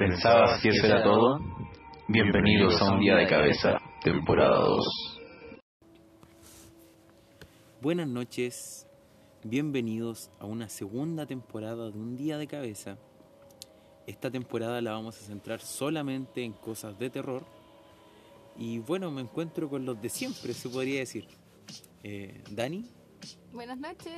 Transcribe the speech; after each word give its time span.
¿Pensabas 0.00 0.62
que 0.62 0.70
eso 0.70 0.86
era 0.86 1.02
todo? 1.04 1.38
Bienvenidos 2.08 2.80
a 2.80 2.94
un 2.94 3.00
día 3.00 3.16
de 3.16 3.26
cabeza, 3.26 3.78
temporada 4.02 4.58
2. 4.58 4.86
Buenas 7.82 8.08
noches, 8.08 8.86
bienvenidos 9.44 10.30
a 10.38 10.46
una 10.46 10.70
segunda 10.70 11.26
temporada 11.26 11.90
de 11.90 11.98
Un 11.98 12.16
día 12.16 12.38
de 12.38 12.46
cabeza. 12.46 12.96
Esta 14.06 14.30
temporada 14.30 14.80
la 14.80 14.92
vamos 14.92 15.18
a 15.18 15.20
centrar 15.20 15.60
solamente 15.60 16.44
en 16.44 16.54
cosas 16.54 16.98
de 16.98 17.10
terror. 17.10 17.44
Y 18.56 18.78
bueno, 18.78 19.10
me 19.10 19.20
encuentro 19.20 19.68
con 19.68 19.84
los 19.84 20.00
de 20.00 20.08
siempre, 20.08 20.54
se 20.54 20.70
podría 20.70 21.00
decir. 21.00 21.26
Eh, 22.02 22.42
Dani, 22.50 22.86
Buenas 23.52 23.78
noches. 23.78 24.14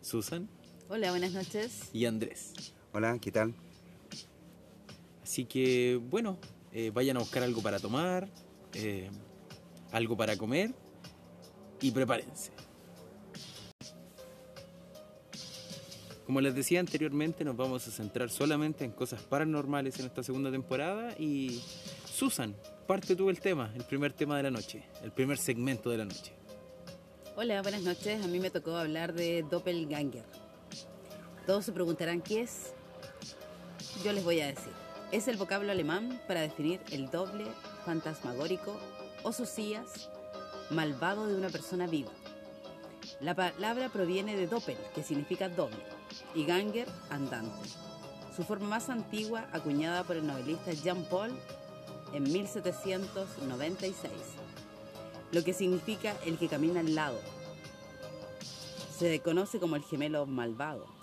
Susan 0.00 0.48
Hola, 0.88 1.10
buenas 1.10 1.30
noches. 1.30 1.90
y 1.92 2.06
Andrés. 2.06 2.74
Hola, 2.92 3.16
¿qué 3.20 3.30
tal? 3.30 3.54
Así 5.24 5.46
que 5.46 5.98
bueno, 6.10 6.38
eh, 6.70 6.90
vayan 6.92 7.16
a 7.16 7.20
buscar 7.20 7.42
algo 7.42 7.62
para 7.62 7.80
tomar, 7.80 8.28
eh, 8.74 9.10
algo 9.90 10.16
para 10.16 10.36
comer 10.36 10.70
y 11.80 11.90
prepárense. 11.90 12.52
Como 16.26 16.42
les 16.42 16.54
decía 16.54 16.80
anteriormente, 16.80 17.42
nos 17.42 17.56
vamos 17.56 17.88
a 17.88 17.90
centrar 17.90 18.28
solamente 18.28 18.84
en 18.84 18.92
cosas 18.92 19.22
paranormales 19.22 19.98
en 19.98 20.06
esta 20.06 20.22
segunda 20.22 20.50
temporada 20.50 21.14
y 21.18 21.62
Susan, 22.04 22.54
parte 22.86 23.16
tú 23.16 23.30
el 23.30 23.40
tema, 23.40 23.72
el 23.74 23.84
primer 23.84 24.12
tema 24.12 24.36
de 24.36 24.42
la 24.42 24.50
noche, 24.50 24.84
el 25.02 25.10
primer 25.10 25.38
segmento 25.38 25.88
de 25.88 25.98
la 25.98 26.04
noche. 26.04 26.34
Hola, 27.34 27.62
buenas 27.62 27.82
noches. 27.82 28.22
A 28.22 28.28
mí 28.28 28.40
me 28.40 28.50
tocó 28.50 28.76
hablar 28.76 29.14
de 29.14 29.42
Doppelganger. 29.50 30.24
Todos 31.46 31.64
se 31.64 31.72
preguntarán 31.72 32.20
qué 32.20 32.42
es. 32.42 32.74
Yo 34.04 34.12
les 34.12 34.22
voy 34.22 34.40
a 34.40 34.48
decir. 34.48 34.83
Es 35.14 35.28
el 35.28 35.36
vocablo 35.36 35.70
alemán 35.70 36.20
para 36.26 36.40
definir 36.40 36.80
el 36.90 37.08
doble 37.08 37.44
fantasmagórico 37.84 38.76
o 39.22 39.30
socias 39.30 40.10
malvado 40.70 41.28
de 41.28 41.36
una 41.36 41.50
persona 41.50 41.86
viva. 41.86 42.10
La 43.20 43.36
palabra 43.36 43.90
proviene 43.90 44.34
de 44.34 44.48
Doppel, 44.48 44.76
que 44.92 45.04
significa 45.04 45.48
doble, 45.48 45.78
y 46.34 46.44
Ganger, 46.44 46.88
andante. 47.10 47.68
Su 48.34 48.42
forma 48.42 48.66
más 48.66 48.90
antigua, 48.90 49.46
acuñada 49.52 50.02
por 50.02 50.16
el 50.16 50.26
novelista 50.26 50.72
Jean 50.72 51.04
Paul 51.04 51.30
en 52.12 52.24
1796 52.24 54.10
lo 55.30 55.44
que 55.44 55.52
significa 55.52 56.16
el 56.26 56.38
que 56.38 56.48
camina 56.48 56.80
al 56.80 56.92
lado. 56.96 57.20
Se 58.98 59.20
conoce 59.20 59.60
como 59.60 59.76
el 59.76 59.84
gemelo 59.84 60.26
malvado. 60.26 60.93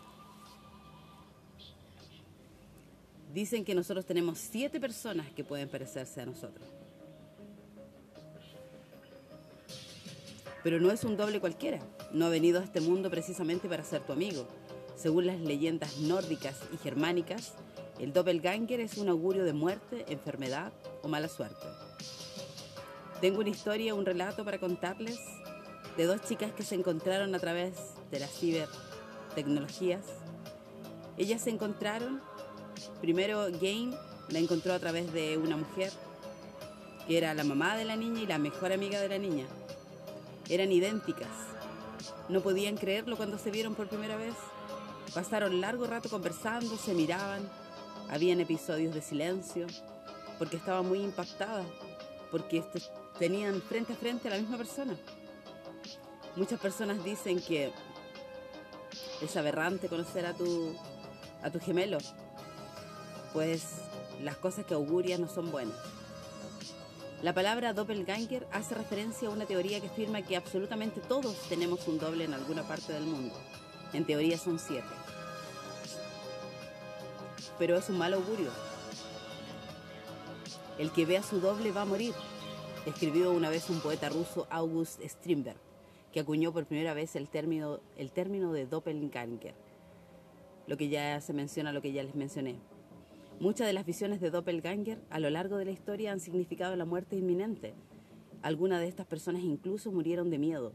Dicen 3.33 3.63
que 3.63 3.75
nosotros 3.75 4.05
tenemos 4.05 4.39
siete 4.39 4.79
personas 4.79 5.31
que 5.31 5.43
pueden 5.43 5.69
parecerse 5.69 6.21
a 6.21 6.25
nosotros. 6.25 6.67
Pero 10.63 10.79
no 10.79 10.91
es 10.91 11.03
un 11.03 11.17
doble 11.17 11.39
cualquiera. 11.39 11.79
No 12.11 12.25
ha 12.25 12.29
venido 12.29 12.59
a 12.59 12.63
este 12.63 12.81
mundo 12.81 13.09
precisamente 13.09 13.67
para 13.67 13.83
ser 13.83 14.01
tu 14.01 14.13
amigo. 14.13 14.47
Según 14.95 15.25
las 15.25 15.39
leyendas 15.39 15.97
nórdicas 15.97 16.59
y 16.73 16.77
germánicas, 16.77 17.53
el 17.99 18.13
doppelganger 18.13 18.79
es 18.79 18.97
un 18.97 19.09
augurio 19.09 19.43
de 19.43 19.53
muerte, 19.53 20.05
enfermedad 20.09 20.71
o 21.01 21.07
mala 21.07 21.27
suerte. 21.27 21.65
Tengo 23.21 23.39
una 23.39 23.49
historia, 23.49 23.95
un 23.95 24.05
relato 24.05 24.43
para 24.43 24.59
contarles 24.59 25.19
de 25.97 26.05
dos 26.05 26.21
chicas 26.21 26.51
que 26.53 26.63
se 26.63 26.75
encontraron 26.75 27.33
a 27.35 27.39
través 27.39 27.73
de 28.11 28.19
las 28.19 28.31
cibertecnologías. 28.31 30.05
Ellas 31.17 31.41
se 31.41 31.51
encontraron, 31.51 32.21
primero 33.01 33.45
Game 33.51 33.93
la 34.29 34.39
encontró 34.39 34.73
a 34.73 34.79
través 34.79 35.11
de 35.13 35.37
una 35.37 35.57
mujer 35.57 35.91
que 37.07 37.17
era 37.17 37.33
la 37.33 37.43
mamá 37.43 37.75
de 37.75 37.85
la 37.85 37.95
niña 37.95 38.21
y 38.21 38.27
la 38.27 38.37
mejor 38.37 38.71
amiga 38.71 38.99
de 38.99 39.09
la 39.09 39.17
niña. 39.17 39.45
Eran 40.49 40.71
idénticas. 40.71 41.29
No 42.29 42.41
podían 42.41 42.77
creerlo 42.77 43.17
cuando 43.17 43.37
se 43.37 43.51
vieron 43.51 43.75
por 43.75 43.87
primera 43.87 44.15
vez. 44.15 44.35
Pasaron 45.13 45.59
largo 45.59 45.87
rato 45.87 46.09
conversando, 46.09 46.77
se 46.77 46.93
miraban, 46.93 47.49
habían 48.09 48.39
episodios 48.39 48.93
de 48.93 49.01
silencio, 49.01 49.67
porque 50.39 50.57
estaba 50.57 50.81
muy 50.81 51.01
impactada, 51.01 51.63
porque 52.31 52.59
este- 52.59 52.81
tenían 53.19 53.61
frente 53.61 53.93
a 53.93 53.95
frente 53.95 54.27
a 54.27 54.31
la 54.31 54.37
misma 54.37 54.57
persona. 54.57 54.95
Muchas 56.35 56.59
personas 56.59 57.03
dicen 57.03 57.41
que 57.41 57.73
es 59.21 59.37
aberrante 59.37 59.89
conocer 59.89 60.25
a 60.25 60.33
tu, 60.33 60.75
a 61.43 61.49
tu 61.49 61.59
gemelo, 61.59 61.97
pues 63.33 63.63
las 64.23 64.37
cosas 64.37 64.65
que 64.65 64.73
augurias 64.73 65.19
no 65.19 65.27
son 65.27 65.51
buenas. 65.51 65.75
La 67.21 67.33
palabra 67.33 67.73
doppelganger 67.73 68.47
hace 68.51 68.73
referencia 68.73 69.27
a 69.27 69.31
una 69.31 69.45
teoría 69.45 69.79
que 69.79 69.87
afirma 69.87 70.23
que 70.23 70.35
absolutamente 70.35 71.01
todos 71.01 71.35
tenemos 71.49 71.87
un 71.87 71.99
doble 71.99 72.23
en 72.23 72.33
alguna 72.33 72.63
parte 72.63 72.93
del 72.93 73.03
mundo. 73.03 73.35
En 73.93 74.05
teoría 74.05 74.39
son 74.39 74.57
siete. 74.57 74.87
Pero 77.59 77.77
es 77.77 77.89
un 77.89 77.99
mal 77.99 78.15
augurio. 78.15 78.49
El 80.79 80.91
que 80.91 81.05
ve 81.05 81.17
a 81.17 81.23
su 81.23 81.39
doble 81.39 81.71
va 81.71 81.83
a 81.83 81.85
morir, 81.85 82.13
escribió 82.87 83.31
una 83.31 83.49
vez 83.49 83.69
un 83.69 83.81
poeta 83.81 84.09
ruso 84.09 84.47
August 84.49 84.99
Strindberg, 85.03 85.59
que 86.11 86.21
acuñó 86.21 86.51
por 86.51 86.65
primera 86.65 86.95
vez 86.95 87.15
el 87.15 87.29
término, 87.29 87.81
el 87.97 88.11
término 88.11 88.51
de 88.51 88.65
doppelganger, 88.65 89.53
lo 90.65 90.75
que 90.75 90.89
ya 90.89 91.21
se 91.21 91.33
menciona, 91.33 91.71
lo 91.71 91.83
que 91.83 91.91
ya 91.91 92.01
les 92.01 92.15
mencioné. 92.15 92.55
Muchas 93.41 93.65
de 93.65 93.73
las 93.73 93.87
visiones 93.87 94.21
de 94.21 94.29
doppelganger 94.29 95.01
a 95.09 95.19
lo 95.19 95.31
largo 95.31 95.57
de 95.57 95.65
la 95.65 95.71
historia 95.71 96.11
han 96.11 96.19
significado 96.19 96.75
la 96.75 96.85
muerte 96.85 97.15
inminente. 97.15 97.73
Algunas 98.43 98.81
de 98.81 98.87
estas 98.87 99.07
personas 99.07 99.41
incluso 99.41 99.91
murieron 99.91 100.29
de 100.29 100.37
miedo. 100.37 100.73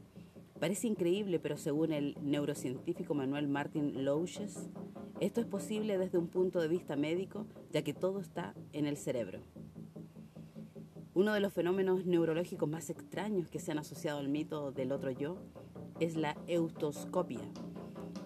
Parece 0.58 0.88
increíble, 0.88 1.38
pero 1.38 1.58
según 1.58 1.92
el 1.92 2.18
neurocientífico 2.20 3.14
Manuel 3.14 3.46
Martin 3.46 4.04
Louches, 4.04 4.68
esto 5.20 5.40
es 5.40 5.46
posible 5.46 5.96
desde 5.96 6.18
un 6.18 6.26
punto 6.26 6.60
de 6.60 6.66
vista 6.66 6.96
médico, 6.96 7.46
ya 7.70 7.82
que 7.82 7.94
todo 7.94 8.18
está 8.18 8.52
en 8.72 8.86
el 8.86 8.96
cerebro. 8.96 9.42
Uno 11.14 11.34
de 11.34 11.40
los 11.40 11.52
fenómenos 11.52 12.04
neurológicos 12.04 12.68
más 12.68 12.90
extraños 12.90 13.48
que 13.48 13.60
se 13.60 13.70
han 13.70 13.78
asociado 13.78 14.18
al 14.18 14.28
mito 14.28 14.72
del 14.72 14.90
otro 14.90 15.12
yo 15.12 15.38
es 16.00 16.16
la 16.16 16.36
eutoscopia, 16.48 17.48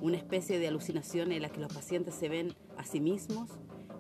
una 0.01 0.17
especie 0.17 0.59
de 0.59 0.69
alucinación 0.69 1.31
en 1.31 1.43
la 1.43 1.51
que 1.51 1.61
los 1.61 1.75
pacientes 1.75 2.15
se 2.15 2.31
ven 2.31 2.55
a 2.78 2.84
sí 2.84 3.01
mismos, 3.01 3.51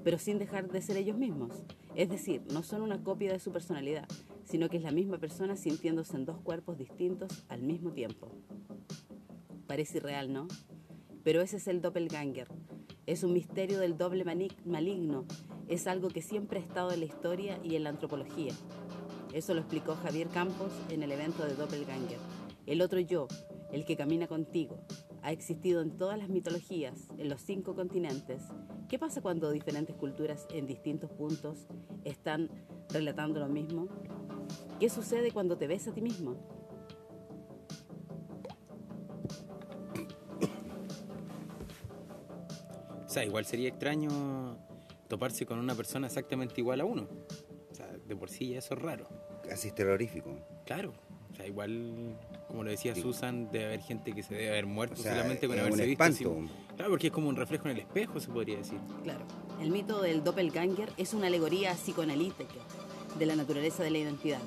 pero 0.04 0.18
sin 0.18 0.38
dejar 0.38 0.68
de 0.68 0.82
ser 0.82 0.96
ellos 0.96 1.16
mismos. 1.16 1.62
Es 1.94 2.08
decir, 2.08 2.42
no 2.52 2.62
son 2.62 2.82
una 2.82 3.02
copia 3.02 3.32
de 3.32 3.40
su 3.40 3.52
personalidad, 3.52 4.08
sino 4.44 4.68
que 4.68 4.78
es 4.78 4.82
la 4.82 4.92
misma 4.92 5.18
persona 5.18 5.56
sintiéndose 5.56 6.16
en 6.16 6.24
dos 6.24 6.38
cuerpos 6.40 6.78
distintos 6.78 7.44
al 7.48 7.62
mismo 7.62 7.92
tiempo. 7.92 8.28
Parece 9.66 9.98
irreal, 9.98 10.32
¿no? 10.32 10.48
Pero 11.22 11.42
ese 11.42 11.58
es 11.58 11.68
el 11.68 11.80
doppelganger. 11.80 12.48
Es 13.06 13.24
un 13.24 13.32
misterio 13.32 13.78
del 13.78 13.96
doble 13.96 14.24
maligno. 14.64 15.24
Es 15.68 15.86
algo 15.86 16.08
que 16.08 16.22
siempre 16.22 16.58
ha 16.58 16.62
estado 16.62 16.92
en 16.92 17.00
la 17.00 17.06
historia 17.06 17.60
y 17.62 17.76
en 17.76 17.84
la 17.84 17.90
antropología. 17.90 18.52
Eso 19.32 19.54
lo 19.54 19.60
explicó 19.60 19.94
Javier 19.94 20.28
Campos 20.28 20.72
en 20.88 21.02
el 21.02 21.12
evento 21.12 21.44
de 21.44 21.54
Doppelganger. 21.54 22.18
El 22.66 22.82
otro 22.82 22.98
yo, 22.98 23.28
el 23.72 23.84
que 23.84 23.96
camina 23.96 24.26
contigo, 24.26 24.80
ha 25.22 25.32
existido 25.32 25.82
en 25.82 25.96
todas 25.96 26.18
las 26.18 26.28
mitologías, 26.28 27.08
en 27.18 27.28
los 27.28 27.40
cinco 27.40 27.74
continentes. 27.74 28.42
¿Qué 28.88 28.98
pasa 28.98 29.20
cuando 29.20 29.50
diferentes 29.50 29.94
culturas 29.96 30.46
en 30.50 30.66
distintos 30.66 31.10
puntos 31.10 31.66
están 32.04 32.50
relatando 32.90 33.40
lo 33.40 33.48
mismo? 33.48 33.88
¿Qué 34.78 34.88
sucede 34.88 35.30
cuando 35.30 35.56
te 35.56 35.66
ves 35.66 35.86
a 35.88 35.92
ti 35.92 36.00
mismo? 36.00 36.36
O 43.06 43.12
sea, 43.12 43.24
igual 43.24 43.44
sería 43.44 43.68
extraño 43.68 44.56
toparse 45.08 45.44
con 45.44 45.58
una 45.58 45.74
persona 45.74 46.06
exactamente 46.06 46.60
igual 46.60 46.80
a 46.80 46.84
uno. 46.84 47.08
O 47.70 47.74
sea, 47.74 47.88
de 47.88 48.16
por 48.16 48.30
sí 48.30 48.50
ya 48.50 48.58
eso 48.58 48.74
es 48.74 48.80
raro. 48.80 49.08
Casi 49.48 49.68
es 49.68 49.74
terrorífico. 49.74 50.36
Claro. 50.64 50.92
Sea, 51.40 51.46
igual, 51.48 52.16
como 52.48 52.64
lo 52.64 52.70
decía 52.70 52.94
Sí. 52.94 53.02
Susan, 53.02 53.50
debe 53.50 53.66
haber 53.66 53.80
gente 53.80 54.12
que 54.12 54.22
se 54.22 54.34
debe 54.34 54.48
haber 54.50 54.66
muerto 54.66 54.94
O 54.98 55.02
sea, 55.02 55.12
solamente 55.12 55.46
con 55.46 55.58
haberse 55.58 55.82
un 55.82 55.88
visto. 55.88 56.04
así. 56.04 56.24
Claro, 56.76 56.90
porque 56.90 57.06
es 57.08 57.12
como 57.12 57.28
un 57.28 57.36
reflejo 57.36 57.66
en 57.68 57.76
el 57.76 57.80
espejo, 57.80 58.20
se 58.20 58.28
podría 58.28 58.58
decir. 58.58 58.78
Claro. 59.02 59.24
El 59.60 59.70
mito 59.70 60.00
del 60.02 60.22
doppelganger 60.24 60.92
es 60.96 61.14
una 61.14 61.26
alegoría 61.28 61.74
psicoanalítica 61.74 62.54
de 63.18 63.26
la 63.26 63.36
naturaleza 63.36 63.82
de 63.82 63.90
la 63.90 63.98
identidad. 63.98 64.40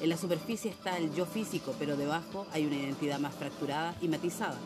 En 0.00 0.08
la 0.08 0.16
superficie 0.16 0.70
está 0.70 0.96
el 0.98 1.14
yo 1.14 1.26
físico, 1.26 1.74
pero 1.78 1.96
debajo 1.96 2.46
hay 2.52 2.66
una 2.66 2.76
identidad 2.76 3.18
más 3.20 3.34
fracturada 3.34 3.94
y 4.00 4.08
matizada. 4.08 4.58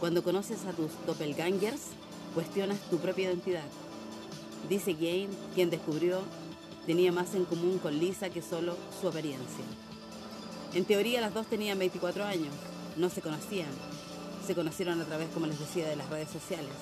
Cuando 0.00 0.22
conoces 0.24 0.64
a 0.64 0.72
tus 0.72 0.90
doppelgangers, 1.06 1.88
cuestionas 2.34 2.78
tu 2.90 2.98
propia 2.98 3.28
identidad. 3.28 3.64
Dice 4.68 4.94
Gain, 4.94 5.28
quien 5.54 5.70
descubrió, 5.70 6.20
tenía 6.86 7.12
más 7.12 7.34
en 7.34 7.44
común 7.44 7.78
con 7.78 7.98
Lisa 7.98 8.30
que 8.30 8.42
solo 8.42 8.76
su 9.00 9.08
apariencia. 9.08 9.64
En 10.74 10.84
teoría 10.84 11.20
las 11.20 11.34
dos 11.34 11.46
tenían 11.46 11.78
24 11.78 12.24
años, 12.24 12.54
no 12.96 13.10
se 13.10 13.20
conocían. 13.20 13.70
Se 14.46 14.54
conocieron 14.54 15.00
a 15.00 15.04
través, 15.04 15.28
como 15.28 15.46
les 15.46 15.58
decía, 15.58 15.88
de 15.88 15.96
las 15.96 16.08
redes 16.08 16.30
sociales. 16.30 16.72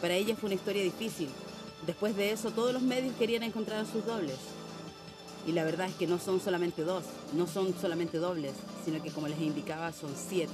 Para 0.00 0.14
ella 0.14 0.36
fue 0.36 0.46
una 0.46 0.54
historia 0.54 0.82
difícil, 0.82 1.28
Después 1.86 2.16
de 2.16 2.32
eso, 2.32 2.50
todos 2.50 2.72
los 2.72 2.82
medios 2.82 3.14
querían 3.16 3.42
encontrar 3.42 3.80
a 3.80 3.90
sus 3.90 4.04
dobles. 4.04 4.36
Y 5.46 5.52
la 5.52 5.64
verdad 5.64 5.88
es 5.88 5.94
que 5.94 6.06
no 6.06 6.18
son 6.18 6.40
solamente 6.40 6.82
dos, 6.82 7.04
no 7.32 7.46
son 7.46 7.74
solamente 7.80 8.18
dobles, 8.18 8.52
sino 8.84 9.02
que 9.02 9.10
como 9.10 9.28
les 9.28 9.40
indicaba, 9.40 9.92
son 9.92 10.10
siete. 10.14 10.52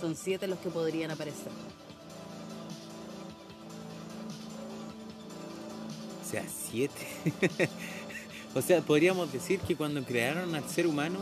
Son 0.00 0.14
siete 0.14 0.46
los 0.46 0.58
que 0.58 0.68
podrían 0.68 1.10
aparecer. 1.10 1.50
O 6.24 6.30
sea, 6.30 6.44
siete. 6.48 7.06
o 8.54 8.62
sea, 8.62 8.82
podríamos 8.82 9.32
decir 9.32 9.58
que 9.60 9.74
cuando 9.74 10.04
crearon 10.04 10.54
al 10.54 10.68
ser 10.68 10.86
humano, 10.86 11.18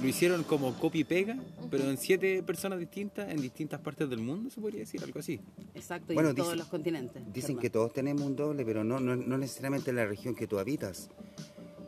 lo 0.00 0.08
hicieron 0.08 0.44
como 0.44 0.74
copy-pega, 0.74 1.36
pero 1.70 1.88
en 1.90 1.96
siete 1.98 2.42
personas 2.42 2.78
distintas, 2.78 3.30
en 3.30 3.40
distintas 3.40 3.80
partes 3.80 4.08
del 4.08 4.20
mundo, 4.20 4.50
se 4.50 4.60
podría 4.60 4.80
decir, 4.80 5.02
algo 5.02 5.18
así. 5.18 5.40
Exacto, 5.74 6.12
y 6.12 6.14
Bueno, 6.14 6.30
en 6.30 6.36
todos 6.36 6.56
los 6.56 6.66
continentes. 6.68 7.22
Dicen 7.32 7.48
Germán. 7.48 7.62
que 7.62 7.70
todos 7.70 7.92
tenemos 7.92 8.22
un 8.22 8.36
doble, 8.36 8.64
pero 8.64 8.84
no, 8.84 9.00
no, 9.00 9.16
no 9.16 9.38
necesariamente 9.38 9.90
en 9.90 9.96
la 9.96 10.06
región 10.06 10.34
que 10.34 10.46
tú 10.46 10.58
habitas. 10.58 11.10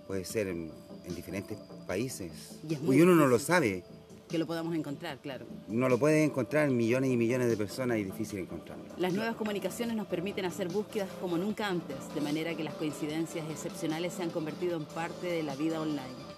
Puede 0.07 0.25
ser 0.25 0.49
en, 0.49 0.71
en 1.05 1.15
diferentes 1.15 1.57
países. 1.87 2.59
Y 2.69 2.75
es 2.75 2.83
muy 2.83 3.01
uno 3.01 3.15
no 3.15 3.27
lo 3.27 3.39
sabe. 3.39 3.85
Que 4.29 4.39
lo 4.39 4.47
podamos 4.47 4.77
encontrar, 4.77 5.19
claro. 5.19 5.45
No 5.69 5.89
lo 5.89 5.99
puedes 5.99 6.25
encontrar 6.25 6.69
en 6.69 6.77
millones 6.77 7.11
y 7.11 7.17
millones 7.17 7.49
de 7.49 7.57
personas 7.57 7.99
y 7.99 8.05
difícil 8.05 8.39
encontrarlo. 8.39 8.85
Las 8.97 9.13
nuevas 9.13 9.35
comunicaciones 9.35 9.97
nos 9.97 10.07
permiten 10.07 10.45
hacer 10.45 10.69
búsquedas 10.69 11.09
como 11.21 11.37
nunca 11.37 11.67
antes, 11.67 11.97
de 12.15 12.21
manera 12.21 12.55
que 12.55 12.63
las 12.63 12.75
coincidencias 12.75 13.49
excepcionales 13.51 14.13
se 14.15 14.23
han 14.23 14.31
convertido 14.31 14.77
en 14.77 14.85
parte 14.85 15.27
de 15.27 15.43
la 15.43 15.57
vida 15.57 15.81
online. 15.81 16.30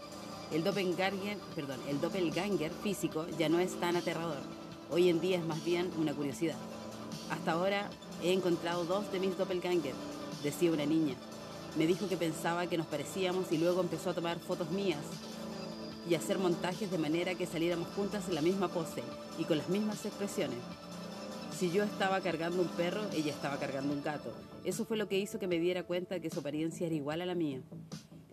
El 0.52 0.64
doppelganger, 0.64 1.38
perdón, 1.54 1.80
el 1.88 1.98
doppelganger 1.98 2.70
físico 2.82 3.26
ya 3.38 3.48
no 3.48 3.58
es 3.58 3.80
tan 3.80 3.96
aterrador. 3.96 4.42
Hoy 4.90 5.08
en 5.08 5.18
día 5.18 5.38
es 5.38 5.44
más 5.46 5.64
bien 5.64 5.90
una 5.98 6.12
curiosidad. 6.12 6.58
Hasta 7.30 7.52
ahora 7.52 7.88
he 8.22 8.34
encontrado 8.34 8.84
dos 8.84 9.10
de 9.10 9.18
mis 9.18 9.38
doppelganger, 9.38 9.94
decía 10.42 10.70
una 10.70 10.84
niña. 10.84 11.14
Me 11.78 11.86
dijo 11.86 12.06
que 12.06 12.18
pensaba 12.18 12.66
que 12.66 12.76
nos 12.76 12.86
parecíamos 12.86 13.50
y 13.50 13.56
luego 13.56 13.80
empezó 13.80 14.10
a 14.10 14.14
tomar 14.14 14.38
fotos 14.40 14.70
mías 14.70 15.00
y 16.06 16.16
hacer 16.16 16.38
montajes 16.38 16.90
de 16.90 16.98
manera 16.98 17.34
que 17.34 17.46
saliéramos 17.46 17.88
juntas 17.96 18.28
en 18.28 18.34
la 18.34 18.42
misma 18.42 18.68
pose 18.68 19.02
y 19.38 19.44
con 19.44 19.56
las 19.56 19.70
mismas 19.70 20.04
expresiones. 20.04 20.58
Si 21.58 21.70
yo 21.70 21.82
estaba 21.82 22.20
cargando 22.20 22.60
un 22.60 22.68
perro, 22.68 23.00
ella 23.14 23.32
estaba 23.32 23.56
cargando 23.56 23.94
un 23.94 24.02
gato. 24.02 24.30
Eso 24.64 24.84
fue 24.84 24.98
lo 24.98 25.08
que 25.08 25.18
hizo 25.18 25.38
que 25.38 25.46
me 25.46 25.58
diera 25.58 25.84
cuenta 25.84 26.16
de 26.16 26.20
que 26.20 26.28
su 26.28 26.40
apariencia 26.40 26.86
era 26.86 26.94
igual 26.94 27.22
a 27.22 27.26
la 27.26 27.34
mía. 27.34 27.62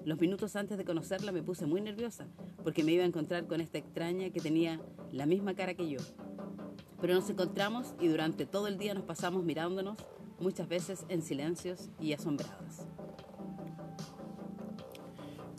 Los 0.06 0.20
minutos 0.20 0.56
antes 0.56 0.78
de 0.78 0.86
conocerla 0.86 1.32
me 1.32 1.44
puse 1.44 1.66
muy 1.66 1.82
nerviosa 1.82 2.28
porque 2.64 2.84
me 2.84 2.92
iba 2.94 3.04
a 3.04 3.08
encontrar 3.08 3.48
con 3.48 3.62
esta 3.62 3.78
extraña 3.78 4.30
que 4.30 4.40
tenía 4.40 4.80
la 5.12 5.26
misma 5.26 5.56
cara 5.56 5.74
que 5.74 5.90
yo. 5.90 6.00
Pero 7.02 7.14
nos 7.14 7.30
encontramos 7.30 7.94
y 8.00 8.08
durante 8.08 8.46
todo 8.46 8.68
el 8.68 8.78
día 8.78 8.94
nos 8.94 9.04
pasamos 9.04 9.44
mirándonos, 9.44 9.98
muchas 10.40 10.68
veces 10.68 11.06
en 11.10 11.22
silencios 11.22 11.90
y 12.00 12.14
asombradas. 12.14 12.88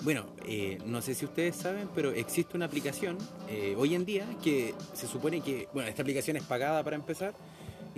Bueno, 0.03 0.25
eh, 0.47 0.79
no 0.87 1.03
sé 1.03 1.15
si 1.15 1.27
ustedes 1.27 1.57
saben, 1.57 1.89
pero 1.95 2.11
existe 2.13 2.57
una 2.57 2.65
aplicación 2.65 3.19
eh, 3.49 3.75
hoy 3.77 3.95
en 3.95 4.07
día 4.07 4.25
que 4.43 4.75
se 4.95 5.07
supone 5.07 5.43
que, 5.43 5.69
bueno, 5.75 5.91
esta 5.91 6.01
aplicación 6.01 6.39
es 6.39 6.43
pagada 6.45 6.83
para 6.83 6.97
empezar, 6.97 7.35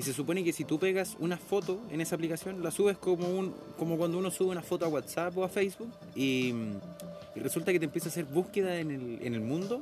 y 0.02 0.04
se 0.04 0.12
supone 0.12 0.42
que 0.42 0.52
si 0.52 0.64
tú 0.64 0.80
pegas 0.80 1.16
una 1.20 1.36
foto 1.36 1.80
en 1.88 2.00
esa 2.00 2.16
aplicación, 2.16 2.60
la 2.60 2.72
subes 2.72 2.98
como, 2.98 3.28
un, 3.28 3.54
como 3.78 3.96
cuando 3.96 4.18
uno 4.18 4.32
sube 4.32 4.50
una 4.50 4.60
foto 4.60 4.84
a 4.84 4.88
WhatsApp 4.88 5.38
o 5.38 5.44
a 5.44 5.48
Facebook, 5.48 5.92
y, 6.16 6.52
y 7.36 7.40
resulta 7.40 7.70
que 7.70 7.78
te 7.78 7.84
empieza 7.84 8.08
a 8.08 8.10
hacer 8.10 8.24
búsqueda 8.24 8.80
en 8.80 8.90
el, 8.90 9.24
en 9.24 9.34
el 9.34 9.40
mundo 9.40 9.80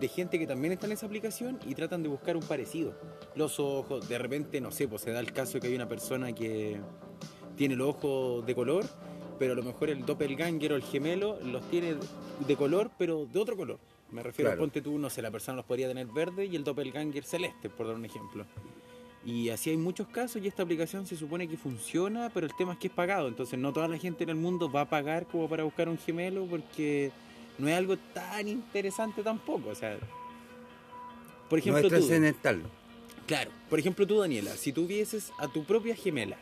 de 0.00 0.08
gente 0.08 0.36
que 0.40 0.48
también 0.48 0.72
está 0.72 0.86
en 0.86 0.92
esa 0.92 1.06
aplicación 1.06 1.60
y 1.64 1.76
tratan 1.76 2.02
de 2.02 2.08
buscar 2.08 2.36
un 2.36 2.42
parecido. 2.42 2.92
Los 3.36 3.60
ojos, 3.60 4.08
de 4.08 4.18
repente, 4.18 4.60
no 4.60 4.72
sé, 4.72 4.88
pues 4.88 5.02
se 5.02 5.12
da 5.12 5.20
el 5.20 5.32
caso 5.32 5.60
que 5.60 5.68
hay 5.68 5.76
una 5.76 5.88
persona 5.88 6.32
que 6.32 6.80
tiene 7.56 7.76
los 7.76 7.90
ojos 7.90 8.44
de 8.44 8.56
color, 8.56 8.84
pero 9.38 9.52
a 9.52 9.56
lo 9.56 9.62
mejor 9.62 9.90
el 9.90 10.04
doppelganger 10.04 10.72
o 10.72 10.76
el 10.76 10.82
gemelo 10.82 11.38
los 11.40 11.62
tiene 11.70 11.94
de 12.48 12.56
color, 12.56 12.90
pero 12.98 13.26
de 13.26 13.38
otro 13.38 13.56
color. 13.56 13.78
Me 14.10 14.22
refiero 14.22 14.52
a 14.52 14.56
ponte 14.56 14.82
tú, 14.82 14.98
no 14.98 15.08
sé, 15.08 15.22
la 15.22 15.30
persona 15.30 15.56
los 15.56 15.64
podría 15.64 15.88
tener 15.88 16.06
verde 16.06 16.44
y 16.46 16.56
el 16.56 16.64
doppelganger 16.64 17.24
celeste, 17.24 17.70
por 17.70 17.86
dar 17.86 17.94
un 17.94 18.04
ejemplo. 18.04 18.44
Y 19.24 19.50
así 19.50 19.70
hay 19.70 19.76
muchos 19.76 20.08
casos 20.08 20.42
y 20.42 20.48
esta 20.48 20.64
aplicación 20.64 21.06
se 21.06 21.16
supone 21.16 21.46
que 21.48 21.56
funciona, 21.56 22.30
pero 22.34 22.46
el 22.46 22.54
tema 22.56 22.72
es 22.72 22.78
que 22.78 22.88
es 22.88 22.92
pagado. 22.92 23.28
Entonces 23.28 23.58
no 23.58 23.72
toda 23.72 23.86
la 23.86 23.98
gente 23.98 24.24
en 24.24 24.30
el 24.30 24.36
mundo 24.36 24.70
va 24.70 24.82
a 24.82 24.88
pagar 24.88 25.26
como 25.26 25.48
para 25.48 25.62
buscar 25.62 25.88
un 25.88 25.98
gemelo 25.98 26.46
porque 26.46 27.12
no 27.58 27.68
es 27.68 27.74
algo 27.74 27.96
tan 27.96 28.48
interesante 28.48 29.22
tampoco. 29.22 29.68
O 29.70 29.74
sea, 29.74 29.96
por 31.48 31.58
No 31.58 31.58
ejemplo, 31.58 31.78
es 31.78 31.82
tú, 31.84 31.88
trascendental. 31.90 32.62
Claro. 33.26 33.52
Por 33.70 33.78
ejemplo, 33.78 34.06
tú, 34.06 34.18
Daniela, 34.18 34.50
si 34.56 34.72
tú 34.72 34.86
vieses 34.86 35.32
a 35.38 35.46
tu 35.46 35.62
propia 35.64 35.94
gemela, 35.94 36.36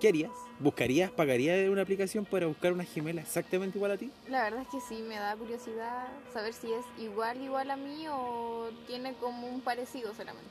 ¿qué 0.00 0.08
harías? 0.08 0.32
¿Buscarías, 0.58 1.12
pagarías 1.12 1.70
una 1.70 1.82
aplicación 1.82 2.24
para 2.24 2.46
buscar 2.46 2.72
una 2.72 2.82
gemela 2.84 3.20
exactamente 3.20 3.78
igual 3.78 3.92
a 3.92 3.96
ti? 3.96 4.10
La 4.28 4.42
verdad 4.42 4.62
es 4.62 4.68
que 4.68 4.80
sí, 4.80 5.02
me 5.02 5.14
da 5.14 5.36
curiosidad 5.36 6.08
saber 6.32 6.52
si 6.52 6.72
es 6.72 6.84
igual, 6.98 7.40
igual 7.40 7.70
a 7.70 7.76
mí 7.76 8.06
o 8.10 8.70
tiene 8.88 9.14
como 9.14 9.46
un 9.46 9.60
parecido 9.60 10.12
solamente. 10.14 10.50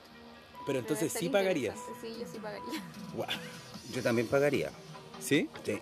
Pero 0.68 0.80
entonces 0.80 1.12
sí 1.14 1.30
pagarías. 1.30 1.78
Sí, 2.02 2.14
yo 2.20 2.28
sí 2.32 2.38
pagaría. 2.40 2.82
Yo 3.94 4.04
también 4.04 4.28
pagaría. 4.28 4.70
¿Sí? 5.20 5.50
Sí. 5.66 5.80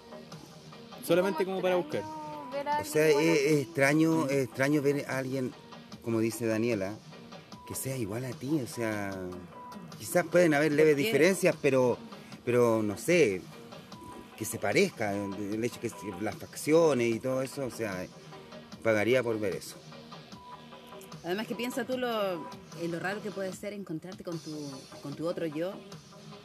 Solamente 1.03 1.43
como 1.43 1.61
para 1.61 1.75
buscar. 1.75 2.03
O 2.81 2.85
sea, 2.85 3.09
es, 3.09 3.61
extraño, 3.61 4.27
es 4.27 4.45
extraño 4.45 4.81
ver 4.81 5.05
a 5.09 5.17
alguien, 5.17 5.53
como 6.03 6.19
dice 6.19 6.45
Daniela, 6.45 6.93
que 7.67 7.73
sea 7.75 7.97
igual 7.97 8.25
a 8.25 8.31
ti. 8.31 8.61
O 8.63 8.67
sea, 8.67 9.11
quizás 9.97 10.25
pueden 10.27 10.53
haber 10.53 10.71
leves 10.71 10.95
diferencias, 10.95 11.55
pero, 11.61 11.97
pero 12.45 12.83
no 12.83 12.95
sé, 12.95 13.41
que 14.37 14.45
se 14.45 14.59
parezca, 14.59 15.13
el 15.13 15.63
hecho 15.63 15.79
que 15.81 15.91
las 16.21 16.35
facciones 16.35 17.13
y 17.13 17.19
todo 17.19 17.41
eso, 17.41 17.65
o 17.65 17.71
sea, 17.71 18.05
pagaría 18.83 19.23
por 19.23 19.39
ver 19.39 19.55
eso. 19.55 19.77
Además 21.25 21.47
que 21.47 21.55
piensa 21.55 21.85
tú 21.85 21.97
lo, 21.97 22.33
eh, 22.79 22.87
lo 22.87 22.99
raro 22.99 23.21
que 23.21 23.31
puede 23.31 23.51
ser 23.51 23.73
encontrarte 23.73 24.23
con 24.23 24.37
tu, 24.37 24.71
con 25.01 25.15
tu 25.15 25.27
otro 25.27 25.47
yo, 25.47 25.73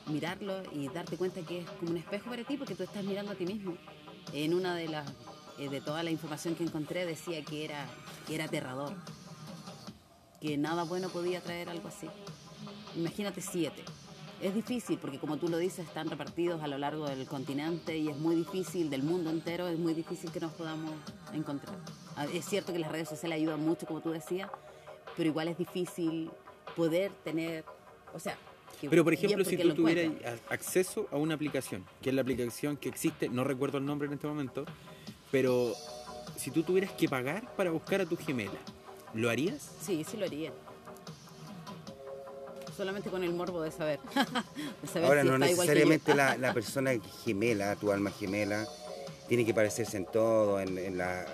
mirarlo 0.06 0.62
y 0.72 0.88
darte 0.88 1.18
cuenta 1.18 1.42
que 1.42 1.60
es 1.60 1.70
como 1.72 1.90
un 1.90 1.98
espejo 1.98 2.30
para 2.30 2.44
ti 2.44 2.56
porque 2.56 2.74
tú 2.74 2.82
estás 2.82 3.04
mirando 3.04 3.32
a 3.32 3.34
ti 3.34 3.44
mismo. 3.44 3.76
En 4.32 4.54
una 4.54 4.74
de 4.74 4.88
las 4.88 5.06
eh, 5.58 5.68
de 5.68 5.82
toda 5.82 6.02
la 6.02 6.10
información 6.10 6.54
que 6.54 6.64
encontré 6.64 7.04
decía 7.04 7.44
que 7.44 7.66
era, 7.66 7.86
que 8.26 8.34
era 8.34 8.46
aterrador, 8.46 8.94
que 10.40 10.56
nada 10.56 10.84
bueno 10.84 11.10
podía 11.10 11.42
traer 11.42 11.68
algo 11.68 11.88
así. 11.88 12.08
Imagínate 12.96 13.42
siete. 13.42 13.84
Es 14.40 14.54
difícil 14.54 14.96
porque 14.98 15.18
como 15.18 15.36
tú 15.36 15.48
lo 15.48 15.58
dices 15.58 15.86
están 15.86 16.08
repartidos 16.08 16.62
a 16.62 16.66
lo 16.66 16.78
largo 16.78 17.06
del 17.06 17.26
continente 17.26 17.98
y 17.98 18.08
es 18.08 18.16
muy 18.16 18.34
difícil, 18.34 18.88
del 18.88 19.02
mundo 19.02 19.28
entero, 19.28 19.68
es 19.68 19.78
muy 19.78 19.92
difícil 19.92 20.32
que 20.32 20.40
nos 20.40 20.52
podamos 20.52 20.92
encontrar. 21.34 21.76
Ah, 22.16 22.24
Es 22.32 22.46
cierto 22.46 22.72
que 22.72 22.78
las 22.78 22.90
redes 22.90 23.10
sociales 23.10 23.36
ayudan 23.36 23.60
mucho, 23.60 23.86
como 23.86 24.00
tú 24.00 24.10
decías, 24.10 24.50
pero 25.16 25.28
igual 25.28 25.48
es 25.48 25.58
difícil 25.58 26.30
poder 26.76 27.12
tener, 27.24 27.64
o 28.14 28.18
sea... 28.18 28.36
que 28.80 28.88
Pero 28.88 29.04
por 29.04 29.12
ejemplo, 29.12 29.44
si 29.44 29.56
tú 29.56 29.74
tuvieras 29.74 30.12
acceso 30.48 31.08
a 31.10 31.16
una 31.16 31.34
aplicación, 31.34 31.84
que 32.02 32.10
es 32.10 32.14
la 32.14 32.22
aplicación 32.22 32.76
que 32.76 32.88
existe, 32.88 33.28
no 33.28 33.44
recuerdo 33.44 33.78
el 33.78 33.86
nombre 33.86 34.06
en 34.08 34.14
este 34.14 34.26
momento, 34.26 34.64
pero 35.30 35.74
si 36.36 36.50
tú 36.50 36.62
tuvieras 36.62 36.92
que 36.92 37.08
pagar 37.08 37.54
para 37.56 37.70
buscar 37.70 38.00
a 38.00 38.06
tu 38.06 38.16
gemela, 38.16 38.58
¿lo 39.14 39.30
harías? 39.30 39.70
Sí, 39.82 40.04
sí 40.04 40.16
lo 40.16 40.26
haría. 40.26 40.52
Solamente 42.76 43.10
con 43.10 43.22
el 43.22 43.32
morbo 43.34 43.60
de 43.60 43.70
saber. 43.70 44.00
de 44.82 44.88
saber 44.88 45.08
Ahora, 45.08 45.22
si 45.22 45.28
no 45.28 45.34
está 45.34 45.50
igual 45.50 45.68
que 45.68 45.74
yo. 45.74 45.88
necesariamente 45.88 46.14
la, 46.14 46.36
la 46.38 46.54
persona 46.54 46.92
gemela, 47.24 47.76
tu 47.76 47.92
alma 47.92 48.10
gemela, 48.10 48.66
tiene 49.28 49.44
que 49.44 49.52
parecerse 49.52 49.98
en 49.98 50.06
todo, 50.06 50.60
en, 50.60 50.78
en 50.78 50.96
las 50.96 51.26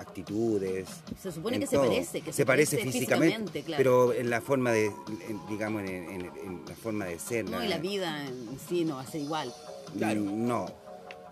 actitudes. 0.00 0.88
Se 1.20 1.30
supone 1.32 1.58
que 1.60 1.66
se 1.66 1.76
todo. 1.76 1.86
parece, 1.88 2.20
que 2.20 2.32
se, 2.32 2.46
parece, 2.46 2.76
físicamente, 2.78 3.26
físicamente, 3.26 3.62
claro. 3.62 3.78
pero 3.78 4.12
en 4.12 4.30
la 4.30 4.40
forma 4.40 4.72
de, 4.72 4.86
en- 4.86 5.46
digamos, 5.48 5.82
en, 5.82 5.88
en- 5.88 6.30
en 6.44 6.62
la 6.66 6.74
forma 6.74 7.04
de 7.06 7.18
ser. 7.18 7.48
No, 7.48 7.62
y 7.64 7.68
la 7.68 7.78
vida 7.78 8.26
en 8.26 8.58
sí 8.68 8.84
no 8.84 8.96
va 8.96 9.02
a 9.02 9.06
ser 9.06 9.20
igual. 9.20 9.52
Claro. 9.96 10.20
No, 10.20 10.66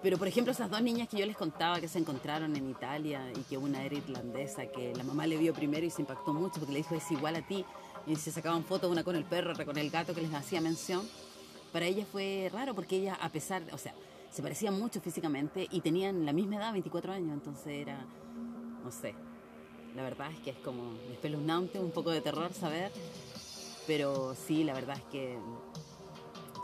Pero 0.03 0.17
por 0.19 0.29
ejemplo, 0.29 0.53
esas 0.53 0.71
dos 0.71 0.81
niñas 0.83 1.09
que 1.09 1.17
yo 1.19 1.27
les 1.27 1.37
contaba 1.37 1.81
que 1.81 1.89
se 1.89 1.99
encontraron 1.99 2.55
en 2.57 2.71
Italia 2.71 3.33
y 3.37 3.41
que 3.43 3.57
una 3.59 3.85
era 3.85 3.97
irlandesa, 3.97 4.67
que 4.67 4.95
la 4.95 5.03
mamá 5.05 5.27
le 5.27 5.37
vio 5.37 5.53
primero 5.55 5.85
y 5.87 5.91
se 5.91 6.03
impactó 6.03 6.33
mucho 6.33 6.61
porque 6.61 6.73
le 6.73 6.79
dijo 6.79 6.95
es 6.95 7.11
igual 7.11 7.37
a 7.37 7.47
ti. 7.47 7.65
Y 8.07 8.17
se 8.17 8.31
sacaban 8.33 8.65
fotos 8.65 8.91
una 8.91 9.05
con 9.05 9.17
el 9.17 9.25
perro, 9.25 9.53
otra 9.53 9.65
con 9.65 9.77
el 9.77 9.91
gato 9.91 10.15
que 10.15 10.23
les 10.23 10.33
hacía 10.33 10.61
mención. 10.61 11.07
Para 11.73 11.85
ella 11.87 12.07
fue 12.11 12.49
raro 12.53 12.75
porque 12.75 12.97
ella, 12.97 13.15
a 13.21 13.29
pesar, 13.29 13.63
o 13.73 13.77
sea, 13.79 13.93
se 14.31 14.41
parecían 14.43 14.79
mucho 14.79 15.01
físicamente 15.01 15.67
y 15.71 15.81
tenían 15.81 16.25
la 16.25 16.33
misma 16.33 16.57
edad, 16.57 16.73
24 16.73 17.13
años, 17.13 17.33
entonces 17.35 17.67
era, 17.67 18.07
no 18.85 18.91
sé. 18.93 19.15
La 19.97 20.03
verdad 20.03 20.31
es 20.33 20.39
que 20.41 20.51
es 20.51 20.57
como 20.59 20.95
espeluznante, 21.13 21.79
un 21.81 21.91
poco 21.91 22.11
de 22.11 22.21
terror 22.21 22.53
saber, 22.53 22.93
pero 23.87 24.35
sí, 24.47 24.65
la 24.65 24.75
verdad 24.75 24.97
es 24.97 25.03
que 25.11 25.39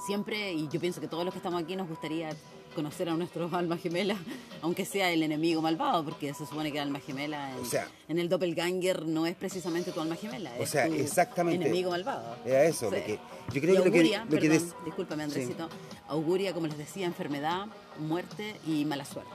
siempre, 0.07 0.53
y 0.53 0.69
yo 0.69 0.81
pienso 0.81 1.01
que 1.01 1.09
todos 1.09 1.25
los 1.25 1.33
que 1.33 1.39
estamos 1.39 1.63
aquí 1.63 1.75
nos 1.77 1.89
gustaría 1.89 2.31
conocer 2.75 3.09
a 3.09 3.15
nuestros 3.15 3.53
almas 3.55 3.81
gemelas, 3.81 4.19
aunque 4.61 4.85
sea 4.85 5.11
el 5.11 5.23
enemigo 5.23 5.63
malvado, 5.63 6.05
porque 6.05 6.35
se 6.35 6.45
supone 6.45 6.71
que 6.73 6.79
el 6.79 6.85
alma 6.85 6.99
gemela 7.01 7.53
en, 7.53 7.61
O 7.61 7.65
sea- 7.65 7.89
en 8.09 8.19
el 8.19 8.29
doppelganger 8.29 9.07
no 9.07 9.27
es 9.27 9.37
precisamente 9.37 9.93
tu 9.93 10.01
alma 10.01 10.17
gemela, 10.17 10.53
O 10.59 10.63
es 10.65 10.71
sea, 10.71 10.87
tu 10.89 10.95
exactamente. 10.95 11.65
enemigo 11.65 11.91
malvado. 11.91 12.37
Era 12.45 12.65
eso, 12.65 12.91
porque 12.91 13.19
yo 13.53 13.61
creo 13.61 13.61
que 13.61 13.79
lo 13.79 13.83
que, 13.85 13.89
auguria, 13.99 14.25
lo 14.25 14.31
que 14.41 14.49
perdón, 14.49 14.51
des- 14.69 14.85
discúlpame 14.85 15.25
Sí. 15.25 15.31
Andresito, 15.41 15.69
auguria, 16.09 16.53
como 16.53 16.67
les 16.67 16.77
decía, 16.77 17.07
enfermedad, 17.07 17.67
muerte 17.99 18.57
y 18.67 18.85
mala 18.85 19.05
suerte. 19.05 19.31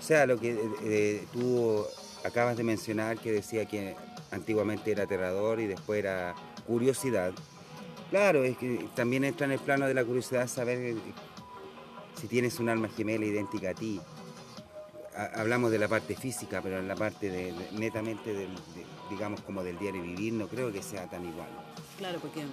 O 0.00 0.02
sea, 0.02 0.26
lo 0.26 0.38
que 0.40 0.58
eh, 0.82 1.26
tú 1.32 1.84
acabas 2.24 2.56
de 2.56 2.64
mencionar 2.64 3.18
que 3.18 3.30
decía 3.32 3.66
que 3.66 3.94
antiguamente 4.30 4.90
era 4.90 5.04
aterrador 5.04 5.60
y 5.60 5.66
después 5.66 5.98
era 6.00 6.34
curiosidad. 6.66 7.32
Claro, 8.10 8.42
es 8.42 8.56
que 8.56 8.88
también 8.96 9.24
entra 9.24 9.46
en 9.46 9.52
el 9.52 9.60
plano 9.60 9.86
de 9.86 9.94
la 9.94 10.04
curiosidad 10.04 10.48
saber 10.48 10.78
eh, 10.78 10.96
si 12.20 12.26
tienes 12.26 12.58
un 12.58 12.68
alma 12.68 12.88
gemela 12.88 13.24
idéntica 13.24 13.70
a 13.70 13.74
ti. 13.74 14.00
Ha- 15.16 15.40
Hablamos 15.40 15.70
de 15.70 15.78
la 15.78 15.86
parte 15.88 16.16
física, 16.16 16.60
pero 16.62 16.78
en 16.78 16.88
la 16.88 16.96
parte 16.96 17.30
de- 17.30 17.54
netamente 17.72 18.32
del, 18.32 18.54
de- 18.54 18.86
digamos 19.10 19.40
como 19.42 19.62
del 19.62 19.78
diario 19.78 20.02
vivir, 20.02 20.32
no 20.32 20.48
creo 20.48 20.72
que 20.72 20.82
sea 20.82 21.08
tan 21.08 21.24
igual. 21.24 21.48
Claro, 21.98 22.18
porque 22.20 22.44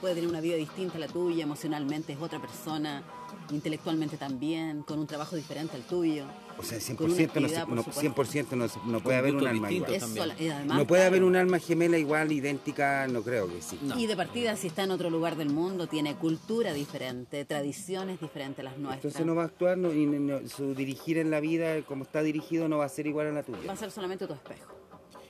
puede 0.00 0.14
tener 0.14 0.28
una 0.28 0.40
vida 0.40 0.56
distinta 0.56 0.96
a 0.96 1.00
la 1.00 1.08
tuya, 1.08 1.44
emocionalmente 1.44 2.12
es 2.12 2.20
otra 2.20 2.40
persona, 2.40 3.02
intelectualmente 3.50 4.16
también, 4.16 4.82
con 4.82 4.98
un 4.98 5.06
trabajo 5.06 5.36
diferente 5.36 5.76
al 5.76 5.82
tuyo. 5.82 6.24
O 6.58 6.62
sea, 6.62 6.78
Con 6.96 7.10
una 7.10 7.16
100% 7.16 7.40
no, 7.40 7.48
se- 7.48 7.60
por 7.60 7.68
no, 7.70 7.82
supuesto. 7.82 8.00
100% 8.00 8.80
no, 8.86 9.00
puede 9.00 9.16
haber 9.18 9.34
un 9.34 9.46
alma 9.46 9.72
igual. 9.72 10.00
Sola- 10.00 10.34
además, 10.38 10.76
No 10.78 10.86
puede 10.86 11.04
haber 11.04 11.24
un 11.24 11.34
alma 11.36 11.58
gemela 11.58 11.98
igual, 11.98 12.30
idéntica, 12.30 13.06
no 13.08 13.22
creo 13.22 13.48
que 13.48 13.60
sí. 13.62 13.78
No. 13.82 13.98
Y 13.98 14.06
de 14.06 14.16
partida, 14.16 14.56
si 14.56 14.68
está 14.68 14.84
en 14.84 14.90
otro 14.92 15.10
lugar 15.10 15.36
del 15.36 15.50
mundo, 15.50 15.86
tiene 15.86 16.14
cultura 16.16 16.72
diferente, 16.72 17.44
tradiciones 17.44 18.20
diferentes 18.20 18.60
a 18.60 18.64
las 18.64 18.76
nuestras. 18.78 19.04
Entonces 19.04 19.26
no 19.26 19.34
va 19.34 19.42
a 19.42 19.46
actuar 19.46 19.78
no- 19.78 19.92
y 19.92 20.06
no- 20.06 20.46
su 20.48 20.74
dirigir 20.74 21.18
en 21.18 21.30
la 21.30 21.40
vida, 21.40 21.82
como 21.82 22.04
está 22.04 22.22
dirigido, 22.22 22.68
no 22.68 22.78
va 22.78 22.84
a 22.84 22.88
ser 22.88 23.06
igual 23.06 23.26
a 23.26 23.30
la 23.30 23.40
Va 23.40 23.46
tuya. 23.46 23.72
a 23.72 23.76
ser 23.76 23.90
solamente 23.90 24.26
tu 24.26 24.34
espejo. 24.34 24.72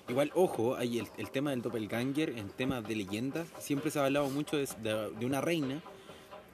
Igual, 0.09 0.33
ojo, 0.35 0.75
hay 0.75 0.99
el, 0.99 1.07
el 1.17 1.31
tema 1.31 1.51
del 1.51 1.63
doppelganger, 1.63 2.31
en 2.37 2.49
temas 2.51 2.83
de 2.87 2.97
leyendas, 2.97 3.47
siempre 3.59 3.91
se 3.91 3.99
ha 4.01 4.05
hablado 4.05 4.29
mucho 4.29 4.57
de, 4.57 4.69
de- 4.83 5.11
de 5.19 5.25
una 5.27 5.41
reina 5.41 5.81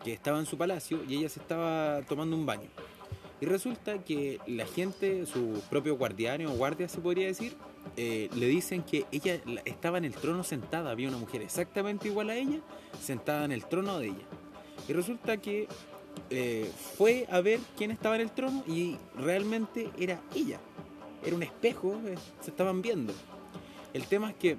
que 0.05 0.13
estaba 0.13 0.39
en 0.39 0.47
su 0.47 0.57
palacio 0.57 1.03
y 1.09 1.17
ella 1.17 1.29
se 1.29 1.41
estaba 1.41 2.03
tomando 2.09 2.37
un 2.37 2.47
baño. 2.47 2.69
Y 3.41 3.47
resulta 3.47 3.99
que 4.05 4.41
la 4.47 4.67
gente, 4.67 5.25
su 5.27 5.63
propio 5.71 5.97
guardián 5.97 6.45
o 6.47 6.51
guardia 6.51 6.89
se 6.89 7.01
podría 7.01 7.27
decir, 7.27 7.57
eh, 7.97 8.29
le 8.35 8.47
dicen 8.47 8.83
que 8.83 9.07
ella 9.13 9.41
la- 9.47 9.63
estaba 9.65 9.99
en 9.99 10.05
el 10.05 10.13
trono 10.15 10.43
sentada, 10.43 10.91
había 10.91 11.09
una 11.09 11.19
mujer 11.19 11.43
exactamente 11.43 12.09
igual 12.09 12.31
a 12.31 12.37
ella, 12.37 12.61
sentada 13.01 13.45
en 13.45 13.53
el 13.53 13.65
trono 13.67 13.99
de 13.99 14.09
ella. 14.09 14.27
Y 14.89 14.93
resulta 14.93 15.37
que 15.37 15.69
eh, 16.31 16.69
fue 16.97 17.27
a 17.31 17.41
ver 17.41 17.61
quién 17.77 17.93
estaba 17.93 18.17
en 18.17 18.23
el 18.23 18.33
trono 18.33 18.65
y 18.67 18.97
realmente 19.17 19.89
era 19.99 20.21
ella. 20.35 20.59
Era 21.25 21.37
un 21.37 21.45
espejo, 21.45 21.95
eh, 22.07 22.17
se 22.41 22.51
estaban 22.51 22.83
viendo. 22.83 23.13
El 23.95 24.05
tema 24.05 24.31
es 24.31 24.37
que 24.37 24.57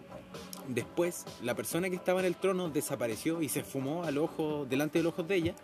después 0.69 1.25
la 1.43 1.55
persona 1.55 1.89
que 1.89 1.95
estaba 1.97 2.21
en 2.21 2.27
el 2.27 2.35
trono 2.35 2.69
desapareció 2.69 3.41
y 3.41 3.49
se 3.49 3.63
fumó 3.63 4.03
al 4.05 4.17
ojo, 4.17 4.65
delante 4.69 4.99
de 4.99 5.03
los 5.03 5.13
ojos 5.13 5.27
de 5.27 5.35
ella. 5.35 5.55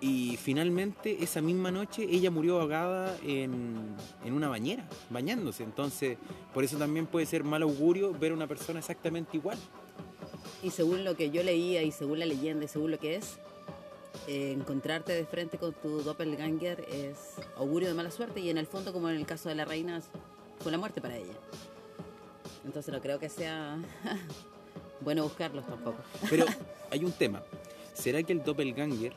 Y 0.00 0.36
finalmente 0.36 1.24
esa 1.24 1.40
misma 1.40 1.72
noche 1.72 2.06
ella 2.08 2.30
murió 2.30 2.60
ahogada 2.60 3.16
en, 3.24 3.96
en 4.24 4.32
una 4.32 4.48
bañera, 4.48 4.88
bañándose. 5.10 5.64
Entonces, 5.64 6.18
por 6.54 6.62
eso 6.62 6.78
también 6.78 7.06
puede 7.06 7.26
ser 7.26 7.42
mal 7.42 7.62
augurio 7.62 8.12
ver 8.12 8.32
a 8.32 8.34
una 8.34 8.46
persona 8.46 8.78
exactamente 8.78 9.36
igual. 9.36 9.58
Y 10.62 10.70
según 10.70 11.04
lo 11.04 11.16
que 11.16 11.30
yo 11.30 11.42
leía 11.42 11.82
y 11.82 11.90
según 11.90 12.20
la 12.20 12.26
leyenda 12.26 12.64
y 12.64 12.68
según 12.68 12.92
lo 12.92 12.98
que 12.98 13.16
es, 13.16 13.38
eh, 14.26 14.52
encontrarte 14.52 15.12
de 15.12 15.24
frente 15.24 15.58
con 15.58 15.72
tu 15.72 16.02
doppelganger 16.02 16.84
es 16.90 17.36
augurio 17.56 17.88
de 17.88 17.94
mala 17.94 18.10
suerte 18.10 18.40
y 18.40 18.50
en 18.50 18.58
el 18.58 18.66
fondo, 18.66 18.92
como 18.92 19.08
en 19.08 19.16
el 19.16 19.26
caso 19.26 19.48
de 19.48 19.54
la 19.54 19.64
reina, 19.64 20.02
fue 20.60 20.72
la 20.72 20.78
muerte 20.78 21.00
para 21.00 21.16
ella. 21.16 21.34
Entonces 22.64 22.92
no 22.92 23.00
creo 23.00 23.18
que 23.18 23.28
sea 23.28 23.78
bueno 25.00 25.22
buscarlos 25.22 25.66
tampoco. 25.66 25.98
Pero 26.28 26.44
hay 26.90 27.04
un 27.04 27.12
tema. 27.12 27.42
¿Será 27.94 28.22
que 28.22 28.32
el 28.32 28.42
doppelganger, 28.42 29.12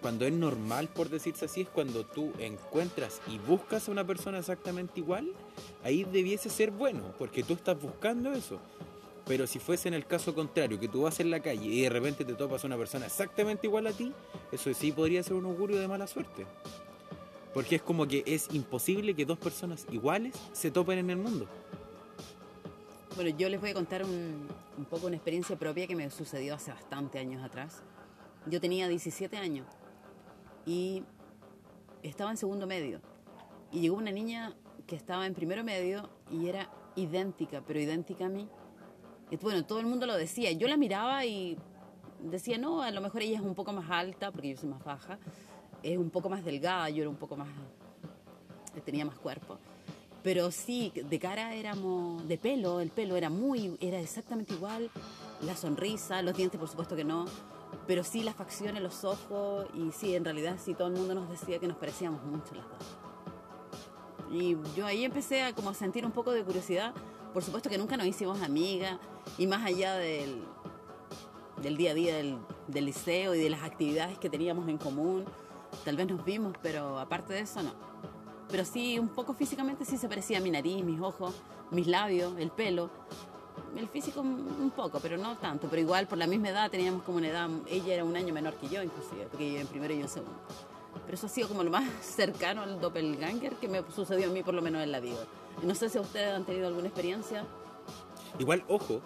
cuando 0.00 0.24
es 0.26 0.32
normal, 0.32 0.88
por 0.88 1.08
decirse 1.08 1.46
así, 1.46 1.62
es 1.62 1.68
cuando 1.68 2.04
tú 2.04 2.32
encuentras 2.38 3.20
y 3.26 3.38
buscas 3.38 3.88
a 3.88 3.92
una 3.92 4.06
persona 4.06 4.38
exactamente 4.38 5.00
igual? 5.00 5.32
Ahí 5.82 6.04
debiese 6.04 6.48
ser 6.48 6.70
bueno, 6.70 7.12
porque 7.18 7.42
tú 7.42 7.54
estás 7.54 7.80
buscando 7.80 8.32
eso. 8.32 8.58
Pero 9.26 9.46
si 9.46 9.58
fuese 9.58 9.88
en 9.88 9.94
el 9.94 10.06
caso 10.06 10.34
contrario, 10.34 10.80
que 10.80 10.88
tú 10.88 11.02
vas 11.02 11.20
en 11.20 11.30
la 11.30 11.40
calle 11.40 11.66
y 11.66 11.82
de 11.82 11.90
repente 11.90 12.24
te 12.24 12.34
topas 12.34 12.64
a 12.64 12.66
una 12.66 12.78
persona 12.78 13.06
exactamente 13.06 13.66
igual 13.66 13.86
a 13.86 13.92
ti, 13.92 14.12
eso 14.52 14.72
sí 14.72 14.92
podría 14.92 15.22
ser 15.22 15.34
un 15.34 15.44
augurio 15.44 15.78
de 15.78 15.88
mala 15.88 16.06
suerte. 16.06 16.46
Porque 17.52 17.76
es 17.76 17.82
como 17.82 18.06
que 18.06 18.22
es 18.26 18.48
imposible 18.52 19.14
que 19.14 19.26
dos 19.26 19.38
personas 19.38 19.86
iguales 19.90 20.34
se 20.52 20.70
topen 20.70 20.98
en 20.98 21.10
el 21.10 21.16
mundo. 21.16 21.46
Bueno, 23.16 23.36
yo 23.36 23.48
les 23.48 23.60
voy 23.60 23.70
a 23.70 23.74
contar 23.74 24.04
un, 24.04 24.46
un 24.78 24.84
poco 24.84 25.08
una 25.08 25.16
experiencia 25.16 25.56
propia 25.56 25.86
que 25.86 25.96
me 25.96 26.08
sucedió 26.10 26.54
hace 26.54 26.70
bastante 26.70 27.18
años 27.18 27.42
atrás. 27.42 27.82
Yo 28.46 28.60
tenía 28.60 28.88
17 28.88 29.36
años 29.36 29.66
y 30.66 31.04
estaba 32.02 32.30
en 32.30 32.36
segundo 32.36 32.66
medio. 32.66 33.00
Y 33.72 33.80
llegó 33.80 33.96
una 33.96 34.10
niña 34.10 34.54
que 34.86 34.96
estaba 34.96 35.26
en 35.26 35.34
primero 35.34 35.64
medio 35.64 36.08
y 36.30 36.48
era 36.48 36.70
idéntica, 36.96 37.62
pero 37.66 37.80
idéntica 37.80 38.26
a 38.26 38.28
mí. 38.28 38.48
Y 39.30 39.36
bueno, 39.36 39.64
todo 39.64 39.80
el 39.80 39.86
mundo 39.86 40.06
lo 40.06 40.16
decía. 40.16 40.52
Yo 40.52 40.68
la 40.68 40.76
miraba 40.76 41.24
y 41.24 41.58
decía, 42.20 42.58
no, 42.58 42.82
a 42.82 42.90
lo 42.90 43.00
mejor 43.00 43.22
ella 43.22 43.36
es 43.38 43.44
un 43.44 43.54
poco 43.54 43.72
más 43.72 43.90
alta, 43.90 44.30
porque 44.30 44.50
yo 44.50 44.56
soy 44.56 44.68
más 44.68 44.82
baja. 44.82 45.18
Es 45.82 45.98
un 45.98 46.10
poco 46.10 46.28
más 46.28 46.44
delgada, 46.44 46.88
yo 46.90 47.02
era 47.02 47.10
un 47.10 47.16
poco 47.16 47.36
más... 47.36 47.48
tenía 48.84 49.04
más 49.04 49.18
cuerpo. 49.18 49.58
Pero 50.22 50.50
sí, 50.50 50.92
de 50.94 51.18
cara 51.18 51.54
éramos, 51.54 52.26
de 52.26 52.38
pelo, 52.38 52.80
el 52.80 52.90
pelo 52.90 53.16
era 53.16 53.30
muy, 53.30 53.76
era 53.80 54.00
exactamente 54.00 54.54
igual, 54.54 54.90
la 55.42 55.54
sonrisa, 55.54 56.20
los 56.22 56.36
dientes 56.36 56.58
por 56.58 56.68
supuesto 56.68 56.96
que 56.96 57.04
no, 57.04 57.26
pero 57.86 58.04
sí 58.04 58.22
las 58.22 58.34
facciones, 58.34 58.82
los 58.82 59.04
ojos, 59.04 59.66
y 59.74 59.92
sí, 59.92 60.14
en 60.14 60.24
realidad 60.24 60.56
sí, 60.62 60.74
todo 60.74 60.88
el 60.88 60.94
mundo 60.94 61.14
nos 61.14 61.28
decía 61.28 61.58
que 61.58 61.66
nos 61.66 61.76
parecíamos 61.76 62.22
mucho 62.24 62.54
las 62.54 62.66
dos. 62.68 62.96
Y 64.30 64.56
yo 64.76 64.84
ahí 64.86 65.04
empecé 65.04 65.42
a 65.42 65.54
sentir 65.74 66.04
un 66.04 66.12
poco 66.12 66.32
de 66.32 66.44
curiosidad, 66.44 66.92
por 67.32 67.42
supuesto 67.42 67.70
que 67.70 67.78
nunca 67.78 67.96
nos 67.96 68.06
hicimos 68.06 68.42
amigas, 68.42 68.98
y 69.38 69.46
más 69.46 69.64
allá 69.64 69.94
del, 69.94 70.44
del 71.62 71.76
día 71.76 71.92
a 71.92 71.94
día 71.94 72.16
del, 72.16 72.38
del 72.66 72.86
liceo 72.86 73.34
y 73.34 73.38
de 73.38 73.50
las 73.50 73.62
actividades 73.62 74.18
que 74.18 74.28
teníamos 74.28 74.68
en 74.68 74.78
común, 74.78 75.24
tal 75.84 75.96
vez 75.96 76.06
nos 76.06 76.24
vimos, 76.24 76.54
pero 76.62 76.98
aparte 76.98 77.32
de 77.32 77.40
eso 77.40 77.62
no 77.62 77.88
pero 78.50 78.64
sí, 78.64 78.98
un 78.98 79.08
poco 79.08 79.34
físicamente 79.34 79.84
sí 79.84 79.98
se 79.98 80.08
parecía 80.08 80.38
a 80.38 80.40
mi 80.40 80.50
nariz, 80.50 80.82
mis 80.84 81.00
ojos, 81.00 81.34
mis 81.70 81.86
labios, 81.86 82.34
el 82.38 82.50
pelo. 82.50 82.90
El 83.76 83.88
físico 83.88 84.20
un 84.20 84.72
poco, 84.74 84.98
pero 85.00 85.16
no 85.16 85.36
tanto. 85.36 85.68
Pero 85.68 85.82
igual 85.82 86.06
por 86.06 86.18
la 86.18 86.26
misma 86.26 86.48
edad 86.50 86.70
teníamos 86.70 87.02
como 87.02 87.18
una 87.18 87.28
edad, 87.28 87.48
ella 87.68 87.94
era 87.94 88.04
un 88.04 88.16
año 88.16 88.32
menor 88.32 88.54
que 88.54 88.68
yo 88.68 88.82
inclusive, 88.82 89.26
porque 89.30 89.52
yo 89.52 89.60
en 89.60 89.66
primero 89.66 89.94
y 89.94 89.98
yo 89.98 90.02
en 90.02 90.08
segundo. 90.08 90.38
Pero 91.04 91.14
eso 91.14 91.26
ha 91.26 91.30
sido 91.30 91.48
como 91.48 91.62
lo 91.62 91.70
más 91.70 91.84
cercano 92.00 92.62
al 92.62 92.80
doppelganger 92.80 93.54
que 93.56 93.68
me 93.68 93.82
sucedió 93.94 94.28
a 94.28 94.32
mí 94.32 94.42
por 94.42 94.54
lo 94.54 94.62
menos 94.62 94.82
en 94.82 94.92
la 94.92 95.00
vida. 95.00 95.24
No 95.62 95.74
sé 95.74 95.88
si 95.88 95.98
ustedes 95.98 96.34
han 96.34 96.44
tenido 96.44 96.66
alguna 96.68 96.88
experiencia. 96.88 97.44
Igual, 98.38 98.64
ojo, 98.68 99.00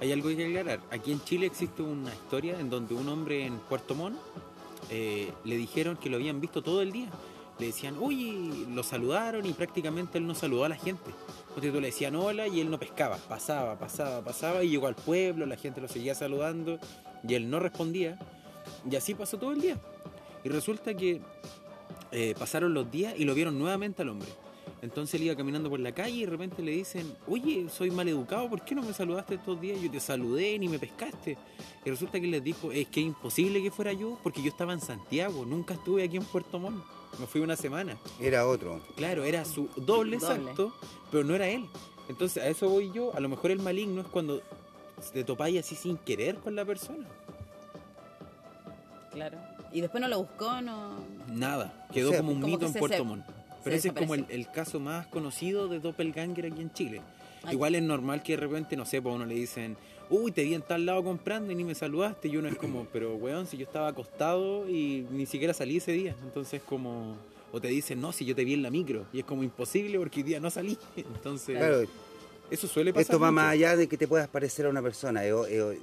hay 0.00 0.12
algo 0.12 0.28
que 0.28 0.46
aclarar. 0.46 0.80
Aquí 0.90 1.12
en 1.12 1.22
Chile 1.22 1.46
existe 1.46 1.82
una 1.82 2.12
historia 2.12 2.58
en 2.60 2.70
donde 2.70 2.94
un 2.94 3.08
hombre 3.08 3.46
en 3.46 3.58
Puerto 3.58 3.94
Montt 3.94 4.18
eh, 4.90 5.32
le 5.44 5.56
dijeron 5.56 5.96
que 5.96 6.10
lo 6.10 6.16
habían 6.16 6.40
visto 6.40 6.62
todo 6.62 6.82
el 6.82 6.92
día. 6.92 7.08
Le 7.58 7.66
decían, 7.66 7.96
uy, 7.98 8.66
lo 8.70 8.82
saludaron 8.82 9.46
y 9.46 9.52
prácticamente 9.52 10.18
él 10.18 10.26
no 10.26 10.34
saludó 10.34 10.64
a 10.64 10.68
la 10.68 10.76
gente. 10.76 11.10
Porque 11.54 11.70
tú 11.70 11.80
le 11.80 11.88
decían 11.88 12.14
hola 12.16 12.46
y 12.48 12.60
él 12.60 12.70
no 12.70 12.78
pescaba. 12.78 13.16
Pasaba, 13.16 13.78
pasaba, 13.78 14.22
pasaba 14.22 14.62
y 14.62 14.70
llegó 14.70 14.86
al 14.88 14.94
pueblo, 14.94 15.46
la 15.46 15.56
gente 15.56 15.80
lo 15.80 15.88
seguía 15.88 16.14
saludando 16.14 16.78
y 17.26 17.34
él 17.34 17.48
no 17.48 17.60
respondía. 17.60 18.18
Y 18.90 18.96
así 18.96 19.14
pasó 19.14 19.38
todo 19.38 19.52
el 19.52 19.60
día. 19.60 19.78
Y 20.44 20.48
resulta 20.48 20.94
que 20.94 21.22
eh, 22.12 22.34
pasaron 22.38 22.74
los 22.74 22.90
días 22.90 23.14
y 23.16 23.24
lo 23.24 23.34
vieron 23.34 23.58
nuevamente 23.58 24.02
al 24.02 24.10
hombre. 24.10 24.28
Entonces 24.82 25.14
él 25.14 25.26
iba 25.26 25.34
caminando 25.34 25.70
por 25.70 25.80
la 25.80 25.92
calle 25.92 26.16
y 26.16 26.24
de 26.24 26.30
repente 26.30 26.62
le 26.62 26.72
dicen, 26.72 27.12
oye, 27.26 27.66
soy 27.68 27.90
mal 27.90 28.08
educado, 28.08 28.48
¿por 28.48 28.64
qué 28.64 28.74
no 28.74 28.82
me 28.82 28.92
saludaste 28.92 29.36
estos 29.36 29.60
días? 29.60 29.80
Yo 29.80 29.90
te 29.90 30.00
saludé 30.00 30.58
ni 30.58 30.68
me 30.68 30.78
pescaste. 30.78 31.38
Y 31.84 31.90
resulta 31.90 32.20
que 32.20 32.26
él 32.26 32.32
les 32.32 32.44
dijo, 32.44 32.70
es 32.70 32.86
que 32.88 33.00
es 33.00 33.06
imposible 33.06 33.62
que 33.62 33.70
fuera 33.70 33.92
yo 33.92 34.18
porque 34.22 34.42
yo 34.42 34.48
estaba 34.48 34.72
en 34.72 34.80
Santiago, 34.80 35.44
nunca 35.44 35.74
estuve 35.74 36.04
aquí 36.04 36.16
en 36.16 36.24
Puerto 36.24 36.58
Montt. 36.58 36.84
Me 37.18 37.26
fui 37.26 37.40
una 37.40 37.56
semana. 37.56 37.96
Era 38.20 38.46
otro. 38.46 38.80
Claro, 38.96 39.24
era 39.24 39.44
su 39.44 39.68
doble, 39.76 39.86
Doble. 39.86 40.16
exacto, 40.16 40.72
pero 41.10 41.24
no 41.24 41.34
era 41.34 41.48
él. 41.48 41.66
Entonces 42.08 42.42
a 42.42 42.48
eso 42.48 42.68
voy 42.68 42.90
yo, 42.92 43.14
a 43.16 43.20
lo 43.20 43.28
mejor 43.28 43.50
el 43.50 43.58
maligno 43.60 44.00
es 44.02 44.06
cuando 44.06 44.42
te 45.12 45.24
topáis 45.24 45.58
así 45.60 45.74
sin 45.74 45.96
querer 45.98 46.36
con 46.36 46.54
la 46.54 46.64
persona. 46.64 47.06
Claro. 49.12 49.38
Y 49.72 49.80
después 49.80 50.00
no 50.00 50.08
lo 50.08 50.18
buscó, 50.20 50.60
no. 50.60 50.94
Nada, 51.28 51.86
quedó 51.92 52.08
O 52.08 52.12
sea, 52.12 52.20
como 52.20 52.32
un 52.32 52.40
como 52.40 52.52
mito 52.54 52.66
en 52.66 52.72
Puerto 52.74 52.96
se- 52.98 53.02
Montt. 53.02 53.24
Pero 53.64 53.74
se 53.74 53.78
ese 53.78 53.88
es 53.88 53.94
como 53.94 54.14
el, 54.14 54.50
caso 54.52 54.78
más 54.78 55.06
conocido 55.08 55.66
de 55.68 55.80
doppelganger 55.80 56.46
aquí 56.46 56.60
en 56.62 56.72
Chile. 56.72 57.02
Ay. 57.42 57.54
Igual 57.54 57.74
es 57.74 57.82
normal 57.82 58.22
que 58.22 58.32
de 58.34 58.36
repente, 58.38 58.76
no 58.76 58.84
sé, 58.86 59.02
pues 59.02 59.12
a 59.12 59.16
uno 59.16 59.26
le 59.26 59.34
dicen, 59.34 59.76
uy, 60.10 60.30
te 60.32 60.42
vi 60.44 60.54
en 60.54 60.62
tal 60.62 60.86
lado 60.86 61.02
comprando 61.04 61.52
y 61.52 61.54
ni 61.54 61.64
me 61.64 61.74
saludaste. 61.74 62.28
Y 62.28 62.36
uno 62.36 62.48
es 62.48 62.56
como, 62.56 62.86
pero 62.92 63.14
weón, 63.16 63.46
si 63.46 63.56
yo 63.56 63.64
estaba 63.64 63.88
acostado 63.88 64.68
y 64.68 65.06
ni 65.10 65.26
siquiera 65.26 65.52
salí 65.54 65.78
ese 65.78 65.92
día. 65.92 66.14
Entonces, 66.24 66.60
como. 66.68 67.16
O 67.52 67.60
te 67.60 67.68
dicen, 67.68 68.00
no, 68.00 68.12
si 68.12 68.24
yo 68.24 68.34
te 68.34 68.44
vi 68.44 68.54
en 68.54 68.62
la 68.62 68.70
micro. 68.70 69.06
Y 69.12 69.20
es 69.20 69.24
como 69.24 69.42
imposible 69.42 69.98
porque 69.98 70.20
hoy 70.20 70.24
día 70.24 70.40
no 70.40 70.50
salí. 70.50 70.76
Entonces, 70.96 71.56
Claro, 71.56 71.84
eso 72.50 72.66
suele 72.68 72.92
pasar. 72.92 73.02
esto 73.02 73.18
va 73.20 73.30
mucho. 73.30 73.42
más 73.42 73.52
allá 73.52 73.76
de 73.76 73.88
que 73.88 73.96
te 73.96 74.06
puedas 74.08 74.28
parecer 74.28 74.66
a 74.66 74.68
una 74.68 74.82
persona, 74.82 75.24
es, 75.24 75.34
es 75.48 75.78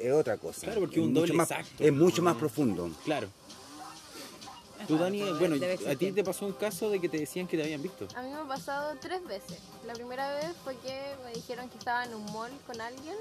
es 0.00 0.12
otra 0.12 0.36
cosa. 0.38 0.62
Claro, 0.62 0.80
porque 0.80 1.00
Es 1.00 1.06
un 1.06 1.12
doble 1.14 1.32
más- 1.34 1.50
exacto. 1.50 1.84
Es 1.84 1.92
mucho 1.92 2.22
más 2.22 2.36
profundo. 2.36 2.90
Claro. 3.04 3.28
Tú, 4.90 4.98
Dani, 4.98 5.20
pero 5.20 5.38
bueno, 5.38 5.56
a 5.88 5.94
ti 5.94 6.10
te 6.10 6.24
pasó 6.24 6.46
un 6.46 6.52
caso 6.52 6.90
de 6.90 7.00
que 7.00 7.08
te 7.08 7.18
decían 7.18 7.46
que 7.46 7.56
te 7.56 7.62
habían 7.62 7.80
visto. 7.80 8.08
A 8.16 8.22
mí 8.22 8.28
me 8.28 8.40
ha 8.40 8.44
pasado 8.44 8.96
tres 9.00 9.24
veces. 9.24 9.60
La 9.86 9.92
primera 9.92 10.34
vez 10.34 10.52
fue 10.64 10.76
que 10.78 11.14
me 11.24 11.32
dijeron 11.32 11.68
que 11.68 11.78
estaba 11.78 12.04
en 12.04 12.12
un 12.12 12.24
mall 12.32 12.50
con 12.66 12.80
alguien. 12.80 13.14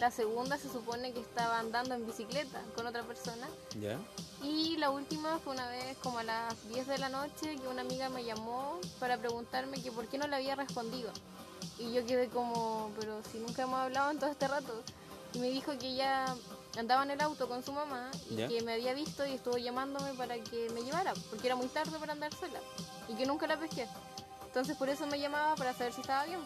La 0.00 0.10
segunda 0.10 0.58
se 0.58 0.68
supone 0.68 1.12
que 1.12 1.20
estaba 1.20 1.60
andando 1.60 1.94
en 1.94 2.04
bicicleta 2.04 2.60
con 2.74 2.88
otra 2.88 3.04
persona. 3.04 3.48
¿Ya? 3.80 4.00
Y 4.42 4.76
la 4.78 4.90
última 4.90 5.38
fue 5.38 5.52
una 5.54 5.68
vez 5.68 5.96
como 6.02 6.18
a 6.18 6.24
las 6.24 6.68
10 6.70 6.88
de 6.88 6.98
la 6.98 7.08
noche 7.08 7.54
que 7.54 7.68
una 7.68 7.82
amiga 7.82 8.08
me 8.08 8.24
llamó 8.24 8.80
para 8.98 9.16
preguntarme 9.16 9.80
que 9.80 9.92
por 9.92 10.08
qué 10.08 10.18
no 10.18 10.26
le 10.26 10.34
había 10.34 10.56
respondido. 10.56 11.12
Y 11.78 11.92
yo 11.92 12.04
quedé 12.04 12.26
como, 12.26 12.90
pero 12.98 13.20
si 13.30 13.38
nunca 13.38 13.62
hemos 13.62 13.78
hablado 13.78 14.10
en 14.10 14.18
todo 14.18 14.30
este 14.30 14.48
rato. 14.48 14.82
Y 15.34 15.38
me 15.38 15.50
dijo 15.50 15.78
que 15.78 15.86
ella 15.86 16.34
andaba 16.78 17.02
en 17.02 17.10
el 17.10 17.20
auto 17.20 17.48
con 17.48 17.62
su 17.62 17.72
mamá 17.72 18.10
y 18.30 18.36
¿Ya? 18.36 18.48
que 18.48 18.62
me 18.62 18.72
había 18.74 18.94
visto 18.94 19.26
y 19.26 19.32
estuvo 19.34 19.58
llamándome 19.58 20.12
para 20.14 20.36
que 20.38 20.68
me 20.74 20.82
llevara, 20.82 21.12
porque 21.30 21.46
era 21.46 21.56
muy 21.56 21.68
tarde 21.68 21.98
para 21.98 22.12
andar 22.12 22.32
sola. 22.34 22.60
Y 23.08 23.14
que 23.14 23.26
nunca 23.26 23.46
la 23.46 23.58
pesqué. 23.58 23.86
Entonces 24.46 24.76
por 24.76 24.88
eso 24.88 25.06
me 25.06 25.18
llamaba 25.18 25.54
para 25.54 25.72
saber 25.74 25.92
si 25.92 26.00
estaba 26.00 26.24
bien. 26.24 26.40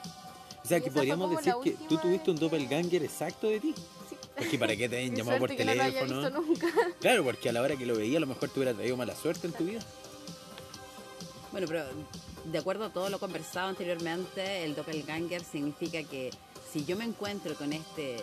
O 0.64 0.68
sea, 0.68 0.78
Y 0.78 0.82
que 0.82 0.90
podríamos 0.90 1.30
decir 1.30 1.54
que 1.62 1.70
tú 1.88 1.96
tuviste 1.98 2.30
un 2.30 2.36
doppelganger 2.38 3.04
exacto 3.04 3.46
de 3.48 3.60
ti. 3.60 3.74
Sí. 4.08 4.16
Es 4.36 4.48
que 4.48 4.58
para 4.58 4.76
qué 4.76 4.88
te 4.88 4.96
hayan 4.98 5.14
llamado 5.16 5.38
por 5.38 5.54
que 5.54 5.64
no 5.64 5.72
haya 5.72 5.84
teléfono. 5.84 6.20
visto 6.20 6.40
nunca. 6.40 6.66
Claro, 7.00 7.24
porque 7.24 7.48
a 7.48 7.52
la 7.52 7.62
hora 7.62 7.76
que 7.76 7.86
lo 7.86 7.96
veía 7.96 8.18
a 8.18 8.20
lo 8.20 8.26
mejor 8.26 8.48
te 8.48 8.58
hubiera 8.60 8.74
traído 8.74 8.96
mala 8.96 9.14
suerte 9.14 9.46
en 9.46 9.52
tu 9.52 9.64
vida. 9.64 9.80
Bueno, 11.52 11.66
pero 11.68 11.84
de 12.44 12.58
acuerdo 12.58 12.84
a 12.86 12.90
todo 12.90 13.08
lo 13.10 13.18
conversado 13.18 13.68
anteriormente, 13.68 14.64
el 14.64 14.74
doppelganger 14.74 15.42
significa 15.42 16.02
que 16.02 16.30
si 16.72 16.84
yo 16.84 16.96
me 16.96 17.04
encuentro 17.04 17.54
con 17.54 17.72
este 17.72 18.16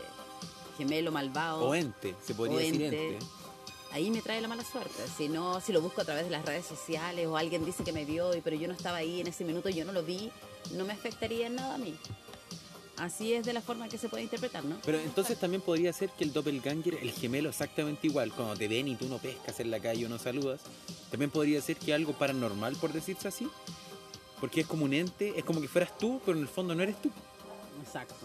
gemelo 0.77 1.12
malvado, 1.12 1.65
O 1.65 1.75
ente, 1.75 2.15
se 2.25 2.34
podría 2.34 2.58
decir 2.60 2.82
ente. 2.84 3.13
ente. 3.13 3.25
ahí 3.92 4.10
me 4.10 4.22
trae 4.22 4.42
la 4.42 4.48
mala 4.48 4.63
suerte. 4.63 5.03
Si 5.18 5.30
no, 5.30 5.62
si 5.62 5.72
lo 5.72 5.82
busco 5.82 6.01
a 6.01 6.06
través 6.06 6.25
de 6.25 6.32
las 6.32 6.46
redes 6.46 6.65
sociales 6.65 7.27
o 7.27 7.38
alguien 7.38 7.65
dice 7.65 7.84
que 7.84 7.94
me 7.94 8.06
vio, 8.06 8.32
pero 8.44 8.56
yo 8.56 8.68
no 8.68 8.74
estaba 8.74 8.98
ahí 8.98 9.22
en 9.22 9.27
ese 9.27 9.44
minuto, 9.44 9.70
yo 9.70 9.86
no 9.86 9.92
lo 9.92 10.03
vi, 10.03 10.32
no 10.72 10.86
me 10.86 10.94
afectaría 10.94 11.48
en 11.48 11.56
nada 11.56 11.75
a 11.75 11.77
mí. 11.77 11.96
Así 12.98 13.34
es 13.34 13.44
de 13.44 13.53
la 13.53 13.62
forma 13.62 13.89
que 13.89 13.98
se 13.98 14.08
puede 14.08 14.24
interpretar, 14.24 14.63
¿no? 14.63 14.77
Pero 14.86 15.00
entonces 15.00 15.39
también 15.39 15.62
podría 15.62 15.92
ser 15.94 16.10
que 16.12 16.24
el 16.24 16.32
doppelganger, 16.32 17.00
el 17.01 17.12
gemelo 17.12 17.50
exactamente 17.50 18.06
igual, 18.06 18.32
cuando 18.32 18.56
te 18.56 18.68
ven 18.68 18.88
y 18.88 18.96
tú 18.96 19.10
no 19.10 19.18
pescas 19.18 19.60
en 19.60 19.72
la 19.72 19.80
calle 19.80 20.06
o 20.06 20.10
no 20.10 20.20
saludas, 20.20 20.62
también 21.10 21.32
podría 21.32 21.60
ser 21.62 21.75
que 21.77 21.94
algo 21.94 22.13
paranormal, 22.13 22.75
por 22.75 22.94
decirse 22.94 23.27
así. 23.27 23.50
Porque 24.39 24.62
es 24.62 24.68
como 24.68 24.86
un 24.86 24.94
ente, 24.94 25.34
es 25.36 25.44
como 25.44 25.60
que 25.60 25.68
fueras 25.68 25.98
tú, 25.98 26.22
pero 26.24 26.38
en 26.38 26.44
el 26.44 26.50
fondo 26.50 26.75
no 26.75 26.84
eres 26.84 27.01
tú. 27.01 27.10
Exacto. 27.84 28.15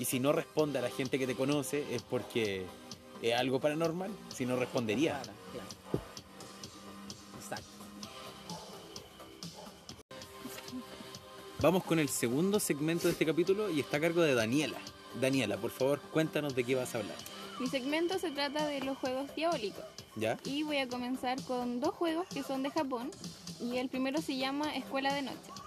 Y 0.00 0.06
si 0.06 0.18
no 0.18 0.32
responde 0.32 0.78
a 0.78 0.82
la 0.82 0.88
gente 0.88 1.18
que 1.18 1.26
te 1.26 1.34
conoce 1.34 1.84
es 1.94 2.00
porque 2.00 2.64
es 3.20 3.34
algo 3.38 3.60
paranormal. 3.60 4.10
Si 4.34 4.46
no 4.46 4.56
respondería. 4.56 5.20
Claro, 5.20 5.38
claro. 5.52 5.68
Exacto. 7.38 7.68
Vamos 11.60 11.84
con 11.84 11.98
el 11.98 12.08
segundo 12.08 12.58
segmento 12.58 13.08
de 13.08 13.12
este 13.12 13.26
capítulo 13.26 13.68
y 13.70 13.80
está 13.80 13.98
a 13.98 14.00
cargo 14.00 14.22
de 14.22 14.34
Daniela. 14.34 14.78
Daniela, 15.20 15.58
por 15.58 15.70
favor, 15.70 16.00
cuéntanos 16.10 16.54
de 16.54 16.64
qué 16.64 16.76
vas 16.76 16.94
a 16.94 16.98
hablar. 17.00 17.16
Mi 17.60 17.66
segmento 17.66 18.18
se 18.18 18.30
trata 18.30 18.66
de 18.66 18.80
los 18.80 18.96
juegos 18.96 19.34
diabólicos. 19.36 19.84
¿Ya? 20.16 20.38
Y 20.46 20.62
voy 20.62 20.78
a 20.78 20.88
comenzar 20.88 21.42
con 21.42 21.78
dos 21.78 21.94
juegos 21.94 22.26
que 22.28 22.42
son 22.42 22.62
de 22.62 22.70
Japón. 22.70 23.10
Y 23.60 23.76
el 23.76 23.90
primero 23.90 24.22
se 24.22 24.38
llama 24.38 24.74
Escuela 24.74 25.12
de 25.12 25.20
Noche. 25.20 25.59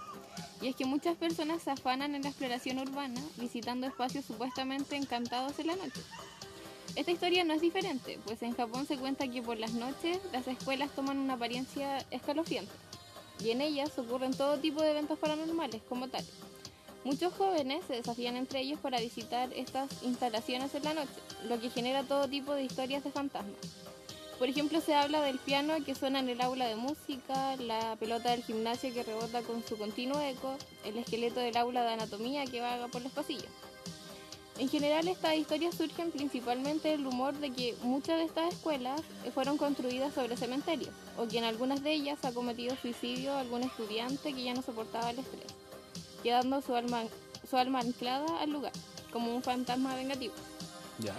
Y 0.60 0.68
es 0.68 0.76
que 0.76 0.86
muchas 0.86 1.16
personas 1.16 1.62
se 1.62 1.70
afanan 1.70 2.14
en 2.14 2.22
la 2.22 2.28
exploración 2.28 2.78
urbana 2.78 3.20
visitando 3.36 3.86
espacios 3.86 4.24
supuestamente 4.24 4.96
encantados 4.96 5.58
en 5.58 5.66
la 5.66 5.76
noche. 5.76 6.00
Esta 6.96 7.10
historia 7.10 7.42
no 7.44 7.54
es 7.54 7.60
diferente, 7.60 8.18
pues 8.24 8.42
en 8.42 8.54
Japón 8.54 8.86
se 8.86 8.96
cuenta 8.96 9.26
que 9.26 9.42
por 9.42 9.58
las 9.58 9.72
noches 9.72 10.18
las 10.32 10.46
escuelas 10.46 10.90
toman 10.94 11.18
una 11.18 11.34
apariencia 11.34 11.98
escalofriante. 12.10 12.72
Y 13.40 13.50
en 13.50 13.60
ellas 13.60 13.98
ocurren 13.98 14.32
todo 14.32 14.58
tipo 14.58 14.80
de 14.80 14.92
eventos 14.92 15.18
paranormales 15.18 15.82
como 15.88 16.08
tal. 16.08 16.24
Muchos 17.02 17.34
jóvenes 17.34 17.84
se 17.86 17.94
desafían 17.94 18.36
entre 18.36 18.60
ellos 18.60 18.78
para 18.80 19.00
visitar 19.00 19.52
estas 19.54 20.02
instalaciones 20.04 20.74
en 20.74 20.84
la 20.84 20.94
noche, 20.94 21.10
lo 21.48 21.60
que 21.60 21.68
genera 21.68 22.04
todo 22.04 22.28
tipo 22.28 22.54
de 22.54 22.64
historias 22.64 23.04
de 23.04 23.10
fantasmas. 23.10 23.83
Por 24.38 24.48
ejemplo, 24.48 24.80
se 24.80 24.94
habla 24.94 25.20
del 25.22 25.38
piano 25.38 25.74
que 25.84 25.94
suena 25.94 26.18
en 26.18 26.28
el 26.28 26.40
aula 26.40 26.66
de 26.66 26.74
música, 26.74 27.56
la 27.56 27.96
pelota 27.96 28.30
del 28.30 28.42
gimnasio 28.42 28.92
que 28.92 29.04
rebota 29.04 29.42
con 29.42 29.64
su 29.64 29.78
continuo 29.78 30.20
eco, 30.20 30.56
el 30.84 30.98
esqueleto 30.98 31.40
del 31.40 31.56
aula 31.56 31.82
de 31.82 31.92
anatomía 31.92 32.44
que 32.44 32.60
vaga 32.60 32.88
por 32.88 33.02
los 33.02 33.12
pasillos. 33.12 33.46
En 34.58 34.68
general, 34.68 35.08
estas 35.08 35.34
historias 35.34 35.74
surgen 35.74 36.10
principalmente 36.10 36.88
del 36.88 37.04
rumor 37.04 37.34
de 37.34 37.50
que 37.50 37.74
muchas 37.82 38.18
de 38.18 38.24
estas 38.24 38.54
escuelas 38.54 39.00
fueron 39.32 39.56
construidas 39.56 40.14
sobre 40.14 40.36
cementerios, 40.36 40.94
o 41.16 41.26
que 41.26 41.38
en 41.38 41.44
algunas 41.44 41.82
de 41.82 41.92
ellas 41.92 42.24
ha 42.24 42.32
cometido 42.32 42.76
suicidio 42.76 43.36
algún 43.36 43.62
estudiante 43.62 44.32
que 44.32 44.44
ya 44.44 44.54
no 44.54 44.62
soportaba 44.62 45.10
el 45.10 45.18
estrés, 45.20 45.52
quedando 46.22 46.60
su 46.60 46.74
alma, 46.74 47.02
su 47.48 47.56
alma 47.56 47.80
anclada 47.80 48.40
al 48.40 48.50
lugar, 48.50 48.72
como 49.12 49.34
un 49.34 49.42
fantasma 49.42 49.94
vengativo. 49.94 50.34
¿Ya? 50.98 51.14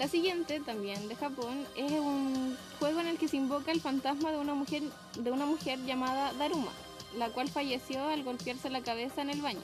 La 0.00 0.08
siguiente, 0.08 0.60
también 0.60 1.08
de 1.08 1.14
Japón, 1.14 1.66
es 1.76 1.92
un 1.92 2.56
juego 2.78 3.00
en 3.00 3.08
el 3.08 3.18
que 3.18 3.28
se 3.28 3.36
invoca 3.36 3.70
el 3.70 3.82
fantasma 3.82 4.32
de 4.32 4.38
una 4.38 4.54
mujer, 4.54 4.82
de 5.18 5.30
una 5.30 5.44
mujer 5.44 5.78
llamada 5.84 6.32
Daruma, 6.32 6.72
la 7.18 7.28
cual 7.28 7.50
falleció 7.50 8.08
al 8.08 8.24
golpearse 8.24 8.70
la 8.70 8.80
cabeza 8.80 9.20
en 9.20 9.28
el 9.28 9.42
baño. 9.42 9.60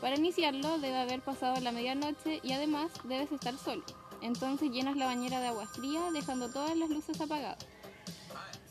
Para 0.00 0.16
iniciarlo 0.16 0.78
debe 0.78 0.96
haber 0.96 1.20
pasado 1.20 1.60
la 1.60 1.72
medianoche 1.72 2.40
y 2.42 2.52
además 2.52 2.90
debes 3.04 3.32
estar 3.32 3.58
solo. 3.58 3.84
Entonces 4.22 4.70
llenas 4.70 4.96
la 4.96 5.04
bañera 5.04 5.40
de 5.40 5.48
agua 5.48 5.66
fría 5.66 6.10
dejando 6.10 6.48
todas 6.48 6.74
las 6.74 6.88
luces 6.88 7.20
apagadas. 7.20 7.58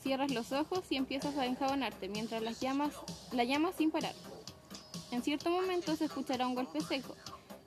Cierras 0.02 0.32
los 0.32 0.52
ojos 0.54 0.86
y 0.90 0.96
empiezas 0.96 1.38
a 1.38 1.46
enjabonarte 1.46 2.10
mientras 2.10 2.42
las 2.42 2.60
llamas, 2.60 2.96
la 3.32 3.44
llamas 3.44 3.76
sin 3.78 3.92
parar. 3.92 4.16
En 5.12 5.22
cierto 5.22 5.52
momento 5.52 5.96
se 5.96 6.06
escuchará 6.06 6.48
un 6.48 6.56
golpe 6.56 6.82
seco, 6.82 7.16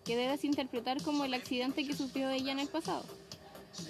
que 0.07 0.17
debes 0.17 0.45
interpretar 0.45 1.03
como 1.03 1.25
el 1.25 1.35
accidente 1.35 1.85
que 1.87 1.95
sufrió 1.97 2.31
ella 2.31 2.53
en 2.53 2.61
el 2.61 2.69
pasado. 2.69 3.05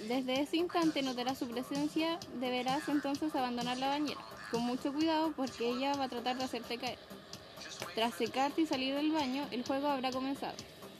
Desde 0.07 0.41
ese 0.41 0.57
instante 0.57 1.01
notarás 1.01 1.37
su 1.37 1.47
presencia, 1.47 2.19
deberás 2.39 2.89
entonces 2.89 3.33
abandonar 3.35 3.77
la 3.77 3.87
bañera, 3.89 4.19
con 4.51 4.61
mucho 4.63 4.91
cuidado 4.91 5.31
porque 5.35 5.69
ella 5.69 5.93
va 5.95 6.05
a 6.05 6.09
tratar 6.09 6.37
de 6.37 6.43
hacerte 6.43 6.77
caer. 6.77 6.97
Tras 7.95 8.15
secarte 8.15 8.61
y 8.61 8.65
salir 8.65 8.95
del 8.95 9.11
baño, 9.11 9.47
el 9.51 9.63
juego 9.63 9.87
habrá 9.87 10.11
comenzado. 10.11 10.55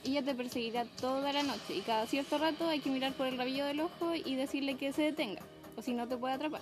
Ella 0.05 0.23
te 0.23 0.35
perseguirá 0.35 0.85
toda 0.85 1.33
la 1.33 1.43
noche 1.43 1.75
y 1.75 1.81
cada 1.81 2.05
cierto 2.05 2.37
rato 2.37 2.67
hay 2.67 2.79
que 2.79 2.89
mirar 2.89 3.13
por 3.13 3.27
el 3.27 3.37
rabillo 3.37 3.65
del 3.65 3.81
ojo 3.81 4.15
y 4.15 4.35
decirle 4.35 4.77
que 4.77 4.93
se 4.93 5.01
detenga, 5.01 5.41
o 5.75 5.81
si 5.81 5.93
no 5.93 6.07
te 6.07 6.15
puede 6.15 6.35
atrapar. 6.35 6.61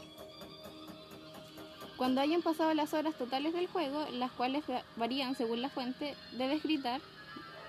Cuando 1.97 2.21
hayan 2.21 2.41
pasado 2.41 2.73
las 2.73 2.93
horas 2.93 3.15
totales 3.15 3.53
del 3.53 3.67
juego, 3.67 4.05
las 4.11 4.31
cuales 4.31 4.63
va- 4.69 4.83
varían 4.97 5.35
según 5.35 5.61
la 5.61 5.69
fuente, 5.69 6.15
debes 6.33 6.63
gritar 6.63 7.01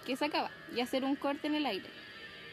que 0.07 0.17
se 0.17 0.25
acaba 0.25 0.51
y 0.75 0.81
hacer 0.81 1.05
un 1.05 1.17
corte 1.17 1.49
en 1.49 1.55
el 1.55 1.67
aire, 1.67 1.89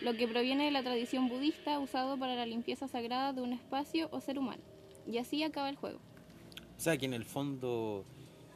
lo 0.02 0.14
que 0.16 0.28
proviene 0.28 0.66
de 0.66 0.72
la 0.72 0.84
tradición 0.84 1.30
budista 1.30 1.80
usado 1.80 2.18
para 2.18 2.36
la 2.36 2.46
limpieza 2.46 2.88
sagrada 2.88 3.32
de 3.32 3.42
un 3.42 3.54
espacio 3.54 4.10
o 4.12 4.20
ser 4.20 4.40
humano. 4.40 4.64
Y 5.08 5.18
así 5.20 5.44
acaba 5.44 5.70
el 5.70 5.76
juego. 5.76 6.00
O 6.78 6.80
sea, 6.80 6.98
que 6.98 7.06
en 7.06 7.14
el 7.14 7.24
fondo 7.24 8.04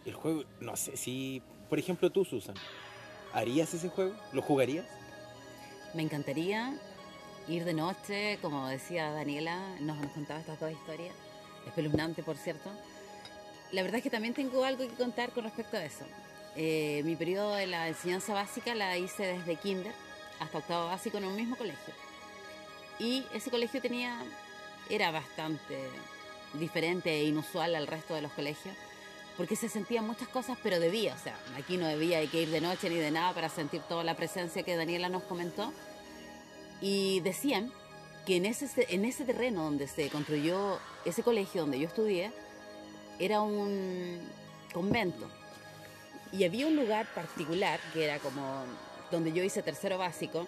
el 0.05 0.13
juego, 0.13 0.43
no 0.59 0.75
sé 0.75 0.97
si, 0.97 1.41
por 1.69 1.79
ejemplo, 1.79 2.09
tú, 2.09 2.25
Susan, 2.25 2.55
¿harías 3.33 3.73
ese 3.73 3.89
juego? 3.89 4.13
¿Lo 4.33 4.41
jugarías? 4.41 4.85
Me 5.93 6.01
encantaría 6.01 6.77
ir 7.47 7.63
de 7.63 7.73
noche, 7.73 8.39
como 8.41 8.67
decía 8.67 9.11
Daniela, 9.11 9.77
nos, 9.79 9.97
nos 9.99 10.11
contaba 10.11 10.39
estas 10.39 10.59
dos 10.59 10.71
historias, 10.71 11.15
espeluznante 11.65 12.23
por 12.23 12.37
cierto. 12.37 12.69
La 13.71 13.83
verdad 13.83 13.97
es 13.97 14.03
que 14.03 14.09
también 14.09 14.33
tengo 14.33 14.63
algo 14.63 14.87
que 14.87 14.95
contar 14.95 15.31
con 15.31 15.43
respecto 15.43 15.77
a 15.77 15.85
eso. 15.85 16.05
Eh, 16.59 17.03
mi 17.05 17.15
periodo 17.15 17.53
de 17.53 17.67
la 17.67 17.87
enseñanza 17.87 18.33
básica 18.33 18.73
la 18.73 18.97
hice 18.97 19.27
desde 19.27 19.57
kinder 19.57 19.93
hasta 20.39 20.57
octavo 20.57 20.87
básico 20.87 21.19
en 21.19 21.25
un 21.25 21.35
mismo 21.35 21.55
colegio. 21.55 21.93
Y 22.97 23.23
ese 23.31 23.51
colegio 23.51 23.79
tenía, 23.79 24.19
era 24.89 25.11
bastante 25.11 25.77
diferente 26.53 27.11
e 27.11 27.25
inusual 27.25 27.75
al 27.75 27.85
resto 27.85 28.15
de 28.15 28.23
los 28.23 28.31
colegios, 28.31 28.75
porque 29.37 29.55
se 29.55 29.69
sentían 29.69 30.07
muchas 30.07 30.29
cosas, 30.29 30.57
pero 30.63 30.79
debía, 30.79 31.13
o 31.13 31.19
sea, 31.19 31.37
aquí 31.55 31.77
no 31.77 31.85
debía 31.85 32.17
hay 32.17 32.27
que 32.27 32.41
ir 32.41 32.49
de 32.49 32.59
noche 32.59 32.89
ni 32.89 32.95
de 32.95 33.11
nada 33.11 33.33
para 33.33 33.49
sentir 33.49 33.81
toda 33.81 34.03
la 34.03 34.15
presencia 34.15 34.63
que 34.63 34.75
Daniela 34.75 35.09
nos 35.09 35.21
comentó. 35.23 35.71
Y 36.81 37.19
decían 37.19 37.71
que 38.25 38.37
en 38.37 38.47
ese, 38.47 38.67
en 38.89 39.05
ese 39.05 39.25
terreno 39.25 39.63
donde 39.63 39.87
se 39.87 40.09
construyó 40.09 40.79
ese 41.05 41.21
colegio 41.21 41.61
donde 41.61 41.79
yo 41.79 41.87
estudié, 41.87 42.31
era 43.19 43.41
un 43.41 44.27
convento. 44.73 45.29
Y 46.31 46.43
había 46.43 46.67
un 46.67 46.75
lugar 46.75 47.05
particular 47.13 47.79
que 47.93 48.03
era 48.03 48.19
como 48.19 48.63
donde 49.11 49.31
yo 49.31 49.43
hice 49.43 49.61
tercero 49.61 49.97
básico, 49.97 50.47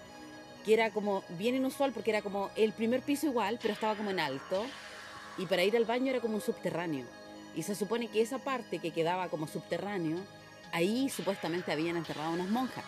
que 0.65 0.73
era 0.73 0.91
como 0.91 1.23
bien 1.29 1.55
inusual 1.55 1.93
porque 1.93 2.11
era 2.11 2.21
como 2.21 2.49
el 2.55 2.73
primer 2.73 3.01
piso 3.01 3.27
igual, 3.27 3.59
pero 3.61 3.73
estaba 3.73 3.95
como 3.95 4.11
en 4.11 4.19
alto. 4.19 4.65
Y 5.37 5.45
para 5.45 5.63
ir 5.63 5.75
al 5.77 5.85
baño 5.85 6.09
era 6.09 6.19
como 6.19 6.35
un 6.35 6.41
subterráneo. 6.41 7.05
Y 7.55 7.63
se 7.63 7.75
supone 7.75 8.07
que 8.07 8.21
esa 8.21 8.39
parte 8.39 8.79
que 8.79 8.91
quedaba 8.91 9.29
como 9.29 9.47
subterráneo, 9.47 10.19
ahí 10.71 11.09
supuestamente 11.09 11.71
habían 11.71 11.97
enterrado 11.97 12.31
unas 12.31 12.49
monjas. 12.49 12.83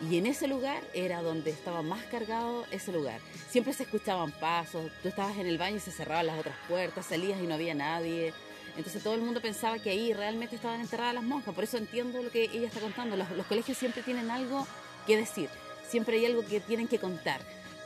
Y 0.00 0.16
en 0.16 0.24
ese 0.24 0.48
lugar 0.48 0.82
era 0.94 1.20
donde 1.20 1.50
estaba 1.50 1.82
más 1.82 2.02
cargado 2.04 2.64
ese 2.70 2.90
lugar. 2.90 3.20
Siempre 3.50 3.74
se 3.74 3.82
escuchaban 3.82 4.32
pasos, 4.32 4.90
tú 5.02 5.08
estabas 5.08 5.36
en 5.36 5.46
el 5.46 5.58
baño 5.58 5.76
y 5.76 5.80
se 5.80 5.90
cerraban 5.90 6.26
las 6.26 6.38
otras 6.38 6.56
puertas, 6.68 7.04
salías 7.04 7.40
y 7.40 7.46
no 7.46 7.54
había 7.54 7.74
nadie. 7.74 8.32
Entonces 8.76 9.02
todo 9.02 9.14
el 9.14 9.20
mundo 9.22 9.40
pensaba 9.40 9.78
que 9.78 9.90
ahí 9.90 10.12
realmente 10.12 10.56
estaban 10.56 10.80
enterradas 10.80 11.14
las 11.14 11.22
monjas. 11.24 11.54
Por 11.54 11.64
eso 11.64 11.76
entiendo 11.76 12.22
lo 12.22 12.30
que 12.30 12.44
ella 12.44 12.68
está 12.68 12.80
contando. 12.80 13.16
Los, 13.16 13.30
los 13.32 13.46
colegios 13.46 13.76
siempre 13.78 14.02
tienen 14.02 14.30
algo 14.30 14.66
que 15.06 15.16
decir, 15.16 15.48
siempre 15.88 16.16
hay 16.16 16.26
algo 16.26 16.44
que 16.46 16.60
tienen 16.60 16.88
que 16.88 16.98
contar. 16.98 17.40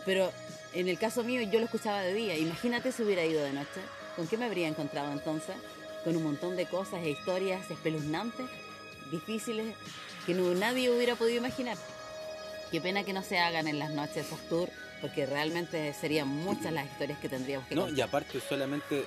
Pero 0.05 0.33
en 0.73 0.89
el 0.89 0.99
caso 0.99 1.25
mío 1.25 1.43
yo 1.43 1.59
lo 1.59 1.65
escuchaba 1.67 2.03
de 2.03 2.15
día. 2.15 2.37
Imagínate 2.37 2.93
si 2.93 3.03
hubiera 3.03 3.25
ido 3.25 3.43
de 3.43 3.53
noche. 3.53 3.81
¿Con 4.17 4.29
qué 4.29 4.37
me 4.37 4.45
habría 4.45 4.69
encontrado 4.69 5.11
entonces? 5.13 5.57
Con 6.05 6.17
un 6.17 6.23
montón 6.23 6.57
de 6.57 6.67
cosas 6.67 7.03
e 7.03 7.11
historias 7.11 7.69
espeluznantes, 7.71 8.47
difíciles, 9.11 9.75
que 10.27 10.35
no, 10.35 10.55
nadie 10.55 10.91
hubiera 10.91 11.17
podido 11.17 11.39
imaginar. 11.39 11.77
Qué 12.71 12.81
pena 12.81 13.05
que 13.05 13.13
no 13.13 13.23
se 13.23 13.39
hagan 13.39 13.69
en 13.69 13.79
las 13.79 13.91
noches 13.91 14.27
esos 14.27 14.39
tours, 14.49 14.71
porque 15.01 15.27
realmente 15.27 15.93
serían 15.95 16.29
muchas 16.29 16.73
las 16.73 16.87
historias 16.87 17.19
que 17.19 17.29
tendríamos 17.29 17.67
que 17.69 17.75
No, 17.75 17.83
contar. 17.83 17.99
y 17.99 18.03
aparte 18.03 18.41
solamente, 18.41 19.05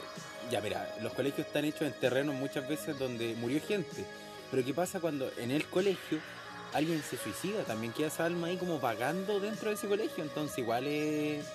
ya 0.51 0.62
mira, 0.62 0.95
los 1.01 1.13
colegios 1.13 1.47
están 1.47 1.65
hechos 1.65 1.81
en 1.83 1.93
terrenos 1.93 2.36
muchas 2.36 2.67
veces 2.67 2.97
donde 2.97 3.36
murió 3.36 3.60
gente. 3.65 4.05
Pero 4.51 4.63
¿qué 4.65 4.73
pasa 4.73 4.99
cuando 4.99 5.29
en 5.38 5.51
el 5.51 5.65
colegio 5.65 6.19
alguien 6.73 7.01
se 7.03 7.17
suicida? 7.17 7.63
También 7.63 7.91
queda 7.93 8.07
esa 8.07 8.25
alma 8.25 8.47
ahí 8.47 8.57
como 8.57 8.79
vagando 8.79 9.39
dentro 9.39 9.69
de 9.69 9.75
ese 9.75 9.88
colegio. 9.88 10.23
Entonces 10.23 10.57
igual 10.60 10.88
es... 10.88 11.45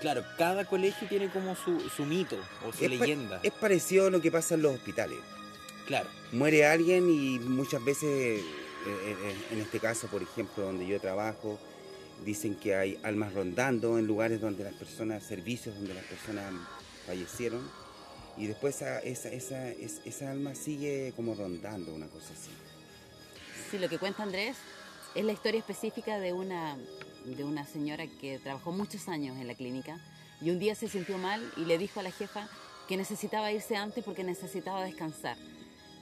Claro, 0.00 0.22
cada 0.36 0.64
colegio 0.66 1.08
tiene 1.08 1.30
como 1.30 1.56
su, 1.56 1.80
su 1.88 2.04
mito 2.04 2.36
o 2.66 2.72
su 2.72 2.84
Es 2.84 2.90
pa- 2.90 2.96
leyenda. 2.96 3.40
Es 3.42 3.52
parecido 3.52 4.08
a 4.08 4.10
lo 4.10 4.20
que 4.20 4.30
pasa 4.30 4.54
en 4.54 4.62
los 4.62 4.74
hospitales. 4.74 5.18
Claro. 5.86 6.08
Muere 6.32 6.66
alguien 6.66 7.08
y 7.08 7.38
muchas 7.38 7.82
veces, 7.84 8.04
eh, 8.10 8.42
eh, 8.86 9.34
en 9.52 9.60
este 9.60 9.78
caso, 9.80 10.08
por 10.08 10.22
ejemplo, 10.22 10.64
donde 10.64 10.86
yo 10.86 11.00
trabajo, 11.00 11.58
dicen 12.24 12.54
que 12.56 12.74
hay 12.74 12.98
almas 13.02 13.32
rondando 13.32 13.98
en 13.98 14.06
lugares 14.06 14.40
donde 14.40 14.64
las 14.64 14.74
personas, 14.74 15.22
servicios 15.22 15.74
donde 15.76 15.94
las 15.94 16.04
personas 16.04 16.52
fallecieron. 17.06 17.62
Y 18.36 18.46
después 18.46 18.76
esa, 18.76 18.98
esa, 19.00 19.28
esa, 19.30 19.68
es- 19.70 20.00
esa 20.04 20.30
alma 20.30 20.54
sigue 20.54 21.12
como 21.16 21.34
rondando, 21.34 21.94
una 21.94 22.06
cosa 22.08 22.32
así. 22.32 22.50
Sí, 23.70 23.78
lo 23.78 23.88
que 23.88 23.98
cuenta 23.98 24.22
Andrés 24.22 24.56
es 25.14 25.24
la 25.24 25.32
historia 25.32 25.60
específica 25.60 26.18
de 26.18 26.32
una, 26.32 26.76
de 27.24 27.44
una 27.44 27.64
señora 27.66 28.06
que 28.20 28.38
trabajó 28.40 28.72
muchos 28.72 29.08
años 29.08 29.36
en 29.38 29.46
la 29.46 29.54
clínica 29.54 29.98
y 30.40 30.50
un 30.50 30.58
día 30.58 30.74
se 30.74 30.88
sintió 30.88 31.16
mal 31.18 31.48
y 31.56 31.64
le 31.64 31.78
dijo 31.78 32.00
a 32.00 32.02
la 32.02 32.10
jefa 32.10 32.48
que 32.88 32.96
necesitaba 32.96 33.52
irse 33.52 33.76
antes 33.76 34.04
porque 34.04 34.24
necesitaba 34.24 34.84
descansar. 34.84 35.36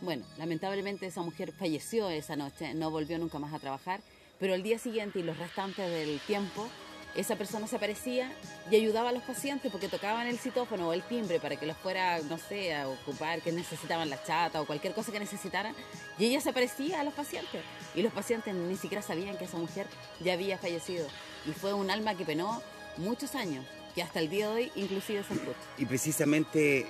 Bueno, 0.00 0.24
lamentablemente 0.38 1.06
esa 1.06 1.22
mujer 1.22 1.52
falleció 1.52 2.08
esa 2.10 2.34
noche, 2.34 2.74
no 2.74 2.90
volvió 2.90 3.18
nunca 3.18 3.38
más 3.38 3.52
a 3.54 3.58
trabajar, 3.60 4.00
pero 4.40 4.54
al 4.54 4.62
día 4.64 4.78
siguiente 4.78 5.20
y 5.20 5.22
los 5.22 5.38
restantes 5.38 5.88
del 5.88 6.18
tiempo, 6.20 6.68
esa 7.14 7.36
persona 7.36 7.66
se 7.66 7.76
aparecía 7.76 8.32
y 8.70 8.76
ayudaba 8.76 9.10
a 9.10 9.12
los 9.12 9.22
pacientes 9.22 9.70
porque 9.70 9.88
tocaban 9.88 10.26
el 10.26 10.38
citófono 10.38 10.88
o 10.88 10.92
el 10.92 11.02
timbre 11.02 11.38
para 11.40 11.56
que 11.56 11.66
los 11.66 11.76
fuera, 11.76 12.18
no 12.20 12.38
sé, 12.38 12.74
a 12.74 12.88
ocupar, 12.88 13.42
que 13.42 13.52
necesitaban 13.52 14.08
la 14.08 14.22
chata 14.22 14.60
o 14.62 14.66
cualquier 14.66 14.94
cosa 14.94 15.12
que 15.12 15.20
necesitaran. 15.20 15.74
Y 16.18 16.26
ella 16.26 16.40
se 16.40 16.50
aparecía 16.50 17.00
a 17.00 17.04
los 17.04 17.12
pacientes. 17.14 17.60
Y 17.94 18.02
los 18.02 18.12
pacientes 18.12 18.54
ni 18.54 18.76
siquiera 18.76 19.02
sabían 19.02 19.36
que 19.36 19.44
esa 19.44 19.58
mujer 19.58 19.86
ya 20.20 20.32
había 20.32 20.56
fallecido. 20.58 21.06
Y 21.46 21.52
fue 21.52 21.74
un 21.74 21.90
alma 21.90 22.14
que 22.14 22.24
penó 22.24 22.62
muchos 22.96 23.34
años, 23.34 23.64
que 23.94 24.02
hasta 24.02 24.18
el 24.20 24.30
día 24.30 24.48
de 24.48 24.54
hoy 24.54 24.72
inclusive 24.74 25.22
se 25.24 25.34
escucha. 25.34 25.58
Y 25.78 25.84
precisamente 25.84 26.86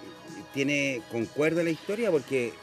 tiene 0.54 1.02
concuerda 1.10 1.62
la 1.62 1.70
historia 1.70 2.10
porque 2.10 2.54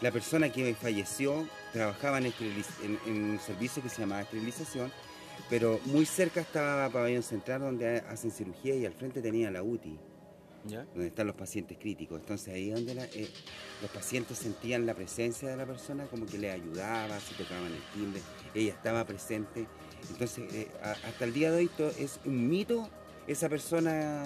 la 0.00 0.10
persona 0.10 0.50
que 0.50 0.74
falleció 0.74 1.46
trabajaba 1.72 2.18
en, 2.18 2.26
en- 2.26 3.00
en 3.06 3.24
un 3.30 3.40
servicio 3.40 3.82
que 3.82 3.88
se 3.88 4.00
llamaba 4.00 4.22
esterilización, 4.22 4.92
pero 5.48 5.80
muy 5.86 6.06
cerca 6.06 6.40
estaba 6.40 6.88
Pabellón 6.90 7.22
Central 7.22 7.60
donde 7.60 7.98
hacen 8.08 8.30
cirugía 8.30 8.74
y 8.74 8.84
al 8.86 8.92
frente 8.92 9.20
tenía 9.22 9.50
la 9.50 9.62
UTI, 9.62 9.98
¿Ya? 10.66 10.84
donde 10.92 11.06
están 11.08 11.26
los 11.26 11.36
pacientes 11.36 11.78
críticos. 11.78 12.20
Entonces 12.20 12.52
ahí 12.54 12.70
donde 12.70 12.94
la- 12.94 13.04
eh, 13.06 13.28
los 13.82 13.90
pacientes 13.90 14.38
sentían 14.38 14.86
la 14.86 14.94
presencia 14.94 15.48
de 15.48 15.56
la 15.56 15.66
persona, 15.66 16.04
como 16.06 16.26
que 16.26 16.38
le 16.38 16.50
ayudaba, 16.50 17.18
si 17.20 17.34
tocaban 17.34 17.66
el 17.72 17.82
timbre, 17.94 18.20
ella 18.54 18.72
estaba 18.72 19.04
presente. 19.04 19.66
Entonces 20.10 20.52
eh, 20.52 20.68
a- 20.82 20.92
hasta 21.08 21.24
el 21.24 21.32
día 21.32 21.50
de 21.50 21.58
hoy 21.58 21.68
to- 21.68 21.90
es 21.98 22.20
un 22.24 22.48
mito 22.48 22.88
esa 23.26 23.48
persona, 23.48 24.24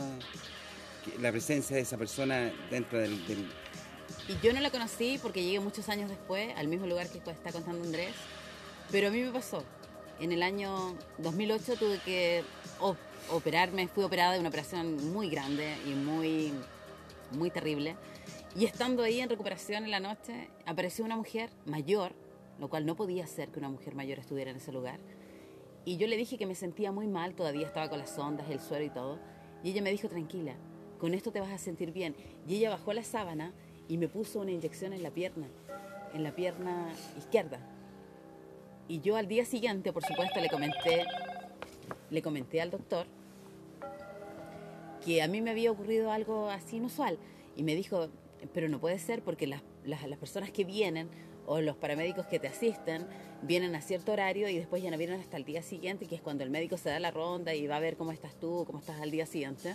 que- 1.04 1.18
la 1.20 1.30
presencia 1.30 1.76
de 1.76 1.82
esa 1.82 1.96
persona 1.96 2.52
dentro 2.70 2.98
del- 2.98 3.26
del, 3.26 3.46
Y 4.28 4.38
yo 4.46 4.52
no 4.54 4.60
la 4.60 4.70
conocí 4.70 5.18
porque 5.22 5.42
llegué 5.42 5.60
muchos 5.60 5.88
años 5.90 6.08
después 6.08 6.54
al 6.56 6.66
mismo 6.68 6.86
lugar 6.86 7.08
que 7.10 7.18
está 7.18 7.52
contando 7.52 7.84
Andrés, 7.84 8.14
pero 8.90 9.08
a 9.08 9.10
mí 9.10 9.20
me 9.20 9.30
pasó. 9.30 9.62
En 10.20 10.32
el 10.32 10.42
año 10.42 10.94
2008 11.18 11.76
tuve 11.76 11.98
que 12.04 12.42
op- 12.80 12.96
operarme, 13.30 13.88
fui 13.88 14.04
operada 14.04 14.32
de 14.34 14.40
una 14.40 14.48
operación 14.48 15.12
muy 15.12 15.28
grande 15.28 15.74
y 15.86 15.90
muy, 15.90 16.52
muy 17.32 17.50
terrible. 17.50 17.96
Y 18.56 18.64
estando 18.64 19.02
ahí 19.02 19.20
en 19.20 19.28
recuperación 19.28 19.84
en 19.84 19.90
la 19.90 20.00
noche, 20.00 20.48
apareció 20.66 21.04
una 21.04 21.16
mujer 21.16 21.50
mayor, 21.66 22.12
lo 22.60 22.68
cual 22.68 22.86
no 22.86 22.94
podía 22.94 23.26
ser 23.26 23.50
que 23.50 23.58
una 23.58 23.68
mujer 23.68 23.94
mayor 23.96 24.18
estuviera 24.20 24.50
en 24.50 24.58
ese 24.58 24.70
lugar. 24.72 25.00
Y 25.84 25.96
yo 25.96 26.06
le 26.06 26.16
dije 26.16 26.38
que 26.38 26.46
me 26.46 26.54
sentía 26.54 26.92
muy 26.92 27.08
mal, 27.08 27.34
todavía 27.34 27.66
estaba 27.66 27.90
con 27.90 27.98
las 27.98 28.16
ondas, 28.18 28.48
el 28.48 28.60
suero 28.60 28.84
y 28.84 28.90
todo. 28.90 29.18
Y 29.64 29.70
ella 29.70 29.82
me 29.82 29.90
dijo, 29.90 30.08
tranquila, 30.08 30.54
con 30.98 31.12
esto 31.12 31.32
te 31.32 31.40
vas 31.40 31.50
a 31.50 31.58
sentir 31.58 31.90
bien. 31.92 32.14
Y 32.46 32.56
ella 32.56 32.70
bajó 32.70 32.92
la 32.92 33.02
sábana 33.02 33.52
y 33.88 33.98
me 33.98 34.08
puso 34.08 34.40
una 34.40 34.52
inyección 34.52 34.92
en 34.92 35.02
la 35.02 35.10
pierna, 35.10 35.48
en 36.14 36.22
la 36.22 36.34
pierna 36.34 36.88
izquierda. 37.18 37.58
Y 38.88 39.00
yo 39.00 39.16
al 39.16 39.28
día 39.28 39.44
siguiente, 39.44 39.92
por 39.92 40.04
supuesto, 40.04 40.40
le 40.40 40.48
comenté, 40.48 41.04
le 42.10 42.22
comenté 42.22 42.60
al 42.60 42.70
doctor 42.70 43.06
que 45.04 45.22
a 45.22 45.28
mí 45.28 45.40
me 45.40 45.50
había 45.50 45.70
ocurrido 45.70 46.10
algo 46.10 46.48
así 46.48 46.76
inusual. 46.76 47.18
Y 47.56 47.62
me 47.62 47.74
dijo, 47.74 48.08
pero 48.52 48.68
no 48.68 48.80
puede 48.80 48.98
ser 48.98 49.22
porque 49.22 49.46
las, 49.46 49.62
las, 49.84 50.18
personas 50.18 50.50
que 50.50 50.64
vienen 50.64 51.08
o 51.46 51.60
los 51.60 51.76
paramédicos 51.76 52.26
que 52.26 52.38
te 52.38 52.48
asisten 52.48 53.06
vienen 53.42 53.74
a 53.74 53.82
cierto 53.82 54.12
horario 54.12 54.48
y 54.48 54.56
después 54.56 54.82
ya 54.82 54.90
no 54.90 54.96
vienen 54.96 55.20
hasta 55.20 55.36
el 55.36 55.44
día 55.44 55.62
siguiente, 55.62 56.06
que 56.06 56.14
es 56.14 56.22
cuando 56.22 56.42
el 56.42 56.50
médico 56.50 56.78
se 56.78 56.88
da 56.88 56.98
la 56.98 57.10
ronda 57.10 57.54
y 57.54 57.66
va 57.66 57.76
a 57.76 57.80
ver 57.80 57.96
cómo 57.96 58.12
estás 58.12 58.34
tú, 58.40 58.64
cómo 58.66 58.78
estás 58.78 59.00
al 59.00 59.10
día 59.10 59.26
siguiente. 59.26 59.74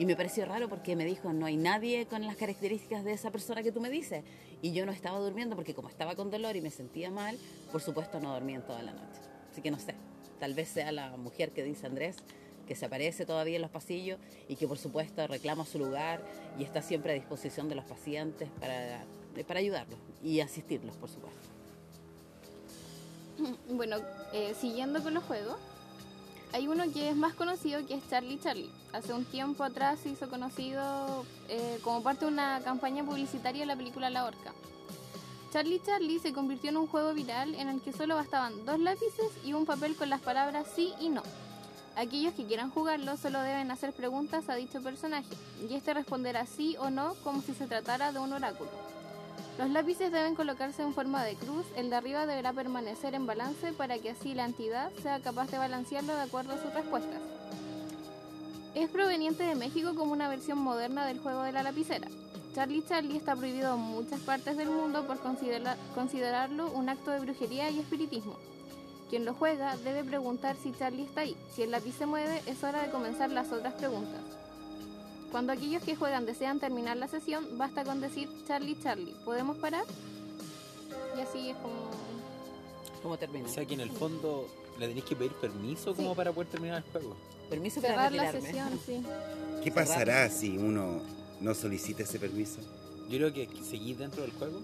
Y 0.00 0.06
me 0.06 0.16
pareció 0.16 0.46
raro 0.46 0.66
porque 0.70 0.96
me 0.96 1.04
dijo, 1.04 1.30
no 1.34 1.44
hay 1.44 1.58
nadie 1.58 2.06
con 2.06 2.24
las 2.24 2.34
características 2.34 3.04
de 3.04 3.12
esa 3.12 3.30
persona 3.30 3.62
que 3.62 3.70
tú 3.70 3.82
me 3.82 3.90
dices. 3.90 4.24
Y 4.62 4.72
yo 4.72 4.86
no 4.86 4.92
estaba 4.92 5.18
durmiendo 5.18 5.56
porque 5.56 5.74
como 5.74 5.90
estaba 5.90 6.14
con 6.14 6.30
dolor 6.30 6.56
y 6.56 6.62
me 6.62 6.70
sentía 6.70 7.10
mal, 7.10 7.36
por 7.70 7.82
supuesto 7.82 8.18
no 8.18 8.32
dormía 8.32 8.56
en 8.56 8.62
toda 8.62 8.82
la 8.82 8.92
noche. 8.92 9.20
Así 9.52 9.60
que 9.60 9.70
no 9.70 9.78
sé, 9.78 9.94
tal 10.38 10.54
vez 10.54 10.70
sea 10.70 10.90
la 10.90 11.18
mujer 11.18 11.50
que 11.50 11.62
dice 11.62 11.86
Andrés, 11.86 12.16
que 12.66 12.74
se 12.74 12.86
aparece 12.86 13.26
todavía 13.26 13.56
en 13.56 13.60
los 13.60 13.70
pasillos 13.70 14.18
y 14.48 14.56
que 14.56 14.66
por 14.66 14.78
supuesto 14.78 15.26
reclama 15.26 15.66
su 15.66 15.78
lugar 15.78 16.22
y 16.58 16.64
está 16.64 16.80
siempre 16.80 17.12
a 17.12 17.14
disposición 17.14 17.68
de 17.68 17.74
los 17.74 17.84
pacientes 17.84 18.48
para, 18.58 19.04
para 19.46 19.60
ayudarlos 19.60 19.98
y 20.24 20.40
asistirlos, 20.40 20.96
por 20.96 21.10
supuesto. 21.10 21.40
Bueno, 23.68 23.98
eh, 24.32 24.54
siguiendo 24.58 25.02
con 25.02 25.12
los 25.12 25.24
juegos, 25.24 25.58
hay 26.52 26.68
uno 26.68 26.84
que 26.92 27.10
es 27.10 27.16
más 27.16 27.34
conocido 27.34 27.86
que 27.86 27.94
es 27.94 28.08
Charlie 28.08 28.38
Charlie. 28.40 28.70
Hace 28.92 29.12
un 29.12 29.24
tiempo 29.24 29.64
atrás 29.64 30.00
se 30.02 30.10
hizo 30.10 30.28
conocido 30.28 31.24
eh, 31.48 31.78
como 31.82 32.02
parte 32.02 32.24
de 32.24 32.32
una 32.32 32.60
campaña 32.60 33.04
publicitaria 33.04 33.60
de 33.60 33.66
la 33.66 33.76
película 33.76 34.10
La 34.10 34.24
Horca. 34.24 34.52
Charlie 35.52 35.80
Charlie 35.84 36.20
se 36.20 36.32
convirtió 36.32 36.70
en 36.70 36.76
un 36.76 36.86
juego 36.86 37.12
viral 37.12 37.54
en 37.54 37.68
el 37.68 37.80
que 37.80 37.92
solo 37.92 38.14
bastaban 38.14 38.64
dos 38.64 38.78
lápices 38.78 39.30
y 39.44 39.52
un 39.52 39.66
papel 39.66 39.96
con 39.96 40.10
las 40.10 40.20
palabras 40.20 40.66
sí 40.74 40.92
y 41.00 41.08
no. 41.08 41.22
Aquellos 41.96 42.34
que 42.34 42.44
quieran 42.44 42.70
jugarlo 42.70 43.16
solo 43.16 43.40
deben 43.42 43.70
hacer 43.70 43.92
preguntas 43.92 44.48
a 44.48 44.54
dicho 44.54 44.80
personaje 44.80 45.34
y 45.68 45.74
este 45.74 45.92
responderá 45.92 46.46
sí 46.46 46.76
o 46.78 46.90
no 46.90 47.14
como 47.24 47.42
si 47.42 47.52
se 47.52 47.66
tratara 47.66 48.12
de 48.12 48.20
un 48.20 48.32
oráculo. 48.32 48.70
Los 49.58 49.68
lápices 49.70 50.10
deben 50.10 50.34
colocarse 50.34 50.82
en 50.82 50.94
forma 50.94 51.22
de 51.22 51.34
cruz, 51.34 51.66
el 51.76 51.90
de 51.90 51.96
arriba 51.96 52.24
deberá 52.24 52.52
permanecer 52.52 53.14
en 53.14 53.26
balance 53.26 53.72
para 53.74 53.98
que 53.98 54.10
así 54.10 54.34
la 54.34 54.46
entidad 54.46 54.90
sea 55.02 55.20
capaz 55.20 55.50
de 55.50 55.58
balancearlo 55.58 56.14
de 56.14 56.22
acuerdo 56.22 56.54
a 56.54 56.62
sus 56.62 56.72
respuestas. 56.72 57.20
Es 58.74 58.88
proveniente 58.88 59.42
de 59.42 59.54
México 59.56 59.94
como 59.94 60.12
una 60.12 60.28
versión 60.28 60.58
moderna 60.58 61.04
del 61.04 61.18
juego 61.20 61.42
de 61.42 61.52
la 61.52 61.62
lapicera. 61.62 62.08
Charlie 62.54 62.84
Charlie 62.88 63.16
está 63.16 63.36
prohibido 63.36 63.74
en 63.74 63.80
muchas 63.80 64.20
partes 64.20 64.56
del 64.56 64.70
mundo 64.70 65.06
por 65.06 65.18
considera- 65.20 65.76
considerarlo 65.94 66.70
un 66.72 66.88
acto 66.88 67.10
de 67.10 67.20
brujería 67.20 67.68
y 67.70 67.80
espiritismo. 67.80 68.36
Quien 69.10 69.24
lo 69.24 69.34
juega 69.34 69.76
debe 69.78 70.04
preguntar 70.04 70.56
si 70.56 70.72
Charlie 70.72 71.04
está 71.04 71.22
ahí. 71.22 71.36
Si 71.54 71.62
el 71.62 71.72
lápiz 71.72 71.96
se 71.96 72.06
mueve, 72.06 72.42
es 72.46 72.62
hora 72.64 72.82
de 72.82 72.90
comenzar 72.90 73.30
las 73.30 73.52
otras 73.52 73.74
preguntas. 73.74 74.20
Cuando 75.30 75.52
aquellos 75.52 75.82
que 75.82 75.94
juegan 75.96 76.26
desean 76.26 76.58
terminar 76.58 76.96
la 76.96 77.06
sesión, 77.08 77.46
basta 77.56 77.84
con 77.84 78.00
decir 78.00 78.28
Charlie 78.48 78.76
Charlie. 78.82 79.14
¿Podemos 79.24 79.56
parar? 79.58 79.84
y 81.16 81.20
así 81.20 81.50
es 81.50 81.56
como... 81.56 81.74
¿Cómo 83.02 83.16
termina? 83.18 83.46
O 83.48 83.50
sea 83.52 83.64
que 83.64 83.74
en 83.74 83.80
el 83.80 83.90
fondo 83.90 84.46
le 84.78 84.86
tenéis 84.88 85.04
que 85.04 85.16
pedir 85.16 85.32
permiso 85.32 85.94
como 85.94 86.10
Sí. 86.10 86.16
para 86.16 86.32
poder 86.32 86.48
terminar 86.50 86.84
el 86.84 86.92
juego. 86.92 87.16
Permiso 87.48 87.80
para 87.80 87.94
Cerrar 87.94 88.12
la 88.12 88.30
sesión, 88.32 88.80
sí. 88.86 89.02
¿Qué 89.64 89.70
pasará 89.72 90.28
si 90.28 90.56
uno 90.58 91.00
no 91.40 91.54
solicita 91.54 92.02
ese 92.04 92.18
permiso? 92.18 92.60
Yo 93.08 93.16
creo 93.18 93.32
que 93.32 93.48
seguís 93.64 93.98
dentro 93.98 94.22
del 94.22 94.32
juego, 94.32 94.60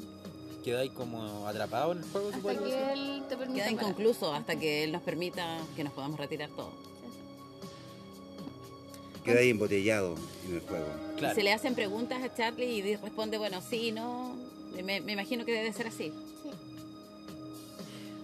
quedáis 0.65 0.93
como 0.93 1.47
atrapado 1.49 1.93
en 1.93 1.99
el 1.99 2.05
juego, 2.05 2.29
Hasta 2.29 2.41
puede 2.43 2.59
que 2.59 2.93
él 2.93 3.23
te 3.29 3.37
permita 3.37 3.65
Queda 3.65 3.77
parar. 3.77 3.91
inconcluso 3.91 4.33
hasta 4.35 4.57
que 4.57 4.85
él 4.85 4.93
nos 4.93 5.03
permita 5.03 5.59
que 5.75 5.83
nos 5.85 5.93
podamos 5.93 6.19
retirar 6.21 6.51
todo. 6.51 6.71
Queda 9.27 9.41
ahí 9.41 9.51
embotellado 9.51 10.15
en 10.49 10.55
el 10.55 10.61
juego. 10.61 10.87
Claro. 11.19 11.35
Se 11.35 11.43
le 11.43 11.53
hacen 11.53 11.75
preguntas 11.75 12.23
a 12.23 12.35
Charlie 12.35 12.65
y 12.79 12.97
responde, 12.97 13.37
bueno, 13.39 13.61
sí, 13.61 13.93
no. 13.93 14.37
Me, 14.85 15.01
me 15.01 15.13
imagino 15.13 15.45
que 15.45 15.53
debe 15.53 15.73
ser 15.73 15.89
así. 15.89 16.13
Sí. 16.43 16.51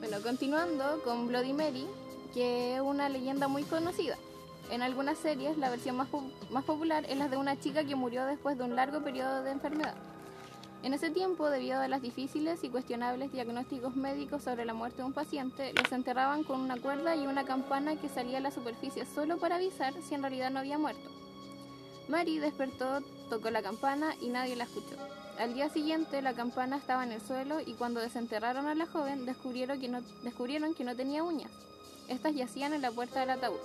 Bueno, 0.00 0.18
continuando 0.22 1.00
con 1.04 1.28
Bloody 1.28 1.52
Mary, 1.52 1.86
que 2.34 2.74
es 2.76 2.80
una 2.80 3.08
leyenda 3.08 3.48
muy 3.48 3.62
conocida. 3.64 4.16
En 4.70 4.82
algunas 4.82 5.18
series, 5.18 5.58
la 5.58 5.70
versión 5.70 5.96
más, 5.96 6.08
po- 6.08 6.30
más 6.50 6.64
popular 6.64 7.04
es 7.08 7.16
la 7.16 7.28
de 7.28 7.36
una 7.36 7.58
chica 7.60 7.84
que 7.84 7.94
murió 7.94 8.24
después 8.26 8.56
de 8.56 8.64
un 8.64 8.76
largo 8.76 9.02
periodo 9.02 9.42
de 9.42 9.50
enfermedad. 9.50 9.94
En 10.82 10.94
ese 10.94 11.10
tiempo, 11.10 11.48
debido 11.48 11.80
a 11.80 11.86
las 11.86 12.02
difíciles 12.02 12.64
y 12.64 12.68
cuestionables 12.68 13.30
diagnósticos 13.32 13.94
médicos 13.94 14.42
sobre 14.42 14.64
la 14.64 14.74
muerte 14.74 14.98
de 14.98 15.04
un 15.04 15.12
paciente, 15.12 15.72
los 15.74 15.92
enterraban 15.92 16.42
con 16.42 16.60
una 16.60 16.76
cuerda 16.76 17.14
y 17.14 17.24
una 17.26 17.44
campana 17.44 17.94
que 17.94 18.08
salía 18.08 18.38
a 18.38 18.40
la 18.40 18.50
superficie 18.50 19.06
solo 19.06 19.38
para 19.38 19.56
avisar 19.56 19.94
si 20.02 20.16
en 20.16 20.22
realidad 20.22 20.50
no 20.50 20.58
había 20.58 20.78
muerto. 20.78 21.08
Mary 22.08 22.38
despertó, 22.38 23.00
tocó 23.30 23.50
la 23.50 23.62
campana 23.62 24.16
y 24.20 24.28
nadie 24.28 24.56
la 24.56 24.64
escuchó. 24.64 24.96
Al 25.38 25.54
día 25.54 25.68
siguiente 25.68 26.20
la 26.20 26.34
campana 26.34 26.76
estaba 26.76 27.04
en 27.04 27.12
el 27.12 27.20
suelo 27.20 27.60
y 27.60 27.74
cuando 27.74 28.00
desenterraron 28.00 28.66
a 28.66 28.74
la 28.74 28.86
joven 28.86 29.24
descubrieron 29.24 29.80
que 29.80 30.84
no, 30.84 30.96
tenía 30.96 31.22
uñas. 31.22 31.50
Estas 32.08 32.34
yacían 32.34 32.74
en 32.74 32.82
la 32.82 32.90
puerta 32.90 33.20
del 33.20 33.30
ataúd. 33.30 33.60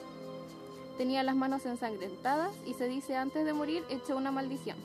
Tenía 0.99 1.23
las 1.23 1.35
manos 1.35 1.65
ensangrentadas 1.65 2.51
y 2.67 2.75
se 2.75 2.87
dice 2.87 3.15
antes 3.15 3.43
de 3.43 3.53
morir 3.53 3.83
echó 3.89 4.15
una 4.15 4.31
maldición. 4.31 4.77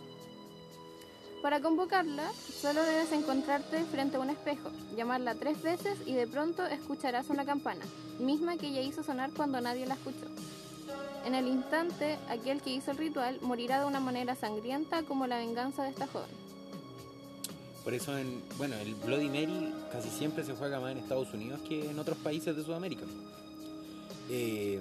Para 1.42 1.60
convocarla, 1.60 2.30
solo 2.60 2.84
debes 2.84 3.10
encontrarte 3.10 3.82
frente 3.86 4.16
a 4.16 4.20
un 4.20 4.30
espejo, 4.30 4.70
llamarla 4.96 5.34
tres 5.34 5.60
veces 5.60 5.98
y 6.06 6.14
de 6.14 6.28
pronto 6.28 6.64
escucharás 6.64 7.30
una 7.30 7.44
campana, 7.44 7.84
misma 8.20 8.56
que 8.56 8.68
ella 8.68 8.80
hizo 8.80 9.02
sonar 9.02 9.32
cuando 9.32 9.60
nadie 9.60 9.84
la 9.84 9.94
escuchó. 9.94 10.26
En 11.26 11.34
el 11.34 11.48
instante, 11.48 12.16
aquel 12.28 12.62
que 12.62 12.70
hizo 12.70 12.92
el 12.92 12.98
ritual 12.98 13.38
morirá 13.42 13.80
de 13.80 13.86
una 13.86 13.98
manera 13.98 14.36
sangrienta 14.36 15.02
como 15.02 15.26
la 15.26 15.38
venganza 15.38 15.82
de 15.82 15.90
esta 15.90 16.06
joven. 16.06 16.30
Por 17.82 17.92
eso, 17.92 18.16
en, 18.16 18.40
bueno, 18.56 18.76
el 18.76 18.94
Bloody 18.94 19.28
Mary 19.28 19.74
casi 19.90 20.10
siempre 20.10 20.44
se 20.44 20.54
juega 20.54 20.78
más 20.78 20.92
en 20.92 20.98
Estados 20.98 21.34
Unidos 21.34 21.60
que 21.68 21.90
en 21.90 21.98
otros 21.98 22.18
países 22.18 22.56
de 22.56 22.62
Sudamérica. 22.62 23.02
Eh, 24.30 24.80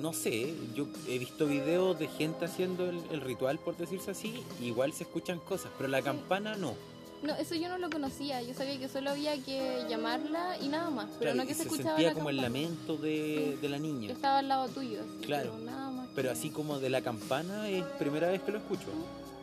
no 0.00 0.12
sé, 0.12 0.54
yo 0.74 0.86
he 1.08 1.18
visto 1.18 1.46
videos 1.46 1.98
de 1.98 2.08
gente 2.08 2.44
haciendo 2.46 2.88
el, 2.88 3.00
el 3.10 3.20
ritual, 3.20 3.58
por 3.58 3.76
decirse 3.76 4.10
así, 4.10 4.42
y 4.60 4.66
igual 4.66 4.92
se 4.92 5.04
escuchan 5.04 5.38
cosas, 5.40 5.70
pero 5.76 5.88
la 5.88 6.02
campana 6.02 6.56
no. 6.56 6.74
No, 7.22 7.32
eso 7.36 7.54
yo 7.54 7.68
no 7.68 7.78
lo 7.78 7.88
conocía. 7.88 8.42
Yo 8.42 8.52
sabía 8.52 8.80
que 8.80 8.88
solo 8.88 9.10
había 9.10 9.40
que 9.44 9.84
llamarla 9.88 10.56
y 10.60 10.66
nada 10.66 10.90
más. 10.90 11.06
Pero 11.20 11.32
Claro, 11.32 11.36
no 11.36 11.42
que 11.46 11.54
se, 11.54 11.62
se 11.62 11.68
escuchaba 11.68 11.90
sentía 11.90 12.08
la 12.08 12.14
como 12.14 12.30
el 12.30 12.36
lamento 12.38 12.96
de, 12.96 13.56
de 13.62 13.68
la 13.68 13.76
Que 13.76 13.82
niña. 13.84 14.12
estaba 14.12 14.38
al 14.40 14.48
lado 14.48 14.66
tuyo. 14.68 14.98
así, 15.02 15.24
Claro. 15.26 15.52
Pero 15.52 15.64
nada 15.64 15.90
más. 15.92 16.08
Pero 16.16 16.32
así 16.32 16.50
como 16.50 16.80
de 16.80 16.90
la 16.90 17.00
campana 17.02 17.68
es 17.68 17.84
primera 18.00 18.28
vez 18.28 18.42
que 18.42 18.50
lo 18.50 18.58
escucho. 18.58 18.86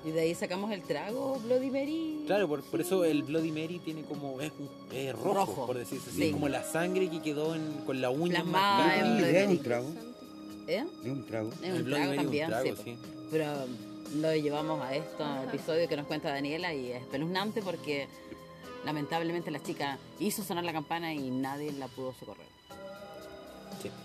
Y 0.06 0.12
de 0.12 0.20
ahí 0.20 0.36
sacamos 0.36 0.72
el 0.74 0.82
trago 0.82 1.40
Bloody 1.46 1.70
Mary. 1.72 2.24
Claro, 2.26 2.50
por, 2.50 2.64
por 2.64 2.82
eso 2.82 3.06
el 3.06 3.24
Bloody 3.24 3.52
Mary 3.52 3.80
tiene 3.80 4.04
como 4.04 4.42
es, 4.42 4.52
un- 4.60 4.70
es 4.94 5.14
rojo, 5.14 5.34
Rojo. 5.34 5.66
por 5.66 5.78
decirse 5.78 6.10
así, 6.10 6.18
Sí. 6.20 6.24
es 6.28 6.34
como 6.34 6.50
la 6.50 6.64
sangre 6.66 7.10
que 7.10 7.22
quedó 7.22 7.56
en- 7.56 7.76
con 7.86 8.02
la 8.02 8.10
uña 8.10 8.42
Plasmada 8.42 9.06
más 9.06 9.48
un 9.48 9.58
trago. 9.64 9.88
¿Eh? 10.70 10.86
Es 11.04 11.10
un 11.10 11.26
trago. 11.26 11.50
Es 11.50 11.64
El 11.64 11.74
un 11.78 11.84
Bloody 11.86 12.02
trago 12.04 12.12
un 12.12 12.18
también, 12.18 12.48
trago, 12.48 12.76
sí. 12.76 12.82
sí. 12.84 12.98
Pero 13.32 13.48
lo 14.16 14.36
llevamos 14.36 14.82
a 14.82 14.96
esto, 14.96 15.26
al 15.26 15.50
episodio 15.50 15.88
que 15.88 15.98
nos 15.98 16.06
cuenta 16.06 16.30
Daniela 16.32 16.74
y 16.74 16.92
es 16.92 17.02
espeluznante 17.02 17.62
porque 17.64 18.08
lamentablemente 18.86 19.50
la 19.50 19.62
chica 19.62 19.98
hizo 20.20 20.44
sonar 20.44 20.64
la 20.64 20.74
campana 20.74 21.14
y 21.14 21.32
nadie 21.32 21.72
la 21.72 21.88
pudo 21.88 22.14
socorrer. 22.14 22.48
Sí. 23.82 23.90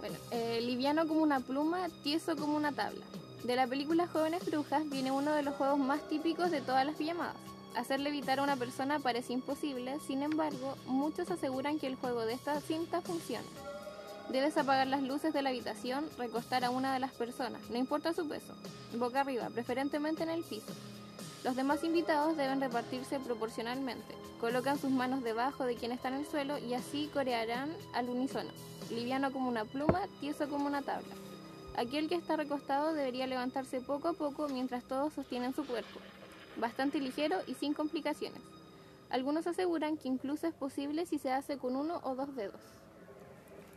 Bueno, 0.00 0.16
eh, 0.30 0.60
liviano 0.62 1.08
como 1.08 1.22
una 1.22 1.40
pluma, 1.40 1.88
tieso 2.04 2.36
como 2.36 2.56
una 2.56 2.70
tabla. 2.70 3.04
De 3.42 3.56
la 3.56 3.66
película 3.66 4.06
Jóvenes 4.06 4.44
Brujas 4.46 4.88
viene 4.88 5.10
uno 5.10 5.32
de 5.32 5.42
los 5.42 5.56
juegos 5.56 5.76
más 5.76 6.08
típicos 6.08 6.52
de 6.52 6.60
todas 6.60 6.86
las 6.86 6.94
pijamadas. 6.94 7.34
Hacer 7.74 7.98
levitar 7.98 8.38
a 8.38 8.44
una 8.44 8.54
persona 8.54 9.00
parece 9.00 9.32
imposible, 9.32 9.96
sin 10.06 10.22
embargo, 10.22 10.76
muchos 10.86 11.32
aseguran 11.32 11.80
que 11.80 11.88
el 11.88 11.96
juego 11.96 12.26
de 12.26 12.34
esta 12.34 12.60
cinta 12.60 13.00
funciona. 13.00 13.44
Debes 14.30 14.58
apagar 14.58 14.86
las 14.86 15.02
luces 15.02 15.32
de 15.32 15.40
la 15.40 15.48
habitación, 15.48 16.06
recostar 16.18 16.62
a 16.62 16.70
una 16.70 16.92
de 16.92 17.00
las 17.00 17.12
personas, 17.12 17.62
no 17.70 17.78
importa 17.78 18.12
su 18.12 18.28
peso, 18.28 18.52
boca 18.98 19.22
arriba, 19.22 19.48
preferentemente 19.48 20.22
en 20.22 20.28
el 20.28 20.42
piso. 20.42 20.70
Los 21.44 21.56
demás 21.56 21.82
invitados 21.82 22.36
deben 22.36 22.60
repartirse 22.60 23.20
proporcionalmente. 23.20 24.14
Colocan 24.38 24.78
sus 24.78 24.90
manos 24.90 25.22
debajo 25.22 25.64
de 25.64 25.76
quien 25.76 25.92
está 25.92 26.08
en 26.08 26.14
el 26.14 26.26
suelo 26.26 26.58
y 26.58 26.74
así 26.74 27.08
corearán 27.14 27.70
al 27.94 28.10
unísono. 28.10 28.50
Liviano 28.90 29.32
como 29.32 29.48
una 29.48 29.64
pluma, 29.64 30.02
tieso 30.20 30.46
como 30.48 30.66
una 30.66 30.82
tabla. 30.82 31.14
Aquel 31.76 32.08
que 32.08 32.16
está 32.16 32.36
recostado 32.36 32.92
debería 32.92 33.26
levantarse 33.26 33.80
poco 33.80 34.08
a 34.08 34.12
poco 34.12 34.48
mientras 34.48 34.84
todos 34.84 35.14
sostienen 35.14 35.54
su 35.54 35.64
cuerpo. 35.64 36.00
Bastante 36.56 37.00
ligero 37.00 37.38
y 37.46 37.54
sin 37.54 37.72
complicaciones. 37.72 38.42
Algunos 39.08 39.46
aseguran 39.46 39.96
que 39.96 40.08
incluso 40.08 40.46
es 40.46 40.54
posible 40.54 41.06
si 41.06 41.18
se 41.18 41.32
hace 41.32 41.56
con 41.56 41.76
uno 41.76 42.00
o 42.02 42.14
dos 42.14 42.36
dedos. 42.36 42.60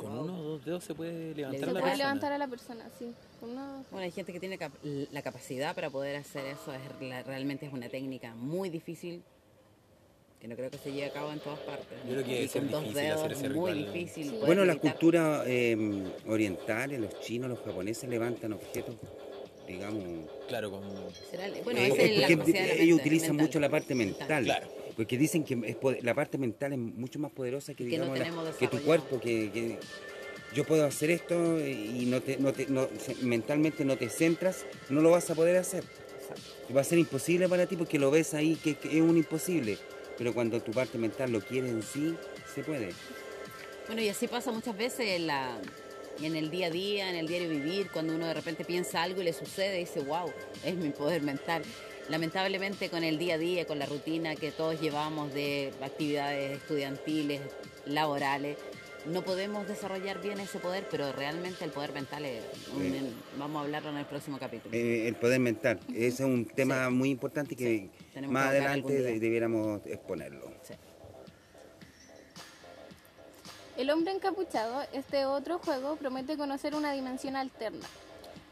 Con 0.01 0.17
uno 0.19 0.39
o 0.39 0.43
dos 0.43 0.65
dedos 0.65 0.83
se 0.83 0.93
puede 0.95 1.33
levantar 1.35 1.59
Se 1.59 1.63
a 1.65 1.67
la 1.67 1.71
puede 1.73 1.83
persona. 1.91 1.97
levantar 1.97 2.31
a 2.33 2.37
la 2.37 2.47
persona, 2.47 2.89
sí. 2.97 3.13
Uno- 3.41 3.85
Bueno, 3.91 4.03
hay 4.05 4.11
gente 4.11 4.33
que 4.33 4.39
tiene 4.39 4.57
cap- 4.57 4.71
la 4.83 5.21
capacidad 5.21 5.75
para 5.75 5.89
poder 5.89 6.15
hacer 6.15 6.45
eso, 6.45 6.73
es, 6.73 7.07
la- 7.07 7.23
realmente 7.23 7.65
es 7.65 7.73
una 7.73 7.89
técnica 7.89 8.33
muy 8.35 8.69
difícil 8.69 9.21
que 10.39 10.47
no 10.47 10.55
creo 10.55 10.71
que 10.71 10.77
se 10.79 10.91
lleve 10.91 11.05
a 11.05 11.13
cabo 11.13 11.31
en 11.31 11.39
todas 11.39 11.59
partes. 11.59 11.87
Yo 12.07 12.13
creo 12.13 12.25
que 12.25 12.47
ser 12.47 12.63
con 12.63 12.71
dos 12.71 12.81
difícil 12.83 13.03
dedos 13.03 13.19
hacer 13.19 13.31
ese 13.33 13.45
es 13.47 13.53
muy 13.53 13.71
ritual. 13.73 13.93
difícil. 13.93 14.29
Sí. 14.31 14.39
Bueno, 14.43 14.65
las 14.65 14.77
culturas 14.77 15.43
eh, 15.45 16.03
orientales, 16.27 16.99
los 16.99 17.19
chinos, 17.21 17.49
los 17.49 17.59
japoneses 17.59 18.09
levantan 18.09 18.53
objetos, 18.53 18.95
digamos. 19.67 20.03
Claro, 20.47 20.71
con... 20.71 20.81
será- 21.29 21.47
Bueno, 21.63 21.79
eh, 21.79 21.87
es 21.89 21.93
es 21.99 22.17
la 22.17 22.37
porque 22.37 22.53
la 22.53 22.73
ellos 22.73 22.77
mente 22.77 22.93
utilizan 22.95 23.29
mental. 23.29 23.45
mucho 23.47 23.59
la 23.59 23.69
parte 23.69 23.93
mental. 23.93 24.43
Claro. 24.45 24.67
Porque 24.95 25.17
dicen 25.17 25.43
que 25.43 25.53
es 25.65 26.03
la 26.03 26.13
parte 26.13 26.37
mental 26.37 26.73
es 26.73 26.79
mucho 26.79 27.19
más 27.19 27.31
poderosa 27.31 27.73
que, 27.73 27.83
Y 27.83 27.89
que 27.89 27.97
no 27.97 28.13
digamos, 28.13 28.19
la- 28.19 28.25
tenemos 28.25 28.55
que 28.55 28.67
tu 28.67 28.81
cuerpo, 28.83 29.19
que, 29.19 29.49
que 29.51 29.77
yo 30.53 30.65
puedo 30.65 30.85
hacer 30.85 31.11
esto 31.11 31.59
y 31.59 32.05
no 32.07 32.21
te, 32.21 32.37
no 32.37 32.51
te- 32.53 32.67
no- 32.67 32.87
se- 32.99 33.15
mentalmente 33.23 33.85
no 33.85 33.97
te 33.97 34.09
centras, 34.09 34.65
no 34.89 35.01
lo 35.01 35.11
vas 35.11 35.29
a 35.29 35.35
poder 35.35 35.57
hacer. 35.57 35.83
Va 36.75 36.81
a 36.81 36.83
ser 36.85 36.99
imposible 36.99 37.49
para 37.49 37.65
ti 37.67 37.75
porque 37.75 37.99
lo 37.99 38.11
ves 38.11 38.33
ahí 38.33 38.55
que, 38.55 38.75
que 38.75 38.89
es 38.97 39.01
un 39.01 39.17
imposible. 39.17 39.77
Pero 40.17 40.33
cuando 40.33 40.61
tu 40.61 40.71
parte 40.71 40.97
mental 40.97 41.31
lo 41.31 41.41
quiere 41.41 41.69
en 41.69 41.81
sí, 41.83 42.15
se 42.53 42.63
puede. 42.63 42.91
Bueno, 43.87 44.01
y 44.01 44.09
así 44.09 44.27
pasa 44.27 44.51
muchas 44.51 44.77
veces 44.77 45.01
en, 45.07 45.27
la, 45.27 45.57
en 46.21 46.35
el 46.35 46.49
día 46.51 46.67
a 46.67 46.69
día, 46.69 47.09
en 47.09 47.15
el 47.15 47.27
diario 47.27 47.49
vivir, 47.49 47.89
cuando 47.91 48.15
uno 48.15 48.27
de 48.27 48.33
repente 48.33 48.63
piensa 48.63 49.01
algo 49.03 49.21
y 49.21 49.25
le 49.25 49.33
sucede 49.33 49.77
y 49.77 49.79
dice, 49.81 50.01
wow, 50.01 50.31
es 50.63 50.75
mi 50.75 50.89
poder 50.91 51.21
mental. 51.23 51.63
Lamentablemente 52.09 52.89
con 52.89 53.03
el 53.03 53.17
día 53.17 53.35
a 53.35 53.37
día, 53.37 53.65
con 53.65 53.79
la 53.79 53.85
rutina 53.85 54.35
que 54.35 54.51
todos 54.51 54.79
llevamos 54.81 55.33
de 55.33 55.71
actividades 55.81 56.57
estudiantiles, 56.57 57.41
laborales, 57.85 58.57
no 59.05 59.23
podemos 59.23 59.67
desarrollar 59.67 60.21
bien 60.21 60.39
ese 60.39 60.59
poder, 60.59 60.85
pero 60.91 61.11
realmente 61.13 61.63
el 61.65 61.71
poder 61.71 61.91
mental 61.93 62.25
es, 62.25 62.43
un- 62.75 63.15
vamos 63.37 63.61
a 63.61 63.63
hablarlo 63.65 63.89
en 63.91 63.97
el 63.97 64.05
próximo 64.05 64.37
capítulo. 64.37 64.75
Eh, 64.75 65.07
el 65.07 65.15
poder 65.15 65.39
mental. 65.39 65.79
Ese 65.89 66.07
es 66.07 66.19
un 66.21 66.45
tema 66.45 66.89
muy 66.89 67.09
importante 67.09 67.55
que 67.55 67.89
Sí. 68.13 68.21
Más 68.27 68.51
que 68.51 68.57
adelante 68.57 69.19
debiéramos 69.19 69.81
exponerlo. 69.85 70.51
Sí. 70.63 70.73
El 73.77 73.89
hombre 73.89 74.13
encapuchado, 74.13 74.83
este 74.93 75.25
otro 75.25 75.57
juego, 75.59 75.95
promete 75.95 76.35
conocer 76.37 76.75
una 76.75 76.91
dimensión 76.91 77.35
alterna. 77.35 77.87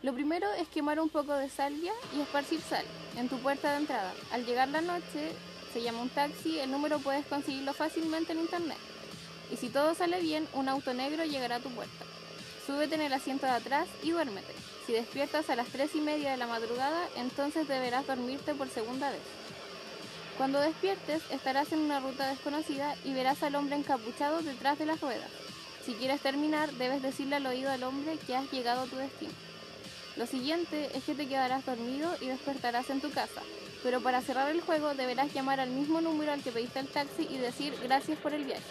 Lo 0.01 0.13
primero 0.13 0.49
es 0.53 0.69
quemar 0.69 0.97
un 1.01 1.09
poco 1.09 1.33
de 1.33 1.49
salvia 1.49 1.91
y 2.15 2.21
esparcir 2.21 2.61
sal 2.61 2.85
en 3.17 3.27
tu 3.27 3.37
puerta 3.39 3.71
de 3.71 3.79
entrada. 3.79 4.13
Al 4.31 4.45
llegar 4.45 4.69
la 4.69 4.79
noche, 4.79 5.33
se 5.73 5.81
llama 5.81 6.01
un 6.01 6.09
taxi, 6.09 6.57
el 6.57 6.71
número 6.71 6.99
puedes 6.99 7.25
conseguirlo 7.25 7.73
fácilmente 7.73 8.31
en 8.31 8.39
internet. 8.39 8.77
Y 9.51 9.57
si 9.57 9.67
todo 9.67 9.93
sale 9.95 10.21
bien, 10.21 10.47
un 10.53 10.69
auto 10.69 10.93
negro 10.93 11.25
llegará 11.25 11.55
a 11.55 11.59
tu 11.59 11.69
puerta. 11.69 12.05
Súbete 12.65 12.95
en 12.95 13.01
el 13.01 13.11
asiento 13.11 13.45
de 13.45 13.51
atrás 13.51 13.89
y 14.01 14.11
duérmete. 14.11 14.53
Si 14.87 14.93
despiertas 14.93 15.49
a 15.49 15.57
las 15.57 15.67
3 15.67 15.93
y 15.95 16.01
media 16.01 16.31
de 16.31 16.37
la 16.37 16.47
madrugada, 16.47 17.09
entonces 17.17 17.67
deberás 17.67 18.07
dormirte 18.07 18.55
por 18.55 18.69
segunda 18.69 19.09
vez. 19.11 19.21
Cuando 20.37 20.61
despiertes, 20.61 21.23
estarás 21.29 21.73
en 21.73 21.79
una 21.79 21.99
ruta 21.99 22.29
desconocida 22.29 22.95
y 23.03 23.13
verás 23.13 23.43
al 23.43 23.55
hombre 23.55 23.75
encapuchado 23.75 24.41
detrás 24.43 24.79
de 24.79 24.85
las 24.85 25.01
ruedas. 25.01 25.29
Si 25.85 25.93
quieres 25.95 26.21
terminar, 26.21 26.71
debes 26.73 27.01
decirle 27.01 27.35
al 27.35 27.47
oído 27.47 27.69
al 27.69 27.83
hombre 27.83 28.17
que 28.25 28.37
has 28.37 28.49
llegado 28.49 28.83
a 28.83 28.85
tu 28.85 28.95
destino. 28.95 29.48
Lo 30.17 30.25
siguiente 30.25 30.89
es 30.95 31.03
que 31.03 31.15
te 31.15 31.27
quedarás 31.27 31.65
dormido 31.65 32.11
y 32.21 32.27
despertarás 32.27 32.89
en 32.89 33.01
tu 33.01 33.09
casa. 33.11 33.41
Pero 33.83 34.01
para 34.01 34.21
cerrar 34.21 34.49
el 34.51 34.59
juego 34.61 34.93
deberás 34.93 35.33
llamar 35.33 35.59
al 35.59 35.69
mismo 35.69 36.01
número 36.01 36.33
al 36.33 36.43
que 36.43 36.51
pediste 36.51 36.79
el 36.79 36.87
taxi 36.87 37.27
y 37.29 37.37
decir 37.37 37.73
gracias 37.83 38.17
por 38.19 38.33
el 38.33 38.43
viaje. 38.43 38.61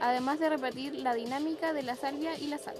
Además 0.00 0.38
de 0.38 0.48
repetir 0.48 0.94
la 0.94 1.14
dinámica 1.14 1.72
de 1.72 1.82
la 1.82 1.96
salvia 1.96 2.38
y 2.38 2.46
la 2.46 2.58
sal. 2.58 2.74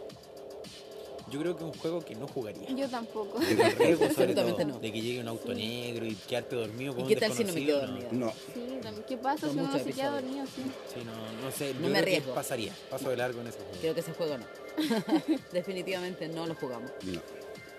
Yo 1.30 1.38
creo 1.38 1.56
que 1.56 1.64
es 1.64 1.72
un 1.74 1.78
juego 1.80 2.00
que 2.00 2.14
no 2.16 2.26
jugaría. 2.26 2.68
Yo 2.70 2.88
tampoco. 2.88 3.38
Riesgo, 3.78 4.10
sobre 4.10 4.34
todo, 4.34 4.64
no. 4.64 4.78
de 4.80 4.92
que 4.92 5.00
llegue 5.00 5.20
un 5.20 5.28
auto 5.28 5.54
negro 5.54 6.04
y 6.04 6.14
quedarte 6.16 6.56
dormido 6.56 6.92
con 6.92 7.00
¿Y 7.00 7.02
un 7.04 7.08
qué 7.08 7.16
tal 7.16 7.32
si 7.32 7.44
no 7.44 7.52
me 7.52 7.64
quedo 7.64 7.78
desconocido, 7.80 8.08
dormida? 8.10 8.26
No, 8.26 8.32
Sí, 8.52 8.78
también. 8.82 9.04
¿Qué 9.06 9.16
pasa 9.16 9.46
Son 9.46 9.52
si 9.52 9.58
uno 9.60 9.78
se 9.78 9.92
queda 9.92 10.10
dormido? 10.10 10.46
Sí. 10.46 10.62
Sí, 10.92 11.00
no, 11.04 11.42
no 11.44 11.50
sé. 11.52 11.74
No 11.74 11.80
yo 11.82 11.86
me 11.86 11.92
creo 11.92 11.92
que 11.92 11.98
arriesgo. 11.98 12.34
pasaría. 12.34 12.72
Paso 12.90 13.10
de 13.10 13.16
largo 13.16 13.40
en 13.42 13.46
ese 13.46 13.58
juego. 13.58 13.72
Creo 13.80 13.94
que 13.94 14.00
ese 14.00 14.12
juego 14.12 14.38
no. 14.38 14.46
Definitivamente 15.52 16.28
no 16.28 16.46
lo 16.46 16.54
jugamos. 16.56 16.90
no. 17.04 17.20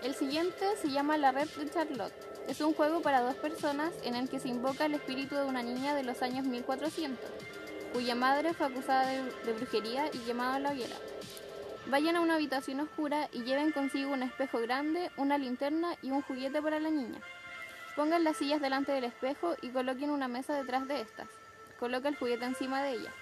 El 0.04 0.16
siguiente 0.16 0.66
se 0.82 0.90
llama 0.90 1.16
La 1.18 1.32
Red 1.32 1.48
de 1.50 1.70
Charlotte. 1.70 2.14
Es 2.48 2.60
un 2.62 2.74
juego 2.74 3.04
para 3.04 3.22
dos 3.22 3.36
personas 3.36 3.94
en 4.04 4.16
el 4.16 4.30
que 4.30 4.40
se 4.40 4.48
invoca 4.48 4.86
el 4.88 4.96
espíritu 4.96 5.36
de 5.36 5.44
una 5.46 5.62
niña 5.62 5.94
de 5.94 6.02
los 6.02 6.24
años 6.24 6.44
1400, 6.44 7.20
cuya 7.94 8.16
madre 8.16 8.56
fue 8.56 8.66
acusada 8.66 9.06
de, 9.06 9.54
brujería 9.54 10.10
y 10.12 10.26
llamada 10.26 10.56
a 10.56 10.60
la 10.60 10.72
hoguera. 10.72 10.96
Vayan 11.86 12.16
a 12.16 12.22
una 12.22 12.34
habitación 12.34 12.80
oscura 12.80 13.30
y 13.32 13.44
lleven 13.44 13.72
consigo 13.72 14.12
un 14.12 14.24
espejo 14.24 14.60
grande, 14.60 15.12
una 15.18 15.38
linterna 15.38 15.96
y 16.02 16.10
un 16.10 16.24
juguete 16.24 16.64
para 16.64 16.80
la 16.80 16.90
niña. 16.90 17.20
Pongan 17.96 18.24
las 18.24 18.38
sillas 18.38 18.60
delante 18.60 18.92
del 18.92 19.04
espejo 19.04 19.56
y 19.62 19.70
coloquen 19.70 20.10
una 20.10 20.28
mesa 20.28 20.56
detrás 20.56 20.88
de 20.88 21.02
estas. 21.02 21.28
Coloca 21.80 22.10
el 22.10 22.16
juguete 22.16 22.46
encima 22.46 22.82
de 22.82 22.94
ella. 22.94 23.14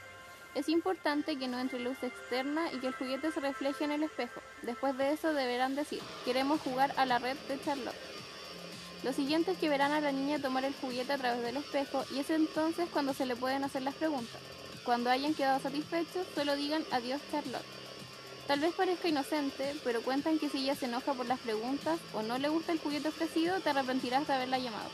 Es 0.55 0.67
importante 0.67 1.37
que 1.37 1.47
no 1.47 1.59
entre 1.59 1.79
luz 1.79 2.01
externa 2.01 2.71
y 2.73 2.79
que 2.79 2.87
el 2.87 2.93
juguete 2.93 3.31
se 3.31 3.39
refleje 3.39 3.83
en 3.83 3.91
el 3.91 4.03
espejo. 4.03 4.41
Después 4.63 4.97
de 4.97 5.11
eso 5.11 5.33
deberán 5.33 5.75
decir, 5.75 6.01
queremos 6.25 6.59
jugar 6.61 6.93
a 6.97 7.05
la 7.05 7.19
red 7.19 7.37
de 7.47 7.61
Charlotte. 7.61 7.95
Lo 9.03 9.13
siguiente 9.13 9.51
es 9.51 9.57
que 9.57 9.69
verán 9.69 9.91
a 9.91 10.01
la 10.01 10.11
niña 10.11 10.39
tomar 10.39 10.65
el 10.65 10.73
juguete 10.73 11.13
a 11.13 11.17
través 11.17 11.41
del 11.43 11.57
espejo 11.57 12.03
y 12.13 12.19
es 12.19 12.29
entonces 12.31 12.89
cuando 12.91 13.13
se 13.13 13.25
le 13.25 13.35
pueden 13.35 13.63
hacer 13.63 13.83
las 13.83 13.95
preguntas. 13.95 14.41
Cuando 14.83 15.09
hayan 15.09 15.35
quedado 15.35 15.59
satisfechos, 15.59 16.27
solo 16.33 16.55
digan 16.55 16.83
adiós 16.91 17.21
Charlotte. 17.31 17.65
Tal 18.47 18.59
vez 18.59 18.73
parezca 18.73 19.07
inocente, 19.07 19.75
pero 19.83 20.01
cuentan 20.01 20.39
que 20.39 20.49
si 20.49 20.57
ella 20.57 20.75
se 20.75 20.87
enoja 20.87 21.13
por 21.13 21.27
las 21.27 21.39
preguntas 21.39 21.99
o 22.13 22.23
no 22.23 22.39
le 22.39 22.49
gusta 22.49 22.71
el 22.71 22.79
juguete 22.79 23.09
ofrecido, 23.09 23.59
te 23.59 23.69
arrepentirás 23.69 24.25
de 24.25 24.33
haberla 24.33 24.57
llamado. 24.57 24.89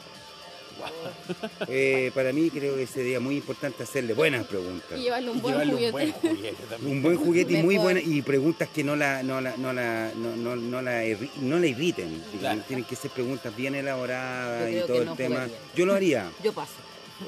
Eh, 1.67 2.11
para 2.13 2.31
mí 2.33 2.49
creo 2.49 2.75
que 2.75 2.85
sería 2.87 3.19
muy 3.19 3.35
importante 3.37 3.83
hacerle 3.83 4.13
buenas 4.13 4.45
preguntas. 4.45 4.97
Y 4.97 5.03
llevarle 5.03 5.29
un 5.31 5.41
buen 5.41 5.53
llevarle 5.69 5.91
juguete. 5.91 6.17
un 6.21 6.21
buen 6.21 6.35
juguete 6.35 6.63
también. 6.69 6.91
Un 6.97 7.01
buen 7.01 7.17
juguete 7.17 7.53
y 7.53 7.57
muy 7.57 7.75
Mejor. 7.75 7.83
buena 7.93 7.99
y 8.01 8.21
preguntas 8.21 8.69
que 8.73 8.83
no 8.83 8.95
la 8.95 9.23
no 9.23 9.41
la 9.41 9.55
no 9.57 9.73
la 9.73 10.11
no, 10.15 10.35
no, 10.35 10.55
no 10.55 10.81
la 10.81 11.01
no 11.41 11.59
la 11.59 11.67
irriten. 11.67 12.23
Claro. 12.39 12.61
Tienen 12.67 12.85
que 12.85 12.95
ser 12.95 13.11
preguntas 13.11 13.55
bien 13.55 13.75
elaboradas 13.75 14.71
y 14.71 14.79
todo 14.87 15.01
el 15.01 15.15
tema. 15.15 15.35
jugaría. 15.35 15.57
Yo 15.75 15.85
lo 15.85 15.93
haría. 15.93 16.31
Yo 16.43 16.53
paso. 16.53 16.71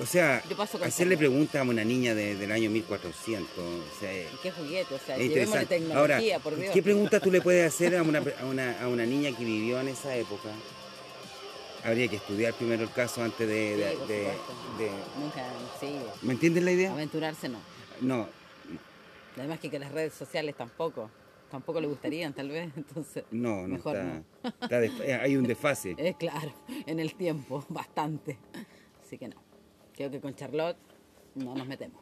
O 0.02 0.06
sea, 0.06 0.44
hacerle 0.84 1.16
preguntas 1.16 1.62
a 1.62 1.64
una 1.64 1.82
niña 1.86 2.14
de- 2.14 2.36
del 2.36 2.52
año 2.52 2.70
1400, 2.70 3.58
o 3.58 4.00
sea, 4.02 4.12
es 4.12 4.28
¿Y 4.34 4.38
qué 4.44 4.52
juguete? 4.52 4.94
O 4.94 5.00
sea, 5.00 5.16
es 5.16 5.22
llevémosle 5.30 5.62
interesante. 5.62 5.76
tecnología, 5.78 6.36
Ahora, 6.36 6.40
por 6.44 6.56
Dios. 6.58 6.74
¿qué 6.74 6.84
preguntas 6.84 7.22
tú 7.22 7.32
le 7.32 7.40
puedes 7.40 7.74
hacer 7.74 7.96
a 7.96 8.04
una, 8.04 8.20
a, 8.42 8.46
una, 8.46 8.82
a 8.84 8.88
una 8.90 9.06
niña 9.06 9.32
que 9.32 9.46
vivió 9.46 9.80
en 9.80 9.88
esa 9.88 10.14
época? 10.14 10.50
Habría 11.84 12.08
que 12.08 12.18
estudiar 12.18 12.54
primero 12.54 12.84
el 12.84 12.92
caso 12.92 13.22
antes 13.24 13.48
de... 13.48 13.74
Sí, 13.76 13.80
de- 13.82 13.96
por 13.98 14.08
de- 14.08 14.18
supuesto. 14.24 14.54
de- 14.78 15.22
Nunca, 15.24 15.46
sí. 15.80 16.00
¿Me 16.24 16.34
entiendes 16.34 16.64
la 16.64 16.72
idea? 16.72 16.92
Aventurarse 16.92 17.50
no. 17.50 17.60
No, 18.02 18.28
Además 19.38 19.60
que, 19.60 19.70
que 19.70 19.80
las 19.80 19.92
redes 19.92 20.14
sociales 20.14 20.56
tampoco. 20.56 21.10
Tampoco 21.52 21.80
le 21.80 21.88
gustarían, 21.88 22.34
tal 22.34 22.50
vez. 22.50 22.72
Entonces, 22.76 23.24
no, 23.32 23.62
no 23.68 23.76
Mejor 23.76 23.96
está... 23.96 24.24
está 24.62 24.80
des- 24.80 25.00
eh, 25.02 25.14
hay 25.14 25.38
un 25.38 25.44
desfase. 25.46 25.96
es 25.98 26.16
claro, 26.18 26.54
en 26.86 27.00
el 27.00 27.14
tiempo, 27.16 27.64
bastante. 27.70 28.38
Así 29.02 29.18
que 29.18 29.28
no. 29.30 29.36
Creo 29.96 30.12
que 30.12 30.20
con 30.20 30.36
Charlotte 30.36 30.78
no 31.36 31.56
nos 31.56 31.68
metemos. 31.68 32.02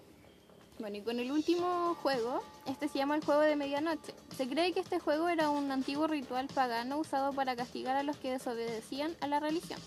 Bueno, 0.79 0.97
y 0.97 1.01
con 1.01 1.19
el 1.19 1.31
último 1.31 1.95
juego, 2.01 2.43
este 2.65 2.89
se 2.89 2.97
llama 2.97 3.15
el 3.15 3.23
juego 3.23 3.41
de 3.41 3.55
medianoche. 3.55 4.13
Se 4.35 4.47
cree 4.47 4.73
que 4.73 4.81
este 4.81 4.99
juego 4.99 5.29
era 5.29 5.49
un 5.49 5.71
antiguo 5.71 6.05
ritual 6.07 6.47
pagano 6.47 6.97
usado 6.97 7.31
para 7.31 7.55
castigar 7.55 7.95
a 7.95 8.03
los 8.03 8.17
que 8.17 8.31
desobedecían 8.31 9.15
a 9.21 9.27
la 9.27 9.39
religión. 9.39 9.79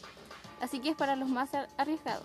Así 0.61 0.81
que 0.81 0.91
es 0.91 0.97
para 0.97 1.15
los 1.15 1.29
más 1.29 1.53
ar- 1.55 1.69
arriesgados. 1.77 2.25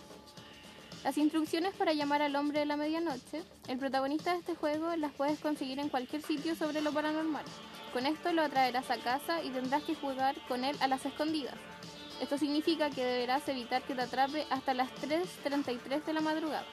Las 1.03 1.17
instrucciones 1.17 1.73
para 1.75 1.91
llamar 1.91 2.21
al 2.21 2.37
hombre 2.37 2.59
de 2.59 2.65
la 2.65 2.77
medianoche, 2.77 3.43
el 3.67 3.77
protagonista 3.77 4.31
de 4.31 4.39
este 4.39 4.55
juego 4.55 4.95
las 4.95 5.11
puedes 5.11 5.39
conseguir 5.39 5.79
en 5.79 5.89
cualquier 5.89 6.21
sitio 6.21 6.55
sobre 6.55 6.81
lo 6.81 6.93
paranormal. 6.93 7.43
Con 7.91 8.05
esto 8.05 8.31
lo 8.31 8.41
atraerás 8.43 8.89
a 8.89 8.97
casa 8.97 9.43
y 9.43 9.49
tendrás 9.49 9.83
que 9.83 9.95
jugar 9.95 10.35
con 10.47 10.63
él 10.63 10.77
a 10.79 10.87
las 10.87 11.05
escondidas. 11.05 11.55
Esto 12.21 12.37
significa 12.37 12.89
que 12.89 13.03
deberás 13.03 13.45
evitar 13.49 13.81
que 13.83 13.93
te 13.93 14.01
atrape 14.01 14.47
hasta 14.49 14.73
las 14.73 14.89
3.33 15.01 16.05
de 16.05 16.13
la 16.13 16.21
madrugada. 16.21 16.65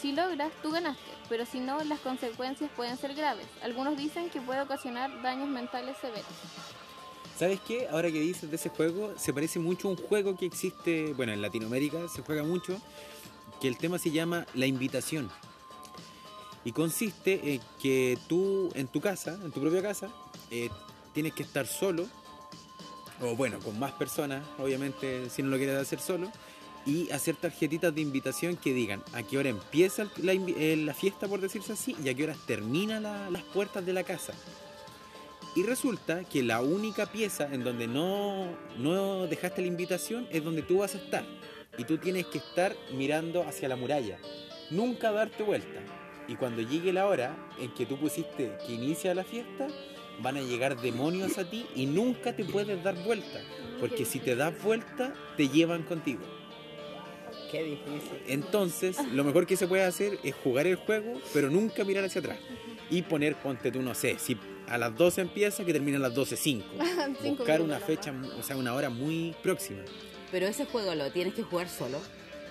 Si 0.00 0.12
logras, 0.12 0.52
tú 0.62 0.70
ganaste, 0.70 1.10
pero 1.28 1.46
si 1.46 1.58
no, 1.58 1.82
las 1.84 2.00
consecuencias 2.00 2.70
pueden 2.76 2.98
ser 2.98 3.14
graves. 3.14 3.46
Algunos 3.62 3.96
dicen 3.96 4.28
que 4.30 4.40
puede 4.40 4.60
ocasionar 4.60 5.22
daños 5.22 5.48
mentales 5.48 5.96
severos. 6.00 6.26
¿Sabes 7.38 7.60
qué? 7.60 7.88
Ahora 7.88 8.10
que 8.10 8.20
dices 8.20 8.48
de 8.48 8.56
ese 8.56 8.68
juego, 8.70 9.12
se 9.16 9.32
parece 9.32 9.58
mucho 9.58 9.88
a 9.88 9.90
un 9.92 9.96
juego 9.96 10.36
que 10.36 10.46
existe, 10.46 11.12
bueno, 11.14 11.32
en 11.32 11.42
Latinoamérica 11.42 12.08
se 12.08 12.22
juega 12.22 12.42
mucho, 12.42 12.78
que 13.60 13.68
el 13.68 13.76
tema 13.78 13.98
se 13.98 14.10
llama 14.10 14.46
La 14.54 14.66
Invitación. 14.66 15.30
Y 16.64 16.72
consiste 16.72 17.54
en 17.54 17.60
que 17.80 18.18
tú 18.26 18.70
en 18.74 18.88
tu 18.88 19.00
casa, 19.00 19.38
en 19.42 19.52
tu 19.52 19.60
propia 19.60 19.82
casa, 19.82 20.08
eh, 20.50 20.70
tienes 21.12 21.32
que 21.32 21.42
estar 21.42 21.66
solo, 21.66 22.06
o 23.20 23.36
bueno, 23.36 23.58
con 23.60 23.78
más 23.78 23.92
personas, 23.92 24.44
obviamente, 24.58 25.30
si 25.30 25.42
no 25.42 25.50
lo 25.50 25.56
quieres 25.56 25.76
hacer 25.76 26.00
solo, 26.00 26.30
y 26.86 27.10
hacer 27.10 27.34
tarjetitas 27.36 27.92
de 27.94 28.00
invitación 28.00 28.56
que 28.56 28.72
digan 28.72 29.02
a 29.12 29.22
qué 29.24 29.36
hora 29.38 29.48
empieza 29.48 30.06
eh, 30.22 30.76
la 30.78 30.94
fiesta, 30.94 31.26
por 31.26 31.40
decirse 31.40 31.72
así, 31.72 31.96
y 32.02 32.08
a 32.08 32.14
qué 32.14 32.24
horas 32.24 32.38
termina 32.46 33.00
la- 33.00 33.28
las 33.30 33.42
puertas 33.42 33.84
de 33.84 33.92
la 33.92 34.04
casa. 34.04 34.32
Y 35.56 35.62
resulta 35.62 36.22
que 36.24 36.42
la 36.42 36.60
única 36.60 37.06
pieza 37.06 37.48
en 37.52 37.64
donde 37.64 37.86
no, 37.88 38.46
no 38.78 39.26
dejaste 39.26 39.62
la 39.62 39.68
invitación 39.68 40.28
es 40.30 40.44
donde 40.44 40.62
tú 40.62 40.78
vas 40.78 40.94
a 40.94 40.98
estar. 40.98 41.24
Y 41.78 41.84
tú 41.84 41.98
tienes 41.98 42.26
que 42.26 42.38
estar 42.38 42.76
mirando 42.94 43.42
hacia 43.42 43.68
la 43.68 43.76
muralla. 43.76 44.18
Nunca 44.70 45.10
darte 45.12 45.42
vuelta. 45.42 45.80
Y 46.28 46.36
cuando 46.36 46.60
llegue 46.60 46.92
la 46.92 47.06
hora 47.06 47.34
en 47.58 47.72
que 47.72 47.86
tú 47.86 47.96
pusiste 47.98 48.56
que 48.66 48.72
inicia 48.74 49.14
la 49.14 49.24
fiesta, 49.24 49.66
van 50.20 50.36
a 50.36 50.40
llegar 50.42 50.80
demonios 50.80 51.38
a 51.38 51.48
ti 51.48 51.66
y 51.74 51.86
nunca 51.86 52.34
te 52.36 52.44
puedes 52.44 52.82
dar 52.82 52.94
vuelta. 53.04 53.40
Porque 53.80 54.04
si 54.04 54.18
te 54.20 54.36
das 54.36 54.60
vuelta, 54.62 55.14
te 55.36 55.48
llevan 55.48 55.82
contigo. 55.84 56.20
Qué 57.50 57.62
difícil. 57.62 58.18
Entonces, 58.26 58.96
lo 59.12 59.24
mejor 59.24 59.46
que 59.46 59.56
se 59.56 59.66
puede 59.66 59.84
hacer 59.84 60.18
es 60.22 60.34
jugar 60.34 60.66
el 60.66 60.76
juego, 60.76 61.20
pero 61.32 61.50
nunca 61.50 61.84
mirar 61.84 62.04
hacia 62.04 62.20
atrás. 62.20 62.38
Y 62.90 63.02
poner, 63.02 63.34
ponte 63.36 63.70
tú, 63.72 63.82
no 63.82 63.94
sé, 63.94 64.18
si 64.18 64.36
a 64.68 64.78
las 64.78 64.96
12 64.96 65.20
empieza, 65.22 65.64
que 65.64 65.72
termine 65.72 65.96
a 65.96 66.00
las 66.00 66.14
12.05. 66.14 66.62
Cinco 67.22 67.36
Buscar 67.38 67.60
una 67.62 67.78
fecha, 67.80 68.12
o 68.38 68.42
sea, 68.42 68.56
una 68.56 68.74
hora 68.74 68.90
muy 68.90 69.34
próxima. 69.42 69.80
Pero 70.30 70.46
ese 70.46 70.66
juego 70.66 70.94
lo 70.94 71.10
tienes 71.12 71.34
que 71.34 71.42
jugar 71.42 71.68
solo. 71.68 71.98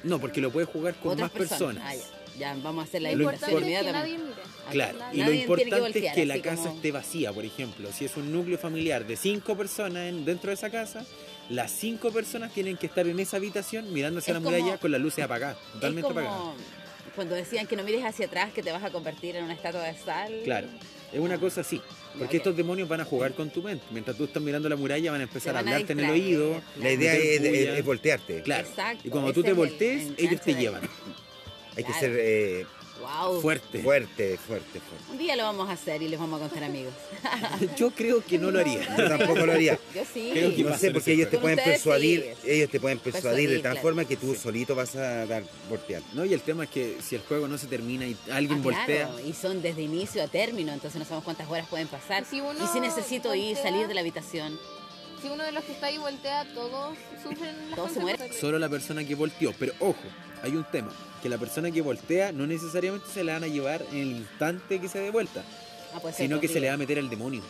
No, 0.03 0.19
porque 0.19 0.39
lo 0.41 0.51
puedes 0.51 0.69
jugar 0.69 0.95
con 0.95 1.13
Otras 1.13 1.31
más 1.34 1.38
personas. 1.38 1.84
Ah, 1.86 1.95
ya. 1.95 2.03
Ya, 2.38 2.53
vamos 2.62 2.84
a 2.84 2.88
hacer 2.89 3.01
la 3.01 3.12
Lo 3.13 3.17
Lo 3.17 3.23
importante 3.23 3.55
invitación 3.55 3.63
es 3.63 3.79
que 3.84 3.89
inmediatamente. 3.89 4.17
nadie 4.17 4.36
mire. 4.36 4.49
Ah, 4.67 4.71
Claro, 4.71 4.97
Nadie 4.99 5.15
y 5.15 5.19
lo 5.23 5.25
que 5.31 5.36
importante 5.63 6.05
es 6.08 6.13
que 6.13 6.25
la 6.25 6.34
así 6.34 6.43
casa 6.43 6.63
como- 6.63 6.75
esté 6.75 6.91
vacía, 6.91 7.31
por 7.34 7.45
ejemplo. 7.45 7.89
Si 7.93 8.03
es 8.05 8.17
un 8.17 8.31
núcleo 8.34 8.58
familiar 8.58 9.08
de 9.08 9.15
cinco 9.15 9.55
personas 9.55 10.10
en- 10.10 10.25
dentro 10.25 10.49
de 10.49 10.55
esa 10.55 10.69
casa, 10.69 11.05
las 11.49 11.71
cinco 11.71 12.12
personas 12.12 12.51
tienen 12.53 12.77
que 12.77 12.88
estar 12.88 13.05
en 13.08 13.19
esa 13.19 13.38
habitación 13.38 13.91
mirando 13.93 14.19
hacia 14.19 14.31
Es 14.31 14.36
la 14.36 14.39
muralla 14.39 14.77
con 14.77 14.91
las 14.91 15.01
luces 15.01 15.23
apagadas, 15.23 15.58
totalmente 15.73 16.08
es 16.10 16.13
como 16.13 16.27
apagadas. 16.27 16.55
cuando 17.15 17.36
decían 17.36 17.67
que 17.67 17.75
no 17.75 17.84
mires 17.84 18.03
hacia 18.03 18.25
atrás, 18.25 18.51
que 18.53 18.63
te 18.63 18.71
vas 18.71 18.84
a 18.84 18.89
convertir 18.91 19.36
en 19.36 19.43
una 19.45 19.53
estatua 19.53 19.84
de 19.84 19.95
sal. 19.97 20.41
Claro, 20.43 20.67
es 21.13 21.19
una 21.19 21.38
cosa 21.38 21.62
así. 21.62 21.81
Porque 22.17 22.38
estos 22.38 22.55
demonios 22.55 22.88
van 22.88 23.01
a 23.01 23.05
jugar 23.05 23.34
con 23.34 23.49
tu 23.49 23.62
mente. 23.62 23.84
Mientras 23.91 24.15
tú 24.15 24.23
estás 24.23 24.41
mirando 24.41 24.69
la 24.69 24.77
muralla, 24.77 25.12
van 25.12 25.19
a 25.19 25.23
empezar 25.25 25.53
a 25.55 25.60
hablarte 25.60 25.91
en 25.91 25.99
el 25.99 26.10
oído. 26.10 26.62
La 26.79 26.91
idea 26.91 27.13
es, 27.13 27.39
bulla. 27.41 27.51
es- 27.73 27.79
es 27.79 27.86
voltearte. 27.86 28.41
Claro. 28.41 28.65
Exacto, 28.67 29.01
Y 29.05 29.10
cuando 29.10 29.31
ese 29.31 29.36
tú 29.36 29.43
te 29.43 29.49
el 29.49 29.55
voltees, 29.55 30.08
ellos 30.17 30.39
te 30.41 30.53
de- 30.55 30.62
llevan. 30.62 30.81
Hay 31.75 31.84
que 31.84 31.91
ser 31.93 32.15
eh, 32.17 32.65
Wow. 32.99 33.41
Fuerte. 33.41 33.81
fuerte, 33.84 34.38
fuerte, 34.38 34.79
fuerte. 34.79 35.12
Un 35.12 35.17
día 35.17 35.36
lo 35.36 35.43
vamos 35.43 35.69
a 35.69 35.73
hacer 35.73 36.01
y 36.01 36.08
les 36.08 36.19
vamos 36.19 36.39
a 36.41 36.43
contar 36.47 36.63
amigos. 36.63 36.93
Yo 37.77 37.91
creo 37.91 38.23
que 38.23 38.38
no 38.38 38.51
lo 38.51 38.60
haría. 38.60 38.81
Yo 38.97 39.08
tampoco 39.10 39.45
lo 39.45 39.51
haría. 39.51 39.77
Yo 39.93 40.01
sí. 40.12 40.29
Creo 40.34 40.55
que 40.55 40.63
No 40.63 40.77
sé, 40.77 40.91
porque 40.91 41.12
ellos 41.13 41.29
te 41.29 41.38
pueden 41.38 41.58
persuadir, 41.60 42.36
sí. 42.41 42.51
ellos 42.51 42.69
te 42.69 42.79
pueden 42.79 42.99
persuadir 42.99 43.49
de 43.49 43.55
tal 43.60 43.73
claro. 43.73 43.81
forma 43.81 44.05
que 44.05 44.15
tú 44.17 44.34
solito 44.36 44.75
vas 44.75 44.95
a 44.95 45.25
dar 45.25 45.43
volteando. 45.69 46.08
No, 46.13 46.25
y 46.25 46.34
el 46.34 46.41
tema 46.41 46.63
es 46.63 46.69
que 46.69 46.97
si 47.03 47.15
el 47.15 47.21
juego 47.21 47.47
no 47.47 47.58
se 47.58 47.67
termina 47.67 48.05
y 48.08 48.15
alguien 48.31 48.60
Ah, 48.60 48.63
voltea, 48.63 49.08
claro, 49.08 49.19
y 49.27 49.34
son 49.34 49.62
desde 49.62 49.81
inicio 49.81 50.23
a 50.23 50.27
término, 50.27 50.71
entonces 50.73 50.97
no 50.97 51.05
sabemos 51.05 51.25
cuántas 51.25 51.50
horas 51.50 51.67
pueden 51.67 51.87
pasar. 51.87 52.25
Si 52.25 52.39
uno 52.41 52.63
y 52.63 52.67
si 52.67 52.79
necesito 52.79 53.35
ir, 53.35 53.58
salir 53.58 53.87
de 53.87 53.93
la 53.93 54.02
habitación. 54.02 54.58
Si 55.21 55.29
uno 55.29 55.43
de 55.43 55.52
los 55.52 55.63
que 55.63 55.71
está 55.71 55.87
ahí 55.87 55.98
voltea, 55.98 56.46
todos 56.54 56.96
sufren 57.23 57.56
las 57.69 57.75
Todos 57.77 57.91
se 57.93 58.00
mueren. 58.00 58.31
solo 58.33 58.60
la 58.60 58.69
persona 58.69 59.04
que 59.06 59.15
volteó. 59.15 59.54
Pero 59.58 59.73
ojo, 59.79 59.96
hay 60.46 60.56
un 60.56 60.63
tema, 60.65 60.89
que 61.21 61.29
la 61.29 61.37
persona 61.37 61.71
que 61.71 61.81
voltea 61.81 62.31
no 62.31 62.46
necesariamente 62.48 63.08
se 63.13 63.23
la 63.23 63.33
van 63.33 63.43
a 63.43 63.48
llevar 63.48 63.83
en 63.91 63.98
el 63.98 64.12
instante 64.17 64.79
que 64.79 64.87
se 64.87 65.00
dé 65.00 65.12
vuelta, 65.12 65.43
Ah, 65.93 66.00
puede 66.00 66.13
ser 66.13 66.25
sino 66.25 66.39
que 66.41 66.48
se 66.48 66.60
le 66.60 66.67
va 66.67 66.73
a 66.73 66.77
meter 66.77 66.98
el 66.98 67.10
demonio. 67.10 67.41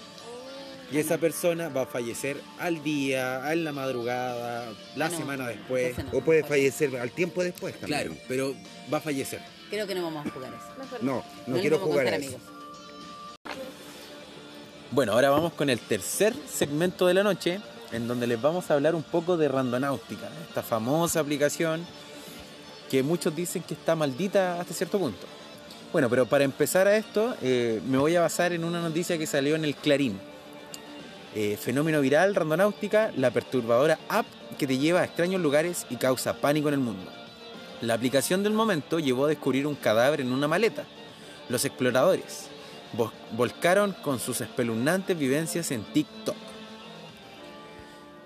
Y 0.92 0.98
esa 1.00 1.18
persona 1.18 1.68
va 1.70 1.82
a 1.82 1.86
fallecer 1.88 2.38
al 2.60 2.84
día, 2.84 3.52
en 3.52 3.64
la 3.64 3.72
madrugada, 3.72 4.72
la 4.96 5.10
No, 5.10 5.18
semana 5.18 5.48
después. 5.48 5.98
no. 5.98 6.20
O 6.20 6.22
puede 6.22 6.44
fallecer 6.44 6.96
al 6.98 7.10
tiempo 7.10 7.44
después 7.44 7.74
también. 7.80 8.02
Claro, 8.04 8.16
pero 8.28 8.54
va 8.94 9.00
a 9.00 9.02
fallecer. 9.02 9.40
Creo 9.72 9.88
que 9.88 9.96
no 9.96 10.04
vamos 10.04 10.28
a 10.28 10.30
jugar 10.30 10.54
eso. 10.54 10.98
No, 11.02 11.24
no, 11.48 11.56
le 11.56 11.62
quiero 11.62 11.80
jugar 11.80 12.06
a 12.06 12.10
eso. 12.16 12.18
amigos. 12.18 12.42
Bueno, 14.92 15.14
ahora 15.14 15.32
vamos 15.32 15.54
con 15.54 15.70
el 15.72 15.80
tercer 15.80 16.36
segmento 16.48 17.08
de 17.08 17.16
la 17.16 17.24
noche, 17.24 17.60
en 17.92 18.08
donde 18.08 18.28
les 18.28 18.40
vamos 18.42 18.70
a 18.70 18.76
hablar 18.76 18.94
un 18.96 19.04
poco 19.04 19.38
de 19.38 19.48
Randonáutica, 19.48 20.30
esta 20.48 20.62
famosa 20.62 21.20
aplicación 21.20 21.86
que 22.90 23.04
muchos 23.04 23.36
dicen 23.36 23.64
que 23.64 23.74
está 23.74 23.96
maldita 23.96 24.60
hasta 24.60 24.74
cierto 24.74 25.00
punto. 25.00 25.26
Bueno, 25.92 26.10
pero 26.10 26.26
para 26.26 26.44
empezar 26.44 26.88
a 26.88 26.98
esto, 26.98 27.36
eh, 27.42 27.82
me 27.88 27.98
voy 27.98 28.16
a 28.16 28.22
basar 28.22 28.52
en 28.54 28.64
una 28.64 28.82
noticia 28.82 29.18
que 29.18 29.26
salió 29.28 29.56
en 29.56 29.64
el 29.66 29.76
Clarín. 29.76 30.20
Eh, 31.34 31.58
fenómeno 31.58 32.00
viral, 32.02 32.34
Randonáutica, 32.36 33.12
la 33.18 33.32
perturbadora 33.32 34.00
app 34.10 34.26
que 34.58 34.68
te 34.68 34.78
lleva 34.78 35.02
a 35.02 35.06
extraños 35.06 35.42
lugares 35.42 35.86
y 35.90 35.96
causa 35.98 36.34
pánico 36.36 36.68
en 36.70 36.76
el 36.76 36.80
mundo. 36.80 37.12
La 37.82 37.94
aplicación 37.94 38.42
del 38.44 38.54
momento 38.54 39.00
llevó 39.00 39.26
a 39.26 39.30
descubrir 39.30 39.68
un 39.68 39.76
cadáver 39.76 40.22
en 40.22 40.32
una 40.32 40.48
maleta. 40.48 40.86
Los 41.50 41.66
exploradores 41.66 42.48
vo- 42.98 43.12
volcaron 43.32 43.94
con 44.02 44.20
sus 44.20 44.40
espeluznantes 44.42 45.18
vivencias 45.18 45.72
en 45.72 45.84
TikTok. 45.84 46.36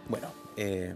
Bueno, 0.08 0.32
eh, 0.56 0.96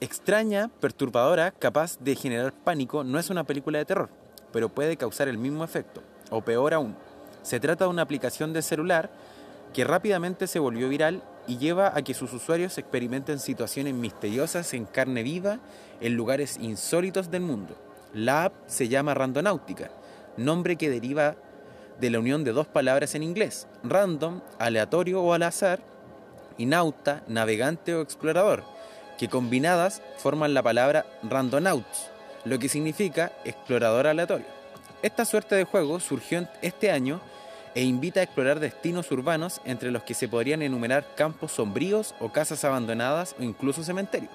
extraña, 0.00 0.70
perturbadora, 0.80 1.52
capaz 1.52 1.98
de 1.98 2.16
generar 2.16 2.52
pánico, 2.52 3.04
no 3.04 3.18
es 3.18 3.30
una 3.30 3.44
película 3.44 3.78
de 3.78 3.84
terror, 3.84 4.08
pero 4.52 4.68
puede 4.68 4.96
causar 4.96 5.28
el 5.28 5.38
mismo 5.38 5.62
efecto, 5.62 6.02
o 6.30 6.42
peor 6.42 6.74
aún. 6.74 6.96
Se 7.42 7.60
trata 7.60 7.84
de 7.84 7.90
una 7.90 8.02
aplicación 8.02 8.52
de 8.52 8.62
celular 8.62 9.10
que 9.72 9.84
rápidamente 9.84 10.46
se 10.46 10.58
volvió 10.58 10.88
viral 10.88 11.22
y 11.46 11.58
lleva 11.58 11.96
a 11.96 12.02
que 12.02 12.14
sus 12.14 12.32
usuarios 12.32 12.76
experimenten 12.78 13.38
situaciones 13.38 13.94
misteriosas 13.94 14.72
en 14.74 14.84
carne 14.84 15.22
viva 15.22 15.58
en 16.00 16.16
lugares 16.16 16.56
insólitos 16.58 17.30
del 17.30 17.42
mundo. 17.42 17.76
La 18.12 18.44
app 18.44 18.54
se 18.66 18.88
llama 18.88 19.14
Randonáutica, 19.14 19.90
nombre 20.36 20.76
que 20.76 20.90
deriva 20.90 21.36
de 22.00 22.10
la 22.10 22.18
unión 22.18 22.44
de 22.44 22.52
dos 22.52 22.66
palabras 22.66 23.14
en 23.14 23.22
inglés, 23.22 23.68
random, 23.84 24.40
aleatorio 24.58 25.22
o 25.22 25.34
al 25.34 25.42
azar, 25.42 25.80
y 26.56 26.66
nauta, 26.66 27.22
navegante 27.26 27.94
o 27.94 28.02
explorador, 28.02 28.64
que 29.20 29.28
combinadas 29.28 30.00
forman 30.16 30.54
la 30.54 30.62
palabra 30.62 31.04
randonauts, 31.22 32.08
lo 32.46 32.58
que 32.58 32.70
significa 32.70 33.32
explorador 33.44 34.06
aleatorio. 34.06 34.46
Esta 35.02 35.26
suerte 35.26 35.56
de 35.56 35.64
juego 35.64 36.00
surgió 36.00 36.48
este 36.62 36.90
año 36.90 37.20
e 37.74 37.82
invita 37.82 38.20
a 38.20 38.22
explorar 38.22 38.60
destinos 38.60 39.12
urbanos 39.12 39.60
entre 39.66 39.90
los 39.90 40.04
que 40.04 40.14
se 40.14 40.26
podrían 40.26 40.62
enumerar 40.62 41.14
campos 41.16 41.52
sombríos 41.52 42.14
o 42.18 42.32
casas 42.32 42.64
abandonadas 42.64 43.36
o 43.38 43.42
incluso 43.42 43.84
cementerios. 43.84 44.32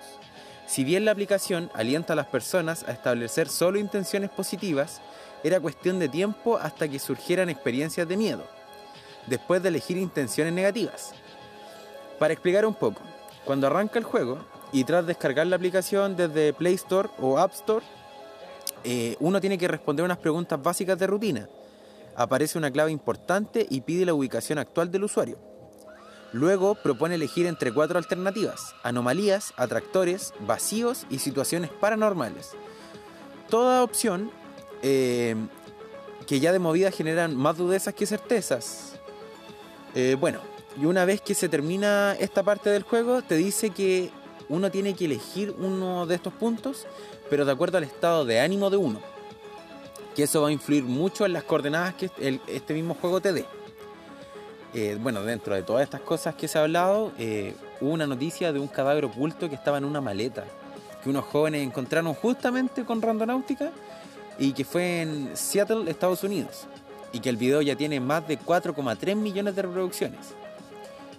Si 0.67 0.83
bien 0.83 1.03
la 1.03 1.13
aplicación 1.13 1.71
alienta 1.73 2.13
a 2.13 2.15
las 2.15 2.27
personas 2.27 2.83
a 2.87 2.91
establecer 2.91 3.49
solo 3.49 3.79
intenciones 3.79 4.29
positivas, 4.29 5.01
era 5.43 5.59
cuestión 5.59 5.97
de 5.97 6.09
tiempo 6.09 6.57
hasta 6.57 6.87
que 6.87 6.99
surgieran 6.99 7.49
experiencias 7.49 8.07
de 8.07 8.17
miedo, 8.17 8.45
después 9.25 9.63
de 9.63 9.69
elegir 9.69 9.97
intenciones 9.97 10.53
negativas. 10.53 11.15
Para 12.19 12.33
explicar 12.33 12.67
un 12.67 12.75
poco, 12.75 13.01
cuando 13.45 13.65
arranca 13.65 13.97
el 13.97 14.05
juego 14.05 14.53
y 14.75 14.83
tras 14.83 15.07
descargar 15.07 15.47
la 15.47 15.55
aplicación 15.55 16.17
desde 16.17 16.51
Play 16.51 16.73
Store 16.73 17.07
o 17.19 17.39
App 17.39 17.53
Store, 17.53 17.85
eh, 18.83 19.15
uno 19.21 19.39
tiene 19.39 19.57
que 19.57 19.69
responder 19.69 20.03
unas 20.03 20.17
preguntas 20.17 20.61
básicas 20.61 20.99
de 20.99 21.07
rutina. 21.07 21.47
Aparece 22.13 22.57
una 22.57 22.69
clave 22.69 22.91
importante 22.91 23.65
y 23.69 23.79
pide 23.79 24.05
la 24.05 24.13
ubicación 24.13 24.59
actual 24.59 24.91
del 24.91 25.05
usuario. 25.05 25.37
Luego 26.33 26.75
propone 26.75 27.15
elegir 27.15 27.45
entre 27.45 27.73
cuatro 27.73 27.97
alternativas, 27.97 28.75
anomalías, 28.83 29.53
atractores, 29.55 30.33
vacíos 30.41 31.07
y 31.09 31.19
situaciones 31.19 31.71
paranormales. 31.71 32.51
Toda 33.49 33.81
opción 33.81 34.29
eh, 34.81 35.37
que 36.27 36.41
ya 36.41 36.51
de 36.51 36.59
movida 36.59 36.91
generan 36.91 37.33
más 37.33 37.55
dudezas 37.55 37.93
que 37.93 38.05
certezas. 38.05 38.99
Eh, 39.93 40.17
bueno, 40.19 40.41
y 40.77 40.83
una 40.83 41.05
vez 41.05 41.21
que 41.21 41.33
se 41.33 41.47
termina 41.47 42.13
esta 42.19 42.43
parte 42.43 42.69
del 42.69 42.83
juego, 42.83 43.21
te 43.21 43.37
dice 43.37 43.69
que 43.69 44.11
uno 44.49 44.69
tiene 44.71 44.93
que 44.93 45.05
elegir 45.05 45.55
uno 45.59 46.05
de 46.05 46.15
estos 46.15 46.33
puntos, 46.33 46.85
pero 47.29 47.45
de 47.45 47.51
acuerdo 47.51 47.77
al 47.77 47.83
estado 47.83 48.25
de 48.25 48.39
ánimo 48.39 48.69
de 48.69 48.77
uno. 48.77 48.99
Que 50.15 50.23
eso 50.23 50.41
va 50.41 50.49
a 50.49 50.51
influir 50.51 50.83
mucho 50.83 51.25
en 51.25 51.33
las 51.33 51.43
coordenadas 51.43 51.95
que 51.95 52.09
el- 52.19 52.39
este 52.47 52.73
mismo 52.73 52.95
juego 52.99 53.19
te 53.21 53.33
dé. 53.33 53.45
Eh, 54.73 54.97
bueno, 54.99 55.23
dentro 55.23 55.55
de 55.55 55.63
todas 55.63 55.83
estas 55.83 56.01
cosas 56.01 56.35
que 56.35 56.47
se 56.47 56.57
ha 56.57 56.63
hablado, 56.63 57.11
eh, 57.17 57.55
hubo 57.81 57.91
una 57.91 58.07
noticia 58.07 58.51
de 58.51 58.59
un 58.59 58.67
cadáver 58.67 59.05
oculto 59.05 59.49
que 59.49 59.55
estaba 59.55 59.77
en 59.77 59.85
una 59.85 60.01
maleta, 60.01 60.45
que 61.03 61.09
unos 61.09 61.25
jóvenes 61.25 61.63
encontraron 61.63 62.13
justamente 62.13 62.83
con 62.83 63.01
Randonáutica 63.01 63.71
y 64.37 64.51
que 64.51 64.65
fue 64.65 65.01
en 65.01 65.31
Seattle, 65.35 65.89
Estados 65.89 66.23
Unidos, 66.23 66.65
y 67.13 67.19
que 67.21 67.29
el 67.29 67.37
video 67.37 67.61
ya 67.61 67.75
tiene 67.75 67.99
más 68.01 68.27
de 68.27 68.37
4,3 68.37 69.15
millones 69.15 69.55
de 69.55 69.61
reproducciones. 69.61 70.19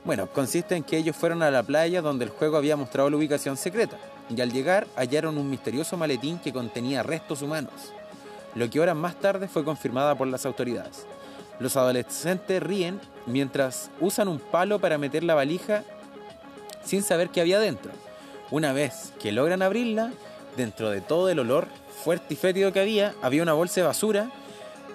Bueno, 0.06 0.28
consiste 0.28 0.76
en 0.76 0.84
que 0.84 0.96
ellos 0.96 1.16
fueron 1.16 1.42
a 1.42 1.50
la 1.50 1.64
playa 1.64 2.00
donde 2.00 2.24
el 2.24 2.30
juego 2.30 2.56
había 2.56 2.76
mostrado 2.76 3.10
la 3.10 3.16
ubicación 3.16 3.56
secreta, 3.56 3.96
y 4.30 4.40
al 4.40 4.52
llegar 4.52 4.86
hallaron 4.94 5.36
un 5.36 5.50
misterioso 5.50 5.96
maletín 5.96 6.38
que 6.38 6.52
contenía 6.52 7.02
restos 7.02 7.42
humanos, 7.42 7.92
lo 8.54 8.70
que 8.70 8.78
horas 8.78 8.94
más 8.94 9.18
tarde 9.18 9.48
fue 9.48 9.64
confirmada 9.64 10.14
por 10.14 10.28
las 10.28 10.46
autoridades. 10.46 11.06
Los 11.58 11.76
adolescentes 11.76 12.62
ríen 12.62 13.00
mientras 13.26 13.90
usan 14.00 14.28
un 14.28 14.38
palo 14.38 14.78
para 14.78 14.96
meter 14.96 15.24
la 15.24 15.34
valija 15.34 15.82
sin 16.84 17.02
saber 17.02 17.30
qué 17.30 17.40
había 17.40 17.58
dentro. 17.58 17.90
Una 18.52 18.72
vez 18.72 19.12
que 19.20 19.32
logran 19.32 19.60
abrirla, 19.60 20.12
dentro 20.56 20.90
de 20.90 21.00
todo 21.00 21.30
el 21.30 21.40
olor 21.40 21.66
fuerte 22.04 22.34
y 22.34 22.36
fétido 22.36 22.72
que 22.72 22.78
había, 22.78 23.12
había 23.22 23.42
una 23.42 23.54
bolsa 23.54 23.80
de 23.80 23.86
basura 23.88 24.30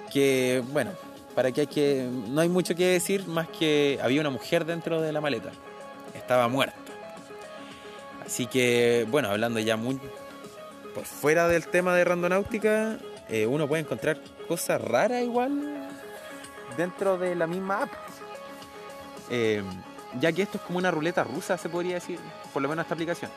que, 0.10 0.64
bueno, 0.72 0.92
para 1.36 1.52
que 1.52 1.62
hay 1.62 1.68
que 1.68 2.10
no 2.28 2.42
hay 2.42 2.50
mucho 2.50 2.76
que 2.76 2.86
decir 2.86 3.28
más 3.28 3.48
que 3.48 4.00
había 4.02 4.22
una 4.22 4.30
mujer 4.30 4.66
dentro 4.66 5.02
de 5.02 5.12
la 5.12 5.22
maleta. 5.22 5.52
Estaba 6.14 6.48
muerta. 6.48 6.76
Así 8.26 8.48
que, 8.48 9.06
bueno, 9.10 9.30
hablando 9.30 9.60
ya 9.60 9.78
muy 9.78 10.00
por 10.94 11.06
fuera 11.06 11.48
del 11.48 11.68
tema 11.68 11.96
de 11.96 12.04
randonáutica, 12.04 12.98
eh, 13.30 13.46
uno 13.46 13.68
puede 13.68 13.82
encontrar 13.82 14.20
cosas 14.48 14.82
raras 14.82 15.24
igual 15.24 15.90
dentro 16.78 17.18
de 17.18 17.36
la 17.36 17.48
misma 17.48 17.84
app. 17.84 17.92
Eh, 19.30 19.64
ya 20.20 20.32
que 20.32 20.42
esto 20.42 20.58
es 20.58 20.64
como 20.64 20.78
una 20.78 20.92
ruleta 20.92 21.24
rusa, 21.24 21.58
se 21.58 21.70
podría 21.70 21.96
decir, 21.96 22.20
por 22.54 22.62
lo 22.62 22.68
menos 22.68 22.84
esta 22.84 22.94
aplicación. 22.94 23.32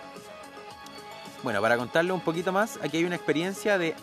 Bueno, 1.44 1.60
para 1.60 1.76
contarle 1.76 2.12
un 2.12 2.20
poquito 2.20 2.52
más, 2.52 2.78
aquí 2.82 2.96
hay 2.96 3.04
una 3.04 3.16
experiencia 3.16 3.78
de, 3.78 3.94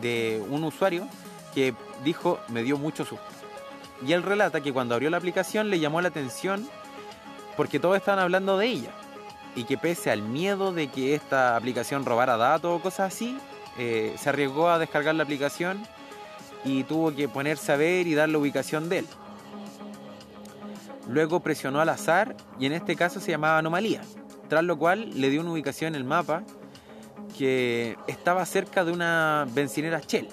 de 0.00 0.42
un 0.48 0.64
usuario 0.64 1.08
que 1.54 1.74
dijo, 2.04 2.38
me 2.48 2.62
dio 2.62 2.78
mucho 2.78 3.04
susto. 3.04 3.24
Y 4.06 4.12
él 4.12 4.22
relata 4.22 4.60
que 4.60 4.72
cuando 4.72 4.94
abrió 4.94 5.10
la 5.10 5.16
aplicación 5.16 5.70
le 5.70 5.80
llamó 5.80 6.00
la 6.00 6.08
atención 6.08 6.68
porque 7.56 7.78
todos 7.80 7.96
estaban 7.96 8.20
hablando 8.20 8.58
de 8.58 8.66
ella. 8.66 8.90
Y 9.56 9.64
que 9.64 9.78
pese 9.78 10.10
al 10.10 10.22
miedo 10.22 10.72
de 10.72 10.88
que 10.88 11.14
esta 11.14 11.56
aplicación 11.56 12.04
robara 12.04 12.36
datos 12.36 12.78
o 12.78 12.82
cosas 12.82 13.14
así, 13.14 13.38
eh, 13.78 14.14
se 14.18 14.28
arriesgó 14.28 14.68
a 14.68 14.78
descargar 14.78 15.14
la 15.14 15.22
aplicación 15.22 15.82
y 16.64 16.84
tuvo 16.84 17.14
que 17.14 17.28
ponerse 17.28 17.72
a 17.72 17.76
ver 17.76 18.06
y 18.06 18.14
dar 18.14 18.28
la 18.28 18.38
ubicación 18.38 18.88
de 18.88 19.00
él. 19.00 19.06
Luego 21.08 21.40
presionó 21.40 21.80
al 21.80 21.88
azar 21.88 22.36
y 22.58 22.66
en 22.66 22.72
este 22.72 22.96
caso 22.96 23.20
se 23.20 23.30
llamaba 23.30 23.58
anomalía, 23.58 24.00
tras 24.48 24.64
lo 24.64 24.78
cual 24.78 25.10
le 25.20 25.30
dio 25.30 25.42
una 25.42 25.52
ubicación 25.52 25.94
en 25.94 26.00
el 26.00 26.04
mapa 26.04 26.42
que 27.36 27.96
estaba 28.06 28.44
cerca 28.46 28.84
de 28.84 28.92
una 28.92 29.46
bencinera 29.52 30.00
Shell 30.00 30.28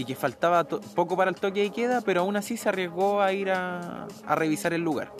y 0.00 0.04
que 0.06 0.14
faltaba 0.14 0.64
poco 0.64 1.14
para 1.14 1.30
el 1.30 1.36
toque 1.36 1.60
de 1.60 1.70
queda, 1.70 2.00
pero 2.00 2.22
aún 2.22 2.34
así 2.34 2.56
se 2.56 2.70
arriesgó 2.70 3.20
a 3.20 3.34
ir 3.34 3.50
a, 3.50 4.06
a 4.26 4.34
revisar 4.34 4.72
el 4.72 4.80
lugar. 4.80 5.12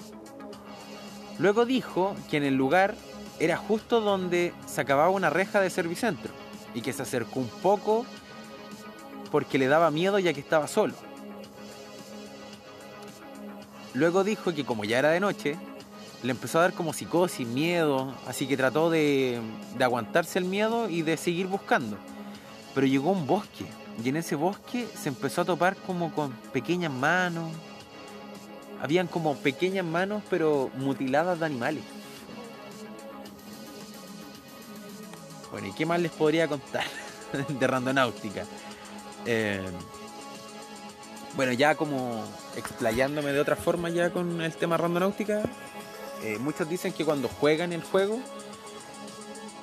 Luego 1.39 1.67
dijo 1.67 2.17
que 2.31 2.39
en 2.39 2.45
el 2.45 2.55
lugar 2.55 2.95
era 3.39 3.59
justo 3.59 4.01
donde 4.01 4.55
se 4.67 4.81
acababa 4.81 5.11
una 5.11 5.29
reja 5.29 5.61
de 5.61 5.69
servicentro 5.69 6.33
y 6.75 6.81
que 6.81 6.95
se 6.95 7.03
acercó 7.03 7.41
un 7.41 7.49
poco 7.49 8.07
porque 9.31 9.59
le 9.59 9.67
daba 9.67 9.91
miedo 9.91 10.19
ya 10.19 10.33
que 10.33 10.41
estaba 10.41 10.67
solo. 10.67 10.95
Luego 13.93 14.25
dijo 14.25 14.55
que 14.55 14.65
como 14.65 14.85
ya 14.85 14.99
era 14.99 15.11
de 15.11 15.21
noche, 15.21 15.57
le 16.23 16.31
empezó 16.31 16.59
a 16.59 16.63
dar 16.63 16.73
como 16.73 16.95
psicosis, 16.95 17.47
miedo, 17.47 18.15
así 18.27 18.47
que 18.47 18.57
trató 18.57 18.89
de, 18.89 19.41
de 19.77 19.85
aguantarse 19.85 20.39
el 20.39 20.47
miedo 20.47 20.89
y 20.89 21.03
de 21.03 21.19
seguir 21.19 21.49
buscando. 21.49 21.99
Pero 22.75 22.87
llegó 22.87 23.11
a 23.11 23.13
un 23.13 23.27
bosque 23.27 23.67
y 24.05 24.09
en 24.09 24.17
ese 24.17 24.35
bosque 24.35 24.87
se 25.01 25.09
empezó 25.09 25.43
a 25.43 25.45
topar 25.45 25.77
como 25.77 26.13
con 26.13 26.33
pequeñas 26.53 26.93
manos. 26.93 27.51
Habían 28.81 29.07
como 29.07 29.37
pequeñas 29.37 29.85
manos 29.85 30.23
pero 30.31 30.71
mutiladas 30.77 31.39
de 31.41 31.47
animales. 31.47 31.85
Bueno, 35.51 35.67
¿y 35.67 35.73
qué 35.73 35.85
más 35.85 36.01
les 36.01 36.13
podría 36.13 36.49
contar 36.49 36.85
de 37.49 37.67
randonáutica? 37.67 38.45
Eh, 39.27 39.61
Bueno, 41.37 41.53
ya 41.53 41.75
como 41.77 42.25
explayándome 42.57 43.33
de 43.33 43.41
otra 43.41 43.55
forma 43.57 43.89
ya 43.89 44.11
con 44.11 44.41
el 44.43 44.53
tema 44.55 44.77
randonáutica, 44.77 45.43
eh, 46.23 46.39
muchos 46.39 46.69
dicen 46.69 46.93
que 46.93 47.05
cuando 47.05 47.29
juegan 47.29 47.73
el 47.73 47.83
juego, 47.83 48.19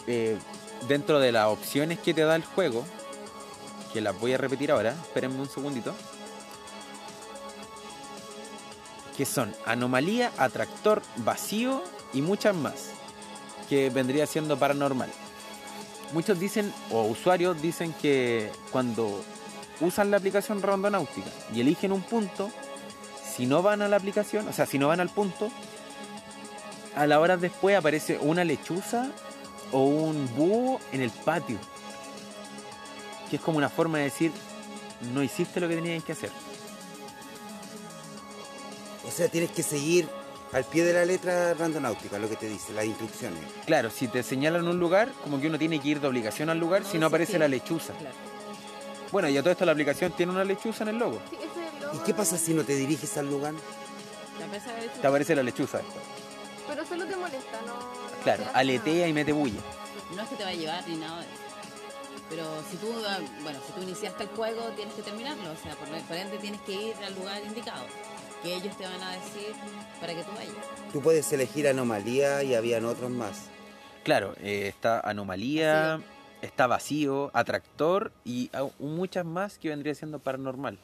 eh, 0.07 0.37
dentro 0.87 1.19
de 1.19 1.31
las 1.33 1.47
opciones 1.47 1.99
que 1.99 2.13
te 2.13 2.21
da 2.21 2.35
el 2.35 2.43
juego, 2.43 2.85
que 3.93 4.01
las 4.01 4.19
voy 4.19 4.33
a 4.33 4.37
repetir 4.37 4.71
ahora, 4.71 4.91
espérenme 4.91 5.39
un 5.39 5.49
segundito, 5.49 5.93
que 9.15 9.25
son 9.25 9.53
anomalía, 9.65 10.31
atractor, 10.37 11.01
vacío 11.17 11.83
y 12.13 12.21
muchas 12.21 12.55
más, 12.55 12.91
que 13.67 13.89
vendría 13.89 14.27
siendo 14.27 14.57
paranormal. 14.57 15.09
Muchos 16.13 16.39
dicen, 16.39 16.73
o 16.91 17.03
usuarios 17.03 17.61
dicen 17.61 17.93
que 18.01 18.51
cuando 18.71 19.23
usan 19.81 20.11
la 20.11 20.17
aplicación 20.17 20.61
Rondonáutica 20.61 21.29
y 21.53 21.61
eligen 21.61 21.91
un 21.91 22.01
punto, 22.01 22.49
si 23.35 23.45
no 23.45 23.61
van 23.61 23.81
a 23.81 23.87
la 23.87 23.97
aplicación, 23.97 24.47
o 24.47 24.53
sea, 24.53 24.65
si 24.65 24.79
no 24.79 24.87
van 24.87 24.99
al 24.99 25.09
punto, 25.09 25.49
a 26.95 27.05
la 27.05 27.19
hora 27.19 27.37
después 27.37 27.77
aparece 27.77 28.17
una 28.21 28.43
lechuza 28.43 29.11
o 29.71 29.83
un 29.85 30.27
búho 30.35 30.79
en 30.91 31.01
el 31.01 31.11
patio. 31.11 31.57
Que 33.29 33.35
es 33.37 33.41
como 33.41 33.57
una 33.57 33.69
forma 33.69 33.97
de 33.99 34.05
decir, 34.05 34.31
no 35.13 35.21
hiciste 35.23 35.59
lo 35.59 35.67
que 35.67 35.75
tenías 35.75 36.03
que 36.03 36.13
hacer. 36.13 36.31
O 39.07 39.11
sea, 39.11 39.27
tienes 39.29 39.51
que 39.51 39.63
seguir 39.63 40.07
al 40.53 40.63
pie 40.63 40.83
de 40.85 40.93
la 40.93 41.05
letra 41.05 41.53
randonáutica, 41.53 42.17
lo 42.19 42.29
que 42.29 42.35
te 42.35 42.47
dice, 42.47 42.73
las 42.73 42.85
instrucciones. 42.85 43.39
Claro, 43.65 43.89
si 43.89 44.07
te 44.07 44.23
señalan 44.23 44.67
un 44.67 44.79
lugar, 44.79 45.11
como 45.23 45.39
que 45.39 45.47
uno 45.47 45.57
tiene 45.59 45.79
que 45.79 45.89
ir 45.89 45.99
de 46.01 46.07
obligación 46.07 46.49
al 46.49 46.57
lugar, 46.59 46.83
si 46.85 46.97
no 46.97 47.07
aparece 47.07 47.33
sí. 47.33 47.37
la 47.39 47.47
lechuza. 47.47 47.93
Claro. 47.93 48.15
Bueno, 49.11 49.29
y 49.29 49.37
a 49.37 49.41
todo 49.41 49.51
esto 49.51 49.65
la 49.65 49.71
aplicación 49.71 50.11
tiene 50.11 50.31
una 50.33 50.43
lechuza 50.43 50.83
en 50.83 50.89
el 50.89 50.97
logo. 50.97 51.19
Sí, 51.29 51.35
ese 51.37 51.45
es 51.45 51.73
el 51.73 51.81
logo 51.81 51.95
¿Y 51.95 51.99
qué 51.99 52.07
de- 52.07 52.13
pasa 52.13 52.37
si 52.37 52.53
no 52.53 52.63
te 52.63 52.75
diriges 52.75 53.17
al 53.17 53.29
lugar? 53.29 53.53
La 53.53 55.01
Te 55.01 55.07
aparece 55.07 55.35
la 55.35 55.43
lechuza. 55.43 55.79
Pero 56.67 56.85
solo 56.85 57.05
te 57.05 57.15
molesta, 57.15 57.61
no. 57.65 57.73
no 57.73 58.23
Claro, 58.23 58.43
aletea 58.53 59.07
y 59.07 59.13
mete 59.13 59.31
bulla. 59.31 59.59
No 60.15 60.21
es 60.21 60.29
que 60.29 60.35
te 60.35 60.43
va 60.43 60.49
a 60.49 60.53
llevar 60.53 60.87
ni 60.87 60.95
nada 60.95 61.19
de 61.21 61.25
eso. 61.25 61.46
Pero 62.29 62.43
si 62.69 62.77
tú, 62.77 62.87
bueno, 63.43 63.59
si 63.65 63.73
tú 63.73 63.81
iniciaste 63.81 64.23
el 64.23 64.29
juego, 64.29 64.61
tienes 64.75 64.93
que 64.93 65.01
terminarlo. 65.01 65.51
O 65.51 65.55
sea, 65.55 65.75
por, 65.75 65.87
por 65.87 66.17
ende 66.17 66.37
tienes 66.37 66.61
que 66.61 66.73
ir 66.73 66.93
al 67.05 67.15
lugar 67.15 67.41
indicado. 67.45 67.85
Que 68.43 68.55
ellos 68.55 68.77
te 68.77 68.83
van 68.83 69.01
a 69.01 69.11
decir 69.13 69.53
para 69.99 70.13
que 70.13 70.23
tú 70.23 70.31
vayas. 70.35 70.53
Tú 70.91 71.01
puedes 71.01 71.31
elegir 71.31 71.67
anomalía 71.67 72.43
y 72.43 72.53
habían 72.55 72.85
otros 72.85 73.09
más. 73.09 73.49
Claro, 74.03 74.35
eh, 74.41 74.67
está 74.67 74.99
anomalía, 74.99 75.99
está 76.41 76.67
vacío, 76.67 77.31
atractor 77.33 78.11
y 78.23 78.49
muchas 78.79 79.25
más 79.25 79.57
que 79.57 79.69
vendría 79.69 79.95
siendo 79.95 80.19
paranormal, 80.19 80.77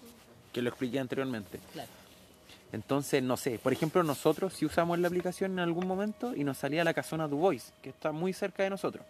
que 0.52 0.62
lo 0.62 0.70
expliqué 0.70 1.00
anteriormente. 1.00 1.60
Claro. 1.72 1.90
Entonces, 2.74 3.22
no 3.22 3.38
sé, 3.38 3.60
por 3.60 3.72
ejemplo, 3.72 4.02
nosotros 4.02 4.54
si 4.54 4.66
usamos 4.66 4.98
la 4.98 5.08
aplicación 5.08 5.52
en 5.54 5.60
algún 5.60 5.88
momento 5.88 6.36
y 6.36 6.44
nos 6.44 6.58
salía 6.58 6.84
la 6.84 6.94
casona 6.94 7.28
Du 7.28 7.38
Bois, 7.38 7.72
que 7.84 7.90
está 7.90 8.12
muy 8.12 8.34
cerca 8.34 8.64
de 8.64 8.72
nosotros, 8.72 9.06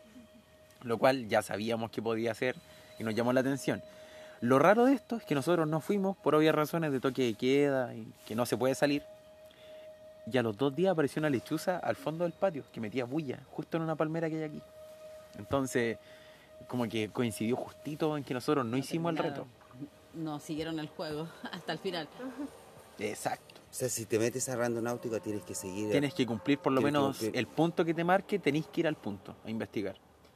lo 0.83 0.97
cual 0.97 1.27
ya 1.27 1.41
sabíamos 1.41 1.91
que 1.91 2.01
podía 2.01 2.33
ser 2.33 2.55
y 2.99 3.03
nos 3.03 3.15
llamó 3.15 3.33
la 3.33 3.39
atención. 3.39 3.81
Lo 4.41 4.59
raro 4.59 4.85
de 4.85 4.93
esto 4.93 5.15
es 5.15 5.23
que 5.23 5.35
nosotros 5.35 5.67
no 5.67 5.79
fuimos 5.79 6.17
por 6.17 6.35
obvias 6.35 6.53
razones 6.53 6.91
de 6.91 6.99
toque 6.99 7.23
de 7.23 7.33
queda 7.33 7.95
y 7.95 8.11
que 8.25 8.35
no 8.35 8.45
se 8.45 8.57
puede 8.57 8.75
salir. 8.75 9.03
Y 10.31 10.37
a 10.37 10.43
los 10.43 10.57
dos 10.57 10.75
días 10.75 10.91
apareció 10.91 11.19
una 11.19 11.29
lechuza 11.29 11.77
al 11.77 11.95
fondo 11.95 12.23
del 12.23 12.33
patio 12.33 12.63
que 12.71 12.81
metía 12.81 13.05
bulla, 13.05 13.39
justo 13.51 13.77
en 13.77 13.83
una 13.83 13.95
palmera 13.95 14.29
que 14.29 14.37
hay 14.37 14.43
aquí. 14.43 14.61
Entonces, 15.37 15.97
como 16.67 16.87
que 16.87 17.09
coincidió 17.09 17.55
justito 17.55 18.17
en 18.17 18.23
que 18.23 18.33
nosotros 18.33 18.65
no 18.65 18.77
hicimos 18.77 19.11
el 19.11 19.17
reto. 19.17 19.47
No 20.13 20.39
siguieron 20.39 20.79
el 20.79 20.87
juego 20.87 21.27
hasta 21.51 21.73
el 21.73 21.79
final. 21.79 22.07
Exacto. 22.99 23.55
O 23.71 23.73
sea, 23.73 23.89
si 23.89 24.05
te 24.05 24.19
metes 24.19 24.47
a 24.49 24.55
randonáutica 24.55 25.19
tienes 25.19 25.43
que 25.43 25.55
seguir. 25.55 25.89
Tienes 25.89 26.13
que 26.13 26.27
cumplir 26.27 26.59
por 26.59 26.71
lo 26.71 26.81
menos 26.81 27.17
cumplir. 27.17 27.37
el 27.37 27.47
punto 27.47 27.83
que 27.83 27.93
te 27.93 28.03
marque, 28.03 28.39
tenéis 28.39 28.67
que 28.67 28.81
ir 28.81 28.87
al 28.87 28.95
punto 28.95 29.35
a 29.43 29.49
investigar. 29.49 29.95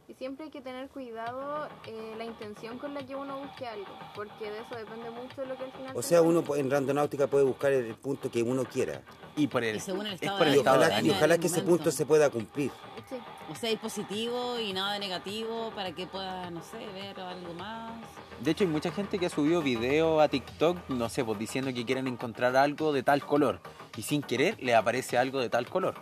Y 0.10 0.14
siempre 0.14 0.46
hay 0.46 0.52
que 0.52 0.62
tener 0.62 0.88
cuidado 0.88 1.68
eh, 1.86 2.14
la 2.18 2.24
intención 2.24 2.78
con 2.80 2.94
la 2.94 3.06
que 3.06 3.14
uno 3.14 3.40
busque 3.40 3.68
algo, 3.68 3.88
porque 4.16 4.50
de 4.50 4.60
eso 4.60 4.76
depende 4.76 5.10
mucho 5.10 5.42
de 5.42 5.48
lo 5.48 5.58
que 5.58 5.66
al 5.66 5.72
final 5.74 5.98
O 5.98 6.02
sea, 6.02 6.22
uno 6.22 6.44
pu- 6.46 6.58
en 6.58 6.72
randonáutica 6.72 7.28
puede 7.28 7.44
buscar 7.44 7.74
el 7.74 7.94
punto 7.96 8.32
que 8.32 8.42
uno 8.42 8.64
quiera. 8.64 9.02
Y 9.36 9.48
por 9.48 9.66
el, 9.66 9.76
Y 9.76 9.80
según 9.82 10.08
el 10.08 10.14
es 10.14 10.22
estado 10.22 10.38
por 10.38 10.46
de 10.48 10.52
el 10.54 10.56
Y 10.56 10.60
estado 10.60 10.80
de 10.80 10.86
ojalá, 10.86 11.02
y 11.02 11.10
ojalá 11.10 11.38
que 11.38 11.48
ese 11.48 11.62
punto 11.62 11.92
se 11.92 12.06
pueda 12.06 12.30
cumplir. 12.30 12.72
Sí. 13.10 13.18
O 13.52 13.56
sea, 13.56 13.70
ir 13.70 13.80
positivo 13.80 14.58
y 14.60 14.72
nada 14.72 14.94
de 14.94 15.00
negativo 15.00 15.72
para 15.76 15.92
que 15.92 16.08
puedas, 16.08 16.52
no 16.54 16.64
sé, 16.64 16.78
ver 16.94 17.20
algo 17.20 17.54
más. 17.56 17.92
De 18.40 18.52
hecho, 18.52 18.64
hay 18.64 18.70
mucha 18.70 18.92
gente 18.92 19.20
que 19.20 19.26
ha 19.26 19.30
subido 19.30 19.62
videos 19.62 20.22
a 20.22 20.30
TikTok, 20.30 20.88
no 20.90 21.10
sé, 21.10 21.26
pues 21.26 21.38
diciendo 21.38 21.74
que 21.74 21.86
quieren 21.86 22.08
encontrar 22.08 22.56
algo 22.56 22.94
de 22.94 23.04
tal 23.04 23.26
color. 23.26 23.60
Y 23.98 24.04
sin 24.04 24.22
querer 24.22 24.56
le 24.64 24.74
aparece 24.74 25.18
algo 25.18 25.42
de 25.42 25.50
tal 25.50 25.68
color. 25.68 25.96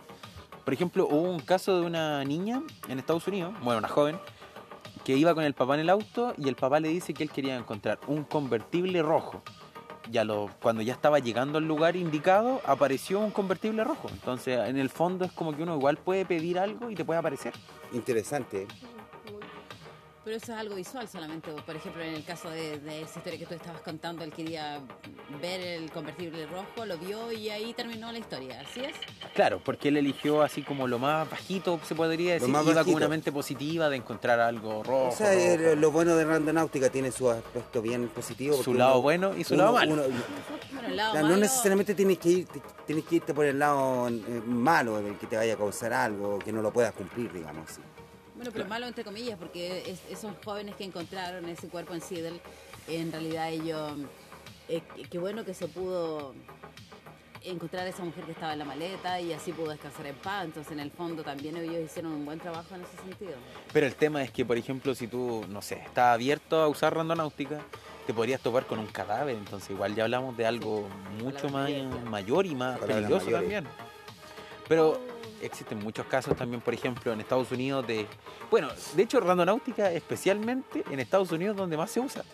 Por 0.66 0.74
ejemplo, 0.74 1.06
hubo 1.08 1.30
un 1.30 1.38
caso 1.38 1.78
de 1.80 1.86
una 1.86 2.24
niña 2.24 2.60
en 2.88 2.98
Estados 2.98 3.28
Unidos, 3.28 3.54
bueno, 3.62 3.78
una 3.78 3.86
joven, 3.86 4.18
que 5.04 5.16
iba 5.16 5.32
con 5.32 5.44
el 5.44 5.54
papá 5.54 5.74
en 5.74 5.82
el 5.82 5.88
auto 5.88 6.34
y 6.36 6.48
el 6.48 6.56
papá 6.56 6.80
le 6.80 6.88
dice 6.88 7.14
que 7.14 7.22
él 7.22 7.30
quería 7.30 7.56
encontrar 7.56 8.00
un 8.08 8.24
convertible 8.24 9.00
rojo. 9.00 9.42
Ya 10.10 10.24
lo, 10.24 10.50
cuando 10.60 10.82
ya 10.82 10.92
estaba 10.92 11.20
llegando 11.20 11.58
al 11.58 11.68
lugar 11.68 11.94
indicado, 11.94 12.60
apareció 12.66 13.20
un 13.20 13.30
convertible 13.30 13.84
rojo. 13.84 14.08
Entonces, 14.10 14.58
en 14.68 14.76
el 14.76 14.90
fondo 14.90 15.24
es 15.24 15.30
como 15.30 15.56
que 15.56 15.62
uno 15.62 15.76
igual 15.76 15.98
puede 15.98 16.24
pedir 16.24 16.58
algo 16.58 16.90
y 16.90 16.96
te 16.96 17.04
puede 17.04 17.20
aparecer. 17.20 17.52
Interesante. 17.92 18.66
Pero 20.26 20.38
eso 20.38 20.52
es 20.54 20.58
algo 20.58 20.74
visual 20.74 21.06
solamente. 21.08 21.52
Por 21.64 21.76
ejemplo, 21.76 22.02
en 22.02 22.14
el 22.14 22.24
caso 22.24 22.50
de, 22.50 22.80
de 22.80 23.02
esa 23.02 23.20
historia 23.20 23.38
que 23.38 23.46
tú 23.46 23.54
estabas 23.54 23.80
contando, 23.82 24.24
él 24.24 24.32
quería 24.32 24.80
ver 25.40 25.60
el 25.60 25.88
convertible 25.92 26.46
rojo, 26.46 26.84
lo 26.84 26.98
vio 26.98 27.30
y 27.30 27.48
ahí 27.48 27.72
terminó 27.74 28.10
la 28.10 28.18
historia. 28.18 28.60
¿Así 28.60 28.80
es? 28.80 28.96
Claro, 29.36 29.60
porque 29.64 29.86
él 29.86 29.98
eligió 29.98 30.42
así 30.42 30.62
como 30.62 30.88
lo 30.88 30.98
más 30.98 31.30
bajito, 31.30 31.78
se 31.84 31.94
podría 31.94 32.32
decir. 32.34 32.48
más 32.48 32.66
Iba 32.66 32.82
con 32.82 32.94
una 32.94 33.06
mente 33.06 33.30
positiva 33.30 33.88
de 33.88 33.98
encontrar 33.98 34.40
algo 34.40 34.82
rojo. 34.82 35.10
O 35.10 35.12
sea, 35.12 35.32
rojo. 35.32 35.40
eh, 35.46 35.76
lo 35.76 35.92
bueno 35.92 36.16
de 36.16 36.24
randonáutica 36.24 36.90
tiene 36.90 37.12
su 37.12 37.30
aspecto 37.30 37.80
bien 37.80 38.08
positivo. 38.08 38.56
Su 38.60 38.74
lado 38.74 38.94
uno- 38.94 39.02
bueno 39.02 39.36
y 39.36 39.44
su 39.44 39.54
uno- 39.54 39.62
lado 39.62 39.74
malo. 39.76 39.92
uno- 39.92 40.02
Bueno, 40.72 40.88
el 40.88 40.96
lado 40.96 41.12
Claro, 41.12 41.26
malo, 41.26 41.36
no 41.36 41.40
necesariamente 41.40 41.94
tienes 41.94 42.18
que, 42.18 42.28
ir, 42.30 42.48
tienes 42.84 43.04
que 43.04 43.14
irte 43.14 43.32
por 43.32 43.44
el 43.46 43.60
lado 43.60 44.08
eh, 44.08 44.42
malo, 44.44 44.98
el 44.98 45.16
que 45.18 45.28
te 45.28 45.36
vaya 45.36 45.54
a 45.54 45.56
causar 45.56 45.92
algo, 45.92 46.40
que 46.40 46.50
no 46.52 46.62
lo 46.62 46.72
puedas 46.72 46.92
cumplir, 46.94 47.32
digamos. 47.32 47.70
sí. 47.70 47.80
Bueno, 48.46 48.52
pero 48.54 48.68
malo 48.68 48.86
entre 48.86 49.04
comillas, 49.04 49.38
porque 49.38 49.82
es- 49.90 50.02
esos 50.10 50.32
jóvenes 50.44 50.74
que 50.76 50.84
encontraron 50.84 51.48
ese 51.48 51.68
cuerpo 51.68 51.94
en 51.94 52.00
Seattle, 52.00 52.40
en 52.88 53.10
realidad 53.12 53.50
ellos, 53.50 53.92
eh, 54.68 54.82
qué 55.10 55.18
bueno 55.18 55.44
que 55.44 55.54
se 55.54 55.66
pudo 55.68 56.34
encontrar 57.44 57.86
a 57.86 57.90
esa 57.90 58.02
mujer 58.02 58.24
que 58.24 58.32
estaba 58.32 58.52
en 58.54 58.58
la 58.58 58.64
maleta 58.64 59.20
y 59.20 59.32
así 59.32 59.52
pudo 59.52 59.70
descansar 59.70 60.06
en 60.06 60.16
paz. 60.16 60.44
Entonces, 60.46 60.72
en 60.72 60.80
el 60.80 60.90
fondo, 60.90 61.22
también 61.22 61.56
ellos 61.56 61.76
hicieron 61.84 62.12
un 62.12 62.24
buen 62.24 62.40
trabajo 62.40 62.74
en 62.74 62.82
ese 62.82 62.96
sentido. 62.96 63.34
Pero 63.72 63.86
el 63.86 63.94
tema 63.94 64.22
es 64.22 64.30
que, 64.32 64.44
por 64.44 64.56
ejemplo, 64.58 64.94
si 64.96 65.06
tú, 65.06 65.44
no 65.48 65.62
sé, 65.62 65.76
estás 65.76 66.14
abierto 66.14 66.60
a 66.60 66.66
usar 66.68 66.94
randonáutica, 66.96 67.60
te 68.06 68.12
podrías 68.14 68.40
topar 68.40 68.66
con 68.66 68.78
un 68.80 68.86
cadáver. 68.86 69.36
Entonces, 69.36 69.70
igual 69.70 69.94
ya 69.94 70.04
hablamos 70.04 70.36
de 70.36 70.44
algo 70.46 70.88
mucho 71.22 71.48
más 71.48 71.70
mayor 72.10 72.46
y 72.46 72.54
más 72.56 72.78
Palabras 72.80 72.96
peligroso 72.96 73.24
mayores. 73.26 73.40
también. 73.42 73.66
Pero 74.68 75.00
existen 75.42 75.78
muchos 75.78 76.06
casos 76.06 76.36
también, 76.36 76.60
por 76.60 76.74
ejemplo, 76.74 77.12
en 77.12 77.20
Estados 77.20 77.50
Unidos 77.50 77.86
de... 77.86 78.06
Bueno, 78.50 78.68
de 78.94 79.02
hecho, 79.02 79.20
randonáutica 79.20 79.92
especialmente 79.92 80.84
en 80.90 81.00
Estados 81.00 81.32
Unidos 81.32 81.56
donde 81.56 81.76
más 81.76 81.90
se 81.90 82.00
usa. 82.00 82.24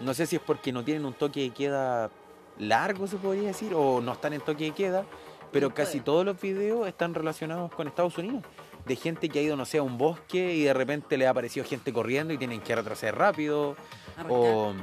No 0.00 0.14
sé 0.14 0.26
si 0.26 0.36
es 0.36 0.42
porque 0.42 0.72
no 0.72 0.84
tienen 0.84 1.04
un 1.04 1.14
toque 1.14 1.40
de 1.42 1.50
queda 1.50 2.10
largo, 2.58 3.06
se 3.06 3.16
podría 3.16 3.48
decir, 3.48 3.72
o 3.74 4.00
no 4.00 4.12
están 4.12 4.32
en 4.32 4.40
toque 4.40 4.64
de 4.64 4.70
queda, 4.72 5.04
pero 5.52 5.72
casi 5.74 6.00
todos 6.00 6.24
los 6.24 6.40
videos 6.40 6.86
están 6.88 7.14
relacionados 7.14 7.72
con 7.72 7.86
Estados 7.86 8.16
Unidos. 8.18 8.42
De 8.86 8.96
gente 8.96 9.28
que 9.28 9.38
ha 9.38 9.42
ido, 9.42 9.56
no 9.56 9.64
sé, 9.64 9.78
a 9.78 9.82
un 9.82 9.96
bosque 9.96 10.54
y 10.54 10.62
de 10.64 10.74
repente 10.74 11.16
le 11.16 11.26
ha 11.26 11.30
aparecido 11.30 11.64
gente 11.64 11.92
corriendo 11.92 12.32
y 12.34 12.38
tienen 12.38 12.60
que 12.60 12.74
retroceder 12.74 13.16
rápido. 13.16 13.76
Arrancar. 14.16 14.32
O, 14.36 14.74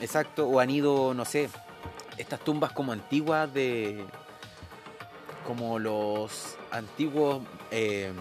exacto, 0.00 0.46
o 0.46 0.60
han 0.60 0.68
ido, 0.68 1.14
no 1.14 1.24
sé, 1.24 1.48
estas 2.18 2.40
tumbas 2.40 2.72
como 2.72 2.92
antiguas 2.92 3.52
de. 3.54 4.04
Como 5.46 5.78
los 5.78 6.56
antiguos 6.70 7.42
eh, 7.70 8.12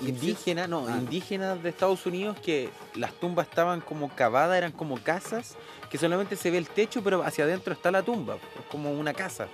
indígenas, 0.00 0.68
no, 0.68 0.86
Ah. 0.86 0.96
indígenas 0.98 1.62
de 1.62 1.68
Estados 1.68 2.06
Unidos 2.06 2.38
que 2.40 2.68
las 2.94 3.12
tumbas 3.14 3.48
estaban 3.48 3.80
como 3.80 4.08
cavadas, 4.14 4.56
eran 4.56 4.72
como 4.72 4.98
casas, 5.02 5.56
que 5.90 5.98
solamente 5.98 6.36
se 6.36 6.50
ve 6.50 6.58
el 6.58 6.68
techo, 6.68 7.02
pero 7.02 7.22
hacia 7.24 7.44
adentro 7.44 7.72
está 7.72 7.90
la 7.90 8.02
tumba, 8.02 8.36
es 8.36 8.66
como 8.70 8.92
una 8.92 9.12
casa. 9.12 9.48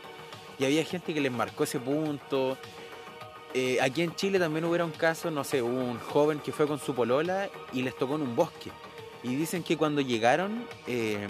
Y 0.59 0.65
había 0.65 0.85
gente 0.85 1.15
que 1.15 1.21
les 1.21 1.33
marcó 1.33 1.65
ese 1.65 1.79
punto. 1.81 2.57
Eh, 3.55 3.79
aquí 3.81 4.03
en 4.03 4.15
Chile 4.15 4.39
también 4.39 4.65
hubiera 4.67 4.85
un 4.85 4.91
caso, 4.91 5.31
no 5.31 5.45
sé, 5.45 5.63
hubo 5.63 5.73
un 5.83 5.99
joven 5.99 6.39
que 6.41 6.53
fue 6.53 6.67
con 6.67 6.79
su 6.79 6.95
polola 6.95 7.49
y 7.73 7.83
les 7.83 7.97
tocó 7.97 8.17
en 8.17 8.23
un 8.23 8.37
bosque. 8.37 8.71
Y 9.23 9.35
dicen 9.35 9.63
que 9.63 9.77
cuando 9.79 10.03
llegaron, 10.03 10.67
eh, 10.87 11.27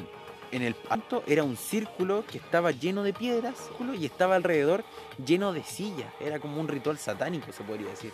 en 0.53 0.63
el 0.63 0.75
alto 0.89 1.23
era 1.27 1.45
un 1.45 1.57
círculo 1.57 2.25
que 2.31 2.39
estaba 2.39 2.71
lleno 2.71 3.03
de 3.03 3.13
piedras 3.13 3.55
y 3.99 4.05
estaba 4.07 4.37
alrededor 4.37 4.85
lleno 5.25 5.53
de 5.53 5.63
sillas. 5.63 6.13
Era 6.21 6.39
como 6.39 6.61
un 6.61 6.69
ritual 6.69 6.99
satánico, 6.99 7.53
se 7.53 7.63
podría 7.65 7.89
decir. 7.91 8.13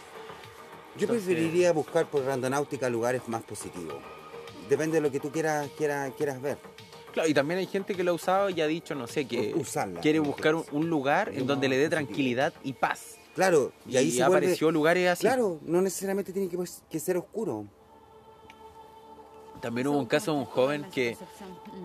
Yo 0.96 1.02
Entonces- 1.06 1.24
preferiría 1.26 1.72
buscar 1.72 2.06
por 2.06 2.24
randonáutica 2.24 2.88
lugares 2.90 3.22
más 3.28 3.42
positivos. 3.42 3.96
Depende 4.68 4.96
de 4.96 5.00
lo 5.00 5.10
que 5.10 5.20
tú 5.20 5.30
quieras, 5.30 5.68
quieras, 5.76 6.12
quieras 6.16 6.40
ver. 6.40 6.58
Claro, 7.12 7.28
y 7.28 7.34
también 7.34 7.60
hay 7.60 7.66
gente 7.66 7.94
que 7.94 8.02
lo 8.04 8.12
ha 8.12 8.14
usado 8.14 8.48
y 8.48 8.60
ha 8.62 8.66
dicho, 8.66 8.94
no 8.94 9.06
sé, 9.06 9.26
que 9.26 9.52
usarla, 9.54 10.00
quiere 10.00 10.18
buscar 10.18 10.54
un, 10.54 10.64
un 10.72 10.88
lugar 10.88 11.30
en 11.34 11.46
donde 11.46 11.68
le 11.68 11.76
dé 11.76 11.88
tranquilidad 11.90 12.54
y 12.64 12.72
paz. 12.72 13.18
Claro, 13.34 13.72
y, 13.86 13.92
Y, 13.92 13.96
ahí 13.98 14.10
se 14.10 14.18
vuelve... 14.26 14.36
apareció 14.38 14.70
lugares 14.70 15.08
así. 15.10 15.20
Claro, 15.22 15.58
no 15.62 15.82
necesariamente 15.82 16.32
tiene 16.32 16.48
que, 16.48 16.56
que 16.90 17.00
ser 17.00 17.16
oscuro. 17.18 17.66
También 19.62 19.86
hubo 19.86 19.96
un 19.96 20.06
caso 20.06 20.32
de 20.32 20.38
un 20.38 20.44
joven 20.44 20.84
que 20.92 21.16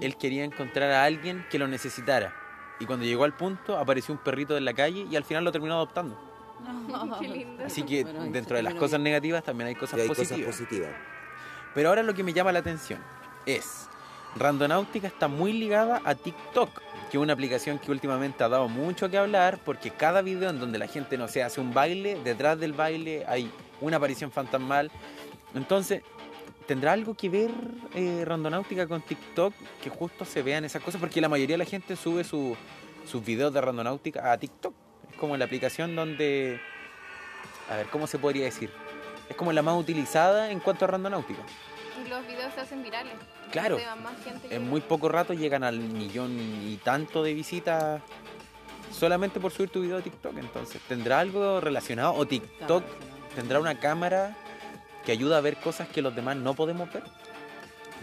él 0.01 0.17
quería 0.17 0.43
encontrar 0.43 0.91
a 0.91 1.03
alguien 1.03 1.45
que 1.49 1.59
lo 1.59 1.67
necesitara. 1.67 2.33
Y 2.79 2.85
cuando 2.85 3.05
llegó 3.05 3.23
al 3.23 3.33
punto, 3.37 3.77
apareció 3.77 4.13
un 4.15 4.19
perrito 4.19 4.57
en 4.57 4.65
la 4.65 4.73
calle 4.73 5.05
y 5.09 5.15
al 5.15 5.23
final 5.23 5.43
lo 5.43 5.51
terminó 5.51 5.75
adoptando. 5.75 6.17
Qué 7.21 7.27
lindo. 7.27 7.65
Así 7.65 7.83
que 7.83 8.03
Bueno, 8.03 8.25
dentro 8.25 8.57
de 8.57 8.63
las 8.63 8.73
cosas 8.73 8.99
negativas 8.99 9.43
también 9.43 9.67
hay 9.67 9.75
cosas 9.75 9.99
Y 9.99 10.01
hay 10.01 10.07
positivas. 10.07 10.45
cosas 10.47 10.59
positivas. 10.61 10.89
Pero 11.75 11.89
ahora 11.89 12.01
lo 12.01 12.15
que 12.15 12.23
me 12.23 12.33
llama 12.33 12.51
la 12.51 12.59
atención 12.59 12.99
es, 13.45 13.87
Randonáutica 14.35 15.07
está 15.07 15.27
muy 15.27 15.53
ligada 15.53 16.01
a 16.03 16.15
TikTok, 16.15 16.81
que 17.11 17.17
es 17.17 17.21
una 17.21 17.33
aplicación 17.33 17.77
que 17.77 17.91
últimamente 17.91 18.43
ha 18.43 18.49
dado 18.49 18.67
mucho 18.67 19.09
que 19.09 19.17
hablar, 19.19 19.59
porque 19.63 19.91
cada 19.91 20.23
video 20.23 20.49
en 20.49 20.59
donde 20.59 20.79
la 20.79 20.87
gente, 20.87 21.17
no 21.17 21.27
sé, 21.27 21.43
hace 21.43 21.61
un 21.61 21.73
baile, 21.73 22.19
detrás 22.23 22.59
del 22.59 22.73
baile 22.73 23.23
hay 23.27 23.51
una 23.81 23.97
aparición 23.97 24.31
fantasmal. 24.31 24.91
Entonces, 25.53 26.01
¿tendrá 26.67 26.91
algo 26.93 27.15
que 27.15 27.29
ver 27.29 27.51
eh, 27.95 28.23
Randonáutica 28.25 28.87
con 28.87 29.01
TikTok 29.01 29.53
que 29.81 29.89
justo 29.89 30.25
se 30.25 30.41
vean 30.43 30.65
esas 30.65 30.83
cosas? 30.83 30.99
Porque 30.99 31.21
la 31.21 31.29
mayoría 31.29 31.55
de 31.55 31.59
la 31.63 31.69
gente 31.69 31.95
sube 31.95 32.23
su- 32.23 32.55
sus 33.09 33.23
videos 33.23 33.53
de 33.53 33.61
Randonáutica 33.61 34.31
a 34.31 34.37
TikTok. 34.37 34.73
Es 35.11 35.17
como 35.17 35.35
la 35.37 35.45
aplicación 35.45 35.95
donde... 35.95 36.59
A 37.69 37.75
ver, 37.77 37.87
¿cómo 37.87 38.05
se 38.07 38.19
podría 38.19 38.45
decir? 38.45 38.69
Es 39.29 39.35
como 39.35 39.51
la 39.51 39.61
más 39.61 39.75
utilizada 39.79 40.51
en 40.51 40.59
cuanto 40.59 40.85
a 40.85 40.89
Randonáutica. 40.89 41.41
Y 42.05 42.07
los 42.09 42.25
videos 42.27 42.53
se 42.53 42.61
hacen 42.61 42.83
virales. 42.83 43.13
Claro. 43.51 43.77
Más 44.03 44.23
gente 44.23 44.53
En 44.55 44.69
muy 44.69 44.81
poco 44.81 45.09
rato 45.09 45.33
llegan 45.33 45.63
al 45.63 45.79
millón 45.79 46.37
y 46.39 46.77
tanto 46.83 47.23
de 47.23 47.33
visitas 47.33 48.01
solamente 48.91 49.39
por 49.39 49.51
subir 49.51 49.69
tu 49.69 49.81
video 49.81 49.97
a 49.97 50.01
TikTok. 50.01 50.37
Entonces, 50.37 50.81
¿tendrá 50.87 51.19
algo 51.19 51.59
relacionado? 51.61 52.13
¿O 52.13 52.25
TikTok 52.25 52.83
tendrá 53.35 53.59
una 53.59 53.79
cámara 53.79 54.35
que 55.07 55.13
ayuda 55.13 55.37
a 55.37 55.41
ver 55.41 55.55
cosas 55.55 55.87
que 55.87 56.01
los 56.01 56.13
demás 56.13 56.35
no 56.35 56.53
podemos 56.53 56.91
ver? 56.91 57.01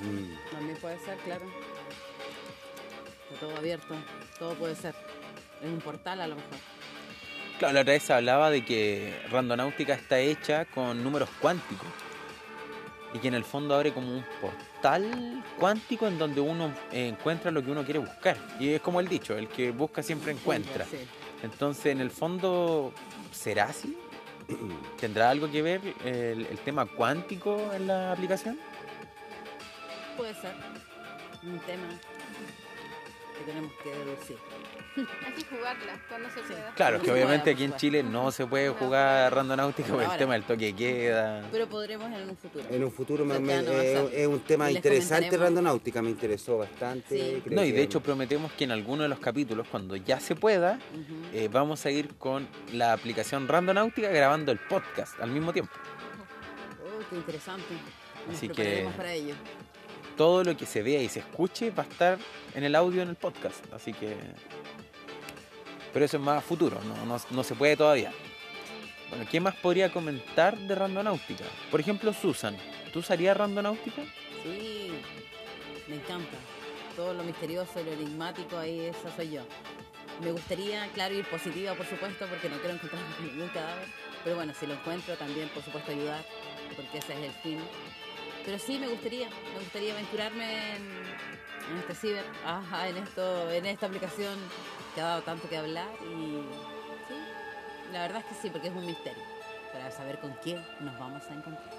Mm. 0.00 0.50
También 0.50 0.78
puede 0.78 0.98
ser, 1.00 1.18
claro. 1.18 1.44
Está 3.30 3.46
todo 3.46 3.56
abierto, 3.58 3.94
todo 4.38 4.54
puede 4.54 4.74
ser. 4.74 4.94
Es 5.62 5.68
un 5.68 5.80
portal 5.80 6.22
a 6.22 6.26
lo 6.26 6.36
mejor. 6.36 6.50
Claro, 7.58 7.74
la 7.74 7.82
otra 7.82 7.92
vez 7.92 8.04
se 8.04 8.14
hablaba 8.14 8.48
de 8.48 8.64
que 8.64 9.20
Randonáutica 9.30 9.92
está 9.92 10.18
hecha 10.18 10.64
con 10.64 11.04
números 11.04 11.28
cuánticos. 11.42 11.88
Y 13.12 13.18
que 13.18 13.28
en 13.28 13.34
el 13.34 13.44
fondo 13.44 13.74
abre 13.74 13.92
como 13.92 14.10
un 14.10 14.24
portal 14.40 15.44
cuántico 15.58 16.06
en 16.06 16.18
donde 16.18 16.40
uno 16.40 16.72
encuentra 16.90 17.50
lo 17.50 17.62
que 17.62 17.70
uno 17.70 17.84
quiere 17.84 17.98
buscar. 17.98 18.38
Y 18.58 18.70
es 18.70 18.80
como 18.80 18.98
el 18.98 19.08
dicho, 19.08 19.36
el 19.36 19.48
que 19.48 19.72
busca 19.72 20.02
siempre 20.02 20.32
encuentra. 20.32 20.86
Sí. 20.86 20.96
Entonces, 21.42 21.84
en 21.84 22.00
el 22.00 22.10
fondo, 22.10 22.94
¿será 23.30 23.64
así? 23.64 23.94
¿Tendrá 25.00 25.30
algo 25.30 25.50
que 25.50 25.62
ver 25.62 25.80
el, 26.04 26.58
tema 26.64 26.86
cuántico 26.86 27.72
en 27.72 27.86
la 27.86 28.12
aplicación? 28.12 28.58
Puede 30.16 30.34
ser. 30.34 30.54
Un 31.42 31.58
tema 31.60 31.82
que 33.38 33.44
tenemos 33.44 33.72
que 33.82 33.90
deducir. 33.90 34.36
Hay 34.96 35.32
que 35.32 35.44
jugarla 35.56 36.00
cuando 36.08 36.28
se 36.30 36.40
pueda. 36.42 36.72
Claro, 36.76 37.00
que 37.00 37.06
No 37.08 37.12
se 37.14 37.18
obviamente 37.24 37.50
aquí 37.50 37.64
en 37.64 37.76
Chile 37.76 38.02
no 38.04 38.30
se 38.30 38.46
puede 38.46 38.68
jugar 38.70 39.34
randonáutica 39.34 39.88
por 39.88 39.98
el 40.00 40.06
Ahora. 40.06 40.18
tema 40.18 40.34
del 40.34 40.44
toque 40.44 40.72
queda. 40.74 41.44
Pero 41.50 41.66
podremos 41.68 42.06
en 42.12 42.30
un 42.30 42.36
futuro. 42.36 42.64
En 42.70 42.84
un 42.84 42.92
futuro 42.92 43.24
me- 43.24 43.38
me- 43.40 43.58
eh, 43.58 44.08
es 44.22 44.26
un 44.28 44.40
tema 44.40 44.70
interesante. 44.70 45.36
Randonáutica, 45.36 46.00
me 46.00 46.10
interesó 46.10 46.58
bastante. 46.58 47.08
Sí. 47.18 47.40
creo 47.44 47.56
No, 47.56 47.64
y 47.64 47.70
que- 47.70 47.76
de 47.78 47.82
hecho 47.82 48.00
prometemos 48.00 48.52
que 48.52 48.64
en 48.64 48.70
alguno 48.70 49.02
de 49.02 49.08
los 49.08 49.18
capítulos, 49.18 49.66
cuando 49.68 49.96
ya 49.96 50.20
se 50.20 50.36
pueda, 50.36 50.78
eh, 51.32 51.48
vamos 51.50 51.84
a 51.86 51.90
ir 51.90 52.14
con 52.16 52.46
la 52.72 52.92
aplicación 52.92 53.48
Randonáutica 53.48 54.08
grabando 54.10 54.52
el 54.52 54.58
podcast 54.60 55.18
al 55.20 55.30
mismo 55.30 55.52
tiempo. 55.52 55.72
Oh, 56.84 57.02
qué 57.10 57.16
interesante. 57.16 57.74
Nos 58.28 58.36
Así 58.36 58.46
que- 58.48 58.54
prepararemos 58.54 58.94
para 58.94 59.12
ello. 59.12 59.34
Todo 60.16 60.44
lo 60.44 60.56
que 60.56 60.66
se 60.66 60.82
vea 60.82 61.02
y 61.02 61.08
se 61.08 61.20
escuche 61.20 61.70
va 61.70 61.82
a 61.82 61.86
estar 61.86 62.18
en 62.54 62.64
el 62.64 62.74
audio 62.74 63.02
en 63.02 63.08
el 63.08 63.16
podcast. 63.16 63.72
Así 63.72 63.92
que... 63.92 64.16
Pero 65.92 66.04
eso 66.04 66.16
es 66.16 66.22
más 66.22 66.42
futuro, 66.44 66.80
no, 66.84 67.06
no, 67.06 67.20
no 67.30 67.44
se 67.44 67.54
puede 67.54 67.76
todavía. 67.76 68.12
Bueno, 69.10 69.26
¿qué 69.30 69.38
más 69.38 69.54
podría 69.56 69.92
comentar 69.92 70.58
de 70.58 70.74
Randonáutica? 70.74 71.44
Por 71.70 71.78
ejemplo, 71.78 72.12
Susan. 72.12 72.56
¿Tú 72.92 72.98
usarías 72.98 73.36
Randonáutica? 73.36 74.02
Sí, 74.42 74.90
me 75.88 75.96
encanta. 75.96 76.36
Todo 76.96 77.14
lo 77.14 77.22
misterioso, 77.22 77.82
lo 77.84 77.92
enigmático, 77.92 78.56
ahí 78.56 78.80
esa 78.80 79.14
soy 79.14 79.30
yo. 79.30 79.42
Me 80.22 80.32
gustaría, 80.32 80.88
claro, 80.94 81.14
ir 81.14 81.24
positiva, 81.26 81.74
por 81.74 81.86
supuesto, 81.86 82.26
porque 82.26 82.48
no 82.48 82.56
quiero 82.58 82.74
encontrar 82.74 83.02
ningún 83.20 83.48
cadáver. 83.48 83.86
Pero 84.22 84.36
bueno, 84.36 84.52
si 84.58 84.66
lo 84.66 84.74
encuentro, 84.74 85.16
también, 85.16 85.48
por 85.50 85.62
supuesto, 85.62 85.92
ayudar, 85.92 86.24
porque 86.74 86.98
ese 86.98 87.12
es 87.12 87.18
el 87.20 87.32
fin. 87.42 87.58
Pero 88.44 88.58
sí, 88.58 88.78
me 88.78 88.88
gustaría, 88.88 89.28
me 89.28 89.60
gustaría 89.60 89.92
aventurarme 89.94 90.76
en, 90.76 90.82
este 91.78 91.94
ciber, 91.94 92.24
ajá, 92.44 92.88
en, 92.88 92.98
esto, 92.98 93.50
en 93.50 93.66
esta 93.66 93.86
aplicación 93.86 94.38
que 94.94 95.00
ha 95.00 95.04
dado 95.04 95.22
tanto 95.22 95.48
que 95.48 95.56
hablar. 95.56 95.88
Y 96.02 96.42
sí, 97.08 97.14
la 97.92 98.02
verdad 98.02 98.18
es 98.18 98.24
que 98.26 98.42
sí, 98.42 98.50
porque 98.50 98.68
es 98.68 98.74
un 98.74 98.84
misterio, 98.84 99.22
para 99.72 99.90
saber 99.90 100.18
con 100.18 100.32
quién 100.42 100.62
nos 100.80 100.98
vamos 100.98 101.22
a 101.24 101.34
encontrar. 101.34 101.74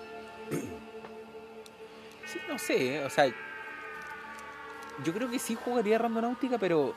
Sí, 2.25 2.39
no 2.47 2.57
sé, 2.57 3.05
o 3.05 3.09
sea, 3.11 3.27
yo 5.03 5.13
creo 5.13 5.29
que 5.29 5.37
sí 5.37 5.53
jugaría 5.53 5.99
Randonáutica, 5.99 6.57
pero 6.57 6.95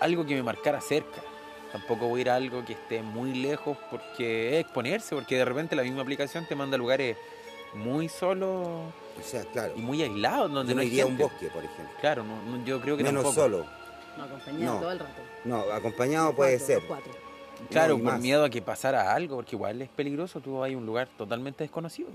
algo 0.00 0.24
que 0.24 0.34
me 0.34 0.42
marcara 0.42 0.80
cerca. 0.80 1.20
Tampoco 1.70 2.08
voy 2.08 2.20
a 2.20 2.22
ir 2.22 2.30
a 2.30 2.36
algo 2.36 2.64
que 2.64 2.72
esté 2.72 3.02
muy 3.02 3.34
lejos 3.34 3.76
porque 3.90 4.54
es 4.54 4.64
exponerse, 4.64 5.14
porque 5.14 5.36
de 5.36 5.44
repente 5.44 5.76
la 5.76 5.82
misma 5.82 6.02
aplicación 6.02 6.46
te 6.46 6.56
manda 6.56 6.76
lugares 6.76 7.16
muy 7.74 8.08
solos 8.08 8.92
O 9.20 9.22
sea, 9.22 9.44
claro. 9.44 9.72
y 9.76 9.80
muy 9.80 10.02
aislados 10.02 10.52
donde 10.52 10.70
Yo 10.72 10.76
no 10.76 10.76
no 10.76 10.82
hay 10.82 10.88
iría 10.88 11.04
a 11.04 11.06
un 11.06 11.18
bosque, 11.18 11.48
por 11.48 11.64
ejemplo. 11.64 11.94
Claro, 12.00 12.24
no, 12.24 12.42
no, 12.42 12.64
yo 12.64 12.80
creo 12.80 12.96
que 12.96 13.02
Menos 13.04 13.22
tampoco. 13.24 13.40
solo. 13.42 13.66
No, 14.16 14.24
acompañado 14.24 14.74
No. 14.74 14.80
todo 14.80 14.92
el 14.92 14.98
rato. 14.98 15.22
No, 15.44 15.60
acompañado 15.72 16.26
Los 16.26 16.34
puede 16.36 16.58
cuatro, 16.58 16.66
ser. 16.66 16.76
los 16.78 16.84
cuatro. 16.86 17.12
Claro, 17.70 17.94
por 17.96 18.04
más. 18.04 18.20
miedo 18.20 18.44
a 18.44 18.50
que 18.50 18.62
pasara 18.62 19.12
algo, 19.14 19.36
porque 19.36 19.54
igual 19.56 19.82
es 19.82 19.88
peligroso, 19.90 20.40
tú 20.40 20.58
vas 20.58 20.72
a 20.72 20.76
un 20.76 20.86
lugar 20.86 21.08
totalmente 21.18 21.62
desconocido. 21.64 22.08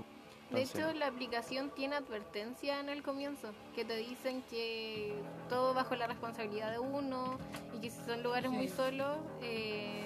De 0.50 0.60
Entonces, 0.62 0.78
hecho, 0.80 0.92
la 0.98 1.06
aplicación 1.08 1.70
tiene 1.70 1.96
advertencia 1.96 2.78
en 2.80 2.88
el 2.88 3.02
comienzo, 3.02 3.48
que 3.74 3.84
te 3.84 3.96
dicen 3.96 4.42
que 4.48 5.12
todo 5.48 5.74
bajo 5.74 5.94
la 5.96 6.06
responsabilidad 6.06 6.70
de 6.70 6.78
uno 6.78 7.38
y 7.76 7.80
que 7.80 7.90
si 7.90 7.98
son 8.06 8.22
lugares 8.22 8.50
muy 8.50 8.68
solos, 8.68 9.16
eh, 9.42 10.04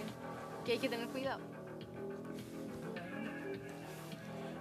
que 0.64 0.72
hay 0.72 0.78
que 0.78 0.88
tener 0.88 1.08
cuidado. 1.08 1.40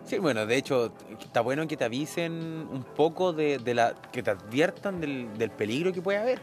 Sí, 0.10 0.18
bueno, 0.18 0.48
de 0.48 0.58
hecho, 0.58 0.92
está 1.22 1.42
bueno 1.42 1.68
que 1.68 1.78
te 1.78 1.84
avisen 1.84 2.32
un 2.34 2.84
poco 2.84 3.32
de, 3.32 3.60
de 3.60 3.76
la. 3.76 3.94
que 4.12 4.24
te 4.24 4.32
adviertan 4.32 5.00
del, 5.00 5.38
del 5.38 5.52
peligro 5.52 5.94
que 5.94 6.02
puede 6.02 6.18
haber. 6.18 6.40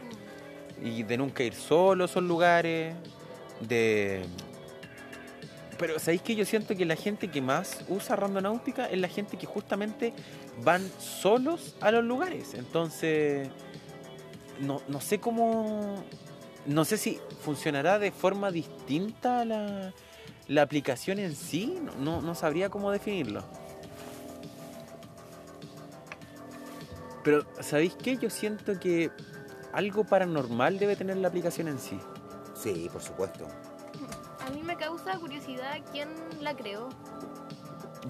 Y 0.81 1.03
de 1.03 1.17
nunca 1.17 1.43
ir 1.43 1.53
solo 1.53 2.05
a 2.05 2.07
esos 2.07 2.23
lugares. 2.23 2.95
De. 3.59 4.23
Pero 5.77 5.99
¿sabéis 5.99 6.21
que 6.21 6.33
yo 6.33 6.45
siento 6.45 6.77
que 6.77 6.85
la 6.85 6.95
gente 6.95 7.29
que 7.29 7.41
más 7.41 7.83
usa 7.89 8.15
randonáutica 8.15 8.85
es 8.85 8.99
la 8.99 9.09
gente 9.09 9.35
que 9.35 9.45
justamente 9.45 10.13
van 10.63 10.89
solos 10.97 11.75
a 11.81 11.91
los 11.91 12.05
lugares? 12.05 12.53
Entonces. 12.53 13.49
No, 14.61 14.81
no 14.87 15.01
sé 15.01 15.19
cómo. 15.19 16.05
No 16.65 16.85
sé 16.85 16.97
si 16.97 17.19
funcionará 17.41 17.99
de 17.99 18.11
forma 18.11 18.49
distinta 18.49 19.43
la, 19.43 19.93
la 20.47 20.61
aplicación 20.61 21.19
en 21.19 21.35
sí. 21.35 21.79
No, 21.99 22.21
no, 22.21 22.35
sabría 22.35 22.69
cómo 22.69 22.91
definirlo. 22.91 23.43
Pero, 27.23 27.45
¿sabéis 27.59 27.95
qué? 27.95 28.17
Yo 28.17 28.29
siento 28.29 28.79
que 28.79 29.11
algo 29.73 30.05
paranormal 30.05 30.79
debe 30.79 30.95
tener 30.95 31.17
la 31.17 31.27
aplicación 31.27 31.67
en 31.67 31.79
sí. 31.79 31.99
Sí, 32.55 32.89
por 32.91 33.01
supuesto. 33.01 33.47
A 34.45 34.49
mí 34.51 34.63
me 34.63 34.77
causa 34.77 35.19
curiosidad 35.19 35.79
quién 35.91 36.09
la 36.39 36.55
creó. 36.55 36.89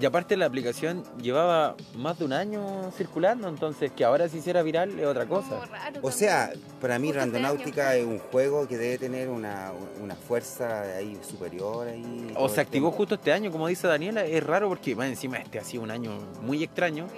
Y 0.00 0.06
aparte 0.06 0.36
la 0.36 0.46
aplicación 0.46 1.02
llevaba 1.20 1.74
más 1.96 2.18
de 2.18 2.24
un 2.24 2.32
año 2.32 2.92
circulando, 2.96 3.48
entonces 3.48 3.90
que 3.90 4.04
ahora 4.04 4.28
se 4.28 4.38
hiciera 4.38 4.62
viral 4.62 4.96
es 4.98 5.06
otra 5.06 5.26
cosa. 5.26 5.60
O 6.02 6.12
sea, 6.12 6.52
para 6.80 7.00
mí 7.00 7.08
este 7.08 7.18
Randonáutica 7.20 7.96
es 7.96 8.06
un 8.06 8.18
juego 8.18 8.68
que 8.68 8.78
debe 8.78 8.98
tener 8.98 9.28
una, 9.28 9.72
una 10.00 10.14
fuerza 10.14 10.82
ahí 10.82 11.18
superior 11.28 11.88
ahí. 11.88 12.32
O 12.36 12.48
se 12.48 12.60
activó 12.60 12.92
justo 12.92 13.16
este 13.16 13.32
año, 13.32 13.50
como 13.50 13.66
dice 13.66 13.88
Daniela, 13.88 14.24
es 14.24 14.44
raro 14.44 14.68
porque 14.68 14.94
más 14.94 15.08
encima 15.08 15.38
este 15.38 15.58
ha 15.58 15.64
sido 15.64 15.82
un 15.82 15.90
año 15.90 16.12
muy 16.42 16.62
extraño 16.62 17.08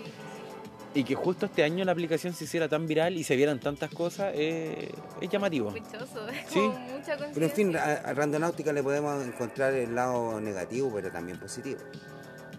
y 0.94 1.04
que 1.04 1.14
justo 1.14 1.46
este 1.46 1.62
año 1.62 1.84
la 1.84 1.92
aplicación 1.92 2.32
se 2.32 2.44
hiciera 2.44 2.66
tan 2.68 2.86
viral 2.86 3.16
y 3.16 3.24
se 3.24 3.36
vieran 3.36 3.60
tantas 3.60 3.90
cosas 3.90 4.32
eh, 4.34 4.90
es 5.20 5.28
llamativo. 5.28 5.68
Es 5.68 5.82
Sí. 6.48 6.60
mucha 6.60 7.16
Pero 7.16 7.46
en 7.46 7.52
fin, 7.52 7.76
a 7.76 8.12
Randonáutica 8.14 8.72
le 8.72 8.82
podemos 8.82 9.22
encontrar 9.22 9.74
el 9.74 9.94
lado 9.94 10.40
negativo, 10.40 10.90
pero 10.94 11.10
también 11.10 11.38
positivo. 11.38 11.78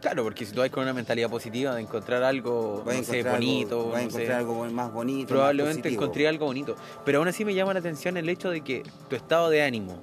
Claro, 0.01 0.23
porque 0.23 0.45
si 0.45 0.51
tú 0.53 0.61
vas 0.61 0.69
con 0.71 0.81
una 0.83 0.93
mentalidad 0.93 1.29
positiva 1.29 1.75
de 1.75 1.81
encontrar 1.81 2.23
algo 2.23 2.83
no 2.85 3.03
sé, 3.03 3.21
bonito, 3.23 3.79
algo, 3.79 3.95
a 3.95 4.01
no 4.01 4.09
sé, 4.09 4.15
encontrar 4.15 4.37
algo 4.39 4.65
más 4.71 4.91
bonito. 4.91 5.27
probablemente 5.27 5.89
más 5.89 5.93
encontré 5.93 6.27
algo 6.27 6.45
bonito. 6.47 6.75
Pero 7.05 7.19
aún 7.19 7.27
así 7.27 7.45
me 7.45 7.53
llama 7.53 7.73
la 7.73 7.79
atención 7.79 8.17
el 8.17 8.27
hecho 8.27 8.49
de 8.49 8.61
que 8.61 8.81
tu 9.09 9.15
estado 9.15 9.49
de 9.51 9.61
ánimo, 9.61 10.01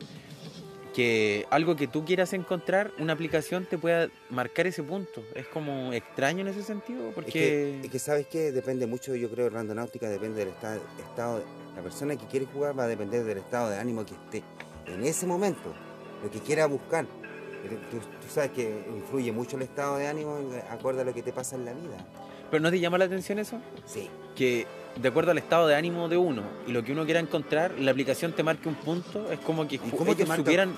que 0.94 1.46
algo 1.51 1.74
que 1.76 1.86
tú 1.88 2.05
quieras 2.05 2.32
encontrar, 2.32 2.92
una 2.99 3.12
aplicación 3.12 3.66
te 3.66 3.76
pueda 3.76 4.09
marcar 4.30 4.66
ese 4.68 4.82
punto. 4.82 5.22
Es 5.34 5.46
como 5.49 5.92
extraño 5.92 6.40
en 6.42 6.49
ese 6.49 6.62
sentido, 6.62 7.09
Es 7.09 7.14
porque... 7.14 7.30
que, 7.32 7.80
es 7.84 7.90
que 7.90 7.99
sabes 7.99 8.26
que 8.28 8.53
depende 8.53 8.86
mucho, 8.86 9.14
yo 9.16 9.28
creo, 9.30 9.51
randonáutica 9.51 10.09
depende 10.09 10.38
del 10.40 10.49
esta- 10.49 10.76
estado. 11.09 11.42
La 11.76 11.82
persona 11.82 12.16
que 12.16 12.26
quiere 12.26 12.46
jugar 12.46 12.78
va 12.78 12.84
a 12.84 12.88
depender 12.88 13.24
del 13.24 13.38
estado 13.38 13.70
de 13.70 13.78
ánimo 13.78 14.05
que 14.05 14.14
esté 14.14 14.42
en 14.86 15.05
ese 15.05 15.26
momento, 15.26 15.72
lo 16.22 16.30
que 16.30 16.38
quiera 16.40 16.66
buscar. 16.66 17.07
Pero 17.63 17.77
Tú, 17.91 17.99
tú 17.99 18.29
sabes 18.33 18.51
que 18.53 18.85
influye 18.97 19.33
mucho 19.33 19.57
el 19.57 19.63
estado 19.63 19.97
de 19.97 20.07
ánimo 20.07 20.39
acorde 20.71 21.01
a 21.03 21.05
lo 21.05 21.13
que 21.15 21.23
te 21.23 21.33
pasa 21.33 21.57
en 21.57 21.65
la 21.65 21.73
vida. 21.73 21.97
Pero 22.51 22.63
¿no 22.63 22.71
te 22.71 22.81
llama 22.81 22.99
la 22.99 23.05
atención 23.07 23.39
eso? 23.39 23.59
Sí. 23.87 24.09
que 24.35 24.67
de 24.97 25.09
acuerdo 25.09 25.31
al 25.33 25.39
estado 25.39 25.67
de 25.69 25.77
ánimo 25.77 26.09
de 26.09 26.17
uno 26.17 26.43
y 26.67 26.73
lo 26.73 26.83
que 26.83 26.93
uno 26.93 27.05
quiera 27.05 27.21
encontrar, 27.21 27.73
la 27.79 27.91
aplicación 27.93 28.33
te 28.33 28.43
marque 28.43 28.69
un 28.69 28.75
punto, 28.77 29.31
es 29.31 29.39
como 29.41 29.67
que 29.69 29.77
¿Y 29.77 29.79
cómo 29.79 30.13
ellos 30.13 30.27
marca? 30.29 30.43
supieran 30.43 30.77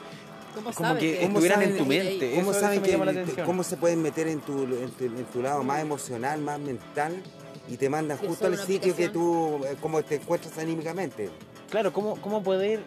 ¿Cómo 0.54 0.72
como 0.72 0.94
que 0.94 1.00
que- 1.18 1.24
estuvieran 1.24 1.62
en 1.62 1.76
tu 1.78 1.86
mente. 1.86 2.30
¿Cómo 2.34 2.42
eso, 2.42 2.50
eso 2.52 2.60
saben 2.60 2.80
me 2.80 2.86
que, 2.86 2.92
llama 2.92 3.04
la 3.06 3.10
atención. 3.12 3.46
cómo 3.46 3.62
se 3.62 3.76
pueden 3.76 4.02
meter 4.02 4.26
en 4.28 4.40
tu, 4.40 4.64
en 4.64 4.90
tu, 4.90 5.04
en 5.04 5.24
tu 5.26 5.42
lado 5.42 5.62
más 5.62 5.80
emocional, 5.80 6.40
más 6.40 6.58
mental 6.58 7.22
y 7.68 7.76
te 7.76 7.88
mandan 7.88 8.18
justo 8.18 8.46
al 8.46 8.56
sitio 8.58 8.94
que 8.96 9.04
aplicación. 9.06 9.12
tú, 9.12 9.64
eh, 9.66 9.76
cómo 9.80 10.02
te 10.02 10.16
encuentras 10.16 10.58
anímicamente? 10.58 11.30
Claro, 11.70 11.92
¿cómo, 11.92 12.16
cómo 12.20 12.42
poder 12.42 12.80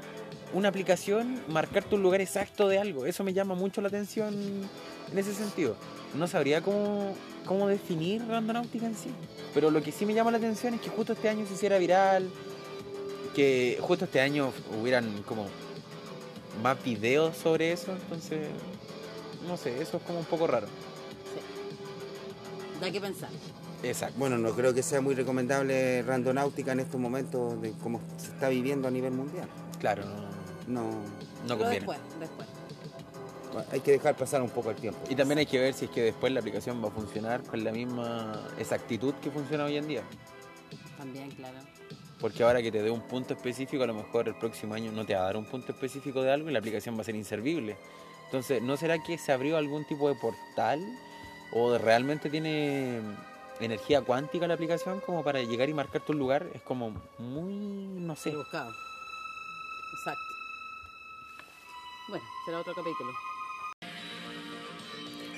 una 0.54 0.70
aplicación 0.70 1.42
marcarte 1.48 1.96
un 1.96 2.04
lugar 2.04 2.22
exacto 2.22 2.68
de 2.68 2.80
algo? 2.80 3.06
Eso 3.06 3.24
me 3.24 3.34
llama 3.34 3.56
mucho 3.56 3.82
la 3.82 3.88
atención 3.88 4.34
en 5.12 5.18
ese 5.18 5.34
sentido. 5.34 5.76
No 6.16 6.28
sabría 6.28 6.62
cómo, 6.62 7.16
cómo 7.46 7.68
definir 7.68 8.26
Randonáutica 8.28 8.86
en 8.86 8.96
sí. 8.96 9.10
Pero 9.54 9.72
lo 9.72 9.82
que 9.82 9.92
sí 9.92 10.06
me 10.06 10.14
llama 10.14 10.32
la 10.32 10.38
atención 10.38 10.74
es 10.76 10.82
que 10.82 10.90
justo 10.90 11.14
este 11.14 11.30
año 11.30 11.46
se 11.48 11.54
hiciera 11.54 11.78
viral, 11.78 12.30
que 13.34 13.78
justo 13.82 14.06
este 14.06 14.22
año 14.22 14.52
hubieran 14.80 15.24
como 15.24 15.48
más 16.62 16.82
videos 16.84 17.36
sobre 17.36 17.72
eso, 17.72 17.92
entonces, 17.92 18.48
no 19.48 19.58
sé, 19.58 19.82
eso 19.82 19.98
es 19.98 20.04
como 20.04 20.20
un 20.20 20.26
poco 20.26 20.46
raro. 20.48 20.68
Da 22.80 22.92
que 22.92 23.02
pensar. 23.02 23.30
Exacto. 23.82 24.16
Bueno, 24.18 24.38
no 24.38 24.52
creo 24.52 24.74
que 24.74 24.84
sea 24.84 25.02
muy 25.02 25.16
recomendable 25.16 26.04
randonáutica 26.04 26.72
en 26.72 26.80
estos 26.82 27.00
momentos 27.00 27.62
de 27.62 27.74
cómo 27.82 28.00
se 28.18 28.28
está 28.28 28.50
viviendo 28.50 28.88
a 28.88 28.92
nivel 28.92 29.14
mundial. 29.14 29.48
Claro, 29.80 30.06
no, 30.06 30.33
No, 30.68 30.90
no 31.48 31.58
conviene. 31.58 31.76
después, 31.76 32.00
después. 32.20 32.48
hay 33.72 33.80
que 33.82 33.92
dejar 33.92 34.16
pasar 34.16 34.42
un 34.42 34.50
poco 34.50 34.72
el 34.72 34.78
tiempo. 34.78 35.00
Y 35.10 35.16
también 35.16 35.40
hay 35.40 35.46
que 35.46 35.60
ver 35.60 35.74
si 35.74 35.86
es 35.86 35.92
que 35.92 36.02
después 36.02 36.32
la 36.32 36.40
aplicación 36.40 36.84
va 36.84 36.88
a 36.88 36.92
funcionar 36.92 37.44
con 37.44 37.64
la 37.64 37.72
misma 37.72 38.42
exactitud 38.58 39.14
que 39.16 39.32
funciona 39.32 39.66
hoy 39.66 39.78
en 39.78 39.88
día. 39.88 40.04
También, 40.98 41.32
claro. 41.32 41.58
Porque 42.20 42.44
ahora 42.44 42.62
que 42.62 42.72
te 42.72 42.82
dé 42.82 42.90
un 42.90 43.02
punto 43.02 43.34
específico, 43.34 43.84
a 43.84 43.88
lo 43.88 43.94
mejor 43.94 44.30
el 44.30 44.36
próximo 44.36 44.74
año 44.74 44.92
no 44.92 45.06
te 45.06 45.14
va 45.14 45.22
a 45.22 45.24
dar 45.26 45.38
un 45.38 45.46
punto 45.46 45.74
específico 45.74 46.22
de 46.22 46.32
algo 46.32 46.50
y 46.50 46.54
la 46.54 46.60
aplicación 46.60 46.96
va 46.96 47.02
a 47.02 47.04
ser 47.04 47.16
inservible. 47.16 47.76
Entonces, 48.26 48.62
¿no 48.62 48.78
será 48.78 48.98
que 49.04 49.18
se 49.18 49.32
abrió 49.32 49.58
algún 49.58 49.86
tipo 49.86 50.08
de 50.08 50.16
portal 50.16 50.80
o 51.52 51.78
realmente 51.78 52.30
tiene 52.30 53.02
energía 53.60 54.02
cuántica 54.02 54.48
la 54.48 54.54
aplicación 54.54 55.02
como 55.02 55.24
para 55.24 55.42
llegar 55.42 55.68
y 55.70 55.74
marcar 55.74 56.02
tu 56.02 56.14
lugar? 56.14 56.48
Es 56.54 56.62
como 56.62 56.96
muy, 57.18 57.54
no 57.54 58.16
sé. 58.16 58.32
Rebuscado. 58.32 58.72
Exacto. 60.00 60.34
Bueno, 62.08 62.26
será 62.46 62.60
otro 62.60 62.74
capítulo. 62.74 63.14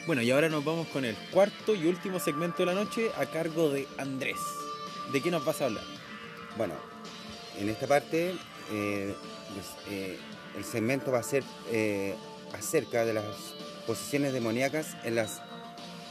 Bueno, 0.07 0.22
y 0.22 0.32
ahora 0.32 0.49
nos 0.49 0.66
vamos 0.66 0.88
con 0.88 1.05
el 1.05 1.16
cuarto 1.32 1.76
y 1.76 1.88
último 1.88 2.20
segmento 2.20 2.57
de 2.59 2.66
la 2.68 2.74
noche 2.74 3.11
a 3.18 3.26
cargo 3.28 3.70
de 3.70 3.88
Andrés. 3.97 4.39
¿De 5.11 5.22
qué 5.22 5.30
nos 5.30 5.45
vas 5.45 5.61
a 5.61 5.66
hablar? 5.66 5.84
Bueno, 6.57 6.74
en 7.59 7.70
esta 7.70 7.88
parte 7.88 8.36
eh, 8.72 9.16
pues, 9.53 9.66
eh, 9.89 10.18
el 10.57 10.63
segmento 10.63 11.11
va 11.11 11.20
a 11.20 11.24
ser 11.24 11.43
eh, 11.70 12.16
acerca 12.53 13.05
de 13.05 13.13
las 13.13 13.26
posesiones 13.86 14.34
demoníacas 14.34 14.95
en 15.03 15.16
las 15.16 15.41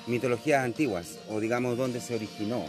mitologías 0.06 0.64
antiguas, 0.64 1.18
o 1.28 1.40
digamos 1.40 1.76
donde 1.76 2.00
se 2.00 2.14
originó. 2.14 2.66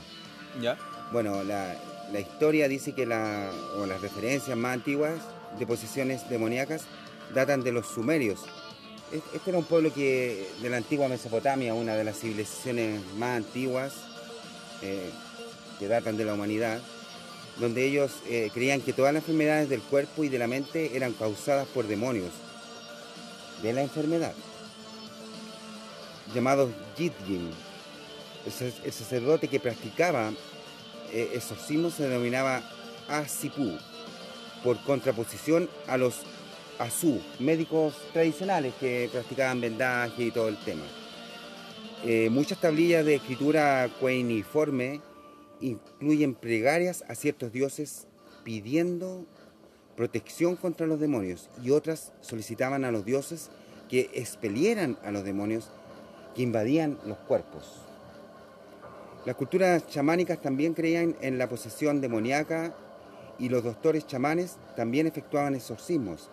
¿Ya? 0.60 0.78
Bueno, 1.12 1.44
la, 1.44 1.76
la 2.12 2.20
historia 2.20 2.68
dice 2.68 2.94
que 2.94 3.06
la, 3.06 3.52
o 3.78 3.86
las 3.86 4.02
referencias 4.02 4.58
más 4.58 4.74
antiguas 4.74 5.22
de 5.60 5.68
posesiones 5.68 6.28
demoníacas 6.30 6.86
datan 7.34 7.64
de 7.64 7.72
los 7.72 7.88
sumerios. 7.88 8.40
Es- 9.12 9.22
Este 9.34 9.50
era 9.52 9.60
un 9.60 9.66
pueblo 9.66 9.94
que 9.94 10.48
de 10.62 10.70
la 10.70 10.78
antigua 10.78 11.08
Mesopotamia, 11.08 11.74
una 11.74 11.96
de 11.96 12.04
las 12.04 12.20
civilizaciones 12.20 13.02
más 13.18 13.38
antiguas 13.38 13.94
eh, 14.82 15.10
que 15.80 15.88
datan 15.88 16.18
de 16.18 16.26
la 16.26 16.34
humanidad, 16.34 16.80
donde 17.60 17.86
ellos 17.86 18.12
eh, 18.28 18.50
creían 18.54 18.82
que 18.82 18.94
todas 18.94 19.14
las 19.14 19.22
enfermedades 19.24 19.70
del 19.70 19.82
cuerpo 19.82 20.24
y 20.24 20.30
de 20.30 20.38
la 20.40 20.48
mente 20.48 20.96
eran 20.96 21.14
causadas 21.14 21.68
por 21.68 21.88
demonios 21.88 22.32
de 23.62 23.72
la 23.74 23.82
enfermedad, 23.82 24.34
llamados 26.34 26.70
sac- 28.48 28.74
el 28.84 28.92
sacerdote 28.92 29.48
que 29.48 29.60
practicaba 29.60 30.32
eh, 31.14 31.32
exorcismo 31.34 31.90
se 31.90 32.04
denominaba 32.08 32.62
Asipú, 33.08 33.78
por 34.64 34.82
contraposición 34.84 35.70
a 35.88 35.96
los 35.98 36.16
Asú, 36.78 37.22
médicos 37.40 37.96
tradicionales 38.12 38.74
que 38.80 39.10
practicaban 39.12 39.62
vendaje 39.62 40.24
y 40.24 40.32
todo 40.32 40.50
el 40.50 40.58
tema. 40.58 40.84
Eh, 42.04 42.30
muchas 42.30 42.60
tablillas 42.60 43.06
de 43.06 43.16
escritura 43.16 43.90
cueniforme 44.00 45.02
incluyen 45.62 46.36
plegarias 46.36 47.06
a 47.08 47.16
ciertos 47.16 47.54
dioses 47.54 48.08
pidiendo 48.44 49.26
protección 49.96 50.58
contra 50.58 50.86
los 50.86 51.00
demonios 51.00 51.50
y 51.64 51.72
otras 51.72 52.12
solicitaban 52.20 52.84
a 52.84 52.92
los 52.92 53.06
dioses 53.06 53.50
que 53.90 54.10
expelieran 54.14 54.98
a 55.04 55.12
los 55.12 55.24
demonios 55.24 55.72
que 56.36 56.42
invadían 56.42 57.00
los 57.06 57.18
cuerpos. 57.20 57.86
Las 59.26 59.36
culturas 59.36 59.88
chamánicas 59.88 60.42
también 60.42 60.74
creían 60.74 61.16
en 61.22 61.38
la 61.38 61.48
posesión 61.48 62.02
demoníaca 62.02 62.76
y 63.40 63.50
los 63.50 63.64
doctores 63.64 64.06
chamanes 64.06 64.58
también 64.76 65.08
efectuaban 65.08 65.56
exorcismos. 65.56 66.30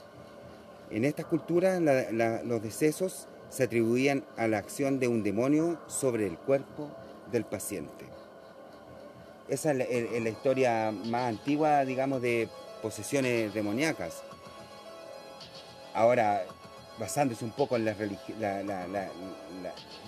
En 0.92 1.06
estas 1.06 1.24
culturas 1.24 1.80
los 1.80 2.62
decesos 2.62 3.26
se 3.48 3.62
atribuían 3.62 4.26
a 4.36 4.46
la 4.46 4.58
acción 4.58 5.00
de 5.00 5.08
un 5.08 5.22
demonio 5.22 5.80
sobre 5.86 6.26
el 6.26 6.36
cuerpo 6.36 6.90
del 7.30 7.46
paciente. 7.46 8.04
Esa 9.48 9.72
es 9.72 10.22
la, 10.22 10.28
historia 10.28 10.92
más 11.06 11.30
antigua, 11.30 11.86
digamos, 11.86 12.20
de 12.20 12.46
posesiones 12.82 13.54
demoníacas. 13.54 14.22
Ahora, 15.94 16.44
basándose 16.98 17.44
un 17.46 17.52
poco 17.52 17.76
en 17.76 17.86
la, 17.86 17.94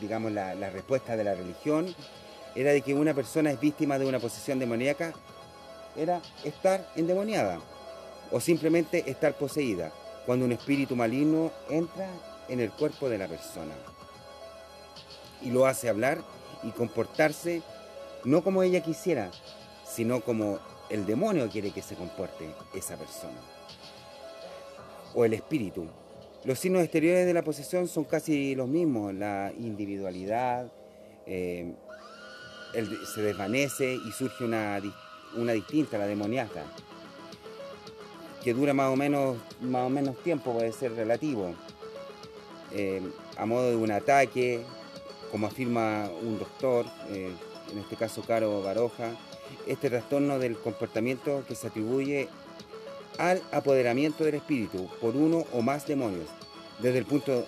digamos, 0.03 0.33
la 0.33 0.71
respuesta 0.71 1.17
de 1.17 1.25
la 1.25 1.35
religión, 1.35 1.95
era 2.55 2.73
de 2.73 2.83
que 2.83 2.93
una 2.93 3.15
persona 3.15 3.51
es 3.51 3.59
víctima 3.59 3.99
de 3.99 4.05
una 4.05 4.21
posesión 4.21 4.59
demoníaca, 4.59 5.15
era 5.97 6.21
estar 6.45 6.87
endemoniada 6.95 7.59
o 8.31 8.39
simplemente 8.39 9.11
estar 9.11 9.35
poseída, 9.35 9.91
cuando 10.27 10.45
un 10.45 10.53
espíritu 10.53 10.97
maligno 10.97 11.51
entra 11.69 12.09
en 12.49 12.61
el 12.61 12.71
cuerpo 12.71 13.09
de 13.09 13.19
la 13.19 13.29
persona 13.29 13.75
y 15.43 15.51
lo 15.51 15.67
hace 15.67 15.89
hablar 15.89 16.23
y 16.63 16.71
comportarse 16.71 17.63
no 18.25 18.43
como 18.43 18.63
ella 18.63 18.83
quisiera, 18.83 19.31
sino 19.87 20.21
como 20.21 20.59
el 20.89 21.05
demonio 21.07 21.49
quiere 21.51 21.71
que 21.71 21.83
se 21.83 21.95
comporte 21.95 22.49
esa 22.75 22.97
persona 22.97 23.39
o 25.15 25.25
el 25.25 25.35
espíritu. 25.35 25.87
Los 26.45 26.59
signos 26.59 26.83
exteriores 26.83 27.27
de 27.27 27.35
la 27.35 27.43
posesión 27.43 27.89
son 27.89 28.05
casi 28.05 28.55
los 28.55 28.69
mismos, 28.69 29.15
la 29.15 29.53
individualidad, 29.59 30.71
eh, 31.27 31.73
se 33.15 33.23
desvanece 33.23 33.95
y 33.95 34.13
surge 34.13 34.45
una, 34.45 34.81
una 35.37 35.53
distinta, 35.53 35.97
la 35.97 36.07
demoníaca, 36.07 36.65
que 38.45 38.53
dura 38.53 38.75
más 38.75 38.93
o 38.93 38.97
menos, 38.97 39.39
más 39.63 39.87
o 39.87 39.89
menos 39.89 40.23
tiempo, 40.23 40.53
puede 40.53 40.71
ser 40.71 40.95
relativo, 40.95 41.55
eh, 42.73 43.01
a 43.39 43.47
modo 43.47 43.71
de 43.71 43.77
un 43.77 43.91
ataque, 43.91 44.61
como 45.33 45.47
afirma 45.47 46.11
un 46.23 46.39
doctor, 46.39 46.85
eh, 47.09 47.33
en 47.73 47.79
este 47.79 47.97
caso 47.97 48.21
Caro 48.21 48.63
Baroja, 48.63 49.13
este 49.67 49.89
trastorno 49.89 50.39
del 50.39 50.59
comportamiento 50.59 51.43
que 51.49 51.55
se 51.55 51.69
atribuye 51.69 52.29
al 53.17 53.41
apoderamiento 53.51 54.25
del 54.25 54.35
espíritu 54.35 54.91
por 55.01 55.17
uno 55.17 55.45
o 55.53 55.63
más 55.63 55.87
demonios. 55.87 56.29
Desde 56.81 56.99
el 56.99 57.07
punto 57.07 57.47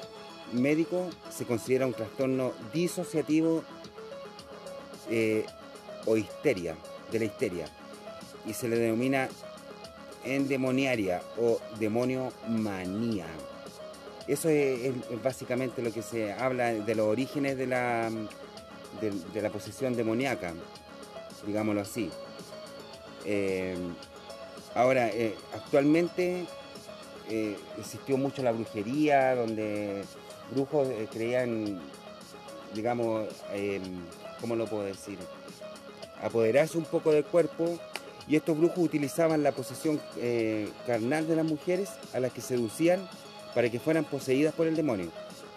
médico 0.52 1.10
se 1.30 1.44
considera 1.44 1.86
un 1.86 1.92
trastorno 1.92 2.52
disociativo 2.72 3.64
eh, 5.10 5.44
o 6.06 6.16
histeria, 6.16 6.74
de 7.12 7.18
la 7.18 7.24
histeria, 7.26 7.66
y 8.46 8.54
se 8.54 8.68
le 8.68 8.76
denomina 8.76 9.28
endemoniaria 10.26 11.22
o 11.38 11.58
demonio 11.78 12.32
manía. 12.48 13.26
Eso 14.26 14.48
es, 14.48 14.92
básicamente 15.22 15.82
lo 15.82 15.92
que 15.92 16.02
se 16.02 16.32
habla 16.32 16.72
de 16.72 16.94
los 16.94 17.06
orígenes 17.06 17.56
de 17.56 17.66
la, 17.66 18.10
de, 19.00 19.42
la 19.42 19.50
posesión 19.50 19.94
demoníaca, 19.94 20.52
digámoslo 21.46 21.80
así. 21.80 22.10
Eh, 23.24 23.76
ahora, 24.74 25.08
eh, 25.08 25.36
actualmente 25.54 26.46
eh, 27.30 27.56
existió 27.78 28.16
mucho 28.16 28.42
la 28.42 28.50
brujería, 28.50 29.36
donde 29.36 30.02
brujos 30.50 30.88
creían, 31.12 31.80
digamos, 32.74 33.28
¿cómo 34.40 34.56
lo 34.56 34.66
puedo 34.66 34.84
decir? 34.84 35.18
Apoderarse 36.20 36.78
un 36.78 36.84
poco 36.84 37.12
del 37.12 37.24
cuerpo 37.24 37.78
y 38.28 38.36
estos 38.36 38.58
brujos 38.58 38.78
utilizaban 38.78 39.42
la 39.42 39.52
posesión 39.52 40.00
eh, 40.16 40.68
carnal 40.86 41.28
de 41.28 41.36
las 41.36 41.44
mujeres 41.44 41.90
a 42.12 42.20
las 42.20 42.32
que 42.32 42.40
seducían 42.40 43.08
para 43.54 43.70
que 43.70 43.78
fueran 43.78 44.04
poseídas 44.04 44.54
por 44.54 44.66
el 44.66 44.76
demonio. 44.76 45.10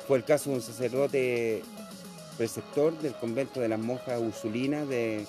Fue 0.07 0.17
el 0.17 0.24
caso 0.24 0.49
de 0.49 0.57
un 0.57 0.61
sacerdote 0.61 1.63
preceptor 2.38 2.97
del 2.99 3.13
convento 3.13 3.59
de 3.59 3.70
las 3.70 3.80
monjas 3.80 4.20
ursulinas 4.22 4.88
de, 4.88 5.26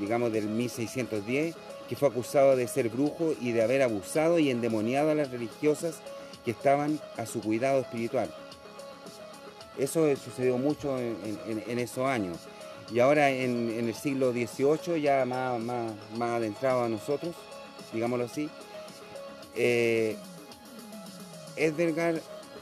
digamos, 0.00 0.32
del 0.32 0.46
1610, 0.46 1.54
que 1.88 1.96
fue 1.96 2.08
acusado 2.08 2.56
de 2.56 2.66
ser 2.66 2.88
brujo 2.88 3.34
y 3.40 3.52
de 3.52 3.62
haber 3.62 3.82
abusado 3.82 4.38
y 4.38 4.50
endemoniado 4.50 5.10
a 5.10 5.14
las 5.14 5.30
religiosas 5.30 5.96
que 6.44 6.52
estaban 6.52 7.00
a 7.16 7.26
su 7.26 7.40
cuidado 7.40 7.80
espiritual. 7.80 8.32
Eso 9.76 10.06
sucedió 10.16 10.56
mucho 10.56 10.98
en 10.98 11.78
esos 11.78 12.06
años. 12.06 12.38
Y 12.92 13.00
ahora 13.00 13.30
en, 13.30 13.70
en 13.70 13.88
el 13.88 13.94
siglo 13.94 14.32
XVIII, 14.32 15.00
ya 15.00 15.24
más, 15.24 15.60
más, 15.60 15.92
más 16.16 16.30
adentrado 16.30 16.84
a 16.84 16.88
nosotros, 16.88 17.34
digámoslo 17.92 18.26
así, 18.26 18.48
eh, 19.56 20.16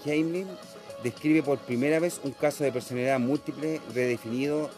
Heimlich 0.05 0.47
describe 1.03 1.43
por 1.43 1.59
primera 1.59 1.99
vez 1.99 2.20
un 2.22 2.33
caso 2.33 2.64
de 2.64 2.72
personalidad 2.72 3.18
múltiple 3.18 3.81
redefinido 3.93 4.70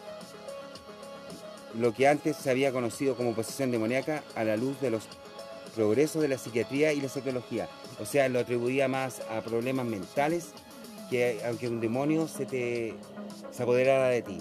lo 1.75 1.93
que 1.93 2.09
antes 2.09 2.37
se 2.37 2.51
había 2.51 2.73
conocido 2.73 3.17
como 3.17 3.35
posesión 3.35 3.71
demoníaca 3.71 4.23
a 4.35 4.45
la 4.45 4.57
luz 4.57 4.81
de 4.81 4.91
los 4.91 5.05
progresos 5.75 6.23
de 6.23 6.29
la 6.29 6.39
psiquiatría 6.39 6.93
y 6.93 7.01
la 7.01 7.09
psicología. 7.09 7.69
O 8.01 8.07
sea, 8.07 8.29
lo 8.29 8.39
atribuía 8.39 8.89
más 8.89 9.21
a 9.31 9.43
problemas 9.43 9.85
mentales 9.87 10.49
que 11.11 11.41
aunque 11.47 11.69
un 11.69 11.81
demonio 11.81 12.27
se 12.29 12.47
te 12.47 12.95
se 13.51 13.63
apoderara 13.63 14.09
de 14.09 14.23
ti. 14.23 14.39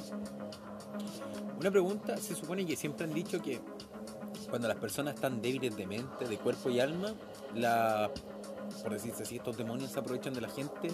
Una 1.59 1.71
pregunta, 1.71 2.17
se 2.17 2.35
supone 2.35 2.65
que 2.65 2.75
siempre 2.75 3.05
han 3.05 3.13
dicho 3.13 3.41
que 3.41 3.59
cuando 4.49 4.67
las 4.67 4.77
personas 4.77 5.15
están 5.15 5.41
débiles 5.41 5.75
de 5.75 5.87
mente, 5.87 6.25
de 6.27 6.37
cuerpo 6.37 6.69
y 6.69 6.79
alma, 6.79 7.13
la, 7.55 8.11
por 8.83 8.91
decirse 8.91 9.23
así, 9.23 9.37
estos 9.37 9.57
demonios 9.57 9.91
se 9.91 9.99
aprovechan 9.99 10.33
de 10.33 10.41
la 10.41 10.49
gente 10.49 10.89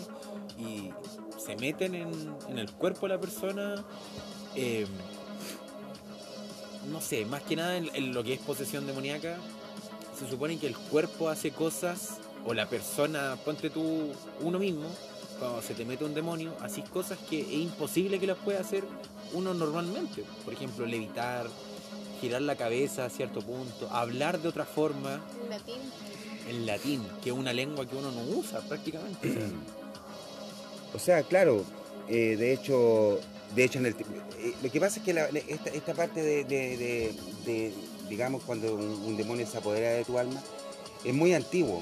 y 0.57 0.91
se 1.37 1.55
meten 1.57 1.95
en, 1.95 2.35
en 2.47 2.57
el 2.59 2.71
cuerpo 2.71 3.07
de 3.07 3.13
la 3.15 3.19
persona. 3.19 3.83
eh, 4.55 4.85
no 6.91 6.99
sé, 6.99 7.25
más 7.25 7.43
que 7.43 7.55
nada 7.55 7.77
en, 7.77 7.93
en 7.95 8.13
lo 8.13 8.23
que 8.23 8.33
es 8.33 8.39
posesión 8.39 8.87
demoníaca, 8.87 9.37
se 10.17 10.29
supone 10.29 10.57
que 10.57 10.67
el 10.67 10.75
cuerpo 10.75 11.29
hace 11.29 11.51
cosas, 11.51 12.17
o 12.45 12.53
la 12.53 12.67
persona, 12.67 13.37
ponte 13.45 13.69
tú 13.69 14.09
uno 14.41 14.57
mismo, 14.57 14.87
cuando 15.41 15.61
se 15.63 15.73
te 15.73 15.85
mete 15.85 16.03
un 16.05 16.13
demonio, 16.13 16.53
haces 16.61 16.87
cosas 16.89 17.17
que 17.27 17.41
es 17.41 17.51
imposible 17.51 18.19
que 18.19 18.27
las 18.27 18.37
pueda 18.37 18.59
hacer 18.59 18.83
uno 19.33 19.55
normalmente. 19.55 20.23
Por 20.45 20.53
ejemplo, 20.53 20.85
levitar, 20.85 21.47
girar 22.21 22.43
la 22.43 22.55
cabeza 22.55 23.05
a 23.05 23.09
cierto 23.09 23.41
punto, 23.41 23.89
hablar 23.89 24.39
de 24.39 24.49
otra 24.49 24.65
forma 24.65 25.19
En 25.43 25.49
latín. 25.49 25.81
en 26.47 26.65
latín, 26.67 27.03
que 27.23 27.31
es 27.31 27.35
una 27.35 27.53
lengua 27.53 27.87
que 27.87 27.95
uno 27.95 28.11
no 28.11 28.21
usa 28.37 28.59
prácticamente. 28.61 29.29
O 29.29 29.33
sea, 29.33 29.49
O 30.93 30.99
sea, 30.99 31.23
claro, 31.23 31.63
eh, 32.07 32.35
de 32.37 32.53
hecho, 32.53 33.19
de 33.55 33.63
hecho 33.63 33.79
en 33.79 33.87
el, 33.87 33.95
eh, 34.39 34.53
lo 34.61 34.69
que 34.71 34.79
pasa 34.79 34.99
es 34.99 35.05
que 35.05 35.13
la- 35.13 35.25
esta, 35.29 35.69
esta 35.71 35.93
parte 35.95 36.21
de, 36.21 36.43
de- 36.43 36.77
de- 36.77 37.15
de, 37.45 37.73
digamos, 38.09 38.43
cuando 38.43 38.75
un, 38.75 38.83
un 39.05 39.17
demonio 39.17 39.47
se 39.47 39.57
apodera 39.57 39.89
de 39.91 40.03
tu 40.05 40.19
alma, 40.19 40.39
es 41.03 41.13
muy 41.15 41.33
antiguo. 41.33 41.81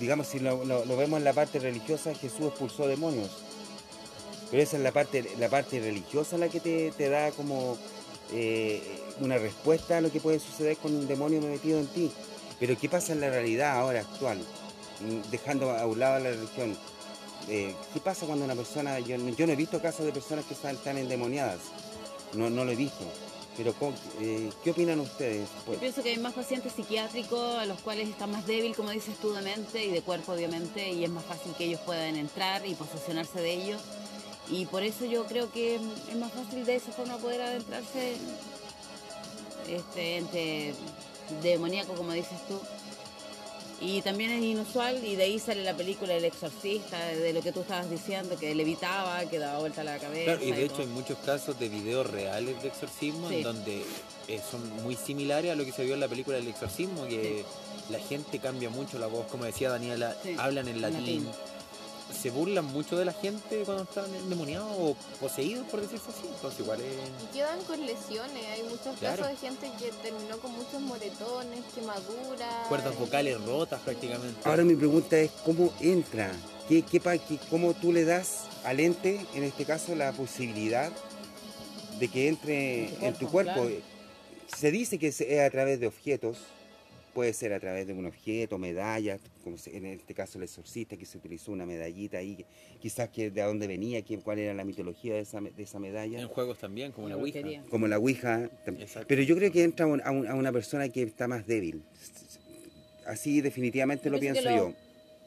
Digamos, 0.00 0.28
si 0.28 0.38
lo, 0.38 0.58
vemos 0.96 1.18
en 1.18 1.24
la 1.24 1.32
parte 1.32 1.58
religiosa, 1.58 2.14
Jesús 2.14 2.46
expulsó 2.46 2.86
demonios. 2.86 3.30
Pero 4.50 4.62
esa 4.62 4.76
es 4.76 4.82
la 4.82 4.92
parte, 4.92 5.30
la 5.38 5.48
parte 5.48 5.80
religiosa 5.80 6.38
la 6.38 6.48
que 6.48 6.60
te, 6.60 6.90
te 6.92 7.08
da 7.08 7.30
como 7.32 7.76
eh, 8.32 8.82
una 9.20 9.36
respuesta 9.36 9.98
a 9.98 10.00
lo 10.00 10.10
que 10.10 10.20
puede 10.20 10.38
suceder 10.38 10.76
con 10.78 10.94
un 10.94 11.06
demonio 11.06 11.40
metido 11.40 11.78
en 11.78 11.86
ti. 11.88 12.10
Pero 12.58 12.78
¿qué 12.78 12.88
pasa 12.88 13.12
en 13.12 13.20
la 13.20 13.28
realidad 13.28 13.78
ahora 13.78 14.00
actual? 14.00 14.38
Mm, 15.00 15.30
Dejando 15.30 15.70
a 15.70 15.86
un 15.86 15.98
lado 15.98 16.18
la 16.20 16.30
religión. 16.30 16.76
Eh, 17.48 17.74
¿Qué 17.92 18.00
pasa 18.00 18.26
cuando 18.26 18.44
una 18.44 18.54
persona, 18.54 18.98
yo, 19.00 19.16
yo 19.16 19.46
no 19.46 19.52
he 19.52 19.56
visto 19.56 19.80
casos 19.80 20.04
de 20.04 20.12
personas 20.12 20.44
que 20.44 20.54
están, 20.54 20.76
están 20.76 20.98
endemoniadas, 20.98 21.60
no, 22.34 22.50
no 22.50 22.64
lo 22.64 22.72
he 22.72 22.76
visto, 22.76 23.04
pero 23.58 23.74
¿cómo- 23.74 23.96
eh, 24.20 24.50
¿qué 24.62 24.70
opinan 24.70 25.00
ustedes? 25.00 25.48
Yo 25.50 25.62
Pues, 25.66 25.78
pienso 25.80 26.02
que 26.02 26.10
hay 26.10 26.18
más 26.18 26.32
pacientes 26.32 26.72
psiquiátricos 26.72 27.56
a 27.58 27.66
los 27.66 27.80
cuales 27.80 28.08
están 28.08 28.30
más 28.30 28.46
débil, 28.46 28.74
como 28.76 28.90
dices 28.90 29.16
tú, 29.20 29.32
de 29.32 29.42
mente 29.42 29.84
y 29.84 29.90
de 29.90 30.00
cuerpo, 30.00 30.32
obviamente, 30.32 30.90
y 30.92 31.02
es 31.04 31.10
más 31.10 31.24
fácil 31.24 31.52
que 31.58 31.64
ellos 31.64 31.80
puedan 31.84 32.14
entrar 32.16 32.64
y 32.64 32.74
posesionarse 32.74 33.40
de 33.40 33.52
ellos. 33.52 33.82
Y 34.48 34.66
por 34.66 34.84
eso 34.84 35.04
yo 35.04 35.26
creo 35.26 35.50
que 35.50 35.74
es 35.74 36.16
más 36.16 36.32
fácil 36.32 36.64
de 36.64 36.76
esa 36.76 36.92
forma 36.92 37.16
poder 37.18 37.42
adentrarse 37.42 38.16
este 39.68 40.18
ente 40.18 40.74
demoníaco, 41.42 41.94
como 41.94 42.12
dices 42.12 42.38
tú. 42.48 42.58
Y 43.80 44.02
también 44.02 44.32
es 44.32 44.42
inusual, 44.42 45.04
y 45.04 45.14
de 45.14 45.22
ahí 45.22 45.38
sale 45.38 45.62
la 45.62 45.74
película 45.76 46.12
El 46.14 46.24
Exorcista, 46.24 46.98
de 47.06 47.32
lo 47.32 47.40
que 47.42 47.52
tú 47.52 47.60
estabas 47.60 47.88
diciendo, 47.88 48.36
que 48.36 48.52
levitaba, 48.54 49.24
que 49.26 49.38
daba 49.38 49.60
vuelta 49.60 49.84
la 49.84 49.98
cabeza. 49.98 50.24
Claro, 50.36 50.44
y 50.44 50.50
de 50.50 50.64
hecho 50.64 50.74
todo. 50.74 50.82
hay 50.82 50.88
muchos 50.88 51.18
casos 51.18 51.58
de 51.60 51.68
videos 51.68 52.10
reales 52.10 52.60
de 52.60 52.68
exorcismo 52.68 53.28
Sí. 53.28 53.36
en 53.36 53.42
donde 53.44 53.84
eh, 54.26 54.40
son 54.50 54.68
muy 54.82 54.96
similares 54.96 55.52
a 55.52 55.54
lo 55.54 55.64
que 55.64 55.70
se 55.72 55.84
vio 55.84 55.94
en 55.94 56.00
la 56.00 56.08
película 56.08 56.36
del 56.38 56.48
exorcismo, 56.48 57.06
que 57.06 57.44
la 57.88 58.00
gente 58.00 58.40
cambia 58.40 58.68
mucho 58.68 58.98
la 58.98 59.06
voz, 59.06 59.26
como 59.28 59.44
decía 59.44 59.70
Daniela, 59.70 60.16
Sí, 60.24 60.34
hablan 60.38 60.66
en 60.66 60.74
en 60.76 60.80
latín. 60.82 61.28
Se 62.12 62.30
burlan 62.30 62.64
mucho 62.64 62.96
de 62.96 63.04
la 63.04 63.12
gente 63.12 63.62
cuando 63.64 63.84
están 63.84 64.12
endemoniados 64.14 64.70
o 64.78 64.96
poseídos, 65.20 65.66
por 65.68 65.80
decirse 65.80 66.06
así. 66.10 66.26
Entonces 66.26 66.60
igual 66.60 66.80
es... 66.80 66.86
Y 67.30 67.36
quedan 67.36 67.62
con 67.64 67.80
lesiones. 67.84 68.44
Hay 68.46 68.62
muchos 68.64 68.96
Claro. 68.98 69.22
casos 69.22 69.40
de 69.40 69.48
gente 69.48 69.70
que 69.78 69.92
terminó 70.02 70.38
con 70.38 70.52
muchos 70.52 70.80
moretones, 70.80 71.60
quemaduras. 71.74 72.66
cuerdas 72.68 72.98
vocales 72.98 73.40
rotas 73.42 73.80
prácticamente. 73.82 74.40
ahora 74.48 74.64
mi 74.64 74.74
pregunta 74.74 75.18
es, 75.18 75.30
¿cómo 75.44 75.72
entra? 75.80 76.32
¿Qué, 76.68 76.82
qué, 76.82 77.00
pa- 77.00 77.18
qué- 77.18 77.38
¿Cómo 77.50 77.72
tú 77.74 77.92
le 77.92 78.04
das 78.04 78.44
al 78.64 78.80
ente, 78.80 79.24
en 79.34 79.44
este 79.44 79.64
caso, 79.64 79.94
la 79.94 80.12
posibilidad 80.12 80.90
de 81.98 82.08
que 82.08 82.28
entre 82.28 82.84
En 82.84 82.96
tu 82.98 83.04
en 83.06 83.14
tu 83.14 83.28
cuerpo, 83.30 83.52
claro. 83.54 83.70
Se 84.56 84.70
dice 84.70 84.98
que 84.98 85.12
se- 85.12 85.34
es 85.36 85.46
a 85.46 85.50
través 85.50 85.78
de 85.80 85.86
objetos, 85.86 86.38
puede 87.18 87.32
ser 87.32 87.52
a 87.52 87.58
través 87.58 87.84
de 87.84 87.92
un 87.94 88.06
objeto, 88.06 88.58
medallas, 88.58 89.20
como 89.42 89.58
se- 89.58 89.76
en 89.76 89.86
este 89.86 90.14
caso 90.14 90.38
el 90.38 90.44
exorcista 90.44 90.96
que 90.96 91.04
se 91.04 91.18
utilizó 91.18 91.50
una 91.50 91.66
medallita 91.66 92.18
ahí, 92.18 92.46
quizás 92.80 93.08
que 93.08 93.28
de 93.32 93.42
dónde 93.42 93.66
venía, 93.66 94.02
quién, 94.02 94.20
cuál 94.20 94.38
era 94.38 94.54
la 94.54 94.62
mitología 94.62 95.14
de 95.14 95.20
esa, 95.22 95.40
de 95.40 95.60
esa 95.60 95.80
medalla. 95.80 96.20
En 96.20 96.28
juegos 96.28 96.58
también, 96.58 96.92
como 96.92 97.08
la 97.08 97.16
Ouija. 97.16 97.40
como 97.70 97.88
la 97.88 97.98
Ouija. 97.98 98.48
Exacto. 98.66 99.08
Pero 99.08 99.22
yo 99.22 99.34
creo 99.34 99.50
que 99.50 99.64
entra 99.64 99.88
un- 99.88 100.00
a, 100.04 100.12
un- 100.12 100.28
a 100.28 100.34
una 100.36 100.52
persona 100.52 100.88
que 100.90 101.02
está 101.02 101.26
más 101.26 101.44
débil. 101.44 101.82
Así 103.04 103.40
definitivamente 103.40 104.10
lo 104.10 104.20
Pienso 104.20 104.42
que 104.42 104.54
yo. 104.54 104.72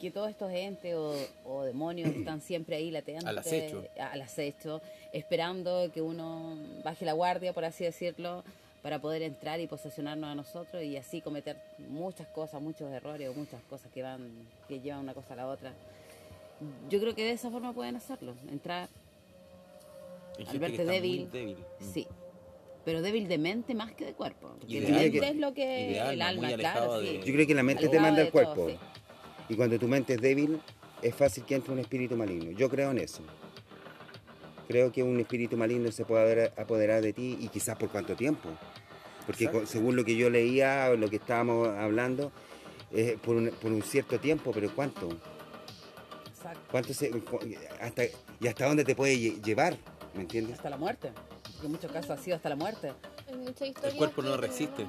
Que 0.00 0.10
todos 0.10 0.30
estos 0.30 0.50
entes 0.50 0.94
o, 0.94 1.14
o 1.44 1.62
demonios 1.64 2.08
están 2.16 2.40
siempre 2.40 2.76
ahí 2.76 2.90
latentes. 2.90 3.26
Al 3.26 3.36
acecho. 3.36 3.84
Al 3.98 4.22
acecho, 4.22 4.80
esperando 5.12 5.90
que 5.92 6.00
uno 6.00 6.56
baje 6.82 7.04
la 7.04 7.12
guardia, 7.12 7.52
por 7.52 7.66
así 7.66 7.84
decirlo, 7.84 8.44
para 8.82 9.00
poder 9.00 9.22
entrar 9.22 9.60
y 9.60 9.66
posesionarnos 9.66 10.28
a 10.28 10.34
nosotros 10.34 10.82
y 10.82 10.96
así 10.96 11.20
cometer 11.20 11.56
muchas 11.88 12.26
cosas, 12.28 12.60
muchos 12.60 12.90
errores 12.90 13.28
o 13.28 13.34
muchas 13.34 13.62
cosas 13.70 13.90
que 13.92 14.02
van, 14.02 14.28
que 14.68 14.80
llevan 14.80 15.00
una 15.00 15.14
cosa 15.14 15.34
a 15.34 15.36
la 15.36 15.46
otra. 15.46 15.72
Yo 16.90 17.00
creo 17.00 17.14
que 17.14 17.24
de 17.24 17.32
esa 17.32 17.50
forma 17.50 17.72
pueden 17.72 17.96
hacerlo, 17.96 18.34
entrar, 18.50 18.88
Hay 20.38 20.46
al 20.48 20.58
verte 20.58 20.76
que 20.76 20.82
está 20.82 20.92
muy 20.92 21.00
débil, 21.00 21.30
débil. 21.30 21.56
Sí. 21.80 22.06
Pero 22.84 23.00
débil 23.00 23.28
de 23.28 23.38
mente 23.38 23.74
más 23.74 23.92
que 23.92 24.04
de 24.04 24.12
cuerpo. 24.14 24.56
Porque 24.58 24.80
de 24.80 24.88
la 24.90 24.98
mente 24.98 25.28
es 25.28 25.36
lo 25.36 25.54
que 25.54 25.62
Y 25.90 25.92
de 25.92 26.00
alma, 26.00 26.12
el 26.12 26.22
alma, 26.22 26.52
claro, 26.56 27.00
de- 27.00 27.06
sí. 27.06 27.18
Yo 27.24 27.32
creo 27.34 27.46
que 27.46 27.54
la 27.54 27.62
mente 27.62 27.88
te 27.88 28.00
manda 28.00 28.22
todo, 28.22 28.32
cuerpo. 28.32 28.68
sí. 28.68 28.76
Y 29.48 29.54
cuando 29.56 29.78
tu 29.78 29.86
mente 29.86 30.14
es 30.14 30.20
débil, 30.20 30.60
es 31.00 31.14
fácil 31.14 31.44
que 31.44 31.54
entre 31.54 31.72
un 31.72 31.78
espíritu 31.78 32.16
maligno. 32.16 32.50
Yo 32.52 32.68
creo 32.68 32.90
en 32.90 32.98
eso. 32.98 33.22
Creo 34.66 34.90
que 34.90 35.02
un 35.02 35.20
espíritu 35.20 35.56
maligno 35.56 35.92
se 35.92 36.04
puede 36.04 36.52
apoderar 36.56 37.02
de 37.02 37.12
ti 37.12 37.36
y 37.40 37.48
quizás 37.48 37.76
por 37.76 37.88
cuánto 37.90 38.16
tiempo. 38.16 38.48
Porque 39.26 39.44
Exacto. 39.44 39.66
según 39.66 39.96
lo 39.96 40.04
que 40.04 40.16
yo 40.16 40.28
leía 40.30 40.88
o 40.92 40.96
lo 40.96 41.08
que 41.08 41.16
estábamos 41.16 41.68
hablando, 41.68 42.32
es 42.90 43.18
por, 43.20 43.36
un, 43.36 43.48
por 43.50 43.70
un 43.72 43.82
cierto 43.82 44.18
tiempo, 44.18 44.50
pero 44.52 44.70
¿cuánto? 44.74 45.08
Exacto. 46.28 46.60
¿Cuánto 46.70 46.94
se, 46.94 47.10
hasta, 47.80 48.02
¿Y 48.40 48.46
hasta 48.48 48.66
dónde 48.66 48.84
te 48.84 48.94
puede 48.94 49.14
lle- 49.16 49.42
llevar? 49.42 49.76
¿Me 50.14 50.22
entiendes? 50.22 50.56
Hasta 50.56 50.70
la 50.70 50.76
muerte. 50.76 51.12
Porque 51.52 51.66
en 51.66 51.72
muchos 51.72 51.92
casos 51.92 52.10
ha 52.10 52.18
sido 52.18 52.36
hasta 52.36 52.48
la 52.48 52.56
muerte. 52.56 52.92
Historias 53.62 53.94
cuerpo 53.94 54.20
no 54.20 54.36
resiste. 54.36 54.86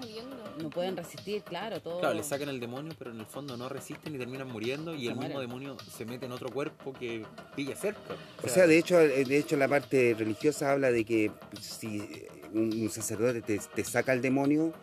no 0.62 0.70
pueden 0.70 0.98
resistir, 0.98 1.44
claro, 1.44 1.80
todo. 1.82 2.02
Claro, 2.02 2.14
le 2.16 2.24
sacan 2.24 2.50
el 2.50 2.60
demonio, 2.60 2.92
pero 2.98 3.12
en 3.12 3.20
el 3.22 3.26
fondo 3.26 3.56
no 3.56 3.70
resisten 3.70 4.14
y 4.16 4.18
terminan 4.18 4.50
muriendo 4.50 4.94
y 4.94 5.06
Se 5.06 5.12
el 5.12 5.16
mismo 5.18 5.40
demonio 5.40 5.78
se 5.96 6.04
mete 6.06 6.26
en 6.26 6.34
otro 6.34 6.50
cuerpo 6.50 6.92
que 6.92 7.24
pilla 7.56 7.76
cerca. 7.76 8.16
O 8.44 8.50
sea, 8.50 8.68
de 8.68 8.78
hecho, 8.78 9.00
eh, 9.00 9.24
de 9.24 9.38
hecho 9.38 9.56
la 9.56 9.70
parte 9.70 10.14
religiosa 10.18 10.72
habla 10.74 10.92
de 10.92 11.06
que 11.06 11.32
si 11.62 12.26
un, 12.54 12.72
un 12.74 12.89
sacerdote 12.89 13.41
te, 13.41 13.60
te 13.60 13.84
saca 13.84 14.14
el 14.14 14.22
demonio, 14.22 14.74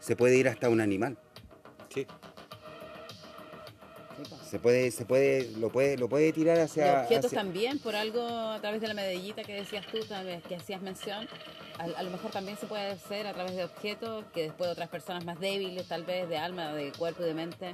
se 0.00 0.16
puede 0.16 0.36
ir 0.36 0.48
hasta 0.48 0.68
un 0.68 0.80
animal. 0.80 1.16
Sí. 1.92 2.06
Se 4.48 4.58
puede, 4.60 4.90
se 4.92 5.04
puede, 5.04 5.50
lo 5.58 5.70
puede, 5.70 5.96
lo 5.98 6.08
puede 6.08 6.32
tirar 6.32 6.60
hacia. 6.60 7.02
objetos 7.02 7.26
hacia- 7.26 7.38
también, 7.40 7.78
por 7.80 7.96
algo 7.96 8.24
a 8.28 8.60
través 8.60 8.80
de 8.80 8.86
la 8.86 8.94
medallita 8.94 9.42
que 9.42 9.54
decías 9.54 9.84
tú, 9.88 9.98
tal 10.08 10.26
vez, 10.26 10.42
que 10.44 10.54
hacías 10.54 10.80
mención, 10.80 11.26
a, 11.78 11.84
a 11.84 12.02
lo 12.04 12.10
mejor 12.10 12.30
también 12.30 12.56
se 12.56 12.66
puede 12.66 12.86
hacer 12.92 13.26
a 13.26 13.32
través 13.34 13.56
de 13.56 13.64
objetos 13.64 14.24
que 14.32 14.42
después 14.42 14.70
otras 14.70 14.88
personas 14.88 15.24
más 15.24 15.40
débiles, 15.40 15.88
tal 15.88 16.04
vez 16.04 16.28
de 16.28 16.36
alma, 16.36 16.72
de 16.72 16.92
cuerpo 16.92 17.22
y 17.24 17.26
de 17.26 17.34
mente, 17.34 17.70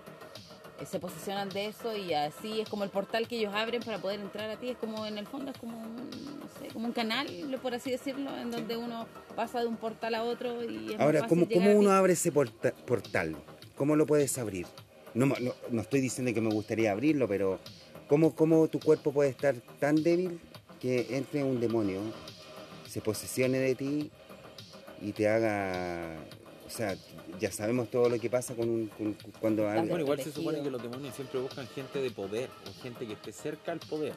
eh, 0.80 0.86
se 0.86 0.98
posicionan 0.98 1.50
de 1.50 1.66
eso 1.66 1.94
y 1.94 2.14
así 2.14 2.62
es 2.62 2.68
como 2.70 2.84
el 2.84 2.90
portal 2.90 3.28
que 3.28 3.36
ellos 3.36 3.52
abren 3.54 3.82
para 3.82 3.98
poder 3.98 4.20
entrar 4.20 4.48
a 4.48 4.56
ti, 4.56 4.70
es 4.70 4.78
como 4.78 5.04
en 5.04 5.18
el 5.18 5.26
fondo 5.26 5.50
es 5.50 5.58
como 5.58 5.76
un, 5.78 6.10
sé, 6.58 6.68
como 6.72 6.86
un 6.86 6.92
canal, 6.92 7.26
por 7.62 7.74
así 7.74 7.90
decirlo, 7.90 8.36
en 8.36 8.50
donde 8.50 8.76
uno 8.76 9.06
pasa 9.36 9.60
de 9.60 9.66
un 9.66 9.76
portal 9.76 10.14
a 10.14 10.24
otro 10.24 10.62
y 10.64 10.94
es 10.94 11.00
Ahora, 11.00 11.26
¿cómo, 11.26 11.46
cómo 11.48 11.72
uno 11.72 11.90
abre 11.92 12.12
ese 12.14 12.32
porta- 12.32 12.72
portal? 12.86 13.36
¿Cómo 13.76 13.96
lo 13.96 14.06
puedes 14.06 14.36
abrir? 14.38 14.66
No, 15.14 15.26
no, 15.26 15.34
no 15.70 15.80
estoy 15.82 16.00
diciendo 16.00 16.32
que 16.34 16.40
me 16.40 16.50
gustaría 16.50 16.92
abrirlo, 16.92 17.26
pero 17.26 17.58
¿cómo, 18.08 18.34
¿cómo 18.34 18.68
tu 18.68 18.78
cuerpo 18.80 19.12
puede 19.12 19.30
estar 19.30 19.54
tan 19.78 20.02
débil 20.02 20.38
que 20.80 21.16
entre 21.16 21.42
un 21.44 21.60
demonio, 21.60 22.00
se 22.88 23.00
posesione 23.00 23.58
de 23.58 23.74
ti 23.74 24.10
y 25.02 25.12
te 25.12 25.28
haga... 25.28 26.16
O 26.66 26.70
sea, 26.72 26.96
ya 27.40 27.50
sabemos 27.50 27.90
todo 27.90 28.08
lo 28.08 28.18
que 28.20 28.30
pasa 28.30 28.54
con 28.54 28.68
un, 28.68 28.86
con- 28.86 29.16
cuando. 29.40 29.64
Bueno, 29.64 29.98
igual 29.98 30.20
se 30.22 30.30
supone 30.30 30.62
que 30.62 30.70
los 30.70 30.80
demonios 30.80 31.16
siempre 31.16 31.40
buscan 31.40 31.66
gente 31.66 32.00
de 32.00 32.10
poder 32.12 32.48
o 32.68 32.82
gente 32.82 33.06
que 33.08 33.14
esté 33.14 33.32
cerca 33.32 33.72
al 33.72 33.80
poder. 33.80 34.12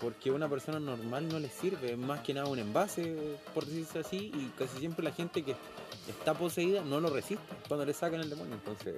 Porque 0.00 0.30
a 0.30 0.32
una 0.32 0.48
persona 0.48 0.78
normal 0.78 1.28
no 1.28 1.40
le 1.40 1.48
sirve, 1.48 1.92
es 1.92 1.98
más 1.98 2.20
que 2.20 2.32
nada 2.32 2.46
un 2.46 2.58
envase, 2.58 3.16
por 3.52 3.66
decirse 3.66 3.98
así, 3.98 4.32
y 4.32 4.52
casi 4.56 4.78
siempre 4.78 5.04
la 5.04 5.12
gente 5.12 5.42
que 5.42 5.56
está 6.08 6.34
poseída 6.34 6.82
no 6.82 7.00
lo 7.00 7.10
resiste 7.10 7.42
cuando 7.66 7.84
le 7.84 7.92
sacan 7.92 8.20
el 8.20 8.30
demonio. 8.30 8.54
Entonces, 8.54 8.94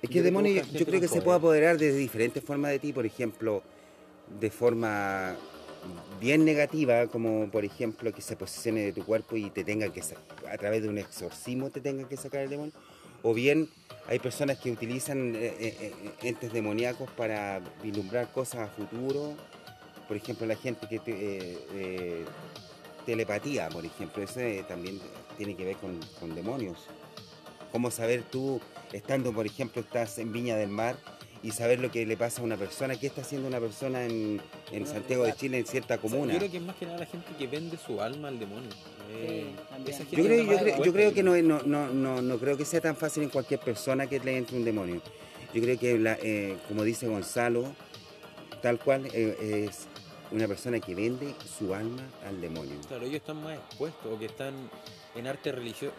Es 0.00 0.08
que 0.08 0.18
el 0.18 0.24
demonio 0.24 0.62
yo 0.72 0.86
creo 0.86 1.00
que 1.00 1.08
se 1.08 1.20
puede 1.20 1.36
apoderar 1.36 1.76
de 1.76 1.92
diferentes 1.92 2.42
formas 2.42 2.70
de 2.70 2.78
ti, 2.78 2.92
por 2.92 3.04
ejemplo, 3.04 3.62
de 4.40 4.50
forma 4.50 5.36
bien 6.20 6.44
negativa, 6.44 7.06
como 7.06 7.50
por 7.50 7.64
ejemplo 7.64 8.12
que 8.12 8.22
se 8.22 8.36
posicione 8.36 8.80
de 8.80 8.92
tu 8.92 9.04
cuerpo 9.04 9.36
y 9.36 9.50
te 9.50 9.64
tenga 9.64 9.88
que 9.92 10.02
a 10.50 10.58
través 10.58 10.82
de 10.82 10.88
un 10.88 10.98
exorcismo 10.98 11.70
te 11.70 11.80
tengan 11.80 12.08
que 12.08 12.16
sacar 12.16 12.42
el 12.42 12.50
demonio, 12.50 12.72
o 13.22 13.34
bien 13.34 13.68
hay 14.08 14.18
personas 14.18 14.58
que 14.58 14.70
utilizan 14.70 15.34
eh, 15.34 15.54
eh, 15.58 15.76
eh, 15.80 15.92
entes 16.22 16.52
demoníacos 16.52 17.10
para 17.10 17.60
vislumbrar 17.82 18.32
cosas 18.32 18.60
a 18.60 18.66
futuro, 18.68 19.34
por 20.08 20.16
ejemplo 20.16 20.46
la 20.46 20.56
gente 20.56 20.88
que 20.88 20.98
te- 20.98 21.12
eh, 21.12 21.58
eh, 21.74 22.24
telepatía, 23.06 23.68
por 23.68 23.84
ejemplo, 23.84 24.22
eso 24.22 24.40
eh, 24.40 24.64
también 24.66 25.00
tiene 25.36 25.54
que 25.54 25.64
ver 25.64 25.76
con, 25.76 25.98
con 26.18 26.34
demonios. 26.34 26.78
¿Cómo 27.72 27.90
saber 27.90 28.22
tú, 28.22 28.60
estando, 28.92 29.32
por 29.32 29.46
ejemplo, 29.46 29.80
estás 29.82 30.18
en 30.18 30.32
Viña 30.32 30.56
del 30.56 30.70
Mar 30.70 30.96
y 31.42 31.50
saber 31.52 31.78
lo 31.80 31.90
que 31.90 32.04
le 32.06 32.16
pasa 32.16 32.40
a 32.40 32.44
una 32.44 32.56
persona? 32.56 32.96
¿Qué 32.98 33.06
está 33.06 33.20
haciendo 33.20 33.46
una 33.48 33.60
persona 33.60 34.04
en, 34.04 34.40
en 34.72 34.86
Santiago 34.86 35.24
de 35.24 35.34
Chile, 35.34 35.58
en 35.58 35.66
cierta 35.66 35.94
o 35.94 35.98
sea, 36.00 36.10
comuna? 36.10 36.32
yo 36.32 36.38
creo 36.38 36.50
que 36.50 36.56
es 36.56 36.62
más 36.62 36.76
que 36.76 36.86
nada 36.86 36.98
la 36.98 37.06
gente 37.06 37.26
que 37.38 37.46
vende 37.46 37.76
su 37.78 38.00
alma 38.00 38.28
al 38.28 38.38
demonio. 38.38 38.70
Eh, 39.10 39.46
Yo 40.10 40.24
creo, 40.24 40.44
no 40.44 40.50
yo, 40.52 40.56
paga 40.58 40.60
creo, 40.60 40.70
yo 40.70 40.76
cuenta, 40.76 40.92
creo 40.92 41.14
que 41.14 41.22
¿no? 41.22 41.30
no, 41.30 41.36
es- 41.36 41.44
no, 41.44 41.62
no, 41.62 41.88
no, 41.94 42.22
no 42.22 42.38
creo 42.38 42.56
que 42.56 42.64
sea 42.64 42.80
tan 42.80 42.96
fácil 42.96 43.22
en 43.22 43.28
cualquier 43.30 43.60
persona 43.60 44.06
que 44.06 44.18
le 44.18 44.36
entre 44.36 44.56
un 44.56 44.64
demonio. 44.64 45.00
Yo 45.54 45.62
creo 45.62 45.78
que, 45.78 45.98
la- 45.98 46.18
eh, 46.22 46.56
como 46.68 46.84
dice 46.84 47.06
Gonzalo, 47.06 47.72
tal 48.60 48.78
cual 48.78 49.06
eh, 49.12 49.66
es 49.68 49.86
una 50.30 50.46
persona 50.46 50.78
que 50.80 50.94
vende 50.94 51.34
su 51.58 51.74
alma 51.74 52.02
al 52.26 52.40
demonio. 52.40 52.76
Claro, 52.86 53.04
ellos 53.04 53.16
están 53.16 53.42
más 53.42 53.56
expuestos 53.56 54.12
o 54.12 54.18
que 54.18 54.26
están 54.26 54.54
en 55.14 55.26
arte 55.26 55.52
religio 55.52 55.92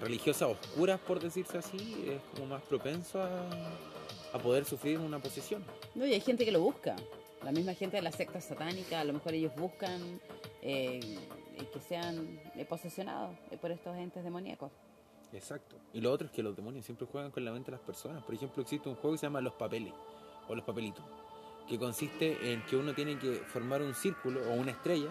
religiosas 0.00 0.50
oscuras, 0.50 1.00
por 1.00 1.20
decirse 1.20 1.58
así, 1.58 2.06
es 2.08 2.20
como 2.34 2.46
más 2.54 2.62
propenso 2.62 3.20
a, 3.20 3.46
a 4.32 4.38
poder 4.38 4.64
sufrir 4.64 4.98
una 4.98 5.18
posesión. 5.18 5.64
No, 5.94 6.06
y 6.06 6.14
hay 6.14 6.20
gente 6.20 6.44
que 6.44 6.52
lo 6.52 6.60
busca. 6.60 6.96
La 7.42 7.52
misma 7.52 7.74
gente 7.74 7.96
de 7.96 8.02
la 8.02 8.12
secta 8.12 8.40
satánica, 8.40 9.00
a 9.00 9.04
lo 9.04 9.12
mejor 9.12 9.34
ellos 9.34 9.52
buscan 9.54 10.18
eh, 10.62 11.18
que 11.72 11.80
sean 11.80 12.40
posesionados 12.68 13.36
por 13.60 13.70
estos 13.70 13.94
entes 13.96 14.24
demoníacos. 14.24 14.72
Exacto. 15.32 15.76
Y 15.92 16.00
lo 16.00 16.10
otro 16.10 16.26
es 16.26 16.32
que 16.32 16.42
los 16.42 16.56
demonios 16.56 16.86
siempre 16.86 17.06
juegan 17.06 17.30
con 17.30 17.44
la 17.44 17.52
mente 17.52 17.70
de 17.70 17.76
las 17.76 17.84
personas. 17.84 18.22
Por 18.22 18.34
ejemplo, 18.34 18.62
existe 18.62 18.88
un 18.88 18.94
juego 18.94 19.12
que 19.12 19.18
se 19.18 19.26
llama 19.26 19.40
Los 19.40 19.54
Papeles 19.54 19.92
o 20.48 20.54
Los 20.54 20.64
Papelitos, 20.64 21.04
que 21.68 21.78
consiste 21.78 22.52
en 22.52 22.64
que 22.66 22.76
uno 22.76 22.94
tiene 22.94 23.18
que 23.18 23.42
formar 23.46 23.82
un 23.82 23.94
círculo 23.94 24.40
o 24.48 24.54
una 24.54 24.72
estrella 24.72 25.10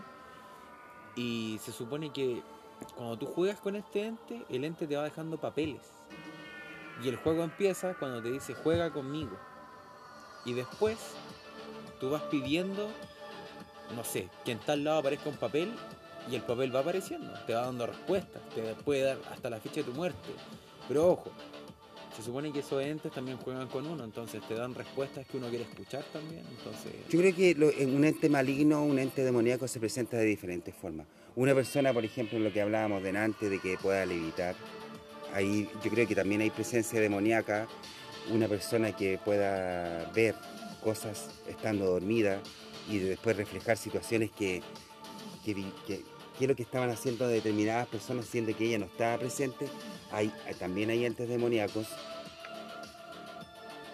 y 1.16 1.60
se 1.62 1.72
supone 1.72 2.12
que 2.12 2.42
cuando 2.96 3.18
tú 3.18 3.26
juegas 3.26 3.60
con 3.60 3.76
este 3.76 4.06
ente, 4.06 4.46
el 4.50 4.66
ente 4.66 4.88
te 4.88 4.96
va 4.96 5.04
dejando 5.04 5.38
papeles. 5.38 5.82
Y 7.04 7.10
el 7.10 7.18
juego 7.18 7.44
empieza 7.44 7.96
cuando 7.96 8.22
te 8.22 8.32
dice 8.32 8.54
juega 8.54 8.92
conmigo. 8.92 9.38
Y 10.46 10.54
después 10.54 10.98
tú 12.00 12.10
vas 12.10 12.24
pidiendo, 12.24 12.90
no 13.96 14.04
sé, 14.04 14.30
que 14.44 14.52
en 14.52 14.60
tal 14.60 14.84
lado 14.84 15.00
aparezca 15.00 15.30
un 15.30 15.38
papel 15.38 15.74
y 16.30 16.36
el 16.36 16.42
papel 16.42 16.76
va 16.76 16.82
apareciendo, 16.82 17.34
te 17.46 17.54
va 17.54 17.62
dando 17.62 17.88
respuestas, 17.88 18.42
te 18.50 18.76
puede 18.76 19.04
dar 19.04 19.18
hasta 19.32 19.50
la 19.50 19.60
fecha 19.60 19.76
de 19.76 19.84
tu 19.84 19.94
muerte. 19.94 20.30
Pero 20.88 21.12
ojo, 21.12 21.32
se 22.16 22.22
supone 22.22 22.52
que 22.52 22.60
esos 22.60 22.84
entes 22.84 23.12
también 23.12 23.38
juegan 23.38 23.68
con 23.68 23.86
uno, 23.88 24.04
entonces 24.04 24.42
te 24.48 24.54
dan 24.56 24.74
respuestas 24.76 25.26
que 25.28 25.38
uno 25.38 25.50
quiere 25.50 25.64
escuchar 25.66 26.04
también. 26.14 26.44
Entonces, 26.58 26.92
Yo 27.10 27.20
creo 27.20 27.36
que 27.36 27.56
lo- 27.56 27.70
un 27.96 28.04
ente 28.06 28.30
maligno, 28.30 28.84
un 28.84 29.00
ente 29.00 29.24
demoníaco 29.24 29.68
se 29.68 29.80
presenta 29.80 30.18
de 30.18 30.26
diferentes 30.26 30.74
formas. 30.76 31.08
Una 31.36 31.56
persona, 31.56 31.92
por 31.94 32.06
ejemplo, 32.06 32.38
lo 32.40 32.54
que 32.54 32.62
hablábamos 32.62 33.02
delante 33.02 33.50
de 33.50 33.60
que 33.60 33.78
pueda 33.78 34.06
levitar, 34.06 34.56
ahí 35.34 35.68
yo 35.84 35.90
creo 35.90 36.08
que 36.08 36.16
también 36.16 36.42
hay 36.42 36.52
presencia 36.52 37.00
demoníaca, 37.02 37.68
una 38.32 38.48
persona 38.48 38.96
que 38.96 39.18
pueda 39.24 40.12
ver 40.14 40.36
cosas 40.84 41.30
estando 41.48 41.86
dormida 41.86 42.40
y 42.90 43.00
después 43.00 43.36
reflejar 43.36 43.78
situaciones 43.78 44.30
que, 44.32 44.62
que, 45.44 45.56
que- 45.88 46.04
que 46.38 46.46
es 46.46 46.50
lo 46.50 46.56
que 46.56 46.64
estaban 46.64 46.90
haciendo 46.90 47.28
determinadas 47.28 47.88
personas 47.88 48.26
siendo 48.26 48.56
que 48.56 48.66
ella 48.66 48.80
no 48.80 48.86
estaba 48.86 49.18
presente. 49.18 49.68
Hay, 50.12 50.32
también 50.60 50.90
hay 50.90 51.06
entes 51.06 51.28
demoníacos, 51.30 51.88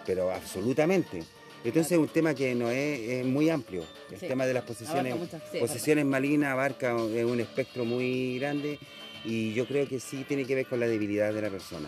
pero 0.06 0.30
absolutamente. 0.32 1.22
Entonces 1.62 1.92
es 1.92 1.98
un 1.98 2.08
tema 2.08 2.34
que 2.34 2.54
no 2.54 2.70
es, 2.70 3.00
es 3.00 3.26
muy 3.26 3.50
amplio. 3.50 3.84
El 4.10 4.18
Sí. 4.18 4.26
tema 4.26 4.46
de 4.46 4.54
las 4.54 4.64
posesiones, 4.64 5.14
muchas- 5.16 5.42
sí, 5.52 5.58
posesiones 5.58 6.06
malignas 6.06 6.52
abarca 6.52 6.94
un 6.96 7.38
espectro 7.40 7.84
muy 7.84 8.38
grande 8.38 8.78
y 9.24 9.52
yo 9.52 9.66
creo 9.66 9.86
que 9.86 10.00
sí 10.00 10.24
tiene 10.26 10.46
que 10.46 10.54
ver 10.54 10.66
con 10.66 10.80
la 10.80 10.86
debilidad 10.86 11.32
de 11.34 11.42
la 11.42 11.50
persona. 11.50 11.86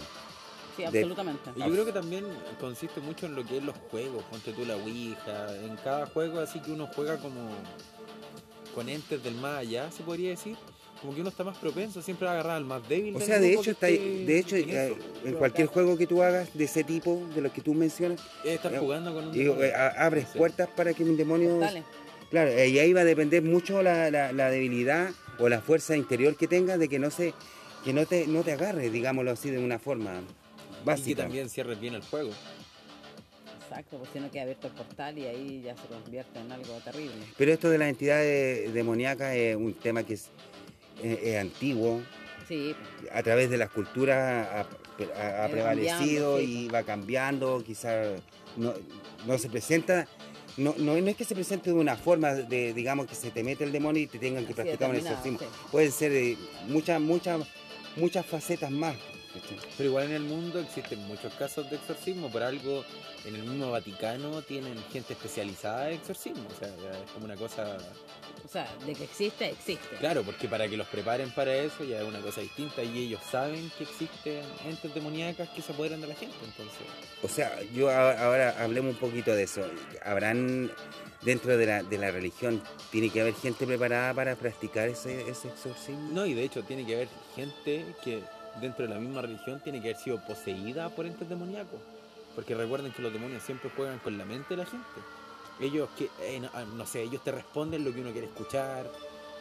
Sí, 0.77 0.83
De- 0.83 0.89
absolutamente. 0.89 1.51
Y 1.57 1.61
yo 1.61 1.71
creo 1.71 1.85
que 1.87 1.93
también 1.93 2.25
consiste 2.61 3.01
mucho 3.01 3.27
en 3.27 3.35
lo 3.35 3.45
que 3.45 3.59
es 3.59 3.65
los 3.65 3.77
juegos, 3.91 4.23
ponte 4.25 4.53
tú 4.53 4.65
la 4.67 4.77
Ouija, 4.77 5.57
en 5.65 5.77
cada 5.77 6.07
juego 6.07 6.41
así 6.41 6.61
que 6.61 6.71
uno 6.73 6.87
juega 6.95 7.17
como 7.19 7.51
con 8.75 8.89
entes 8.89 9.23
del 9.23 9.35
más 9.35 9.59
allá, 9.59 9.91
se 9.91 10.03
podría 10.03 10.31
decir, 10.31 10.57
como 11.01 11.15
que 11.15 11.21
uno 11.21 11.31
está 11.31 11.45
más 11.45 11.59
propenso 11.59 12.01
siempre 12.01 12.29
a 12.29 12.33
agarrar 12.33 12.57
al 12.57 12.65
más 12.65 12.89
débil. 12.89 13.15
O 13.17 13.21
sea, 13.21 13.39
de 13.41 13.53
hecho, 13.55 13.73
está, 13.73 13.89
esté 13.89 14.25
de 14.25 14.39
hecho 14.39 14.57
en 14.57 14.71
eh, 14.71 14.95
en 15.25 15.35
cualquier 15.35 15.67
juego 15.67 15.97
que 15.99 16.07
tú 16.07 16.23
hagas 16.23 16.49
de 16.55 16.65
ese 16.65 16.85
tipo, 16.85 17.21
de 17.35 17.41
los 17.43 17.53
que 17.53 17.61
tú 17.61 17.75
mencionas, 17.75 18.21
Es 18.45 18.53
estar 18.53 18.73
eh, 18.75 18.79
jugando 18.79 19.13
con 19.13 19.25
un 19.27 19.33
digo, 19.33 19.63
eh, 19.63 19.73
abres 19.75 20.29
Sí. 20.33 20.39
puertas 20.39 20.69
para 20.77 20.95
que 20.95 21.03
un 21.05 21.17
demonio... 21.17 21.59
Dale. 21.59 21.83
Claro, 22.31 22.51
y 22.53 22.79
ahí 22.79 22.93
va 22.95 23.03
a 23.03 23.05
depender 23.05 23.43
mucho 23.43 23.83
la, 23.83 24.11
la- 24.11 24.33
la 24.33 24.49
debilidad 24.49 25.11
o 25.39 25.51
la 25.51 25.61
fuerza 25.61 25.97
interior 25.97 26.35
que 26.37 26.49
tengas 26.49 26.79
de 26.79 26.89
que 26.89 26.99
no 26.99 27.11
se 27.11 27.35
que 27.85 27.93
no 27.93 28.07
te 28.07 28.27
no 28.29 28.43
te 28.43 28.53
agarre, 28.53 28.89
digámoslo 28.91 29.33
así 29.33 29.51
de 29.51 29.59
una 29.59 29.79
forma 29.79 30.21
Y 30.21 30.79
que 30.79 30.85
básica. 30.85 31.23
también 31.25 31.51
cierres 31.51 31.79
bien 31.79 31.93
el 31.95 32.01
juego. 32.03 32.31
Exacto, 33.83 33.99
pues 33.99 34.11
si 34.13 34.21
no 34.21 34.31
queda 34.31 34.43
abierto 34.43 34.67
el 34.69 34.73
portal 34.75 35.19
y 35.19 35.27
ahí 35.27 35.63
ya 35.65 35.75
se 35.77 35.87
convierte 35.89 36.39
en 36.39 36.53
algo 36.53 36.73
terrible. 36.85 37.15
Pero 37.37 37.53
esto 37.53 37.69
de 37.69 37.79
las 37.79 37.89
entidades 37.89 38.73
demoníacas 38.73 39.35
es 39.35 39.57
un 39.57 39.75
tema 39.75 40.05
que 40.05 40.15
es, 40.15 40.29
es- 41.03 41.19
es 41.23 41.39
antiguo, 41.41 42.01
Sí, 42.49 42.75
a 43.13 43.23
través 43.23 43.49
de 43.51 43.57
las 43.57 43.71
culturas 43.71 44.17
ha, 44.47 44.61
ha- 44.61 44.63
ha 44.63 45.45
Ha 45.45 45.49
ido 45.49 45.51
prevalecido 45.53 46.39
sí, 46.39 46.65
y 46.65 46.69
va 46.69 46.83
cambiando, 46.83 47.63
quizás 47.65 48.21
no, 48.57 48.75
no 49.27 49.39
se 49.39 49.49
presenta, 49.49 50.07
no, 50.57 50.75
no, 50.79 50.95
no 51.01 51.09
es 51.09 51.17
que 51.17 51.25
se 51.25 51.35
presente 51.35 51.71
de 51.71 51.77
una 51.77 51.97
forma 51.97 52.35
de, 52.35 52.75
digamos, 52.75 53.07
que 53.07 53.15
se 53.15 53.31
te 53.31 53.43
mete 53.43 53.65
el 53.65 53.73
demonio 53.73 54.03
y 54.03 54.07
te 54.07 54.19
tengan 54.19 54.45
que 54.45 54.53
Así 54.53 54.63
practicar 54.63 54.91
un 54.91 54.97
exorcismo. 54.97 55.39
sí. 55.39 55.45
Pueden 55.71 55.93
ser 55.93 56.13
de 56.13 56.37
muchas, 56.69 57.01
muchas, 57.01 57.47
muchas 57.97 58.27
facetas 58.27 58.71
más. 58.71 58.97
¿Cachai? 59.43 59.59
Pero 59.77 59.89
igual 59.89 60.05
en 60.07 60.13
el 60.13 60.23
mundo 60.23 60.61
existen 60.61 60.99
muchos 61.07 61.33
casos 61.35 61.69
de 61.71 61.77
exorcismo. 61.77 62.31
Por 62.31 62.43
algo, 62.43 62.85
en 63.25 63.35
el 63.35 63.43
mismo 63.43 63.71
Vaticano 63.71 64.43
tienen 64.43 64.77
gente 64.93 65.13
especializada 65.13 65.89
en 65.91 65.97
exorcismo. 65.97 66.47
O 66.55 66.59
sea, 66.59 66.69
es 66.69 67.11
como 67.13 67.27
una 67.27 67.37
cosa. 67.37 67.77
O 68.45 68.49
sea, 68.49 68.67
de 68.85 68.95
que 68.95 69.05
existe, 69.05 69.51
existe. 69.51 69.97
Claro, 70.01 70.23
porque 70.25 70.49
para 70.49 70.69
que 70.69 70.77
los 70.77 70.87
preparen 70.89 71.31
para 71.31 71.55
eso 71.55 71.85
ya 71.85 72.01
es 72.01 72.05
una 72.09 72.19
cosa 72.21 72.41
distinta. 72.41 72.83
Y 72.83 72.99
ellos 73.07 73.21
saben 73.31 73.71
que 73.79 73.85
existen 73.85 74.43
entes 74.67 74.93
demoníacas 74.95 75.49
que 75.51 75.63
se 75.63 75.73
apoderan 75.73 76.01
de 76.01 76.09
la 76.09 76.15
gente. 76.15 76.35
Entonces, 76.45 76.77
O 77.23 77.29
sea, 77.29 77.61
yo 77.75 77.89
a- 77.89 78.25
ahora 78.25 78.57
hablemos 78.63 78.95
un 78.95 78.99
poquito 79.01 79.33
de 79.35 79.45
eso. 79.45 79.63
¿Habrán 80.05 80.73
dentro 81.23 81.57
de 81.57 81.67
la, 81.67 81.83
de 81.85 81.99
la 81.99 82.11
religión, 82.11 82.61
tiene 82.91 83.09
que 83.11 83.21
haber 83.21 83.35
gente 83.35 83.65
preparada 83.65 84.13
para 84.13 84.35
practicar 84.35 84.89
ese, 84.89 85.21
ese 85.31 85.47
exorcismo? 85.49 86.11
no, 86.13 86.27
y 86.27 86.35
de 86.35 86.43
hecho 86.43 86.65
tiene 86.65 86.85
que 86.85 86.97
haber 86.97 87.09
gente 87.37 87.87
que 88.03 88.23
dentro 88.61 88.87
de 88.87 88.95
la 88.95 89.01
misma 89.01 89.23
religión 89.23 89.61
tiene 89.61 89.81
que 89.81 89.91
haber 89.91 90.03
sido 90.03 90.19
poseída 90.25 90.89
por 90.91 91.07
entes 91.07 91.29
demoníacos. 91.29 91.81
Porque 92.35 92.55
recuerden 92.55 92.93
que 92.93 93.03
los 93.03 93.13
demonios 93.13 93.43
siempre 93.43 93.71
juegan 93.77 93.99
con 93.99 94.17
la 94.17 94.25
mente 94.25 94.47
de 94.51 94.57
la 94.59 94.65
gente. 94.67 94.87
Ellos 95.61 95.89
que, 95.99 96.09
eh, 96.23 96.41
no, 96.41 96.49
ah, 96.55 96.65
no 96.65 96.87
sé, 96.87 97.03
ellos 97.03 97.23
te 97.23 97.31
responden 97.31 97.85
lo 97.85 97.93
que 97.93 98.01
uno 98.01 98.11
quiere 98.11 98.27
escuchar. 98.27 98.87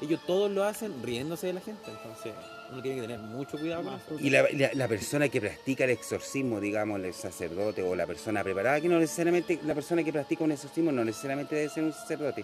Ellos 0.01 0.19
todos 0.25 0.49
lo 0.51 0.63
hacen 0.63 1.01
riéndose 1.03 1.47
de 1.47 1.53
la 1.53 1.61
gente. 1.61 1.83
Entonces 1.89 2.33
uno 2.71 2.81
tiene 2.81 2.97
que 3.01 3.07
tener 3.07 3.19
mucho 3.19 3.57
cuidado 3.57 3.83
con 3.83 3.93
eso. 3.95 4.17
Y 4.19 4.29
la, 4.29 4.43
la- 4.51 4.71
la 4.73 4.87
persona 4.87 5.29
que 5.29 5.39
practica 5.39 5.83
el 5.85 5.91
exorcismo, 5.91 6.59
digamos, 6.59 6.99
el 7.01 7.13
sacerdote 7.13 7.81
o 7.83 7.95
la 7.95 8.05
persona 8.07 8.43
preparada, 8.43 8.81
que 8.81 8.89
no 8.89 8.99
necesariamente, 8.99 9.59
la 9.63 9.73
persona 9.75 10.03
que 10.03 10.11
practica 10.11 10.43
un 10.43 10.51
exorcismo 10.51 10.91
no 10.91 11.05
necesariamente 11.05 11.55
debe 11.55 11.69
ser 11.69 11.83
un 11.83 11.93
sacerdote. 11.93 12.43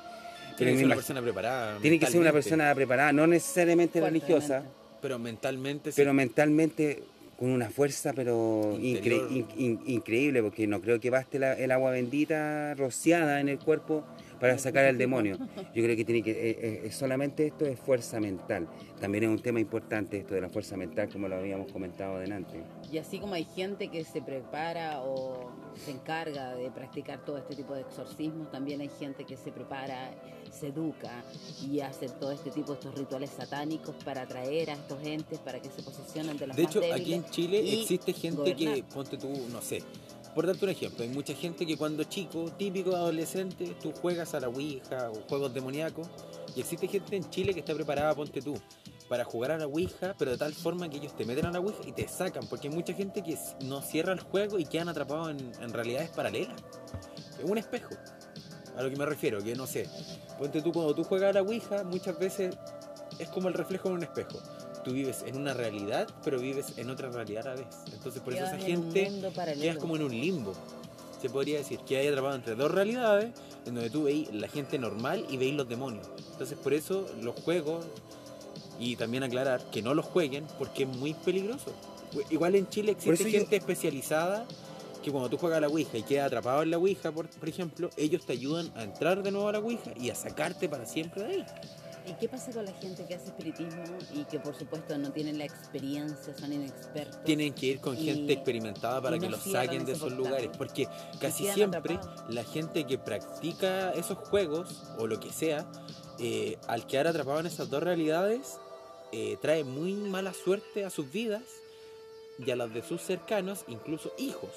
Tiene 0.55 0.71
que 0.71 0.77
ser 0.77 0.85
una 0.85 0.95
persona 0.95 1.21
preparada. 1.21 1.79
tiene 1.79 1.99
que 1.99 2.05
ser 2.07 2.19
una 2.21 2.31
persona 2.31 2.73
preparada, 2.75 3.11
no 3.13 3.27
necesariamente 3.27 3.99
religiosa. 4.01 4.63
Pero 5.07 5.19
mentalmente 5.19 5.91
sí. 5.93 5.95
pero 5.95 6.13
mentalmente 6.13 7.01
con 7.39 7.49
una 7.51 7.69
fuerza 7.69 8.11
pero 8.13 8.77
Interior. 8.81 9.29
incre- 9.31 9.47
in- 9.55 9.61
in- 9.63 9.79
increíble, 9.85 10.43
porque 10.43 10.67
no 10.67 10.81
creo 10.81 10.99
que 10.99 11.09
baste 11.09 11.39
la- 11.39 11.53
el 11.53 11.71
agua 11.71 11.91
bendita 11.91 12.73
rociada 12.75 13.39
en 13.39 13.47
el 13.47 13.57
cuerpo 13.57 14.03
para 14.39 14.57
sacar 14.57 14.85
al 14.85 14.97
demonio. 14.97 15.37
Yo 15.73 15.83
creo 15.83 15.95
que 15.95 16.05
tiene 16.05 16.23
que 16.23 16.31
eh, 16.31 16.57
eh, 16.61 16.81
es 16.85 16.95
solamente 16.95 17.47
esto 17.47 17.65
es 17.65 17.79
fuerza 17.79 18.19
mental. 18.19 18.67
También 18.99 19.25
es 19.25 19.29
un 19.29 19.39
tema 19.39 19.59
importante 19.59 20.17
esto 20.17 20.33
de 20.33 20.41
la 20.41 20.49
fuerza 20.49 20.77
mental, 20.77 21.09
como 21.09 21.27
lo 21.27 21.35
habíamos 21.35 21.71
comentado 21.71 22.19
delante. 22.19 22.63
Y 22.91 22.97
así 22.97 23.19
como 23.19 23.33
hay 23.33 23.45
gente 23.45 23.89
que 23.89 24.03
se 24.03 24.21
prepara 24.21 25.01
o 25.01 25.51
se 25.75 25.91
encarga 25.91 26.55
de 26.55 26.71
practicar 26.71 27.23
todo 27.23 27.37
este 27.37 27.55
tipo 27.55 27.73
de 27.73 27.81
exorcismos, 27.81 28.49
también 28.51 28.81
hay 28.81 28.89
gente 28.99 29.25
que 29.25 29.37
se 29.37 29.51
prepara, 29.51 30.11
se 30.51 30.67
educa 30.67 31.23
y 31.61 31.81
hace 31.81 32.09
todo 32.09 32.31
este 32.31 32.49
tipo 32.49 32.73
de 32.73 32.79
estos 32.79 32.95
rituales 32.95 33.29
satánicos 33.29 33.95
para 34.03 34.23
atraer 34.23 34.71
a 34.71 34.73
estos 34.73 35.03
entes, 35.05 35.39
para 35.39 35.61
que 35.61 35.69
se 35.69 35.83
posicionen 35.83 36.37
de 36.37 36.47
los 36.47 36.55
De 36.55 36.63
más 36.63 36.71
hecho, 36.71 36.79
débiles. 36.79 37.01
aquí 37.01 37.13
en 37.13 37.25
Chile 37.25 37.81
existe 37.81 38.13
gente 38.13 38.55
que, 38.55 38.83
ponte 38.91 39.17
tú, 39.17 39.29
no 39.51 39.61
sé, 39.61 39.83
por 40.33 40.45
darte 40.45 40.65
un 40.65 40.71
ejemplo, 40.71 41.03
hay 41.03 41.09
mucha 41.09 41.33
gente 41.33 41.65
que 41.65 41.77
cuando 41.77 42.03
chico, 42.03 42.51
típico 42.57 42.95
adolescente, 42.95 43.75
tú 43.81 43.91
juegas 43.91 44.33
a 44.33 44.39
la 44.39 44.49
Ouija 44.49 45.11
o 45.11 45.15
juegos 45.27 45.53
demoníacos, 45.53 46.07
y 46.55 46.61
existe 46.61 46.87
gente 46.87 47.15
en 47.15 47.29
Chile 47.29 47.53
que 47.53 47.59
está 47.59 47.73
preparada, 47.73 48.13
ponte 48.15 48.41
tú, 48.41 48.55
para 49.09 49.23
jugar 49.23 49.51
a 49.51 49.57
la 49.57 49.67
Ouija, 49.67 50.15
pero 50.17 50.31
de 50.31 50.37
tal 50.37 50.53
forma 50.53 50.89
que 50.89 50.97
ellos 50.97 51.15
te 51.15 51.25
meten 51.25 51.45
a 51.45 51.51
la 51.51 51.59
Ouija 51.59 51.79
y 51.85 51.91
te 51.91 52.07
sacan, 52.07 52.45
porque 52.47 52.67
hay 52.67 52.73
mucha 52.73 52.93
gente 52.93 53.23
que 53.23 53.37
no 53.65 53.81
cierra 53.81 54.13
el 54.13 54.19
juego 54.19 54.59
y 54.59 54.65
quedan 54.65 54.89
atrapados 54.89 55.29
en, 55.31 55.51
en 55.61 55.73
realidades 55.73 56.09
paralelas. 56.09 56.61
Es 57.39 57.49
un 57.49 57.57
espejo. 57.57 57.95
A 58.75 58.83
lo 58.83 58.91
que 58.91 58.95
me 58.95 59.05
refiero, 59.07 59.43
que 59.43 59.55
no 59.55 59.65
sé, 59.65 59.89
ponte 60.37 60.61
tú 60.61 60.71
cuando 60.71 60.93
tú 60.93 61.03
juegas 61.03 61.31
a 61.31 61.33
la 61.33 61.41
Ouija, 61.41 61.83
muchas 61.83 62.19
veces 62.19 62.55
es 63.17 63.29
como 63.29 63.47
el 63.47 63.55
reflejo 63.55 63.89
de 63.89 63.95
un 63.95 64.03
espejo. 64.03 64.39
Tú 64.87 64.93
vives 64.93 65.25
en 65.27 65.35
una 65.35 65.53
realidad, 65.53 66.07
pero 66.23 66.39
vives 66.39 66.67
en 66.77 66.89
otra 66.89 67.09
realidad 67.09 67.45
a 67.45 67.49
la 67.49 67.55
vez. 67.57 67.67
Entonces, 67.91 68.21
por 68.21 68.31
eso 68.33 68.45
esa 68.45 68.57
gente 68.57 69.01
quedas 69.59 69.75
como 69.81 69.97
en 69.97 70.03
un 70.03 70.11
limbo. 70.11 70.53
Se 71.21 71.29
podría 71.29 71.57
decir 71.57 71.79
que 71.79 71.97
hay 71.97 72.07
atrapado 72.07 72.35
entre 72.35 72.55
dos 72.55 72.71
realidades, 72.71 73.31
en 73.65 73.75
donde 73.75 73.89
tú 73.89 74.03
veis 74.03 74.33
la 74.33 74.47
gente 74.47 74.79
normal 74.79 75.25
y 75.29 75.35
veis 75.35 75.53
los 75.55 75.67
demonios. 75.67 76.07
Entonces, 76.31 76.57
por 76.57 76.73
eso 76.73 77.05
los 77.21 77.35
juegos, 77.41 77.85
y 78.79 78.95
también 78.95 79.23
aclarar 79.23 79.61
que 79.71 79.81
no 79.81 79.93
los 79.93 80.05
jueguen 80.05 80.45
porque 80.57 80.83
es 80.83 80.89
muy 80.89 81.13
peligroso. 81.15 81.73
Igual 82.29 82.55
en 82.55 82.69
Chile 82.69 82.93
existe 82.93 83.13
eso 83.15 83.23
yo- 83.27 83.39
gente 83.39 83.57
especializada 83.57 84.45
que 85.03 85.11
cuando 85.11 85.29
tú 85.29 85.37
juegas 85.37 85.57
a 85.57 85.61
la 85.61 85.67
Ouija 85.67 85.97
y 85.97 86.03
quedas 86.03 86.27
atrapado 86.27 86.63
en 86.63 86.71
la 86.71 86.77
Ouija, 86.77 87.11
por, 87.11 87.27
por 87.27 87.49
ejemplo, 87.49 87.89
ellos 87.97 88.25
te 88.25 88.31
ayudan 88.31 88.71
a 88.77 88.83
entrar 88.83 89.21
de 89.21 89.31
nuevo 89.31 89.49
a 89.49 89.51
la 89.51 89.59
Ouija 89.59 89.91
y 89.99 90.11
a 90.11 90.15
sacarte 90.15 90.69
para 90.69 90.85
siempre 90.85 91.23
de 91.23 91.29
ahí. 91.33 91.45
¿Y 92.07 92.13
qué 92.13 92.29
pasa 92.29 92.51
con 92.53 92.63
la 92.63 92.71
gente 92.71 93.05
que 93.05 93.15
hace 93.15 93.25
espiritismo 93.25 93.83
y 94.13 94.23
que 94.23 94.39
por 94.39 94.55
supuesto 94.55 94.97
no 94.97 95.11
tienen 95.11 95.37
la 95.37 95.43
experiencia, 95.43 96.33
son 96.37 96.53
inexpertos? 96.53 97.21
Tienen 97.25 97.53
que 97.53 97.65
ir 97.65 97.81
con 97.81 97.97
gente 97.97 98.31
experimentada 98.31 99.01
para 99.01 99.19
que 99.19 99.29
los 99.29 99.43
saquen 99.43 99.85
de 99.85 99.91
esos 99.91 100.13
portal. 100.13 100.17
lugares. 100.17 100.49
Porque 100.57 100.87
casi 101.19 101.51
siempre 101.51 101.95
atrapados. 101.95 102.33
la 102.33 102.45
gente 102.45 102.85
que 102.85 102.97
practica 102.97 103.91
esos 103.91 104.17
juegos 104.29 104.83
o 104.97 105.05
lo 105.05 105.19
que 105.19 105.33
sea, 105.33 105.69
eh, 106.19 106.57
al 106.67 106.87
quedar 106.87 107.07
atrapado 107.07 107.41
en 107.41 107.47
esas 107.47 107.69
dos 107.69 107.83
realidades, 107.83 108.57
eh, 109.11 109.37
trae 109.41 109.65
muy 109.65 109.93
mala 109.93 110.33
suerte 110.33 110.85
a 110.85 110.89
sus 110.89 111.11
vidas 111.11 111.43
y 112.39 112.49
a 112.51 112.55
las 112.55 112.73
de 112.73 112.83
sus 112.83 113.01
cercanos, 113.01 113.65
incluso 113.67 114.13
hijos. 114.17 114.51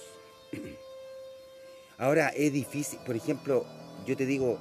Ahora 1.99 2.29
es 2.29 2.53
difícil, 2.53 3.01
por 3.05 3.17
ejemplo, 3.17 3.67
yo 4.07 4.17
te 4.17 4.25
digo, 4.25 4.59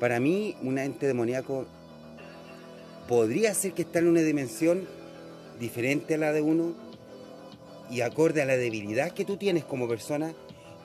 para 0.00 0.18
mí 0.18 0.56
un 0.62 0.78
ente 0.78 1.06
demoníaco 1.06 1.66
podría 3.08 3.52
ser 3.54 3.72
que 3.74 3.82
está 3.82 3.98
en 3.98 4.08
una 4.08 4.20
dimensión 4.20 4.86
diferente 5.58 6.14
a 6.14 6.18
la 6.18 6.32
de 6.32 6.40
uno 6.40 6.74
y 7.90 8.00
acorde 8.00 8.42
a 8.42 8.46
la 8.46 8.56
debilidad 8.56 9.12
que 9.12 9.24
tú 9.24 9.36
tienes 9.36 9.64
como 9.64 9.86
persona, 9.88 10.32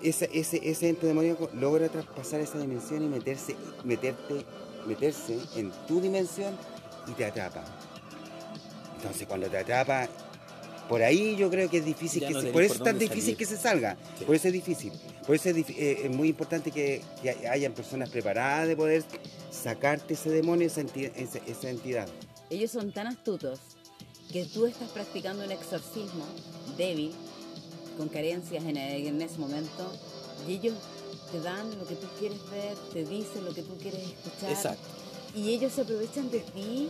ese, 0.03 0.29
ese, 0.33 0.59
ese 0.69 0.89
ente 0.89 1.07
demoníaco 1.07 1.49
logra 1.53 1.87
traspasar 1.89 2.41
esa 2.41 2.59
dimensión 2.59 3.03
y 3.03 3.07
meterse, 3.07 3.55
meterte, 3.83 4.45
meterse 4.85 5.37
en 5.55 5.71
tu 5.87 6.01
dimensión 6.01 6.55
y 7.07 7.11
te 7.13 7.25
atrapa. 7.25 7.63
Entonces 8.97 9.27
cuando 9.27 9.47
te 9.47 9.57
atrapa, 9.57 10.07
por 10.89 11.01
ahí 11.01 11.35
yo 11.35 11.49
creo 11.49 11.69
que 11.69 11.77
es 11.77 11.85
difícil 11.85 12.21
Ya 12.21 12.27
que 12.27 12.33
no 12.33 12.41
se, 12.41 12.47
por 12.51 12.63
eso 12.63 12.75
es 12.75 12.83
tan 12.83 12.99
difícil 12.99 13.21
salir. 13.23 13.37
que 13.37 13.45
se 13.45 13.57
salga, 13.57 13.97
Sí. 14.19 14.25
por 14.25 14.35
eso 14.35 14.47
es 14.47 14.53
difícil, 14.53 14.91
por 15.27 15.35
eso 15.35 15.49
es, 15.49 15.69
eh, 15.69 16.05
es 16.05 16.09
muy 16.09 16.29
importante 16.29 16.71
que, 16.71 17.03
que 17.21 17.47
hayan 17.47 17.73
personas 17.73 18.09
preparadas 18.09 18.67
de 18.67 18.75
poder 18.75 19.03
sacarte 19.51 20.13
ese 20.15 20.29
demonio, 20.31 20.65
esa 20.67 20.81
enti- 20.81 21.11
esa- 21.15 21.39
esa 21.45 21.69
entidad. 21.69 22.07
Ellos 22.49 22.71
son 22.71 22.91
tan 22.93 23.07
astutos 23.07 23.59
que 24.31 24.45
tú 24.45 24.65
estás 24.65 24.89
practicando 24.89 25.43
un 25.45 25.51
exorcismo 25.51 26.25
débil, 26.77 27.13
con 27.97 28.09
carencias 28.09 28.63
en, 28.63 28.77
en 28.77 29.21
ese 29.21 29.37
momento, 29.37 29.91
y 30.47 30.53
ellos 30.53 30.75
te 31.31 31.39
dan 31.41 31.77
lo 31.77 31.85
que 31.85 31.95
tú 31.95 32.07
quieres 32.19 32.39
ver, 32.51 32.75
te 32.93 33.03
dicen 33.03 33.43
lo 33.43 33.53
que 33.53 33.63
tú 33.63 33.77
quieres 33.77 34.01
escuchar. 34.03 34.51
Exacto. 34.51 34.87
Y 35.35 35.49
ellos 35.49 35.73
se 35.73 35.81
aprovechan 35.81 36.29
de 36.31 36.39
ti, 36.39 36.89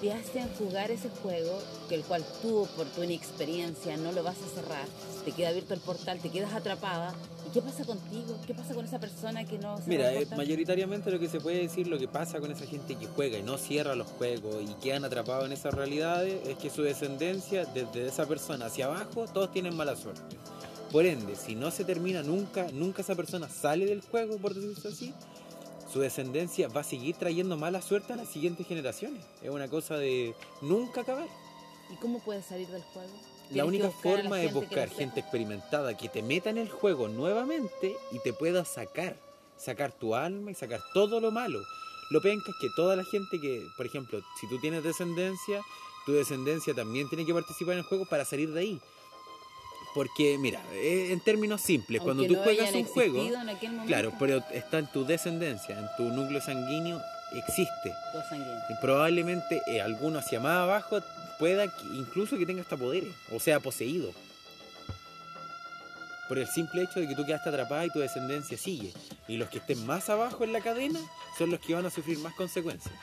te 0.00 0.12
hacen 0.12 0.48
jugar 0.58 0.90
ese 0.90 1.08
juego, 1.22 1.58
que 1.88 1.94
el 1.94 2.02
cual 2.02 2.24
tú, 2.42 2.66
por 2.76 2.86
tu 2.86 3.02
inexperiencia, 3.02 3.96
no 3.96 4.12
lo 4.12 4.22
vas 4.22 4.36
a 4.42 4.54
cerrar. 4.60 4.84
Te 5.24 5.32
queda 5.32 5.48
abierto 5.50 5.74
el 5.74 5.80
portal, 5.80 6.18
te 6.20 6.28
quedas 6.28 6.52
atrapada. 6.52 7.14
¿Y 7.52 7.56
qué 7.56 7.60
pasa 7.60 7.84
contigo? 7.84 8.34
¿Qué 8.46 8.54
pasa 8.54 8.74
con 8.74 8.82
esa 8.82 8.98
persona 8.98 9.44
que 9.44 9.58
no 9.58 9.76
cerró 9.76 9.86
Mira, 9.86 10.14
eh, 10.14 10.26
mayoritariamente 10.34 11.10
lo 11.10 11.18
que 11.20 11.28
se 11.28 11.38
puede 11.38 11.58
decir, 11.58 11.86
lo 11.86 11.98
que 11.98 12.08
pasa 12.08 12.40
con 12.40 12.50
esa 12.50 12.64
gente 12.64 12.96
que 12.96 13.06
juega 13.06 13.36
y 13.36 13.42
no 13.42 13.58
cierra 13.58 13.94
los 13.94 14.06
juegos 14.06 14.62
y 14.62 14.72
quedan 14.82 15.04
atrapados 15.04 15.44
en 15.44 15.52
esas 15.52 15.74
realidades, 15.74 16.48
es 16.48 16.56
que 16.56 16.70
su 16.70 16.82
descendencia, 16.82 17.66
desde 17.66 18.06
esa 18.08 18.24
persona 18.24 18.66
hacia 18.66 18.86
abajo, 18.86 19.26
todos 19.26 19.52
tienen 19.52 19.76
mala 19.76 19.96
suerte. 19.96 20.22
Por 20.90 21.04
ende, 21.04 21.36
si 21.36 21.54
no 21.54 21.70
se 21.70 21.84
termina 21.84 22.22
nunca, 22.22 22.68
nunca 22.72 23.02
esa 23.02 23.16
persona 23.16 23.50
sale 23.50 23.84
del 23.84 24.00
juego, 24.00 24.38
por 24.38 24.54
decirlo 24.54 24.90
así, 24.90 25.12
su 25.92 26.00
descendencia 26.00 26.68
va 26.68 26.80
a 26.80 26.84
seguir 26.84 27.16
trayendo 27.16 27.58
mala 27.58 27.82
suerte 27.82 28.14
a 28.14 28.16
las 28.16 28.28
siguientes 28.28 28.66
generaciones. 28.66 29.22
Es 29.42 29.50
una 29.50 29.68
cosa 29.68 29.98
de 29.98 30.34
nunca 30.62 31.02
acabar. 31.02 31.28
¿Y 31.92 31.96
cómo 31.96 32.18
puedes 32.20 32.46
salir 32.46 32.68
del 32.68 32.82
juego? 32.82 33.12
La 33.54 33.64
única 33.64 33.90
forma 33.90 34.42
es 34.42 34.48
que 34.48 34.54
buscar 34.54 34.88
gente 34.88 35.20
experimentada 35.20 35.96
que 35.96 36.08
te 36.08 36.22
meta 36.22 36.50
en 36.50 36.58
el 36.58 36.70
juego 36.70 37.08
nuevamente 37.08 37.96
y 38.10 38.18
te 38.20 38.32
pueda 38.32 38.64
sacar, 38.64 39.16
sacar 39.56 39.92
tu 39.92 40.14
alma 40.14 40.50
y 40.50 40.54
sacar 40.54 40.80
todo 40.94 41.20
lo 41.20 41.30
malo. 41.30 41.60
Lo 42.10 42.20
penca 42.20 42.50
es 42.50 42.56
que 42.60 42.68
toda 42.76 42.96
la 42.96 43.04
gente 43.04 43.40
que, 43.40 43.66
por 43.76 43.86
ejemplo, 43.86 44.20
si 44.40 44.48
tú 44.48 44.58
tienes 44.58 44.82
descendencia, 44.82 45.62
tu 46.06 46.12
descendencia 46.12 46.74
también 46.74 47.08
tiene 47.08 47.24
que 47.24 47.34
participar 47.34 47.74
en 47.74 47.78
el 47.80 47.84
juego 47.84 48.06
para 48.06 48.24
salir 48.24 48.52
de 48.52 48.60
ahí. 48.60 48.80
Porque, 49.94 50.38
mira, 50.38 50.62
eh, 50.72 51.08
en 51.12 51.20
términos 51.20 51.60
simples, 51.60 52.00
cuando 52.00 52.24
tú 52.24 52.34
no 52.34 52.42
juegas 52.42 52.74
un 52.74 52.84
juego, 52.84 53.22
en 53.22 53.48
aquel 53.48 53.78
claro, 53.86 54.12
pero 54.18 54.42
está 54.52 54.78
en 54.78 54.90
tu 54.90 55.04
descendencia, 55.04 55.78
en 55.78 55.86
tu 55.98 56.04
núcleo 56.04 56.40
sanguíneo, 56.40 57.00
existe. 57.38 57.94
Y 58.68 58.74
probablemente 58.80 59.62
eh, 59.66 59.80
alguno 59.80 60.18
hacia 60.18 60.40
más 60.40 60.58
abajo 60.58 61.00
pueda 61.38 61.66
que- 61.68 61.84
incluso 61.94 62.36
que 62.38 62.46
tenga 62.46 62.62
hasta 62.62 62.76
poderes, 62.76 63.14
o 63.32 63.40
sea, 63.40 63.60
poseído. 63.60 64.12
Por 66.28 66.38
el 66.38 66.46
simple 66.46 66.82
hecho 66.82 67.00
de 67.00 67.08
que 67.08 67.14
tú 67.14 67.26
quedaste 67.26 67.48
atrapada 67.50 67.84
y 67.84 67.90
tu 67.90 67.98
descendencia 67.98 68.56
sigue. 68.56 68.92
Y 69.28 69.36
los 69.36 69.48
que 69.50 69.58
estén 69.58 69.84
más 69.86 70.08
abajo 70.08 70.44
en 70.44 70.52
la 70.52 70.60
cadena 70.60 71.00
son 71.36 71.50
los 71.50 71.60
que 71.60 71.74
van 71.74 71.84
a 71.84 71.90
sufrir 71.90 72.18
más 72.18 72.32
consecuencias. 72.34 72.94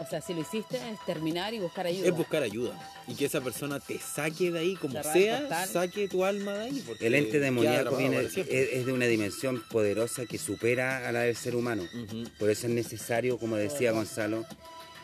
O 0.00 0.06
sea, 0.06 0.20
si 0.20 0.34
lo 0.34 0.40
hiciste, 0.40 0.76
es 0.90 0.98
terminar 1.06 1.54
y 1.54 1.60
buscar 1.60 1.86
ayuda. 1.86 2.06
Es 2.08 2.14
buscar 2.14 2.42
ayuda. 2.42 2.72
Y 3.08 3.14
que 3.14 3.24
esa 3.24 3.40
persona 3.40 3.80
te 3.80 3.98
saque 3.98 4.50
de 4.50 4.60
ahí, 4.60 4.76
como 4.76 5.02
sea, 5.02 5.66
saque 5.66 6.08
tu 6.08 6.24
alma 6.24 6.52
de 6.54 6.64
ahí. 6.64 6.84
porque 6.86 7.06
El 7.06 7.14
ente 7.14 7.40
demoníaco 7.40 7.96
viene, 7.96 8.20
es, 8.20 8.86
de 8.86 8.92
una 8.92 9.06
dimensión 9.06 9.62
poderosa 9.70 10.26
que 10.26 10.38
supera 10.38 11.08
a 11.08 11.12
la 11.12 11.20
del 11.20 11.36
ser 11.36 11.56
humano. 11.56 11.82
Por 12.38 12.50
eso 12.50 12.66
es 12.66 12.72
necesario, 12.72 13.38
como 13.38 13.56
decía 13.56 13.92
Gonzalo, 13.92 14.46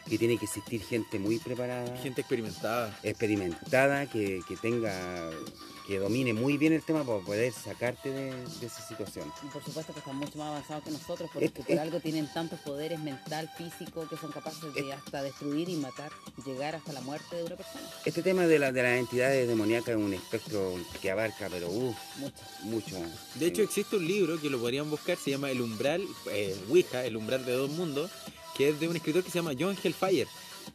que 0.08 0.18
tiene 0.18 0.38
que 0.38 0.44
existir 0.46 0.82
gente 0.82 1.18
muy 1.18 1.38
preparada, 1.38 1.96
Gente 1.98 2.20
experimentada. 2.22 2.98
experimentada, 3.02 4.06
que, 4.06 4.40
que 4.48 4.56
tenga, 4.56 5.30
que 5.86 5.98
domine 5.98 6.32
muy 6.32 6.56
bien 6.58 6.72
el 6.72 6.82
tema 6.82 7.04
para 7.04 7.18
poder 7.20 7.52
sacarte 7.52 8.10
de, 8.10 8.32
de 8.60 8.66
esa 8.66 8.86
situación. 8.86 9.30
Y 9.42 9.46
por 9.48 9.62
supuesto 9.64 9.92
que 9.92 9.98
están 10.00 10.16
mucho 10.16 10.38
más 10.38 10.48
avanzados 10.48 10.84
que 10.84 10.90
nosotros, 10.90 11.30
porque 11.32 11.46
Este- 11.46 11.62
por 11.62 11.70
este- 11.70 11.80
algo 11.80 12.00
tienen 12.00 12.26
tantos 12.32 12.58
poderes 12.60 12.98
mental, 13.00 13.50
físico, 13.56 14.06
que 14.08 14.16
son 14.16 14.30
capaces 14.32 14.62
de 14.74 14.80
Este- 14.80 14.92
hasta 14.92 15.22
destruir 15.22 15.68
y 15.68 15.76
matar, 15.76 16.10
llegar 16.44 16.74
hasta 16.74 16.92
la 16.92 17.00
muerte 17.02 17.36
de 17.36 17.44
una 17.44 17.56
persona. 17.56 17.84
Este 18.04 18.22
tema 18.22 18.46
de, 18.46 18.58
la, 18.58 18.72
de 18.72 18.82
las 18.82 18.98
entidades 18.98 19.46
demoníacas 19.48 19.88
es 19.90 19.96
un 19.96 20.14
espectro 20.14 20.74
que 21.02 21.10
abarca, 21.10 21.48
pero 21.50 21.68
uh, 21.68 21.94
Mucho. 22.18 22.34
mucho. 22.62 22.96
De 23.34 23.46
hecho, 23.46 23.62
existe 23.62 23.96
un 23.96 24.06
libro 24.06 24.40
que 24.40 24.48
lo 24.50 24.58
podrían 24.58 24.88
buscar, 24.90 25.16
se 25.16 25.30
llama 25.32 25.50
El 25.50 25.60
Umbral, 25.60 26.02
eh, 26.30 26.56
Ouija, 26.70 27.04
El 27.04 27.16
Umbral 27.16 27.44
de 27.44 27.52
Dos 27.52 27.70
Mundos, 27.70 28.10
que 28.58 28.68
es 28.68 28.78
de 28.80 28.88
un 28.88 28.96
escritor 28.96 29.22
que 29.24 29.30
se 29.30 29.38
llama 29.38 29.52
John 29.58 29.76
Hellfire, 29.82 30.26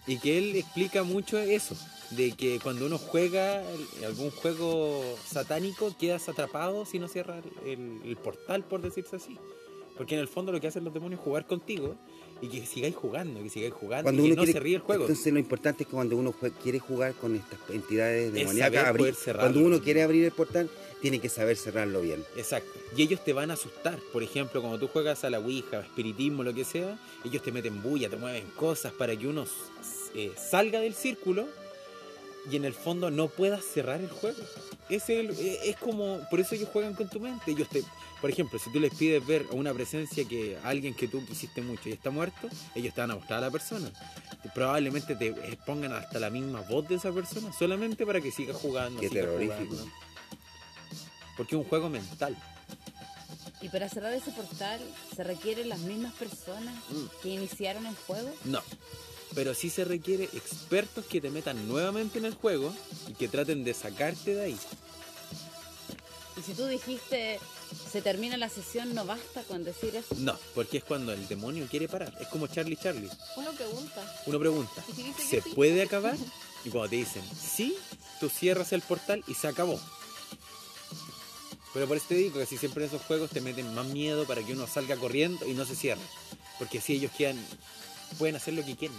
y 0.07 0.17
que 0.17 0.37
él 0.39 0.55
explica 0.55 1.03
mucho 1.03 1.37
eso, 1.37 1.75
de 2.11 2.31
que 2.31 2.59
cuando 2.63 2.85
uno 2.87 2.97
juega 2.97 3.61
algún 4.05 4.31
juego 4.31 5.03
satánico, 5.27 5.93
quedas 5.99 6.27
atrapado 6.29 6.85
si 6.85 6.97
no 6.97 7.07
cierras 7.07 7.43
el, 7.65 7.99
el 8.05 8.15
portal, 8.17 8.63
por 8.63 8.81
decirse 8.81 9.17
así. 9.17 9.37
Porque 9.97 10.15
en 10.15 10.21
el 10.21 10.27
fondo 10.27 10.51
lo 10.51 10.59
que 10.59 10.65
hacen 10.67 10.83
los 10.83 10.91
demonios 10.93 11.19
es 11.19 11.23
jugar 11.23 11.45
contigo 11.45 11.95
y 12.41 12.47
que 12.47 12.65
sigáis 12.65 12.95
jugando, 12.95 13.43
que 13.43 13.49
sigáis 13.51 13.73
jugando, 13.73 14.03
Cuando 14.05 14.21
y 14.23 14.25
que 14.25 14.31
uno 14.31 14.35
no 14.37 14.43
quiere, 14.43 14.53
se 14.53 14.59
ríe 14.63 14.75
el 14.77 14.81
juego. 14.81 15.03
Entonces 15.03 15.31
lo 15.33 15.37
importante 15.39 15.83
es 15.83 15.87
que 15.87 15.93
cuando 15.93 16.17
uno 16.17 16.33
quiere 16.63 16.79
jugar 16.79 17.13
con 17.13 17.35
estas 17.35 17.59
entidades 17.69 18.27
Es 18.29 18.33
demoníacas, 18.33 18.87
abrir- 18.87 19.15
cuando 19.35 19.59
uno 19.59 19.79
quiere 19.81 20.01
abrir 20.01 20.25
el 20.25 20.31
portal, 20.31 20.67
tiene 21.03 21.19
que 21.19 21.27
saber 21.27 21.57
cerrarlo 21.57 21.99
bien. 21.99 22.23
Exacto. 22.37 22.79
Y 22.95 23.01
ellos 23.01 23.21
te 23.25 23.33
van 23.33 23.51
a 23.51 23.55
asustar. 23.55 23.99
Por 24.13 24.23
ejemplo, 24.23 24.61
cuando 24.61 24.79
tú 24.79 24.87
juegas 24.87 25.25
a 25.25 25.29
la 25.29 25.37
Ouija, 25.37 25.81
espiritismo, 25.81 26.43
lo 26.43 26.53
que 26.53 26.63
sea, 26.63 26.97
ellos 27.25 27.43
te 27.43 27.51
meten 27.51 27.83
bulla, 27.83 28.09
te 28.09 28.15
mueven 28.15 28.45
cosas 28.55 28.93
para 28.93 29.13
que 29.13 29.27
uno 29.27 29.43
eh, 30.15 30.31
salga 30.37 30.79
del 30.79 30.93
círculo 30.93 31.45
y 32.49 32.55
en 32.55 32.63
el 32.63 32.73
fondo 32.73 33.11
no 33.11 33.27
puedas 33.27 33.65
cerrar 33.65 33.99
el 33.99 34.07
juego. 34.07 34.37
Es, 34.87 35.09
el, 35.09 35.31
eh, 35.31 35.59
es 35.65 35.75
como, 35.75 36.21
por 36.29 36.39
eso 36.39 36.55
ellos 36.55 36.69
juegan 36.71 36.93
con 36.93 37.09
tu 37.09 37.19
mente. 37.19 37.51
Ellos 37.51 37.67
te, 37.67 37.83
por 38.21 38.29
ejemplo, 38.29 38.57
si 38.57 38.71
tú 38.71 38.79
les 38.79 38.95
pides 38.95 39.27
ver 39.27 39.45
a 39.51 39.55
una 39.55 39.73
presencia 39.73 40.23
que 40.23 40.57
a 40.63 40.69
alguien 40.69 40.93
que 40.93 41.09
tú 41.09 41.25
quisiste 41.25 41.61
mucho 41.61 41.89
y 41.89 41.91
está 41.91 42.11
muerto, 42.11 42.47
ellos 42.75 42.93
te 42.93 43.01
van 43.01 43.11
a 43.11 43.15
mostrar 43.15 43.39
a 43.39 43.47
la 43.47 43.51
persona. 43.51 43.91
Probablemente 44.55 45.17
te 45.17 45.33
pongan 45.65 45.91
hasta 45.91 46.17
la 46.21 46.29
misma 46.29 46.61
voz 46.61 46.87
de 46.87 46.95
esa 46.95 47.11
persona 47.11 47.51
solamente 47.51 48.05
para 48.05 48.21
que 48.21 48.31
sigas 48.31 48.55
jugando. 48.55 49.01
Qué 49.01 49.09
sigas 49.09 49.25
terrorífico. 49.25 49.65
jugando. 49.65 50.12
Porque 51.37 51.55
es 51.55 51.61
un 51.61 51.67
juego 51.67 51.89
mental. 51.89 52.35
Y 53.61 53.69
para 53.69 53.87
cerrar 53.89 54.13
ese 54.13 54.31
portal, 54.31 54.79
¿se 55.15 55.23
requieren 55.23 55.69
las 55.69 55.79
mismas 55.79 56.13
personas 56.13 56.75
Mm. 56.89 57.05
que 57.21 57.29
iniciaron 57.29 57.85
el 57.85 57.95
juego? 57.95 58.29
No. 58.45 58.61
Pero 59.35 59.53
sí 59.53 59.69
se 59.69 59.83
requiere 59.85 60.25
expertos 60.25 61.05
que 61.05 61.19
te 61.21 61.29
metan 61.31 61.67
nuevamente 61.67 62.19
en 62.19 62.25
el 62.25 62.35
juego 62.35 62.73
y 63.07 63.13
que 63.13 63.27
traten 63.27 63.63
de 63.63 63.73
sacarte 63.73 64.35
de 64.35 64.41
ahí. 64.43 64.57
Y 66.37 66.41
si 66.41 66.53
tú 66.53 66.65
dijiste, 66.65 67.39
se 67.91 68.01
termina 68.01 68.37
la 68.37 68.49
sesión, 68.49 68.93
no 68.93 69.05
basta 69.05 69.43
con 69.43 69.63
decir 69.63 69.95
eso. 69.95 70.13
No, 70.17 70.37
porque 70.55 70.77
es 70.79 70.83
cuando 70.83 71.13
el 71.13 71.27
demonio 71.27 71.67
quiere 71.69 71.87
parar. 71.87 72.13
Es 72.19 72.27
como 72.27 72.47
Charlie 72.47 72.75
Charlie. 72.77 73.09
Uno 73.37 73.51
pregunta. 73.53 74.21
Uno 74.25 74.39
pregunta, 74.39 74.83
¿Y 74.89 74.93
si 74.93 75.03
dice 75.03 75.17
que 75.21 75.27
¿se 75.27 75.41
sí? 75.41 75.49
puede 75.55 75.81
acabar? 75.83 76.15
Y 76.65 76.69
cuando 76.69 76.89
te 76.89 76.95
dicen 76.97 77.23
sí, 77.39 77.75
tú 78.19 78.29
cierras 78.29 78.71
el 78.73 78.81
portal 78.81 79.23
y 79.27 79.33
se 79.35 79.47
acabó. 79.47 79.79
Pero 81.73 81.87
por 81.87 81.97
eso 81.97 82.05
te 82.09 82.15
digo 82.15 82.39
que 82.39 82.45
si 82.45 82.57
siempre 82.57 82.83
en 82.83 82.89
esos 82.89 83.01
juegos 83.01 83.31
te 83.31 83.41
meten 83.41 83.73
más 83.73 83.85
miedo 83.87 84.25
para 84.25 84.43
que 84.43 84.53
uno 84.53 84.67
salga 84.67 84.95
corriendo 84.95 85.45
y 85.47 85.53
no 85.53 85.65
se 85.65 85.75
cierre. 85.75 86.01
Porque 86.59 86.77
así 86.77 86.93
ellos 86.93 87.11
quedan, 87.17 87.43
pueden 88.19 88.35
hacer 88.35 88.53
lo 88.53 88.63
que 88.63 88.75
quieren. 88.75 88.97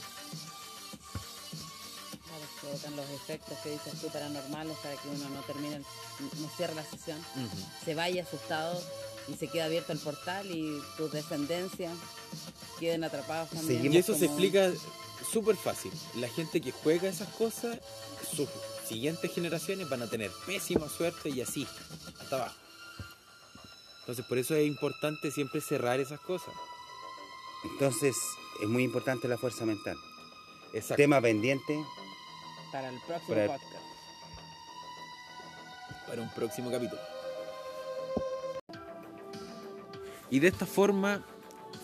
Claro, 2.26 2.44
provocan 2.60 2.96
los 2.96 3.08
efectos 3.10 3.56
que 3.62 3.70
dices 3.70 4.00
tú 4.00 4.08
paranormales 4.08 4.76
para 4.78 4.96
que 4.96 5.08
uno 5.08 5.28
no 5.28 5.40
termine, 5.42 5.78
no 5.78 6.48
cierre 6.56 6.74
la 6.74 6.84
sesión, 6.84 7.18
se 7.84 7.94
vaya 7.94 8.24
asustado 8.24 8.82
y 9.28 9.34
se 9.36 9.46
queda 9.46 9.66
abierto 9.66 9.92
el 9.92 10.00
portal 10.00 10.50
y 10.50 10.82
tus 10.96 11.12
descendencias 11.12 11.92
queden 12.80 13.04
atrapados 13.04 13.50
también. 13.50 13.68
Seguimos 13.68 13.94
Y 13.94 13.98
eso 13.98 14.14
se 14.16 14.24
explica 14.26 14.72
súper 15.32 15.56
fácil. 15.56 15.92
La 16.16 16.28
gente 16.28 16.60
que 16.60 16.72
juega 16.72 17.08
esas 17.08 17.28
cosas, 17.34 17.78
sus 18.34 18.48
siguientes 18.86 19.32
generaciones 19.32 19.88
van 19.88 20.02
a 20.02 20.10
tener 20.10 20.32
pésima 20.44 20.88
suerte 20.88 21.30
y 21.30 21.40
así, 21.40 21.66
hasta 22.20 22.36
abajo. 22.36 22.63
Entonces 24.04 24.24
por 24.26 24.36
eso 24.38 24.54
es 24.54 24.66
importante 24.66 25.30
siempre 25.30 25.60
cerrar 25.62 25.98
esas 25.98 26.20
cosas. 26.20 26.54
Entonces 27.72 28.14
es 28.62 28.68
muy 28.68 28.82
importante 28.84 29.26
la 29.28 29.38
fuerza 29.38 29.64
mental. 29.64 29.96
Exacto. 30.74 30.96
Tema 30.96 31.20
pendiente, 31.22 31.82
para 32.70 32.90
el 32.90 32.98
próximo 33.06 33.28
Para 33.28 33.44
el- 33.44 33.50
podcast. 33.50 33.84
para 36.06 36.22
un 36.22 36.30
próximo 36.34 36.70
capítulo. 36.70 37.00
Y 40.30 40.40
de 40.40 40.48
esta 40.48 40.66
forma 40.66 41.24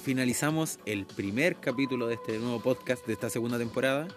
finalizamos 0.03 0.79
el 0.87 1.07
primer 1.07 1.57
capítulo 1.61 2.07
de 2.07 2.15
este 2.15 2.39
nuevo 2.39 2.61
podcast 2.61 3.07
de 3.07 3.13
esta 3.13 3.31
segunda 3.31 3.59
temporada. 3.59 4.09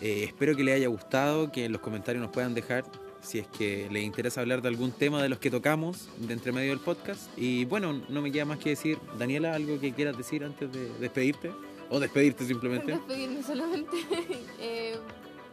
Eh, 0.00 0.24
espero 0.24 0.54
que 0.56 0.64
les 0.64 0.76
haya 0.76 0.88
gustado, 0.88 1.50
que 1.52 1.64
en 1.64 1.72
los 1.72 1.80
comentarios 1.80 2.22
nos 2.22 2.32
puedan 2.32 2.54
dejar 2.54 2.84
si 3.24 3.38
es 3.38 3.46
que 3.48 3.88
les 3.90 4.04
interesa 4.04 4.40
hablar 4.40 4.62
de 4.62 4.68
algún 4.68 4.92
tema 4.92 5.22
de 5.22 5.28
los 5.28 5.38
que 5.38 5.50
tocamos 5.50 6.08
de 6.18 6.32
entre 6.32 6.52
medio 6.52 6.70
del 6.70 6.80
podcast. 6.80 7.22
Y 7.36 7.64
bueno, 7.64 7.92
no 8.08 8.22
me 8.22 8.30
queda 8.30 8.44
más 8.44 8.58
que 8.58 8.70
decir, 8.70 8.98
Daniela, 9.18 9.54
algo 9.54 9.80
que 9.80 9.92
quieras 9.92 10.16
decir 10.16 10.44
antes 10.44 10.70
de 10.72 10.88
despedirte 10.98 11.50
o 11.90 11.98
despedirte 12.00 12.44
simplemente. 12.46 12.92
Despedirme 12.92 13.42
solamente. 13.42 13.96
eh, 14.60 14.96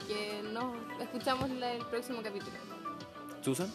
que 0.08 0.42
nos 0.52 0.74
escuchamos 1.02 1.50
la- 1.52 1.74
el 1.74 1.86
próximo 1.86 2.22
capítulo. 2.22 2.52
Susan. 3.42 3.72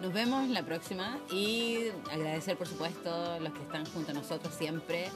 Nos 0.00 0.12
vemos 0.12 0.44
en 0.44 0.52
la 0.52 0.62
próxima 0.64 1.18
y 1.32 1.86
agradecer 2.12 2.56
por 2.58 2.66
supuesto 2.66 3.10
a 3.12 3.40
los 3.40 3.52
que 3.54 3.62
están 3.62 3.86
junto 3.86 4.10
a 4.10 4.14
nosotros 4.14 4.54
siempre. 4.54 5.08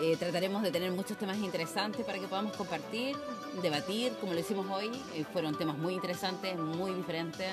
Eh, 0.00 0.16
trataremos 0.18 0.62
de 0.62 0.72
tener 0.72 0.90
muchos 0.90 1.16
temas 1.16 1.38
interesantes 1.38 2.04
para 2.04 2.18
que 2.18 2.26
podamos 2.26 2.56
compartir, 2.56 3.16
debatir, 3.62 4.12
como 4.20 4.34
lo 4.34 4.40
hicimos 4.40 4.66
hoy. 4.70 4.90
Eh, 5.14 5.24
fueron 5.32 5.56
temas 5.56 5.78
muy 5.78 5.94
interesantes, 5.94 6.58
muy 6.58 6.92
diferentes. 6.92 7.52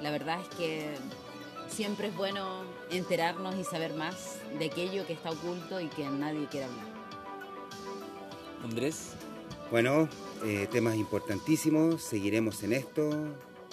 La 0.00 0.10
verdad 0.10 0.40
es 0.40 0.48
que 0.56 0.94
siempre 1.68 2.08
es 2.08 2.16
bueno 2.16 2.62
enterarnos 2.90 3.56
y 3.56 3.64
saber 3.64 3.92
más 3.94 4.38
de 4.58 4.66
aquello 4.66 5.06
que 5.06 5.12
está 5.12 5.30
oculto 5.30 5.80
y 5.80 5.88
que 5.88 6.04
nadie 6.08 6.46
quiere 6.46 6.66
hablar. 6.66 6.86
Andrés. 8.64 9.12
Bueno, 9.70 10.08
eh, 10.44 10.68
temas 10.70 10.96
importantísimos, 10.96 12.02
seguiremos 12.02 12.62
en 12.62 12.74
esto. 12.74 13.10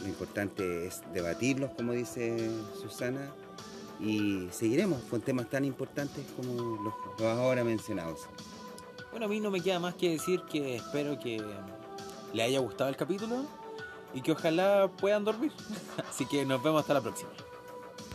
Lo 0.02 0.08
importante 0.08 0.88
es 0.88 1.02
debatirlos, 1.14 1.72
como 1.72 1.91
dice 1.91 2.50
Susana, 2.82 3.34
y 4.00 4.48
seguiremos 4.52 5.02
con 5.04 5.22
temas 5.22 5.50
tan 5.50 5.66
importantes 5.66 6.26
como 6.36 6.78
los, 6.84 6.94
los 7.20 7.38
ahora 7.38 7.64
mencionados. 7.64 8.22
Bueno, 9.12 9.26
a 9.26 9.30
mí 9.30 9.40
no 9.40 9.52
me 9.52 9.62
queda 9.62 9.80
más 9.80 9.96
que 9.96 10.12
decir 10.12 10.42
que 10.44 10.76
espero 10.76 11.20
que 11.20 11.44
les 12.34 12.46
haya 12.46 12.60
gustado 12.60 12.90
el 12.90 12.96
capítulo 12.96 13.44
y 14.14 14.22
que 14.22 14.32
ojalá 14.32 14.90
puedan 15.00 15.24
dormir. 15.24 15.52
Así 16.10 16.26
que 16.26 16.46
nos 16.46 16.62
vemos 16.62 16.82
hasta 16.82 16.94
la 16.94 17.02
próxima. 17.02 17.30